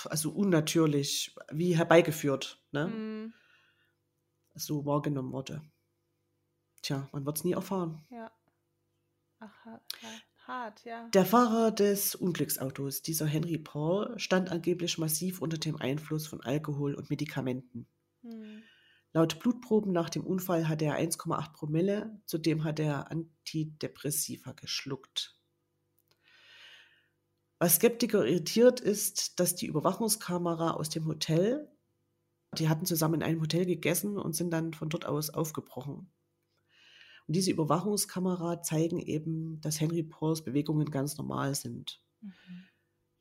also 0.06 0.32
unnatürlich, 0.32 1.36
wie 1.52 1.78
herbeigeführt, 1.78 2.64
ne? 2.72 2.86
Hm, 2.86 3.34
so 4.56 4.86
wahrgenommen 4.86 5.32
wurde. 5.32 5.62
Tja, 6.82 7.08
man 7.12 7.26
wird 7.26 7.38
es 7.38 7.43
nie 7.43 7.54
erfahren. 7.54 8.04
ja. 8.10 8.32
Ach, 9.43 9.66
ha- 9.66 9.82
ha- 10.04 10.47
hart, 10.47 10.84
ja. 10.86 11.08
Der 11.10 11.26
Fahrer 11.26 11.72
des 11.72 12.14
Unglücksautos, 12.16 13.02
dieser 13.02 13.26
Henry 13.26 13.58
Paul, 13.58 14.18
stand 14.20 14.49
angeblich 14.52 14.97
massiv 14.99 15.41
unter 15.41 15.58
dem 15.58 15.78
Einfluss 15.78 16.28
von 16.28 16.41
Alkohol 16.41 16.93
und 16.93 17.10
Medikamenten. 17.10 17.88
Hm. 18.22 18.62
Laut 19.14 19.39
Blutproben 19.39 19.91
nach 19.91 20.09
dem 20.09 20.26
Unfall 20.26 20.70
hatte 20.70 20.86
er 20.86 20.97
1,8 20.97 21.51
Promille, 21.51 22.22
zudem 22.26 22.64
hatte 22.64 22.84
er 22.84 23.12
Antidepressiva 23.12 24.53
geschluckt. 24.53 25.38
Was 27.59 27.76
Skeptiker 27.76 28.26
irritiert 28.26 28.80
ist, 28.80 29.39
dass 29.39 29.55
die 29.55 29.68
Überwachungskamera 29.68 30.72
aus 30.72 30.89
dem 30.89 31.05
Hotel, 31.05 31.70
die 32.57 32.70
hatten 32.70 32.86
zusammen 32.86 33.16
in 33.16 33.24
einem 33.24 33.41
Hotel 33.41 33.66
gegessen 33.66 34.18
und 34.18 34.36
sind 34.36 34.49
dann 34.51 34.74
von 34.74 34.89
dort 34.89 35.05
aus 35.05 35.30
aufgebrochen. 35.30 36.12
Und 37.28 37.36
diese 37.36 37.51
Überwachungskamera 37.51 38.62
zeigen 38.64 38.99
eben, 38.99 39.62
dass 39.62 39.80
Henry 39.80 40.03
Pauls 40.03 40.43
Bewegungen 40.43 40.89
ganz 40.89 41.18
normal 41.18 41.53
sind. 41.53 42.01
Mhm. 42.22 42.34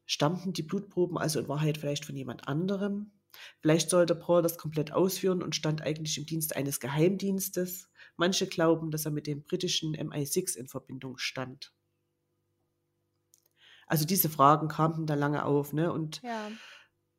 Stammten 0.07 0.53
die 0.53 0.63
Blutproben 0.63 1.19
also 1.19 1.39
in 1.39 1.49
Wahrheit 1.49 1.79
vielleicht 1.79 2.05
von 2.05 2.17
jemand 2.17 2.49
anderem? 2.49 3.13
Vielleicht 3.61 3.91
sollte 3.91 4.15
Paul 4.15 4.43
das 4.43 4.59
komplett 4.59 4.93
ausführen 4.93 5.43
und 5.43 5.55
stand 5.55 5.83
eigentlich 5.83 6.19
im 6.19 6.27
Dienst 6.27 6.57
eines 6.57 6.81
Geheimdienstes. 6.81 7.89
Manche 8.17 8.47
glauben, 8.47 8.91
dass 8.91 9.05
er 9.05 9.11
mit 9.11 9.27
dem 9.27 9.43
britischen 9.43 9.95
MI6 9.95 10.57
in 10.57 10.69
Verbindung 10.69 11.19
stand. 11.19 11.73
Also 13.87 14.05
diese 14.05 14.29
Fragen 14.29 14.69
kamen 14.69 15.07
da 15.07 15.15
lange 15.15 15.45
auf 15.45 15.73
ne? 15.73 15.93
und 15.93 16.23
Ja. 16.23 16.51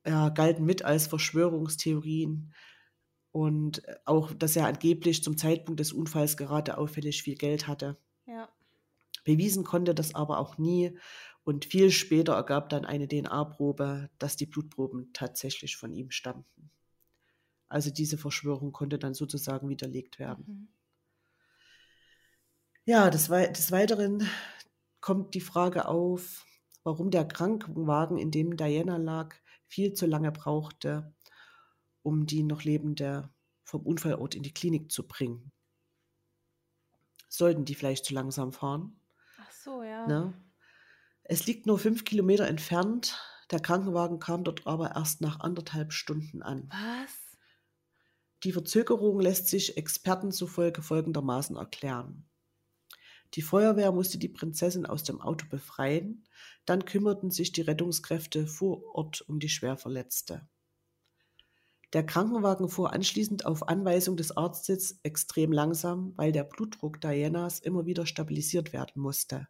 ja, 0.05 0.29
galten 0.29 0.63
mit 0.65 0.83
als 0.83 1.07
Verschwörungstheorien. 1.07 2.53
Und 3.33 3.81
auch, 4.05 4.33
dass 4.33 4.55
er 4.55 4.67
angeblich 4.67 5.23
zum 5.23 5.37
Zeitpunkt 5.37 5.79
des 5.79 5.93
Unfalls 5.93 6.35
gerade 6.37 6.77
auffällig 6.77 7.23
viel 7.23 7.35
Geld 7.35 7.67
hatte. 7.67 7.97
Ja. 8.25 8.49
Bewiesen 9.23 9.63
konnte 9.63 9.93
das 9.93 10.15
aber 10.15 10.39
auch 10.39 10.57
nie. 10.57 10.97
Und 11.43 11.65
viel 11.65 11.91
später 11.91 12.33
ergab 12.33 12.69
dann 12.69 12.85
eine 12.85 13.07
DNA-Probe, 13.07 14.09
dass 14.19 14.35
die 14.35 14.45
Blutproben 14.45 15.11
tatsächlich 15.13 15.75
von 15.75 15.91
ihm 15.93 16.11
stammten. 16.11 16.71
Also 17.67 17.89
diese 17.89 18.17
Verschwörung 18.17 18.71
konnte 18.73 18.99
dann 18.99 19.13
sozusagen 19.13 19.69
widerlegt 19.69 20.19
werden. 20.19 20.45
Mhm. 20.47 20.67
Ja, 22.83 23.09
des, 23.09 23.29
Wei 23.29 23.47
des 23.47 23.71
Weiteren 23.71 24.27
kommt 25.01 25.35
die 25.35 25.41
Frage 25.41 25.87
auf, 25.87 26.45
warum 26.83 27.11
der 27.11 27.27
Krankenwagen, 27.27 28.17
in 28.17 28.31
dem 28.31 28.57
Diana 28.57 28.97
lag, 28.97 29.35
viel 29.67 29.93
zu 29.93 30.07
lange 30.07 30.31
brauchte, 30.31 31.13
um 32.01 32.25
die 32.25 32.43
noch 32.43 32.63
Lebende 32.63 33.29
vom 33.63 33.85
Unfallort 33.85 34.35
in 34.35 34.43
die 34.43 34.53
Klinik 34.53 34.91
zu 34.91 35.07
bringen. 35.07 35.51
Sollten 37.29 37.65
die 37.65 37.75
vielleicht 37.75 38.05
zu 38.05 38.13
langsam 38.13 38.51
fahren? 38.51 38.99
Ach 39.39 39.51
so, 39.51 39.83
ja. 39.83 40.07
Ne? 40.07 40.33
Es 41.31 41.45
liegt 41.45 41.65
nur 41.65 41.79
fünf 41.79 42.03
Kilometer 42.03 42.45
entfernt. 42.45 43.17
Der 43.51 43.61
Krankenwagen 43.61 44.19
kam 44.19 44.43
dort 44.43 44.67
aber 44.67 44.97
erst 44.97 45.21
nach 45.21 45.39
anderthalb 45.39 45.93
Stunden 45.93 46.43
an. 46.43 46.67
Was? 46.69 47.37
Die 48.43 48.51
Verzögerung 48.51 49.21
lässt 49.21 49.47
sich 49.47 49.77
Experten 49.77 50.33
zufolge 50.33 50.81
folgendermaßen 50.81 51.55
erklären. 51.55 52.29
Die 53.35 53.41
Feuerwehr 53.41 53.93
musste 53.93 54.17
die 54.17 54.27
Prinzessin 54.27 54.85
aus 54.85 55.05
dem 55.05 55.21
Auto 55.21 55.45
befreien, 55.49 56.27
dann 56.65 56.83
kümmerten 56.83 57.31
sich 57.31 57.53
die 57.53 57.61
Rettungskräfte 57.61 58.45
vor 58.45 58.83
Ort 58.93 59.21
um 59.21 59.39
die 59.39 59.47
Schwerverletzte. 59.47 60.49
Der 61.93 62.05
Krankenwagen 62.05 62.67
fuhr 62.67 62.91
anschließend 62.91 63.45
auf 63.45 63.69
Anweisung 63.69 64.17
des 64.17 64.35
Arztes 64.35 64.99
extrem 65.03 65.53
langsam, 65.53 66.11
weil 66.17 66.33
der 66.33 66.43
Blutdruck 66.43 66.99
Dianas 66.99 67.59
immer 67.59 67.85
wieder 67.85 68.05
stabilisiert 68.05 68.73
werden 68.73 69.01
musste. 69.01 69.47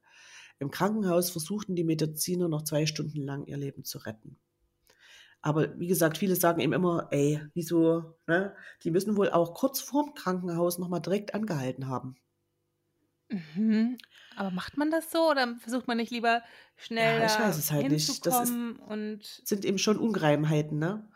Im 0.61 0.69
Krankenhaus 0.69 1.31
versuchten 1.31 1.75
die 1.75 1.83
Mediziner 1.83 2.47
noch 2.47 2.61
zwei 2.61 2.85
Stunden 2.85 3.23
lang 3.23 3.45
ihr 3.47 3.57
Leben 3.57 3.83
zu 3.83 3.97
retten. 3.97 4.37
Aber 5.41 5.79
wie 5.79 5.87
gesagt, 5.87 6.19
viele 6.19 6.35
sagen 6.35 6.61
eben 6.61 6.73
immer, 6.73 7.07
ey, 7.09 7.41
wieso, 7.55 8.15
ne? 8.27 8.55
Die 8.83 8.91
müssen 8.91 9.17
wohl 9.17 9.31
auch 9.31 9.55
kurz 9.55 9.81
vorm 9.81 10.13
Krankenhaus 10.13 10.77
nochmal 10.77 11.01
direkt 11.01 11.33
angehalten 11.33 11.87
haben. 11.87 12.15
Mhm. 13.29 13.97
Aber 14.35 14.51
macht 14.51 14.77
man 14.77 14.91
das 14.91 15.09
so 15.09 15.31
oder 15.31 15.55
versucht 15.57 15.87
man 15.87 15.97
nicht 15.97 16.11
lieber 16.11 16.43
schnell 16.77 17.21
Ja, 17.21 17.25
ich 17.25 17.39
weiß 17.39 17.57
es 17.57 17.71
halt 17.71 17.89
nicht. 17.89 18.23
Das 18.27 18.49
ist, 18.49 18.55
und 18.87 19.23
sind 19.23 19.65
eben 19.65 19.79
schon 19.79 19.97
Ungereimheiten, 19.97 20.77
ne? 20.77 21.09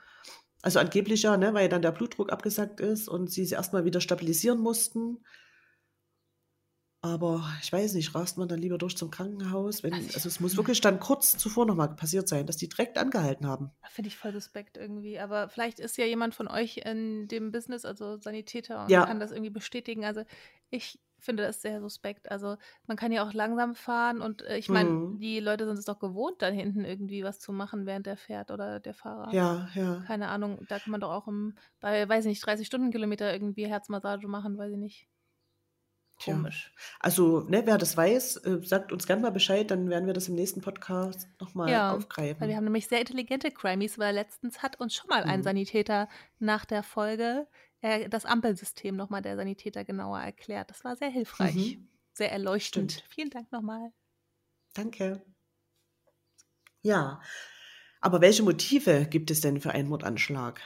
Also 0.64 0.80
angeblich 0.80 1.22
ja, 1.22 1.38
ne, 1.38 1.54
weil 1.54 1.70
dann 1.70 1.84
der 1.84 1.92
Blutdruck 1.92 2.32
abgesackt 2.32 2.80
ist 2.80 3.08
und 3.08 3.30
sie 3.30 3.46
sie 3.46 3.54
erstmal 3.54 3.86
wieder 3.86 4.02
stabilisieren 4.02 4.60
mussten. 4.60 5.24
Aber 7.06 7.44
ich 7.62 7.72
weiß 7.72 7.94
nicht, 7.94 8.16
rast 8.16 8.38
man 8.38 8.48
dann 8.48 8.60
lieber 8.60 8.78
durch 8.80 8.98
zum 8.98 9.12
Krankenhaus? 9.12 9.84
Wenn, 9.84 9.94
Also 9.94 10.10
also 10.14 10.28
es 10.28 10.40
muss 10.40 10.58
wirklich 10.58 10.82
dann 10.82 11.00
kurz 11.00 11.38
zuvor 11.38 11.66
nochmal 11.66 11.96
passiert 11.96 12.28
sein, 12.28 12.48
dass 12.48 12.58
die 12.58 12.68
direkt 12.70 12.98
angehalten 12.98 13.48
haben. 13.48 13.72
finde 13.90 14.08
ich 14.10 14.18
voll 14.18 14.34
suspekt 14.34 14.78
irgendwie. 14.78 15.20
Aber 15.20 15.48
vielleicht 15.50 15.80
ist 15.80 15.98
ja 15.98 16.06
jemand 16.06 16.36
von 16.36 16.48
euch 16.48 16.78
in 16.78 17.28
dem 17.28 17.52
Business, 17.52 17.86
also 17.86 18.18
Sanitäter, 18.18 18.88
und 18.88 18.92
Ja. 18.92 19.06
kann 19.06 19.20
das 19.20 19.32
irgendwie 19.32 19.52
bestätigen. 19.52 20.06
Also 20.06 20.24
ich 20.70 21.00
finde 21.20 21.44
das 21.44 21.62
sehr 21.62 21.80
suspekt. 21.82 22.30
Also 22.32 22.58
man 22.88 22.98
kann 22.98 23.12
ja 23.12 23.24
auch 23.28 23.34
langsam 23.34 23.76
fahren 23.76 24.22
und 24.22 24.42
äh, 24.44 24.58
ich 24.58 24.70
meine, 24.72 25.02
Mhm. 25.02 25.18
die 25.20 25.40
Leute 25.40 25.66
sind 25.66 25.78
es 25.80 25.86
doch 25.86 26.00
gewohnt, 26.00 26.42
da 26.42 26.48
hinten 26.48 26.84
irgendwie 26.86 27.24
was 27.24 27.40
zu 27.40 27.52
machen, 27.54 27.86
während 27.86 28.06
der 28.08 28.18
fährt 28.18 28.52
oder 28.52 28.80
der 28.80 28.94
Fahrer. 28.94 29.38
Ja, 29.38 29.68
ja. 29.76 30.04
Keine 30.06 30.30
Ahnung, 30.30 30.66
da 30.68 30.80
kann 30.80 30.92
man 30.92 31.02
doch 31.02 31.12
auch 31.12 31.28
im, 31.28 31.56
bei, 31.80 32.08
weiß 32.10 32.26
ich 32.26 32.30
nicht, 32.30 32.46
30 32.46 32.68
Stundenkilometer 32.68 33.32
irgendwie 33.34 33.68
Herzmassage 33.68 34.28
machen, 34.28 34.58
weiß 34.58 34.72
ich 34.74 34.78
nicht. 34.80 35.10
Komisch. 36.26 36.74
Also, 37.00 37.42
ne, 37.42 37.66
wer 37.66 37.78
das 37.78 37.96
weiß, 37.98 38.38
äh, 38.38 38.60
sagt 38.66 38.92
uns 38.92 39.06
gerne 39.08 39.22
mal 39.22 39.32
Bescheid, 39.32 39.70
dann 39.72 39.90
werden 39.90 40.06
wir 40.08 40.14
das 40.14 40.28
im 40.28 40.36
nächsten 40.36 40.62
Podcast 40.62 41.30
nochmal 41.40 41.84
Ja, 41.84 41.88
aufgreifen. 41.88 42.36
Weil 42.40 42.50
wir 42.50 42.56
haben 42.58 42.64
nämlich 42.66 42.88
sehr 42.88 43.00
intelligente 43.00 43.52
Crimies, 43.52 43.98
weil 44.00 44.16
letztens 44.16 44.62
hat 44.64 44.80
uns 44.80 44.94
schon 44.96 45.08
mal 45.10 45.24
ein 45.24 45.42
Mhm. 45.42 45.44
Sanitäter 45.44 46.10
nach 46.40 46.66
der 46.66 46.84
Folge 46.84 47.48
äh, 47.82 48.10
das 48.10 48.26
Ampelsystem 48.26 48.96
nochmal 48.96 49.22
der 49.22 49.36
Sanitäter 49.36 49.84
genauer 49.86 50.20
erklärt. 50.20 50.70
Das 50.70 50.84
war 50.84 50.96
sehr 50.96 51.10
hilfreich, 51.10 51.80
Mhm. 51.80 51.90
sehr 52.14 52.32
erleuchtend. 52.32 52.92
Stimmt. 52.92 53.10
Vielen 53.10 53.30
Dank 53.30 53.52
nochmal. 53.52 53.92
Danke. 54.76 55.26
Ja, 56.84 57.22
aber 58.02 58.22
welche 58.22 58.44
Motive 58.44 59.08
gibt 59.10 59.32
es 59.32 59.42
denn 59.42 59.62
für 59.62 59.72
einen 59.72 59.90
Mordanschlag? 59.90 60.62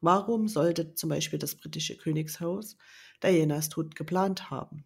Warum 0.00 0.46
sollte 0.48 0.94
zum 0.94 1.08
Beispiel 1.10 1.38
das 1.38 1.56
britische 1.56 1.96
Königshaus 1.96 2.76
Dianas 3.24 3.70
Tod 3.70 3.94
geplant 3.94 4.50
haben? 4.50 4.84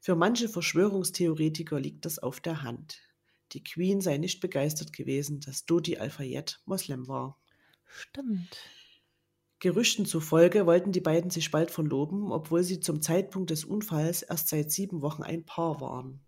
Für 0.00 0.16
manche 0.16 0.48
Verschwörungstheoretiker 0.48 1.78
liegt 1.78 2.06
das 2.06 2.18
auf 2.18 2.40
der 2.40 2.62
Hand. 2.62 3.00
Die 3.52 3.62
Queen 3.62 4.00
sei 4.00 4.16
nicht 4.16 4.40
begeistert 4.40 4.92
gewesen, 4.92 5.40
dass 5.40 5.66
Dodi 5.66 5.98
Al-Fayed 5.98 6.60
Moslem 6.64 7.06
war. 7.06 7.38
Stimmt. 7.84 8.56
Gerüchten 9.58 10.06
zufolge 10.06 10.64
wollten 10.64 10.92
die 10.92 11.02
beiden 11.02 11.30
sich 11.30 11.50
bald 11.50 11.70
verloben, 11.70 12.32
obwohl 12.32 12.62
sie 12.62 12.80
zum 12.80 13.02
Zeitpunkt 13.02 13.50
des 13.50 13.64
Unfalls 13.64 14.22
erst 14.22 14.48
seit 14.48 14.70
sieben 14.70 15.02
Wochen 15.02 15.22
ein 15.22 15.44
Paar 15.44 15.82
waren. 15.82 16.20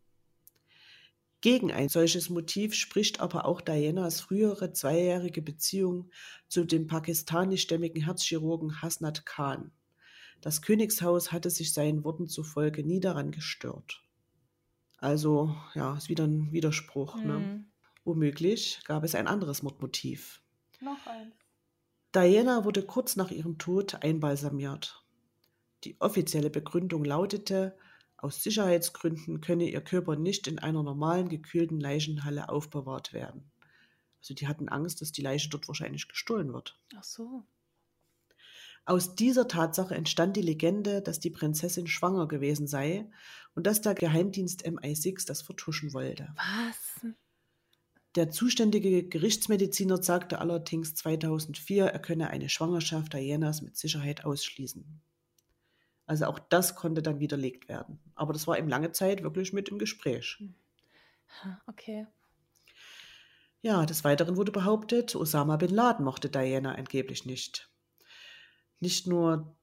Gegen 1.40 1.72
ein 1.72 1.88
solches 1.88 2.28
Motiv 2.28 2.74
spricht 2.74 3.20
aber 3.20 3.46
auch 3.46 3.62
Dianas 3.62 4.20
frühere 4.20 4.72
zweijährige 4.72 5.40
Beziehung 5.40 6.10
zu 6.48 6.64
dem 6.64 6.86
pakistanischstämmigen 6.86 8.04
Herzchirurgen 8.04 8.82
Hasnat 8.82 9.24
Khan. 9.24 9.72
Das 10.42 10.60
Königshaus 10.60 11.30
hatte 11.30 11.50
sich 11.50 11.72
seinen 11.72 12.04
Worten 12.04 12.28
zufolge 12.28 12.82
nie 12.84 12.98
daran 12.98 13.30
gestört. 13.30 14.02
Also, 14.98 15.54
ja, 15.74 15.96
ist 15.96 16.08
wieder 16.08 16.24
ein 16.24 16.52
Widerspruch. 16.52 17.16
Ne? 17.16 17.34
Hm. 17.34 17.66
Womöglich 18.04 18.80
gab 18.84 19.04
es 19.04 19.14
ein 19.14 19.28
anderes 19.28 19.62
Mordmotiv. 19.62 20.42
Noch 20.80 21.06
eins. 21.06 21.34
Diana 22.12 22.64
wurde 22.64 22.82
kurz 22.82 23.14
nach 23.14 23.30
ihrem 23.30 23.56
Tod 23.56 24.02
einbalsamiert. 24.02 25.04
Die 25.84 26.00
offizielle 26.00 26.50
Begründung 26.50 27.04
lautete, 27.04 27.76
aus 28.16 28.42
Sicherheitsgründen 28.42 29.40
könne 29.40 29.68
ihr 29.68 29.80
Körper 29.80 30.16
nicht 30.16 30.46
in 30.48 30.58
einer 30.58 30.82
normalen 30.82 31.28
gekühlten 31.28 31.80
Leichenhalle 31.80 32.48
aufbewahrt 32.48 33.12
werden. 33.12 33.50
Also 34.20 34.34
die 34.34 34.46
hatten 34.46 34.68
Angst, 34.68 35.00
dass 35.00 35.12
die 35.12 35.22
Leiche 35.22 35.48
dort 35.50 35.68
wahrscheinlich 35.68 36.08
gestohlen 36.08 36.52
wird. 36.52 36.78
Ach 36.96 37.02
so. 37.04 37.44
Aus 38.84 39.14
dieser 39.14 39.46
Tatsache 39.46 39.94
entstand 39.94 40.36
die 40.36 40.42
Legende, 40.42 41.02
dass 41.02 41.20
die 41.20 41.30
Prinzessin 41.30 41.86
schwanger 41.86 42.26
gewesen 42.26 42.66
sei 42.66 43.08
und 43.54 43.66
dass 43.66 43.80
der 43.80 43.94
Geheimdienst 43.94 44.66
MI6 44.66 45.26
das 45.26 45.42
vertuschen 45.42 45.92
wollte. 45.92 46.34
Was? 46.36 47.12
Der 48.16 48.30
zuständige 48.30 49.08
Gerichtsmediziner 49.08 50.02
sagte 50.02 50.38
allerdings 50.40 50.94
2004, 50.94 51.86
er 51.86 51.98
könne 51.98 52.28
eine 52.28 52.48
Schwangerschaft 52.48 53.14
Dianas 53.14 53.62
mit 53.62 53.76
Sicherheit 53.76 54.24
ausschließen. 54.24 55.00
Also 56.06 56.26
auch 56.26 56.38
das 56.38 56.74
konnte 56.74 57.02
dann 57.02 57.20
widerlegt 57.20 57.68
werden. 57.68 58.00
Aber 58.14 58.32
das 58.32 58.46
war 58.46 58.58
eben 58.58 58.68
lange 58.68 58.92
Zeit 58.92 59.22
wirklich 59.22 59.52
mit 59.52 59.68
im 59.68 59.78
Gespräch. 59.78 60.42
Ha, 61.42 61.62
Okay. 61.66 62.06
Ja, 63.64 63.86
des 63.86 64.02
Weiteren 64.02 64.36
wurde 64.36 64.50
behauptet, 64.50 65.14
Osama 65.14 65.56
bin 65.56 65.70
Laden 65.70 66.04
mochte 66.04 66.28
Diana 66.28 66.74
angeblich 66.74 67.24
nicht. 67.24 67.71
Nicht 68.82 69.06
nur 69.06 69.56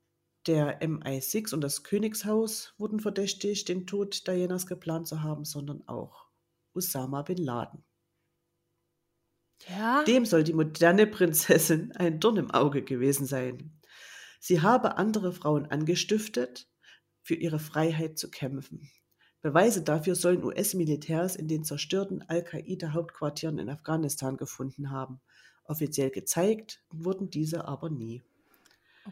der 0.47 0.81
MI6 0.81 1.53
und 1.53 1.59
das 1.59 1.83
Königshaus 1.83 2.73
wurden 2.77 3.01
verdächtigt, 3.01 3.67
den 3.67 3.85
Tod 3.85 4.25
Dianas 4.25 4.65
geplant 4.65 5.09
zu 5.09 5.21
haben, 5.21 5.43
sondern 5.43 5.85
auch 5.89 6.29
Osama 6.73 7.23
bin 7.23 7.37
Laden. 7.37 7.83
Ja. 9.67 10.05
Dem 10.05 10.25
soll 10.25 10.45
die 10.45 10.53
moderne 10.53 11.05
Prinzessin 11.05 11.91
ein 11.97 12.21
Dorn 12.21 12.37
im 12.37 12.51
Auge 12.51 12.81
gewesen 12.81 13.25
sein. 13.25 13.77
Sie 14.39 14.61
habe 14.61 14.97
andere 14.97 15.33
Frauen 15.33 15.65
angestiftet, 15.65 16.69
für 17.21 17.35
ihre 17.35 17.59
Freiheit 17.59 18.17
zu 18.17 18.31
kämpfen. 18.31 18.89
Beweise 19.41 19.83
dafür 19.83 20.15
sollen 20.15 20.45
US-Militärs 20.45 21.35
in 21.35 21.49
den 21.49 21.65
zerstörten 21.65 22.21
Al-Qaida-Hauptquartieren 22.21 23.59
in 23.59 23.69
Afghanistan 23.69 24.37
gefunden 24.37 24.91
haben. 24.91 25.19
Offiziell 25.65 26.09
gezeigt 26.09 26.81
wurden 26.89 27.29
diese 27.29 27.67
aber 27.67 27.89
nie. 27.89 28.23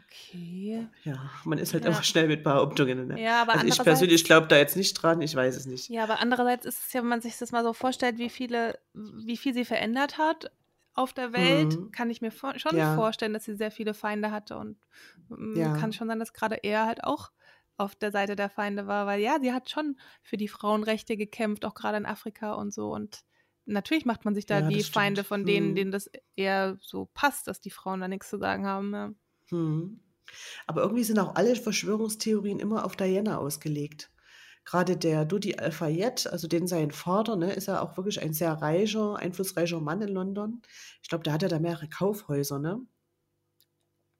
Okay. 0.06 0.86
Ja, 1.04 1.30
man 1.44 1.58
ist 1.58 1.72
halt 1.74 1.84
Ja. 1.84 1.90
immer 1.90 2.02
schnell 2.02 2.28
mit 2.28 2.44
Behauptungen. 2.44 3.06
Ne? 3.08 3.20
Ja, 3.20 3.42
aber 3.42 3.54
also 3.54 3.66
ich 3.66 3.82
persönlich 3.82 4.24
glaube 4.24 4.46
da 4.48 4.56
jetzt 4.56 4.76
nicht 4.76 4.94
dran, 4.94 5.20
ich 5.22 5.34
weiß 5.34 5.56
es 5.56 5.66
nicht. 5.66 5.88
Ja, 5.88 6.02
aber 6.04 6.20
andererseits 6.20 6.66
ist 6.66 6.86
es 6.86 6.92
ja, 6.92 7.00
wenn 7.00 7.08
man 7.08 7.20
sich 7.20 7.36
das 7.38 7.52
mal 7.52 7.64
so 7.64 7.72
vorstellt, 7.72 8.18
wie 8.18 8.28
viele, 8.28 8.78
wie 8.94 9.36
viel 9.36 9.54
sie 9.54 9.64
verändert 9.64 10.18
hat, 10.18 10.50
auf 10.94 11.12
der 11.12 11.32
Welt, 11.32 11.76
Mhm. 11.76 11.92
kann 11.92 12.10
ich 12.10 12.20
mir 12.20 12.30
vor 12.32 12.58
schon 12.58 12.76
Ja. 12.76 12.94
vorstellen, 12.94 13.32
dass 13.32 13.44
sie 13.44 13.54
sehr 13.54 13.70
viele 13.70 13.94
Feinde 13.94 14.30
hatte 14.30 14.56
und 14.58 14.76
mm, 15.28 15.56
Ja. 15.56 15.72
kann 15.72 15.92
schon 15.92 16.08
sein, 16.08 16.18
dass 16.18 16.32
gerade 16.32 16.56
er 16.62 16.86
halt 16.86 17.04
auch 17.04 17.30
auf 17.76 17.94
der 17.94 18.10
Seite 18.10 18.34
der 18.34 18.50
Feinde 18.50 18.86
war, 18.88 19.06
weil 19.06 19.20
ja, 19.20 19.38
sie 19.40 19.52
hat 19.52 19.70
schon 19.70 19.98
für 20.22 20.36
die 20.36 20.48
Frauenrechte 20.48 21.16
gekämpft, 21.16 21.64
auch 21.64 21.74
gerade 21.74 21.96
in 21.98 22.06
Afrika 22.06 22.54
und 22.54 22.72
so 22.74 22.92
und 22.92 23.20
natürlich 23.64 24.04
macht 24.06 24.24
man 24.24 24.34
sich 24.34 24.46
da 24.46 24.60
Ja, 24.60 24.68
die 24.68 24.80
stimmt. 24.80 24.94
Feinde 24.94 25.22
von 25.24 25.44
denen, 25.46 25.70
Mhm. 25.72 25.76
denen 25.76 25.92
das 25.92 26.10
eher 26.34 26.76
so 26.80 27.06
passt, 27.14 27.46
dass 27.46 27.60
die 27.60 27.70
Frauen 27.70 28.00
da 28.00 28.08
nichts 28.08 28.28
zu 28.28 28.38
sagen 28.38 28.66
haben. 28.66 29.18
Mhm. 29.50 30.00
Aber 30.66 30.82
irgendwie 30.82 31.04
sind 31.04 31.18
auch 31.18 31.34
alle 31.36 31.56
Verschwörungstheorien 31.56 32.60
immer 32.60 32.84
auf 32.84 32.96
Diana 32.96 33.38
ausgelegt. 33.38 34.10
Gerade 34.64 34.96
der 34.98 35.24
Dodi 35.24 35.56
Al-Fayed, 35.56 36.26
also 36.26 36.46
den 36.46 36.66
sein 36.66 36.90
Vater, 36.90 37.36
ne, 37.36 37.52
ist 37.54 37.68
ja 37.68 37.80
auch 37.80 37.96
wirklich 37.96 38.20
ein 38.20 38.34
sehr 38.34 38.52
reicher, 38.52 39.16
einflussreicher 39.16 39.80
Mann 39.80 40.02
in 40.02 40.10
London. 40.10 40.62
Ich 41.02 41.08
glaube, 41.08 41.24
der 41.24 41.32
hat 41.32 41.42
ja 41.42 41.48
da 41.48 41.58
mehrere 41.58 41.88
Kaufhäuser, 41.88 42.58
ne? 42.58 42.80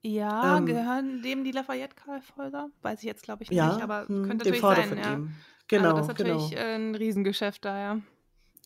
Ja, 0.01 0.57
Ähm, 0.57 0.65
gehören 0.65 1.21
dem 1.21 1.43
die 1.43 1.51
Lafayette-Kaufhäuser? 1.51 2.71
Weiß 2.81 2.99
ich 2.99 3.05
jetzt, 3.05 3.23
glaube 3.23 3.43
ich, 3.43 3.49
nicht, 3.49 3.57
ja, 3.57 3.79
aber 3.81 4.07
hm, 4.07 4.23
könnte 4.23 4.45
dem 4.45 4.55
natürlich 4.55 4.61
Vater 4.61 4.81
sein, 4.83 4.89
von 4.89 4.97
ja. 4.97 5.13
ihm. 5.13 5.35
Also 5.71 5.83
Genau, 5.83 5.93
das 5.93 6.01
ist 6.01 6.07
natürlich 6.07 6.49
genau. 6.49 6.61
äh, 6.61 6.75
ein 6.75 6.95
Riesengeschäft 6.95 7.63
da, 7.65 7.79
ja. 7.79 8.01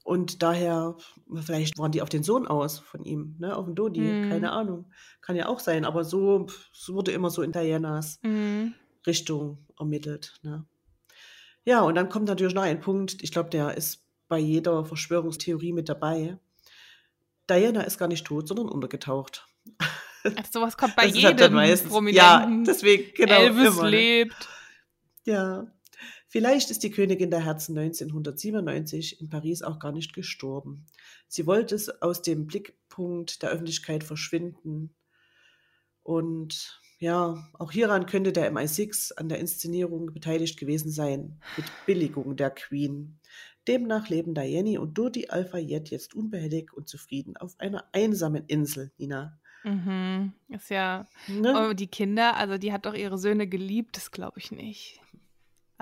Und 0.03 0.43
daher, 0.43 0.97
vielleicht 1.45 1.77
waren 1.77 1.93
die 1.93 2.01
auf 2.01 2.09
den 2.09 2.23
Sohn 2.23 2.45
aus 2.45 2.79
von 2.79 3.05
ihm, 3.05 3.35
ne, 3.39 3.55
auf 3.55 3.65
den 3.65 3.75
Dodi, 3.75 4.21
keine 4.29 4.47
Mhm. 4.47 4.53
Ahnung. 4.53 4.91
Kann 5.21 5.37
ja 5.37 5.47
auch 5.47 5.59
sein, 5.61 5.85
aber 5.85 6.03
so, 6.03 6.47
so 6.73 6.93
wurde 6.93 7.11
immer 7.11 7.29
so 7.29 7.41
in 7.41 7.53
Dianas 7.53 8.19
Mhm. 8.21 8.73
Richtung 9.07 9.65
ermittelt, 9.79 10.33
ne? 10.43 10.65
Ja, 11.65 11.81
und 11.81 11.95
dann 11.95 12.09
kommt 12.09 12.27
natürlich 12.27 12.53
noch 12.53 12.63
ein 12.63 12.81
Punkt, 12.81 13.23
ich 13.23 13.31
glaube, 13.31 13.49
der 13.49 13.75
ist 13.77 14.03
bei 14.27 14.37
jeder 14.39 14.83
Verschwörungstheorie 14.83 15.71
mit 15.71 15.87
dabei. 15.87 16.37
Diana 17.49 17.81
ist 17.83 17.97
gar 17.97 18.07
nicht 18.09 18.25
tot, 18.25 18.47
sondern 18.47 18.67
untergetaucht. 18.69 19.47
Also 20.25 20.51
sowas 20.61 20.77
kommt 20.77 20.95
bei 20.95 21.07
ist 21.07 21.21
halt 21.21 21.37
jedem 21.41 21.53
meistens, 21.53 21.89
ja, 21.89 21.93
Prominenten. 22.39 22.63
deswegen, 22.63 23.13
genau, 23.13 23.33
Elvis 23.41 23.73
immer, 23.73 23.83
ne? 23.83 23.89
lebt. 23.89 24.47
Ja. 25.25 25.67
Vielleicht 26.33 26.71
ist 26.71 26.81
die 26.81 26.89
Königin 26.89 27.29
der 27.29 27.45
Herzen 27.45 27.77
1997 27.77 29.21
in 29.21 29.29
Paris 29.29 29.61
auch 29.61 29.77
gar 29.77 29.91
nicht 29.91 30.15
gestorben. 30.15 30.87
Sie 31.27 31.45
wollte 31.45 31.75
es 31.75 32.01
aus 32.01 32.23
dem 32.23 32.47
Blickpunkt 32.47 33.43
der 33.43 33.51
Öffentlichkeit 33.51 34.03
verschwinden. 34.03 34.95
Und 36.01 36.81
ja, 36.97 37.47
auch 37.59 37.71
hieran 37.71 38.07
könnte 38.07 38.31
der 38.31 38.51
MI6 38.51 39.13
an 39.13 39.29
der 39.29 39.37
Inszenierung 39.37 40.11
beteiligt 40.11 40.59
gewesen 40.59 40.89
sein, 40.89 41.39
mit 41.55 41.67
Billigung 41.85 42.35
der 42.35 42.49
Queen. 42.49 43.19
Demnach 43.67 44.09
leben 44.09 44.33
Diane 44.33 44.81
und 44.81 44.97
Dodi 44.97 45.27
Al-Fayed 45.29 45.91
jetzt 45.91 46.15
unbehelligt 46.15 46.73
und 46.73 46.89
zufrieden 46.89 47.37
auf 47.37 47.53
einer 47.59 47.85
einsamen 47.91 48.45
Insel, 48.47 48.91
Nina. 48.97 49.39
Mhm. 49.63 50.33
Ist 50.49 50.71
ja. 50.71 51.07
Ne? 51.27 51.69
Oh, 51.69 51.73
die 51.73 51.85
Kinder, 51.85 52.37
also 52.37 52.57
die 52.57 52.73
hat 52.73 52.87
doch 52.87 52.95
ihre 52.95 53.19
Söhne 53.19 53.45
geliebt, 53.45 53.97
das 53.97 54.09
glaube 54.09 54.39
ich 54.39 54.51
nicht. 54.51 55.02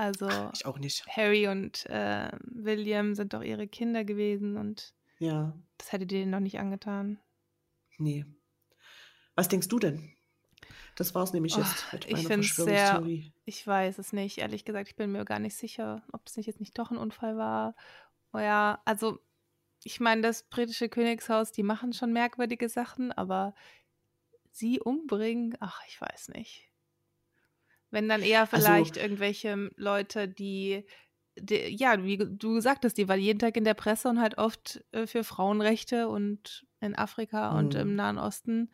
Also 0.02 0.50
Ich 0.56 0.66
auch 0.66 0.80
nicht. 0.80 1.06
Harry 1.08 1.48
und 1.48 1.86
äh, 1.86 2.32
William 2.44 3.14
sind 3.14 3.34
doch 3.34 3.44
ihre 3.44 3.68
Kinder 3.68 4.04
gewesen 4.04 4.58
und 4.58 4.96
Ja, 5.20 5.56
das 5.78 5.92
hätte 5.92 6.08
die 6.08 6.16
denen 6.16 6.32
noch 6.32 6.40
nicht 6.40 6.58
angetan. 6.60 7.20
nee. 8.00 8.26
Was 9.36 9.48
denkst 9.48 9.68
du 9.68 9.78
denn? 9.78 10.12
Das 10.96 11.14
war's 11.14 11.34
nämlich 11.34 11.56
Oh, 11.56 11.60
jetzt 11.60 11.94
mit 11.94 12.06
ich 12.06 12.12
meiner 12.14 12.24
sehr- 12.24 12.38
Verschwörungstheorie. 12.38 13.32
Ich 13.46 13.66
weiß 13.68 14.00
es 14.00 14.12
nicht, 14.12 14.40
ehrlich 14.40 14.66
gesagt. 14.66 14.90
Ich 14.90 14.96
bin 14.96 15.12
mir 15.12 15.24
gar 15.24 15.40
nicht 15.40 15.56
sicher, 15.56 16.04
ob 16.12 16.22
es 16.28 16.36
nicht 16.36 16.48
jetzt 16.48 16.60
nicht 16.60 16.78
doch 16.80 16.90
ein 16.90 16.98
Unfall 16.98 17.38
war. 17.38 17.76
Oh 18.34 18.40
ja, 18.40 18.82
also 18.86 19.20
ich 19.84 20.00
meine, 20.00 20.22
das 20.24 20.44
britische 20.50 20.90
Königshaus, 20.90 21.52
die 21.52 21.64
machen 21.64 21.94
schon 21.94 22.12
merkwürdige 22.12 22.70
Sachen, 22.70 23.12
aber 23.12 23.54
sie 24.52 24.80
umbringen, 24.80 25.56
ach, 25.60 25.82
ich 25.88 26.02
weiß 26.02 26.30
nicht. 26.30 26.71
Wenn 27.92 28.10
dann 28.10 28.22
eher 28.24 28.42
Also- 28.52 28.58
vielleicht 28.58 28.98
irgendwelche 28.98 29.70
Leute, 29.76 30.28
die, 30.28 30.86
die, 31.38 31.76
ja, 31.76 32.04
wie 32.04 32.18
du 32.18 32.60
sagtest, 32.60 32.98
die 32.98 33.08
waren 33.08 33.20
jeden 33.20 33.40
Tag 33.40 33.56
in 33.58 33.64
der 33.66 33.74
Presse 33.74 34.10
und 34.10 34.20
halt 34.20 34.38
oft 34.38 34.84
äh, 34.92 35.06
für 35.08 35.24
Frauenrechte 35.24 36.08
und 36.10 36.66
in 36.80 36.96
Afrika 36.96 37.58
und 37.58 37.74
Mhm. 37.76 37.80
im 37.80 37.96
Nahen 37.96 38.18
Osten 38.18 38.70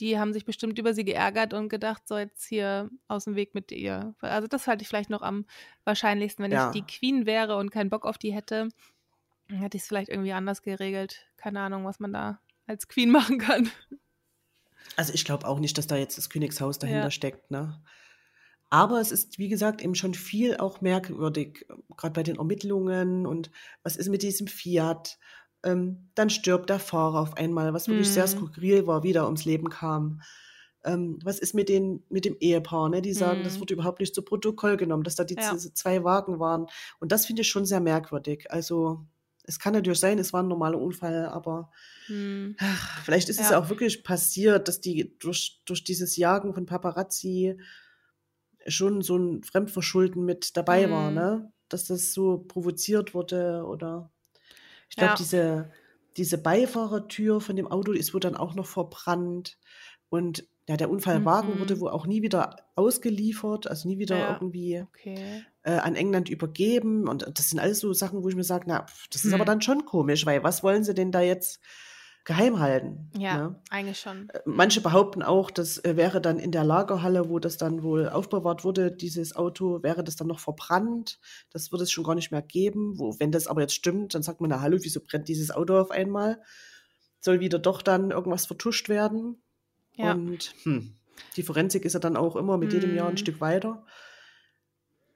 die 0.00 0.16
haben 0.16 0.32
sich 0.32 0.44
bestimmt 0.44 0.78
über 0.78 0.94
sie 0.94 1.04
geärgert 1.04 1.54
und 1.54 1.68
gedacht, 1.68 2.06
so 2.06 2.16
jetzt 2.16 2.46
hier 2.46 2.88
aus 3.08 3.24
dem 3.24 3.34
Weg 3.34 3.56
mit 3.56 3.72
ihr. 3.72 4.14
Also 4.20 4.46
das 4.46 4.68
halte 4.68 4.82
ich 4.82 4.86
vielleicht 4.88 5.10
noch 5.10 5.22
am 5.22 5.44
wahrscheinlichsten. 5.82 6.44
Wenn 6.44 6.52
Ja. 6.52 6.68
ich 6.68 6.72
die 6.80 6.86
Queen 6.86 7.26
wäre 7.26 7.56
und 7.56 7.70
keinen 7.72 7.90
Bock 7.90 8.06
auf 8.06 8.16
die 8.16 8.32
hätte, 8.32 8.68
dann 9.48 9.58
hätte 9.58 9.76
ich 9.76 9.82
es 9.82 9.88
vielleicht 9.88 10.08
irgendwie 10.08 10.30
anders 10.32 10.62
geregelt. 10.62 11.26
Keine 11.36 11.58
Ahnung, 11.58 11.84
was 11.84 11.98
man 11.98 12.12
da 12.12 12.40
als 12.68 12.86
Queen 12.86 13.10
machen 13.10 13.38
kann. 13.40 13.72
Also 14.94 15.12
ich 15.14 15.24
glaube 15.24 15.48
auch 15.48 15.58
nicht, 15.58 15.76
dass 15.78 15.88
da 15.88 15.96
jetzt 15.96 16.16
das 16.16 16.30
Königshaus 16.30 16.78
dahinter 16.78 17.02
Ja. 17.06 17.10
steckt, 17.10 17.50
ne? 17.50 17.82
Aber 18.70 19.00
es 19.00 19.12
ist, 19.12 19.38
wie 19.38 19.48
gesagt, 19.48 19.82
eben 19.82 19.94
schon 19.94 20.14
viel 20.14 20.56
auch 20.58 20.80
merkwürdig, 20.82 21.66
gerade 21.96 22.12
bei 22.12 22.22
den 22.22 22.36
Ermittlungen 22.36 23.26
und 23.26 23.50
was 23.82 23.96
ist 23.96 24.08
mit 24.08 24.22
diesem 24.22 24.46
Fiat? 24.46 25.18
Ähm, 25.64 26.10
dann 26.14 26.30
stirbt 26.30 26.68
der 26.70 26.78
Fahrer 26.78 27.20
auf 27.20 27.36
einmal, 27.36 27.72
was 27.74 27.88
wirklich 27.88 28.12
sehr 28.12 28.26
Hm. 28.26 28.28
skurril 28.28 28.86
war, 28.86 29.02
wie 29.02 29.12
der 29.12 29.24
ums 29.24 29.44
Leben 29.44 29.70
kam. 29.70 30.20
Ähm, 30.84 31.18
was 31.24 31.38
ist 31.40 31.54
mit, 31.54 31.68
den, 31.68 32.04
mit 32.10 32.24
dem 32.24 32.36
Ehepaar? 32.40 32.88
Ne? 32.90 33.02
Die 33.02 33.14
sagen, 33.14 33.42
das 33.42 33.58
Hm. 33.58 33.60
wurde 33.60 33.74
überhaupt 33.74 34.00
nicht 34.00 34.14
zu 34.14 34.22
Protokoll 34.22 34.76
genommen, 34.76 35.02
dass 35.02 35.16
da 35.16 35.24
die 35.24 35.36
Ja. 35.36 35.42
diese 35.50 35.72
zwei 35.74 36.04
Wagen 36.04 36.38
waren. 36.38 36.66
Und 37.00 37.10
das 37.12 37.26
finde 37.26 37.42
ich 37.42 37.48
schon 37.48 37.66
sehr 37.66 37.80
merkwürdig. 37.80 38.50
Also 38.52 39.06
es 39.44 39.58
kann 39.58 39.72
natürlich 39.72 39.98
sein, 40.00 40.18
es 40.18 40.32
war 40.32 40.42
ein 40.42 40.48
normaler 40.48 40.78
Unfall, 40.80 41.26
aber 41.26 41.70
Hm. 42.08 42.56
Ach, 42.60 43.04
Vielleicht 43.04 43.28
ist 43.28 43.40
es 43.40 43.48
Ja. 43.48 43.50
ja 43.50 43.58
auch 43.60 43.68
wirklich 43.70 44.04
passiert, 44.04 44.68
dass 44.68 44.80
die 44.80 45.16
durch, 45.18 45.62
durch 45.64 45.84
dieses 45.84 46.16
Jagen 46.16 46.54
von 46.54 46.66
Paparazzi 46.66 47.58
schon 48.66 49.02
so 49.02 49.16
ein 49.16 49.42
Fremdverschulden 49.44 50.24
mit 50.24 50.56
dabei 50.56 50.90
war, 50.90 51.10
Mhm. 51.10 51.12
ne? 51.12 51.52
Dass 51.68 51.84
das 51.86 52.12
so 52.12 52.38
provoziert 52.38 53.14
wurde 53.14 53.64
oder 53.66 54.10
ich 54.90 54.96
glaube, 54.96 55.14
Ja. 55.14 55.18
diese, 55.18 55.72
diese 56.16 56.38
Beifahrertür 56.38 57.40
von 57.40 57.56
dem 57.56 57.68
Auto 57.68 57.92
ist 57.92 58.14
wohl 58.14 58.20
dann 58.20 58.36
auch 58.36 58.54
noch 58.54 58.66
verbrannt 58.66 59.58
und 60.10 60.48
ja, 60.68 60.76
der 60.76 60.90
Unfallwagen 60.90 61.58
Mhm. 61.58 61.60
wurde 61.60 61.80
wohl 61.80 61.90
auch 61.90 62.06
nie 62.06 62.22
wieder 62.22 62.56
ausgeliefert, 62.76 63.68
also 63.68 63.88
nie 63.88 63.98
wieder 63.98 64.26
Ja. 64.26 64.28
irgendwie 64.28 64.84
Okay. 64.88 65.46
äh, 65.62 65.72
an 65.72 65.94
England 65.96 66.28
übergeben. 66.28 67.08
Und 67.08 67.26
das 67.38 67.50
sind 67.50 67.58
alles 67.58 67.80
so 67.80 67.92
Sachen, 67.92 68.22
wo 68.22 68.28
ich 68.28 68.36
mir 68.36 68.44
sage, 68.44 68.64
na, 68.68 68.86
pf, 68.86 69.08
das 69.10 69.24
ist 69.24 69.32
aber 69.34 69.44
Hm. 69.44 69.46
dann 69.46 69.62
schon 69.62 69.84
komisch, 69.84 70.26
weil 70.26 70.42
was 70.44 70.62
wollen 70.62 70.84
sie 70.84 70.94
denn 70.94 71.12
da 71.12 71.20
jetzt 71.20 71.60
geheim 72.28 72.60
halten? 72.60 73.10
Ja, 73.18 73.36
Ne? 73.48 73.60
eigentlich 73.70 73.98
schon. 73.98 74.28
Äh, 74.28 74.40
Manche 74.44 74.80
behaupten 74.82 75.22
auch, 75.22 75.50
das 75.50 75.82
äh, 75.84 75.96
wäre 75.96 76.20
dann 76.20 76.38
in 76.38 76.52
der 76.52 76.62
Lagerhalle, 76.62 77.28
wo 77.30 77.38
das 77.38 77.56
dann 77.56 77.82
wohl 77.82 78.08
aufbewahrt 78.08 78.64
wurde, 78.64 78.92
dieses 78.92 79.34
Auto, 79.34 79.82
wäre 79.82 80.04
das 80.04 80.14
dann 80.16 80.26
noch 80.28 80.38
verbrannt. 80.38 81.18
Das 81.50 81.72
würde 81.72 81.84
es 81.84 81.90
schon 81.90 82.04
gar 82.04 82.14
nicht 82.14 82.30
mehr 82.30 82.42
geben. 82.42 82.98
Wo, 82.98 83.18
wenn 83.18 83.32
das 83.32 83.46
aber 83.46 83.62
jetzt 83.62 83.74
stimmt, 83.74 84.14
dann 84.14 84.22
sagt 84.22 84.40
man, 84.40 84.50
na 84.50 84.60
hallo, 84.60 84.78
wieso 84.82 85.00
brennt 85.00 85.26
dieses 85.28 85.50
Auto 85.50 85.78
auf 85.80 85.90
einmal? 85.90 86.40
Soll 87.20 87.40
wieder 87.40 87.58
doch 87.58 87.80
dann 87.82 88.10
irgendwas 88.10 88.44
vertuscht 88.46 88.88
werden? 88.90 89.42
Ja. 89.96 90.12
Und 90.12 90.54
hm, 90.64 90.94
die 91.36 91.42
Forensik 91.42 91.84
ist 91.86 91.94
ja 91.94 91.98
dann 92.00 92.16
auch 92.16 92.36
immer 92.36 92.58
mit 92.58 92.72
jedem 92.74 92.94
Jahr 92.94 93.06
ein 93.08 93.12
Hm. 93.12 93.16
Stück 93.16 93.40
weiter. 93.40 93.84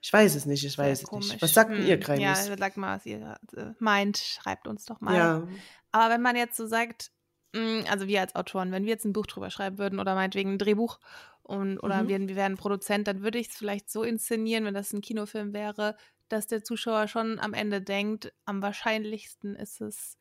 Ich 0.01 0.13
weiß 0.13 0.35
es 0.35 0.47
nicht, 0.47 0.65
ich 0.65 0.73
Sehr 0.73 0.85
weiß 0.85 1.03
es 1.03 1.09
komisch. 1.09 1.29
nicht. 1.31 1.43
Was 1.43 1.55
sagt 1.55 1.71
Hm. 1.71 1.83
ihr, 1.83 1.87
Ja, 1.89 1.97
Kreimis? 1.99 2.47
sagt 2.59 2.77
mal, 2.77 2.97
was 2.97 3.07
ihr 3.07 3.37
äh, 3.57 3.67
meint. 3.79 4.17
Schreibt 4.19 4.67
uns 4.67 4.85
doch 4.87 5.01
mal. 5.01 5.15
Ja, 5.17 5.49
Aber 5.93 6.13
wenn 6.15 6.23
man 6.23 6.37
jetzt 6.37 6.57
so 6.57 6.67
sagt, 6.67 7.13
mh, 7.55 7.85
also 7.91 8.07
wir 8.09 8.21
als 8.21 8.35
Autoren, 8.35 8.73
wenn 8.73 8.85
wir 8.85 8.93
jetzt 8.93 9.05
ein 9.05 9.13
Buch 9.13 9.27
drüber 9.27 9.51
schreiben 9.51 9.79
würden 9.79 10.01
oder 10.01 10.15
meinetwegen 10.15 10.53
ein 10.53 10.59
Drehbuch 10.59 10.99
und, 11.43 11.79
oder 11.81 12.03
Mhm. 12.03 12.09
wir, 12.09 12.21
wir 12.29 12.37
wären 12.37 12.57
Produzent, 12.57 13.07
dann 13.09 13.23
würde 13.23 13.39
ich 13.39 13.49
es 13.49 13.57
vielleicht 13.57 13.91
so 13.91 14.03
inszenieren, 14.03 14.65
wenn 14.65 14.75
das 14.75 14.93
ein 14.93 15.01
Kinofilm 15.03 15.53
wäre, 15.55 15.97
dass 16.29 16.47
der 16.47 16.65
Zuschauer 16.65 17.09
schon 17.09 17.39
am 17.39 17.53
Ende 17.55 17.83
denkt, 17.83 18.33
am 18.47 18.63
wahrscheinlichsten 18.63 19.55
ist 19.57 19.81
es, 19.83 20.17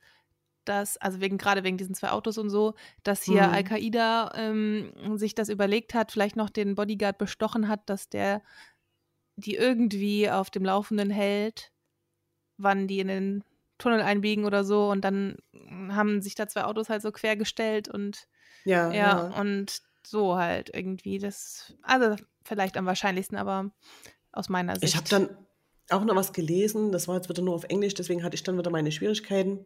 dass, 0.65 0.97
also 0.97 1.21
wegen, 1.21 1.37
gerade 1.37 1.63
wegen 1.63 1.77
diesen 1.77 1.95
zwei 1.95 2.11
Autos 2.11 2.37
und 2.37 2.49
so, 2.49 2.75
dass 3.03 3.23
hier 3.23 3.49
Mhm. 3.49 3.51
Al-Qaida 3.51 4.33
ähm, 4.35 5.17
sich 5.17 5.35
das 5.35 5.49
überlegt 5.49 5.93
hat, 5.93 6.11
vielleicht 6.11 6.35
noch 6.35 6.49
den 6.49 6.75
Bodyguard 6.75 7.17
bestochen 7.17 7.67
hat, 7.67 7.89
dass 7.89 8.09
der 8.09 8.43
die 9.35 9.55
irgendwie 9.55 10.29
auf 10.29 10.49
dem 10.49 10.63
Laufenden 10.65 11.09
hält, 11.09 11.71
wann 12.57 12.87
die 12.87 12.99
in 12.99 13.07
den 13.09 13.43
Tunnel 13.81 14.01
einbiegen 14.01 14.45
oder 14.45 14.63
so 14.63 14.89
und 14.89 15.03
dann 15.03 15.37
haben 15.89 16.21
sich 16.21 16.35
da 16.35 16.47
zwei 16.47 16.63
Autos 16.65 16.89
halt 16.89 17.01
so 17.01 17.11
quergestellt 17.11 17.89
und 17.89 18.27
ja, 18.63 18.91
ja, 18.91 18.93
ja. 18.93 19.41
und 19.41 19.81
so 20.05 20.37
halt 20.37 20.69
irgendwie 20.73 21.17
das 21.17 21.73
also 21.81 22.15
vielleicht 22.43 22.77
am 22.77 22.85
wahrscheinlichsten, 22.85 23.37
aber 23.37 23.71
aus 24.31 24.49
meiner 24.49 24.75
Sicht. 24.75 24.85
Ich 24.85 24.95
habe 24.95 25.09
dann 25.09 25.29
auch 25.89 26.05
noch 26.05 26.15
was 26.15 26.31
gelesen, 26.31 26.91
das 26.91 27.07
war 27.07 27.15
jetzt 27.15 27.29
wieder 27.29 27.41
nur 27.41 27.55
auf 27.55 27.65
Englisch, 27.65 27.93
deswegen 27.93 28.23
hatte 28.23 28.35
ich 28.35 28.43
dann 28.43 28.57
wieder 28.57 28.71
meine 28.71 28.91
Schwierigkeiten, 28.91 29.65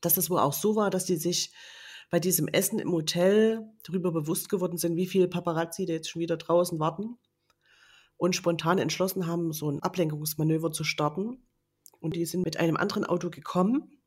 dass 0.00 0.14
das 0.14 0.28
wohl 0.30 0.40
auch 0.40 0.52
so 0.52 0.76
war, 0.76 0.90
dass 0.90 1.04
die 1.04 1.16
sich 1.16 1.52
bei 2.10 2.20
diesem 2.20 2.48
Essen 2.48 2.78
im 2.78 2.92
Hotel 2.92 3.66
darüber 3.84 4.12
bewusst 4.12 4.50
geworden 4.50 4.76
sind, 4.76 4.96
wie 4.96 5.06
viele 5.06 5.28
Paparazzi 5.28 5.86
da 5.86 5.94
jetzt 5.94 6.10
schon 6.10 6.20
wieder 6.20 6.36
draußen 6.36 6.78
warten 6.78 7.16
und 8.18 8.36
spontan 8.36 8.78
entschlossen 8.78 9.26
haben, 9.26 9.52
so 9.52 9.70
ein 9.70 9.82
Ablenkungsmanöver 9.82 10.72
zu 10.72 10.84
starten. 10.84 11.42
Und 12.02 12.16
die 12.16 12.26
sind 12.26 12.44
mit 12.44 12.58
einem 12.58 12.76
anderen 12.76 13.04
Auto 13.04 13.30
gekommen 13.30 14.02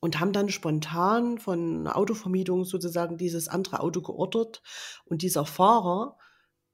und 0.00 0.20
haben 0.20 0.32
dann 0.32 0.48
spontan 0.48 1.38
von 1.38 1.80
einer 1.80 1.96
Autovermietung 1.96 2.64
sozusagen 2.64 3.16
dieses 3.16 3.48
andere 3.48 3.80
Auto 3.80 4.02
geordert. 4.02 4.62
Und 5.06 5.22
dieser 5.22 5.44
Fahrer 5.44 6.16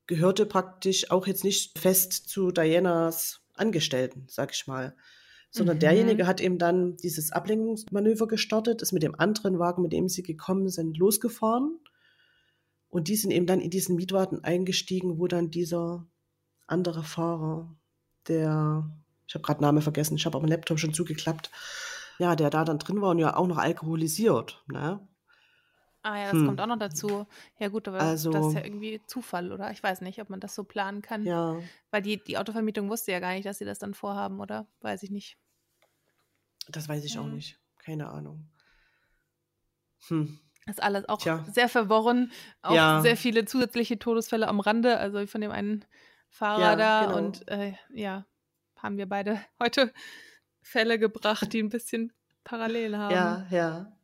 gehörte 0.07 0.47
praktisch 0.47 1.11
auch 1.11 1.27
jetzt 1.27 1.45
nicht 1.45 1.79
fest 1.79 2.29
zu 2.29 2.51
Dianas 2.51 3.41
Angestellten, 3.55 4.27
sag 4.29 4.53
ich 4.53 4.67
mal. 4.67 4.97
Sondern 5.51 5.77
Mhm. 5.77 5.81
derjenige 5.81 6.27
hat 6.27 6.41
eben 6.41 6.59
dann 6.59 6.97
dieses 6.97 7.31
Ablenkungsmanöver 7.31 8.27
gestartet, 8.27 8.83
ist 8.83 8.93
mit 8.93 9.05
dem 9.05 9.15
anderen 9.19 9.61
Wagen, 9.61 9.83
mit 9.83 9.93
dem 9.93 10.09
sie 10.09 10.25
gekommen 10.25 10.69
sind, 10.69 10.99
losgefahren. 10.99 11.79
Und 12.89 13.07
die 13.07 13.17
sind 13.17 13.31
eben 13.31 13.47
dann 13.47 13.61
in 13.61 13.71
diesen 13.71 13.95
Mietwagen 13.95 14.43
eingestiegen, 14.43 15.19
wo 15.19 15.29
dann 15.29 15.51
dieser 15.51 16.07
andere 16.67 17.05
Fahrer, 17.05 17.77
der, 18.27 18.91
ich 19.27 19.35
habe 19.35 19.43
gerade 19.43 19.63
Name 19.63 19.81
vergessen, 19.81 20.17
ich 20.17 20.27
habe 20.27 20.37
aber 20.37 20.47
den 20.47 20.51
Laptop 20.51 20.79
schon 20.79 20.95
zugeklappt, 20.95 21.51
ja, 22.19 22.37
der 22.37 22.51
da 22.51 22.65
dann 22.65 22.79
drin 22.79 23.01
war 23.01 23.11
und 23.11 23.19
ja 23.19 23.37
auch 23.37 23.47
noch 23.47 23.59
alkoholisiert. 23.59 24.63
Ne? 24.67 25.07
Ah 26.03 26.19
ja, 26.19 26.25
das 26.25 26.33
Hm. 26.33 26.47
kommt 26.47 26.61
auch 26.61 26.67
noch 26.67 26.79
dazu. 26.79 27.27
Ja 27.59 27.69
gut, 27.69 27.89
aber 27.89 27.97
das 27.99 28.07
Also- 28.27 28.49
ist 28.49 28.55
ja 28.55 28.63
irgendwie 28.65 29.01
Zufall, 29.07 29.51
oder? 29.53 29.71
Ich 29.71 29.83
weiß 29.83 30.03
nicht, 30.03 30.21
ob 30.21 30.29
man 30.29 30.39
das 30.41 30.55
so 30.55 30.63
planen 30.65 31.01
kann. 31.01 31.25
Ja, 31.25 31.57
Weil 31.91 32.03
die, 32.03 32.23
die 32.23 32.37
Autovermietung 32.37 32.91
wusste 32.91 33.11
ja 33.13 33.21
gar 33.21 33.33
nicht, 33.33 33.47
dass 33.47 33.57
sie 33.59 33.65
das 33.65 33.79
dann 33.79 33.95
vorhaben, 33.95 34.39
oder? 34.41 34.67
Weiß 34.81 35.03
ich 35.03 35.11
nicht. 35.11 35.39
das 36.69 36.89
weiß 36.89 37.05
ich 37.05 37.19
auch 37.19 37.25
Mhm. 37.27 37.35
nicht. 37.35 37.59
Keine 37.79 38.09
Ahnung. 38.09 38.49
Hm. 40.09 40.39
Das 40.67 40.77
ist 40.77 40.83
alles 40.83 41.09
auch 41.09 41.19
Tja. 41.19 41.45
sehr 41.51 41.69
verworren. 41.69 42.33
Auch 42.63 42.75
Ja. 42.75 43.01
sehr 43.03 43.17
viele 43.19 43.45
zusätzliche 43.45 43.99
Todesfälle 43.99 44.49
am 44.49 44.61
Rande, 44.61 44.99
also 44.99 45.27
von 45.27 45.41
dem 45.43 45.51
einen 45.51 45.85
Fahrer 46.31 46.61
Ja, 46.61 46.77
da. 46.77 47.05
genau. 47.07 47.19
Und 47.19 47.49
äh, 47.49 47.75
ja, 47.93 48.25
haben 48.85 48.99
wir 48.99 49.07
beide 49.07 49.41
heute 49.59 49.93
Fälle 50.63 50.99
gebracht, 50.99 51.53
die 51.53 51.63
ein 51.63 51.71
bisschen 51.71 52.13
parallel 52.45 52.97
haben. 52.97 53.15
Ja, 53.15 53.47
ja. 53.51 53.99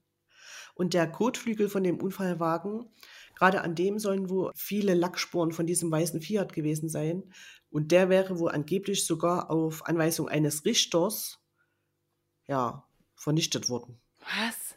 Und 0.75 0.95
der 0.95 1.11
Kotflügel 1.11 1.69
von 1.69 1.85
dem 1.85 2.01
Unfallwagen, 2.01 2.91
gerade 3.37 3.61
an 3.61 3.75
dem 3.75 3.99
sollen 3.99 4.31
wohl 4.31 4.51
viele 4.55 4.95
Lackspuren 4.95 5.53
von 5.53 5.67
diesem 5.67 5.91
weißen 5.91 6.23
Fiat 6.23 6.55
gewesen 6.55 6.89
sein. 6.89 7.33
Und 7.71 7.93
der 7.93 8.09
wäre 8.09 8.39
wohl 8.39 8.51
angeblich 8.51 9.05
sogar 9.05 9.51
auf 9.51 9.87
Anweisung 9.87 10.29
eines 10.29 10.65
Richters, 10.65 11.39
ja, 12.49 12.85
vernichtet 13.15 13.69
worden. 13.69 14.01
Was? 14.21 14.75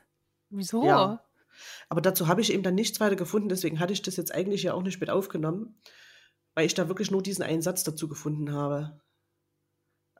Wieso? 0.50 0.86
Ja. 0.86 1.24
Aber 1.88 2.02
dazu 2.02 2.28
habe 2.28 2.42
ich 2.42 2.52
eben 2.52 2.64
dann 2.64 2.76
nichts 2.76 3.00
weiter 3.00 3.16
gefunden, 3.16 3.50
deswegen 3.50 3.80
hatte 3.80 3.94
ich 3.94 4.02
das 4.02 4.18
jetzt 4.18 4.34
eigentlich 4.34 4.64
ja 4.64 4.74
auch 4.74 4.84
nicht 4.84 5.00
mit 5.00 5.10
aufgenommen, 5.10 5.80
weil 6.54 6.66
ich 6.66 6.74
da 6.74 6.88
wirklich 6.88 7.12
nur 7.12 7.24
diesen 7.24 7.44
einen 7.44 7.62
Satz 7.62 7.84
dazu 7.84 8.08
gefunden 8.08 8.52
habe. 8.52 9.00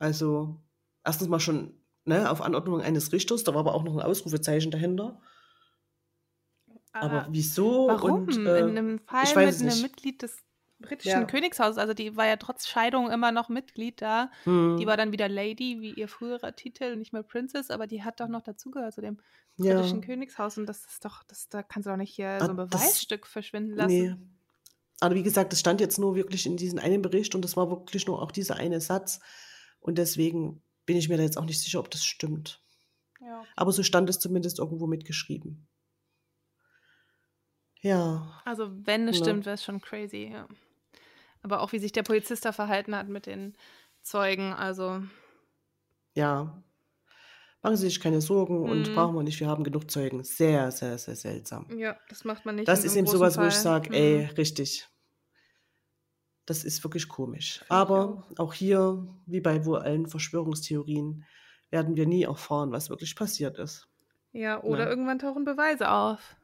Also, 0.04 0.60
erstens 1.06 1.30
mal 1.30 1.40
schon 1.40 1.74
ne, 2.04 2.30
auf 2.30 2.42
Anordnung 2.42 2.82
eines 2.82 3.14
Richters, 3.14 3.44
da 3.46 3.54
war 3.54 3.62
aber 3.62 3.74
auch 3.74 3.84
noch 3.84 3.96
ein 3.96 4.02
Ausrufezeichen 4.02 4.70
dahinter. 4.70 5.22
Aber 6.92 7.28
wieso? 7.32 7.88
Warum? 7.88 8.24
Und, 8.28 8.46
äh, 8.46 8.60
In 8.60 8.78
einem 8.78 9.00
Fall 9.00 9.24
ich 9.24 9.36
mit 9.36 9.46
weiß 9.48 9.62
es 9.62 9.74
einem. 9.74 9.82
Mitglied 9.82 10.22
des 10.22 10.38
britischen 10.80 11.22
Ja. 11.22 11.24
Königshauses, 11.24 11.78
also 11.78 11.94
die 11.94 12.18
war 12.18 12.28
ja 12.28 12.36
trotz 12.36 12.68
Scheidung 12.68 13.10
immer 13.10 13.32
noch 13.32 13.48
Mitglied 13.48 14.02
da. 14.02 14.30
Hm, 14.44 14.76
Die 14.78 14.86
war 14.86 14.98
dann 14.98 15.14
wieder 15.14 15.30
Lady, 15.30 15.80
wie 15.80 15.94
ihr 15.94 16.10
früherer 16.10 16.54
Titel, 16.56 16.98
nicht 16.98 17.14
mehr 17.14 17.24
Princess, 17.24 17.72
aber 17.72 17.88
die 17.88 18.04
hat 18.04 18.20
doch 18.20 18.28
noch 18.28 18.42
dazugehört 18.42 18.94
zu 18.94 19.00
dem 19.02 19.18
ja, 19.56 19.76
britischen 19.76 20.02
Königshaus 20.02 20.58
und 20.58 20.66
das 20.66 20.84
ist 20.86 21.06
doch, 21.06 21.24
das, 21.24 21.48
da 21.48 21.64
kannst 21.64 21.86
du 21.88 21.92
doch 21.92 21.98
nicht 21.98 22.14
hier 22.14 22.38
so 22.42 22.50
ein 22.50 22.60
Ah, 22.60 22.66
das- 22.66 22.70
Beweisstück 22.82 23.26
verschwinden 23.28 23.76
lassen. 23.76 23.88
nee. 23.88 24.16
Aber 25.00 25.16
wie 25.16 25.24
gesagt, 25.24 25.52
das 25.52 25.60
stand 25.60 25.82
jetzt 25.82 26.00
nur 26.00 26.16
wirklich 26.16 26.46
in 26.46 26.56
diesem 26.58 26.80
einen 26.80 27.02
Bericht 27.02 27.34
und 27.36 27.44
das 27.44 27.58
war 27.58 27.70
wirklich 27.70 28.06
nur 28.08 28.22
auch 28.22 28.32
dieser 28.32 28.56
eine 28.56 28.80
Satz. 28.82 29.20
Und 29.84 29.98
deswegen 30.00 30.64
bin 30.88 30.98
ich 30.98 31.10
mir 31.10 31.18
da 31.18 31.24
jetzt 31.24 31.38
auch 31.38 31.46
nicht 31.46 31.62
sicher, 31.62 31.80
ob 31.80 31.92
das 31.92 32.04
stimmt. 32.06 32.64
Ja. 33.20 33.48
Aber 33.56 33.72
so 33.72 33.84
stand 33.84 34.10
es 34.10 34.20
zumindest 34.20 34.60
irgendwo 34.60 34.88
mitgeschrieben. 34.88 35.68
Ja, 37.82 38.42
Also 38.46 38.70
wenn 38.86 39.08
es 39.08 39.18
Ja. 39.18 39.24
stimmt, 39.24 39.46
wäre 39.46 39.56
es 39.56 39.64
schon 39.64 39.82
crazy, 39.82 40.30
ja. 40.32 40.48
Aber 41.44 41.62
auch 41.62 41.72
wie 41.74 41.80
sich 41.80 41.92
der 41.92 42.04
Polizist 42.04 42.46
da 42.46 42.52
verhalten 42.54 42.96
hat 42.96 43.10
mit 43.10 43.26
den 43.28 43.56
Zeugen, 44.04 44.54
also 44.54 45.04
ja. 46.16 46.64
Machen 47.62 47.78
Sie 47.78 47.88
sich 47.88 48.00
keine 48.02 48.22
Sorgen 48.22 48.64
und 48.70 48.90
Mhm. 48.90 48.94
brauchen 48.94 49.16
wir 49.16 49.24
nicht, 49.24 49.40
wir 49.40 49.48
haben 49.48 49.64
genug 49.64 49.90
Zeugen. 49.90 50.24
Sehr, 50.24 50.72
sehr, 50.72 50.98
sehr 50.98 51.16
seltsam. 51.16 51.68
ja, 51.78 51.98
das 52.10 52.24
macht 52.26 52.46
man 52.46 52.56
nicht. 52.56 52.68
Das 52.68 52.84
ist 52.84 52.96
eben 52.96 53.08
sowas, 53.08 53.38
wo 53.38 53.46
ich 53.46 53.54
Fall. 53.54 53.62
sage, 53.64 53.90
Mhm. 53.90 53.96
ey, 53.96 54.26
richtig. 54.38 54.88
Das 56.46 56.64
ist 56.64 56.84
wirklich 56.84 57.08
komisch. 57.08 57.62
ich 57.64 57.72
Aber 57.72 58.28
auch 58.38 58.54
hier, 58.54 59.08
wie 59.26 59.40
bei 59.42 59.64
wohl 59.66 59.80
allen 59.80 60.08
Verschwörungstheorien, 60.08 61.24
werden 61.70 61.96
wir 61.96 62.06
nie 62.06 62.24
erfahren, 62.24 62.72
was 62.72 62.90
wirklich 62.90 63.16
passiert 63.16 63.58
ist. 63.58 63.88
Ja, 64.32 64.62
oder 64.62 64.86
Ne? 64.86 64.90
irgendwann 64.90 65.20
tauchen 65.20 65.46
Beweise 65.46 65.90
auf. 65.90 66.36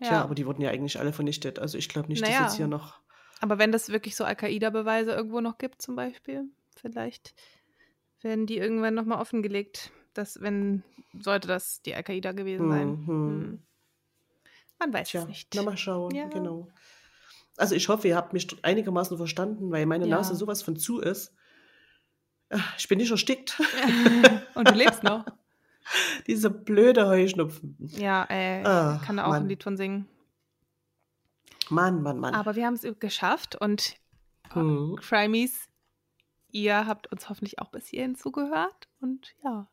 Tja, 0.00 0.22
aber 0.22 0.34
die 0.34 0.46
wurden 0.46 0.60
ja 0.62 0.70
eigentlich 0.70 0.98
alle 0.98 1.12
vernichtet. 1.12 1.58
Also 1.58 1.78
ich 1.78 1.88
glaube 1.88 2.08
nicht, 2.08 2.20
Naja. 2.22 2.40
dass 2.42 2.52
jetzt 2.52 2.56
hier 2.56 2.66
noch. 2.66 3.00
Aber 3.40 3.58
wenn 3.58 3.72
das 3.72 3.88
wirklich 3.88 4.16
so 4.16 4.24
Al-Qaida-Beweise 4.24 5.12
irgendwo 5.12 5.40
noch 5.40 5.58
gibt, 5.58 5.80
zum 5.82 5.96
Beispiel, 5.96 6.44
vielleicht 6.76 7.34
werden 8.20 8.46
die 8.46 8.58
irgendwann 8.58 8.94
nochmal 8.94 9.20
offengelegt, 9.20 9.90
dass, 10.14 10.40
wenn, 10.40 10.82
sollte 11.18 11.48
das 11.48 11.80
die 11.82 11.94
Al-Qaida 11.94 12.32
gewesen 12.32 12.68
sein. 12.70 12.88
Hm, 12.88 13.06
hm. 13.06 13.28
Hm. 13.28 13.62
Man 14.78 14.92
weiß 14.92 15.08
Tja, 15.08 15.22
es 15.22 15.28
nicht. 15.28 15.54
na 15.54 15.62
mal 15.62 15.76
schauen, 15.76 16.14
Ja. 16.14 16.26
genau. 16.28 16.68
Also 17.56 17.74
ich 17.74 17.88
hoffe, 17.88 18.08
ihr 18.08 18.16
habt 18.16 18.32
mich 18.32 18.48
einigermaßen 18.64 19.16
verstanden, 19.16 19.70
weil 19.70 19.86
meine 19.86 20.06
Ja. 20.06 20.16
Nase 20.16 20.34
sowas 20.34 20.62
von 20.62 20.76
zu 20.76 21.00
ist. 21.00 21.32
Ah, 22.50 22.58
Ich 22.78 22.88
bin 22.88 22.98
nicht 22.98 23.10
erstickt. 23.10 23.60
Und 24.54 24.68
du 24.68 24.74
lebst 24.74 25.02
noch. 25.02 25.24
Diese 26.26 26.50
blöde 26.50 27.06
Heuschnupfen. 27.06 27.76
Ja, 27.96 28.24
ey, 28.24 28.64
Ah, 28.64 29.00
kann 29.04 29.18
da 29.18 29.24
auch 29.26 29.32
ein 29.32 29.42
Mann. 29.42 29.48
Lied 29.48 29.62
von 29.62 29.76
singen. 29.76 30.08
Mann, 31.70 32.02
Mann, 32.02 32.18
Mann. 32.18 32.34
Aber 32.34 32.56
wir 32.56 32.66
haben 32.66 32.74
es 32.74 32.86
geschafft 32.98 33.56
und 33.56 33.94
Hm. 34.52 34.96
Crimies, 35.00 35.68
ihr 36.50 36.86
habt 36.86 37.10
uns 37.10 37.28
hoffentlich 37.28 37.58
auch 37.58 37.70
bis 37.70 37.86
hierhin 37.88 38.14
zugehört. 38.14 38.88
Und 39.00 39.34
ja, 39.42 39.68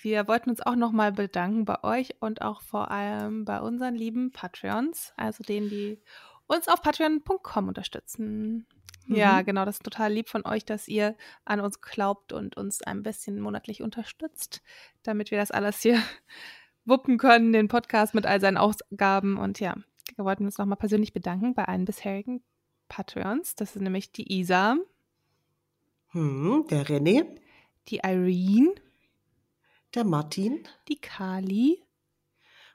wir 0.00 0.26
wollten 0.26 0.50
uns 0.50 0.60
auch 0.62 0.74
nochmal 0.74 1.12
bedanken 1.12 1.64
bei 1.64 1.82
euch 1.84 2.14
und 2.20 2.42
auch 2.42 2.60
vor 2.62 2.90
allem 2.90 3.44
bei 3.44 3.60
unseren 3.60 3.94
lieben 3.94 4.32
Patreons, 4.32 5.12
also 5.16 5.44
denen, 5.44 5.68
die 5.68 6.00
uns 6.46 6.68
auf 6.68 6.82
patreon.com 6.82 7.68
unterstützen. 7.68 8.66
Ja, 9.06 9.40
Mhm. 9.40 9.46
genau, 9.46 9.64
das 9.64 9.76
ist 9.76 9.84
total 9.84 10.12
lieb 10.12 10.28
von 10.28 10.46
euch, 10.46 10.64
dass 10.64 10.86
ihr 10.86 11.16
an 11.44 11.60
uns 11.60 11.80
glaubt 11.80 12.32
und 12.32 12.56
uns 12.56 12.82
ein 12.82 13.02
bisschen 13.02 13.40
monatlich 13.40 13.82
unterstützt, 13.82 14.62
damit 15.02 15.30
wir 15.32 15.38
das 15.38 15.50
alles 15.50 15.80
hier 15.82 15.94
wuppen 16.84 17.18
können, 17.18 17.52
den 17.52 17.68
Podcast 17.68 18.14
mit 18.14 18.26
all 18.26 18.40
seinen 18.40 18.56
Ausgaben. 18.58 19.38
Und 19.38 19.58
ja, 19.60 19.74
wir 20.16 20.24
wollten 20.24 20.44
uns 20.44 20.58
nochmal 20.58 20.76
persönlich 20.78 21.12
bedanken 21.12 21.54
bei 21.54 21.64
allen 21.64 21.84
bisherigen 21.84 22.42
Patreons. 22.88 23.54
Das 23.56 23.74
ist 23.74 23.82
nämlich 23.82 24.12
die 24.12 24.32
Isa, 24.40 24.76
Hm, 26.08 26.66
der 26.68 26.84
René, 26.86 27.24
die 27.88 28.00
Irene, 28.04 28.74
der 29.94 30.04
Martin 30.04 30.62
die 30.88 31.00
Kali. 31.00 31.82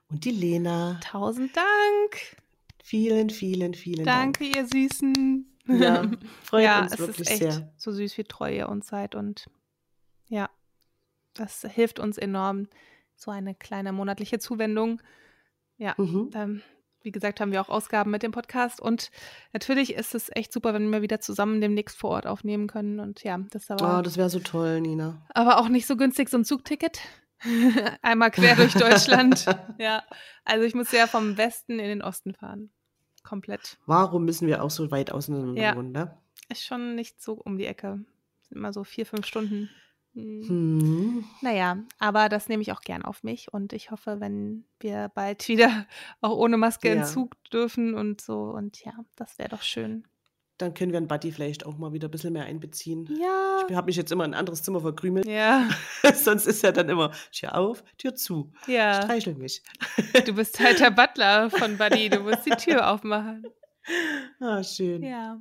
und 0.10 0.26
die 0.26 0.32
Lena. 0.32 1.00
Tausend 1.04 1.56
Dank. 1.56 2.38
Vielen, 2.88 3.30
vielen, 3.30 3.74
vielen 3.74 4.06
Danke, 4.06 4.46
ihr 4.46 4.66
Süßen. 4.66 5.46
Dank. 5.68 5.82
Ja, 5.82 6.10
freut 6.46 6.64
ja, 6.64 6.82
uns 6.84 6.94
es 6.94 7.00
wirklich 7.00 7.20
ist 7.20 7.30
echt 7.42 7.52
sehr. 7.52 7.74
so 7.76 7.92
süß, 7.92 8.18
wie 8.18 8.24
treu 8.24 8.50
ihr 8.56 8.70
uns 8.70 8.88
seid. 8.88 9.14
Und 9.14 9.48
ja, 10.30 10.50
das 11.34 11.64
hilft 11.70 12.00
uns 12.00 12.18
enorm. 12.18 12.70
So 13.18 13.30
eine 13.30 13.56
kleine 13.56 13.92
monatliche 13.92 14.40
Zuwendung. 14.40 15.02
Ja, 15.76 15.96
Mhm. 15.98 16.30
ähm, 16.34 16.62
wie 17.02 17.12
gesagt, 17.12 17.42
haben 17.42 17.52
wir 17.52 17.60
auch 17.60 17.68
Ausgaben 17.68 18.10
mit 18.10 18.24
dem 18.24 18.32
Podcast. 18.32 18.80
Und 18.82 19.12
natürlich 19.52 19.94
ist 19.94 20.16
es 20.16 20.30
echt 20.34 20.54
super, 20.54 20.74
wenn 20.74 20.90
wir 20.90 21.02
wieder 21.02 21.20
zusammen 21.20 21.60
demnächst 21.60 21.98
vor 21.98 22.12
Ort 22.12 22.26
aufnehmen 22.26 22.68
können. 22.68 23.02
Und 23.02 23.22
ja, 23.26 23.38
das 23.52 23.70
aber, 23.70 24.00
Oh, 24.00 24.02
das 24.02 24.16
wäre 24.16 24.30
so 24.30 24.40
toll, 24.40 24.80
Nina. 24.80 25.26
aber 25.34 25.58
auch 25.60 25.68
nicht 25.68 25.88
so 25.88 25.98
günstig, 25.98 26.30
so 26.30 26.38
ein 26.38 26.46
Zugticket. 26.46 27.02
Einmal 28.02 28.32
quer 28.32 28.56
durch 28.56 28.74
Deutschland. 28.76 29.46
ja, 29.78 30.04
also 30.46 30.64
ich 30.66 30.74
muss 30.74 30.94
ja 30.94 31.06
vom 31.06 31.38
Westen 31.38 31.80
in 31.80 31.88
den 31.90 32.02
Osten 32.02 32.34
fahren. 32.34 32.72
Komplett. 33.28 33.78
Warum 33.86 34.24
müssen 34.26 34.48
wir 34.48 34.64
auch 34.64 34.70
so 34.72 34.90
weit 34.92 35.12
auseinander 35.12 35.62
Ja. 35.62 35.76
wohnen, 35.76 35.92
ne? 35.92 36.18
Ist 36.50 36.64
schon 36.64 36.96
nicht 36.96 37.22
so 37.22 37.34
um 37.34 37.58
die 37.58 37.66
Ecke. 37.66 38.00
Sind 38.48 38.58
immer 38.58 38.72
so 38.72 38.84
vier, 38.86 39.06
fünf 39.06 39.26
Stunden. 39.26 39.70
Hm. 40.14 40.48
Hm. 40.48 41.26
Naja, 41.42 41.78
aber 42.00 42.30
das 42.30 42.48
nehme 42.48 42.62
ich 42.62 42.72
auch 42.72 42.82
gern 42.82 43.04
auf 43.04 43.24
mich 43.24 43.54
und 43.54 43.74
ich 43.74 43.92
hoffe, 43.92 44.20
wenn 44.20 44.64
wir 44.80 45.12
bald 45.14 45.48
wieder 45.50 45.86
auch 46.22 46.38
ohne 46.38 46.58
Maske 46.58 46.90
in 46.90 47.00
Ja. 47.00 47.04
Zug 47.04 47.36
dürfen 47.52 47.94
und 47.96 48.22
so. 48.22 48.40
Und 48.44 48.84
ja, 48.84 48.94
das 49.16 49.38
wäre 49.38 49.50
doch 49.50 49.62
schön. 49.62 50.08
Dann 50.58 50.74
können 50.74 50.92
wir 50.92 50.98
einen 50.98 51.08
Buddy 51.08 51.32
vielleicht 51.32 51.66
auch 51.68 51.78
mal 51.78 51.94
wieder 51.94 52.08
ein 52.08 52.12
bisschen 52.12 52.34
mehr 52.34 52.46
einbeziehen. 52.46 53.08
Ja. 53.22 53.60
Ich 53.70 53.76
habe 53.76 53.86
mich 53.86 53.96
jetzt 53.96 54.12
immer 54.12 54.26
in 54.26 54.34
ein 54.34 54.40
anderes 54.40 54.64
Zimmer 54.64 54.80
verkrümelt. 54.82 55.28
Ja, 55.28 55.70
Sonst 56.16 56.48
ist 56.48 56.64
ja 56.64 56.72
dann 56.72 56.90
immer 56.90 57.12
Tür 57.32 57.56
auf, 57.56 57.84
Tür 57.98 58.16
zu. 58.16 58.52
ja. 58.66 59.02
Streichel 59.04 59.36
mich. 59.36 59.62
Du 60.26 60.34
bist 60.34 60.60
halt 60.60 60.80
der 60.80 60.90
Butler 60.92 61.50
von 61.52 61.78
Buddy. 61.78 62.10
Du 62.10 62.22
musst 62.22 62.46
die 62.46 62.52
Tür 62.52 62.90
aufmachen. 62.92 63.44
Ah, 64.40 64.64
schön. 64.64 65.04
Ja. 65.04 65.40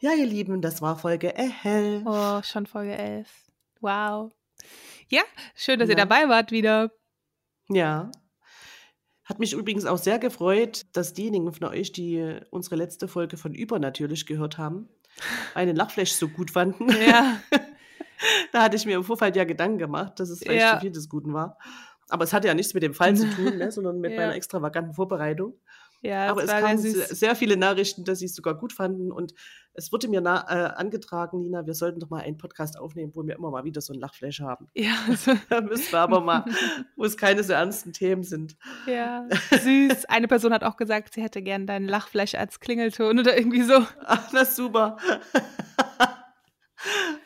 Ja, 0.00 0.12
ihr 0.14 0.26
Lieben, 0.26 0.62
das 0.62 0.80
war 0.80 0.96
Folge 0.96 1.34
Ehel. 1.36 2.02
Oh, 2.06 2.40
schon 2.42 2.66
Folge 2.66 2.96
11. 2.96 3.28
Wow. 3.80 4.32
Ja, 5.08 5.22
schön, 5.54 5.78
dass 5.78 5.88
ihr 5.88 5.96
Ja. 5.98 6.04
dabei 6.06 6.28
wart 6.28 6.52
wieder. 6.52 6.90
Ja. 7.68 8.10
Hat 9.28 9.38
mich 9.38 9.52
übrigens 9.52 9.84
auch 9.84 9.98
sehr 9.98 10.18
gefreut, 10.18 10.86
dass 10.92 11.12
diejenigen 11.12 11.52
von 11.52 11.68
euch, 11.68 11.92
die 11.92 12.38
unsere 12.50 12.76
letzte 12.76 13.08
Folge 13.08 13.36
von 13.36 13.54
Über 13.54 13.78
natürlich 13.78 14.24
gehört 14.26 14.56
haben, 14.56 14.88
einen 15.54 15.76
Lachflash 15.76 16.12
so 16.12 16.28
gut 16.28 16.50
fanden. 16.50 16.88
Ja, 16.90 17.40
Da 18.52 18.62
hatte 18.62 18.76
ich 18.76 18.84
mir 18.84 18.96
im 18.96 19.04
Vorfeld 19.04 19.36
ja 19.36 19.44
Gedanken 19.44 19.78
gemacht, 19.78 20.18
dass 20.18 20.28
es 20.30 20.40
vielleicht 20.40 20.60
Ja. 20.60 20.74
zu 20.74 20.80
viel 20.80 20.90
des 20.90 21.08
Guten 21.08 21.32
war. 21.34 21.56
Aber 22.08 22.24
es 22.24 22.32
hatte 22.32 22.48
ja 22.48 22.54
nichts 22.54 22.74
mit 22.74 22.82
dem 22.82 22.94
Fall 22.94 23.14
zu 23.14 23.28
tun, 23.30 23.58
ne, 23.58 23.70
sondern 23.70 24.00
mit 24.00 24.10
Ja. 24.14 24.16
meiner 24.22 24.34
extravaganten 24.34 24.94
Vorbereitung. 24.94 25.54
Ja, 26.00 26.30
Aber 26.30 26.44
es 26.44 26.50
kamen 26.50 26.78
sehr 26.78 27.34
viele 27.34 27.56
Nachrichten, 27.56 28.04
dass 28.04 28.20
sie 28.20 28.26
es 28.26 28.34
sogar 28.34 28.54
gut 28.56 28.72
fanden. 28.72 29.10
Und 29.10 29.34
es 29.74 29.92
wurde 29.92 30.08
mir 30.08 30.20
na, 30.20 30.44
äh, 30.48 30.74
angetragen, 30.74 31.40
Nina, 31.40 31.66
wir 31.66 31.74
sollten 31.74 32.00
doch 32.00 32.10
mal 32.10 32.22
einen 32.22 32.36
Podcast 32.36 32.78
aufnehmen, 32.78 33.12
wo 33.14 33.24
wir 33.26 33.34
immer 33.36 33.50
mal 33.50 33.64
wieder 33.64 33.80
so 33.80 33.92
einen 33.92 34.00
Lachflash 34.00 34.40
haben. 34.40 34.68
Ja, 34.74 34.92
also, 35.08 35.32
Da 35.48 35.60
müssen 35.60 35.92
wir 35.92 35.98
aber 36.00 36.20
mal, 36.20 36.44
wo 36.96 37.04
es 37.04 37.16
keine 37.16 37.42
so 37.42 37.52
ernsten 37.52 37.92
Themen 37.92 38.22
sind. 38.22 38.56
ja, 38.86 39.26
süß. 39.50 40.04
Eine 40.06 40.28
Person 40.28 40.52
hat 40.52 40.64
auch 40.64 40.76
gesagt, 40.76 41.14
sie 41.14 41.22
hätte 41.22 41.42
gern 41.42 41.66
deinen 41.66 41.88
Lachflash 41.88 42.34
als 42.34 42.60
Klingelton 42.60 43.18
oder 43.18 43.36
irgendwie 43.36 43.62
so. 43.62 43.84
Ach, 44.04 44.30
das 44.32 44.50
ist 44.50 44.56
super. 44.56 44.96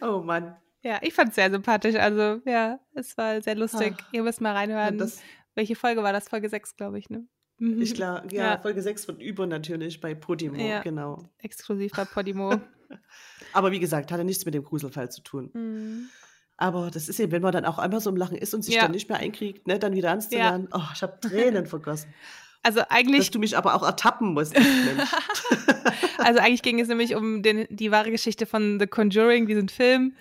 oh 0.00 0.20
Mann. 0.20 0.56
Ja, 0.82 0.98
ich 1.02 1.14
fand 1.14 1.28
es 1.30 1.36
sehr 1.36 1.50
sympathisch. 1.50 1.94
Also, 1.96 2.40
ja, 2.44 2.80
es 2.94 3.16
war 3.16 3.40
sehr 3.40 3.54
lustig. 3.54 3.94
Ach. 4.00 4.12
Ihr 4.12 4.22
müsst 4.22 4.40
mal 4.40 4.50
Ja, 4.52 4.54
reinhören. 4.58 4.98
das, 4.98 5.20
Welche 5.54 5.76
Folge 5.76 6.02
war 6.02 6.12
das? 6.12 6.28
Folge 6.28 6.48
6, 6.48 6.76
glaube 6.76 6.98
ich, 6.98 7.08
ne? 7.08 7.24
Mhm. 7.62 7.80
ich 7.82 7.94
klar, 7.94 8.24
ja, 8.32 8.52
Ja. 8.54 8.58
Folge 8.58 8.82
6 8.82 9.04
von 9.04 9.20
Über 9.20 9.46
natürlich 9.46 10.00
bei 10.00 10.14
Podimo, 10.14 10.56
Ja. 10.60 10.80
genau. 10.82 11.18
Exklusiv 11.38 11.92
bei 11.92 12.04
Podimo. 12.04 12.54
Aber 13.52 13.70
wie 13.72 13.78
gesagt, 13.80 14.10
hatte 14.10 14.24
nichts 14.24 14.44
mit 14.44 14.54
dem 14.54 14.64
Gruselfall 14.64 15.10
zu 15.10 15.22
tun. 15.22 15.50
Mhm. 15.54 16.08
Aber 16.56 16.90
das 16.90 17.08
ist 17.08 17.18
eben, 17.20 17.32
wenn 17.32 17.42
man 17.42 17.52
dann 17.52 17.64
auch 17.64 17.78
einmal 17.78 18.00
so 18.00 18.10
im 18.10 18.16
Lachen 18.16 18.36
ist 18.36 18.52
und 18.54 18.62
sich 18.62 18.74
Ja. 18.74 18.82
dann 18.82 18.90
nicht 18.92 19.08
mehr 19.08 19.18
einkriegt, 19.18 19.66
ne, 19.66 19.78
dann 19.78 19.94
wieder 19.94 20.18
zu 20.18 20.36
Ja. 20.36 20.60
Oh, 20.72 20.80
ich 20.94 21.02
habe 21.02 21.18
Tränen 21.20 21.66
vergossen. 21.66 22.12
Also 22.64 22.78
Dass 22.78 22.90
eigentlich, 22.90 23.30
du 23.32 23.40
mich 23.40 23.56
aber 23.58 23.74
auch 23.74 23.82
ertappen 23.82 24.34
musst, 24.34 24.54
also 26.18 26.38
eigentlich 26.38 26.62
ging 26.62 26.78
es 26.78 26.86
nämlich 26.86 27.16
um 27.16 27.42
den, 27.42 27.66
die 27.70 27.90
wahre 27.90 28.12
Geschichte 28.12 28.46
von 28.46 28.78
The 28.78 28.86
Conjuring, 28.86 29.46
diesen 29.46 29.68
Film. 29.68 30.14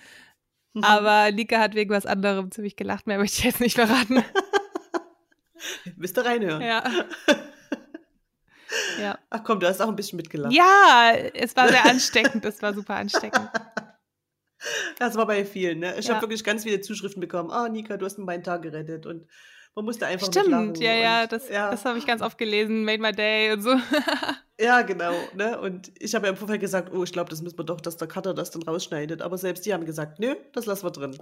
Mhm. 0.74 0.82
Aber 0.82 1.30
Lika 1.30 1.60
hat 1.60 1.76
wegen 1.76 1.90
was 1.90 2.04
anderem 2.04 2.50
ziemlich 2.50 2.74
gelacht. 2.74 3.06
Mehr 3.06 3.18
möchte 3.18 3.38
ich 3.38 3.44
jetzt 3.44 3.60
nicht 3.60 3.76
verraten. 3.76 4.24
Müsst 5.96 6.16
ihr 6.18 6.24
reinhören. 6.24 6.60
ja. 6.60 6.82
ja. 9.00 9.18
Ach 9.30 9.42
komm, 9.44 9.60
du 9.60 9.66
hast 9.68 9.80
auch 9.80 9.88
ein 9.88 9.96
bisschen 9.96 10.16
mitgelacht. 10.16 10.52
Ja, 10.52 11.12
es 11.34 11.54
war 11.56 11.68
sehr 11.68 11.84
ansteckend. 11.84 12.44
Es 12.44 12.62
war 12.62 12.74
super 12.74 12.96
ansteckend. 12.96 13.48
Das 14.96 15.16
war 15.16 15.26
bei 15.26 15.44
vielen, 15.44 15.80
ne? 15.80 15.96
Ich 15.98 16.06
Ja. 16.06 16.14
habe 16.14 16.22
wirklich 16.22 16.44
ganz 16.44 16.62
viele 16.62 16.80
Zuschriften 16.80 17.20
bekommen. 17.20 17.50
Ah, 17.50 17.68
Nika, 17.68 17.96
du 17.96 18.06
hast 18.06 18.16
mir 18.16 18.24
meinen 18.24 18.44
Tag 18.44 18.62
gerettet. 18.62 19.06
Und 19.06 19.26
man 19.74 19.84
musste 19.84 20.06
einfach. 20.06 20.28
Stimmt, 20.28 20.78
ja, 20.78 20.92
ja, 20.94 21.22
und, 21.24 21.32
das, 21.32 21.48
ja, 21.48 21.68
das 21.72 21.84
habe 21.84 21.98
ich 21.98 22.06
ganz 22.06 22.22
oft 22.22 22.38
gelesen. 22.38 22.84
Made 22.84 23.02
my 23.02 23.10
day 23.10 23.50
und 23.52 23.60
so. 23.62 23.74
ja, 24.60 24.82
genau. 24.82 25.14
Ne? 25.34 25.58
Und 25.60 25.90
ich 25.98 26.14
habe 26.14 26.26
ja 26.26 26.30
im 26.30 26.36
Vorfeld 26.36 26.60
gesagt, 26.60 26.92
oh, 26.92 27.02
ich 27.02 27.10
glaube, 27.12 27.28
das 27.28 27.42
müssen 27.42 27.58
wir 27.58 27.64
doch, 27.64 27.80
dass 27.80 27.96
der 27.96 28.06
Cutter 28.06 28.34
das 28.34 28.52
dann 28.52 28.62
rausschneidet. 28.62 29.20
Aber 29.20 29.36
selbst 29.36 29.66
die 29.66 29.74
haben 29.74 29.84
gesagt, 29.84 30.20
nö, 30.20 30.36
das 30.52 30.66
lassen 30.66 30.86
wir 30.86 30.92
drin. 30.92 31.18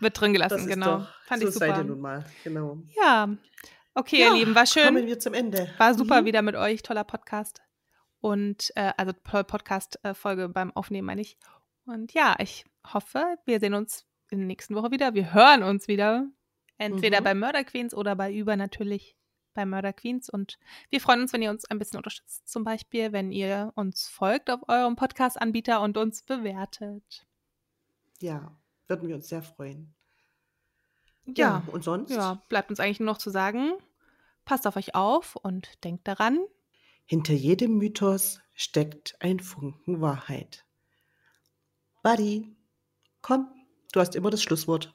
Wird 0.00 0.18
drin 0.18 0.32
Das 0.32 0.48
gelassen, 0.48 0.60
ist 0.60 0.66
genau. 0.74 0.98
doch, 1.00 1.08
Fand 1.26 1.42
so 1.42 1.48
ich 1.48 1.54
seid 1.56 1.68
ihr 1.68 1.74
super. 1.74 1.88
nun 1.88 2.00
mal. 2.00 2.24
Genau. 2.42 2.78
Ja, 2.96 3.28
okay, 3.98 4.20
ihr 4.20 4.32
Lieben, 4.32 4.54
war 4.54 4.66
schön. 4.66 4.84
Kommen 4.84 5.06
wir 5.06 5.18
zum 5.18 5.34
Ende. 5.34 5.68
War 5.78 5.94
super 5.94 6.22
Mhm. 6.22 6.26
wieder 6.26 6.42
mit 6.42 6.54
euch, 6.56 6.82
toller 6.82 7.04
Podcast. 7.04 7.62
Und 8.20 8.72
äh, 8.74 8.92
also 8.96 9.12
tolle 9.24 9.44
Podcast-Folge 9.44 10.48
beim 10.48 10.72
Aufnehmen, 10.76 11.06
meine 11.06 11.20
ich. 11.20 11.36
Und 11.86 12.12
ja, 12.14 12.36
ich 12.38 12.64
hoffe, 12.92 13.36
wir 13.44 13.60
sehen 13.60 13.74
uns 13.74 14.06
in 14.30 14.38
der 14.38 14.46
nächsten 14.46 14.74
Woche 14.74 14.90
wieder. 14.90 15.14
Wir 15.14 15.32
hören 15.32 15.62
uns 15.62 15.88
wieder. 15.88 16.26
Entweder 16.78 17.20
Mhm. 17.20 17.24
bei 17.24 17.34
Murder 17.34 17.64
Queens 17.64 17.94
oder 17.94 18.14
bei 18.16 18.32
Über 18.32 18.56
natürlich 18.56 19.16
bei 19.54 19.64
Murder 19.66 19.92
Queens. 19.92 20.28
Und 20.28 20.58
wir 20.90 21.00
freuen 21.00 21.20
uns, 21.22 21.32
wenn 21.32 21.42
ihr 21.42 21.50
uns 21.50 21.64
ein 21.64 21.78
bisschen 21.78 21.96
unterstützt. 21.96 22.46
Zum 22.48 22.62
Beispiel, 22.64 23.12
wenn 23.12 23.32
ihr 23.32 23.72
uns 23.74 24.06
folgt 24.08 24.50
auf 24.50 24.60
eurem 24.68 24.94
Podcast-Anbieter 24.96 25.80
und 25.80 25.96
uns 25.96 26.22
bewertet. 26.22 27.26
Ja, 28.20 28.52
würden 28.86 29.08
wir 29.08 29.16
uns 29.16 29.28
sehr 29.28 29.42
freuen. 29.42 29.94
Ja, 31.26 31.62
und 31.72 31.84
sonst? 31.84 32.10
ja, 32.10 32.40
bleibt 32.48 32.70
uns 32.70 32.80
eigentlich 32.80 33.00
nur 33.00 33.06
noch 33.06 33.18
zu 33.18 33.30
sagen, 33.30 33.72
passt 34.48 34.66
auf 34.66 34.76
euch 34.76 34.94
auf 34.94 35.36
und 35.36 35.84
denkt 35.84 36.08
daran, 36.08 36.38
Hinter 37.04 37.32
jedem 37.32 37.78
Mythos 37.78 38.40
steckt 38.54 39.16
ein 39.20 39.40
Funken 39.40 40.00
Wahrheit. 40.00 40.66
Buddy, 42.02 42.56
komm, 43.22 43.48
du 43.92 44.00
hast 44.00 44.14
immer 44.14 44.30
das 44.30 44.42
Schlusswort. 44.42 44.94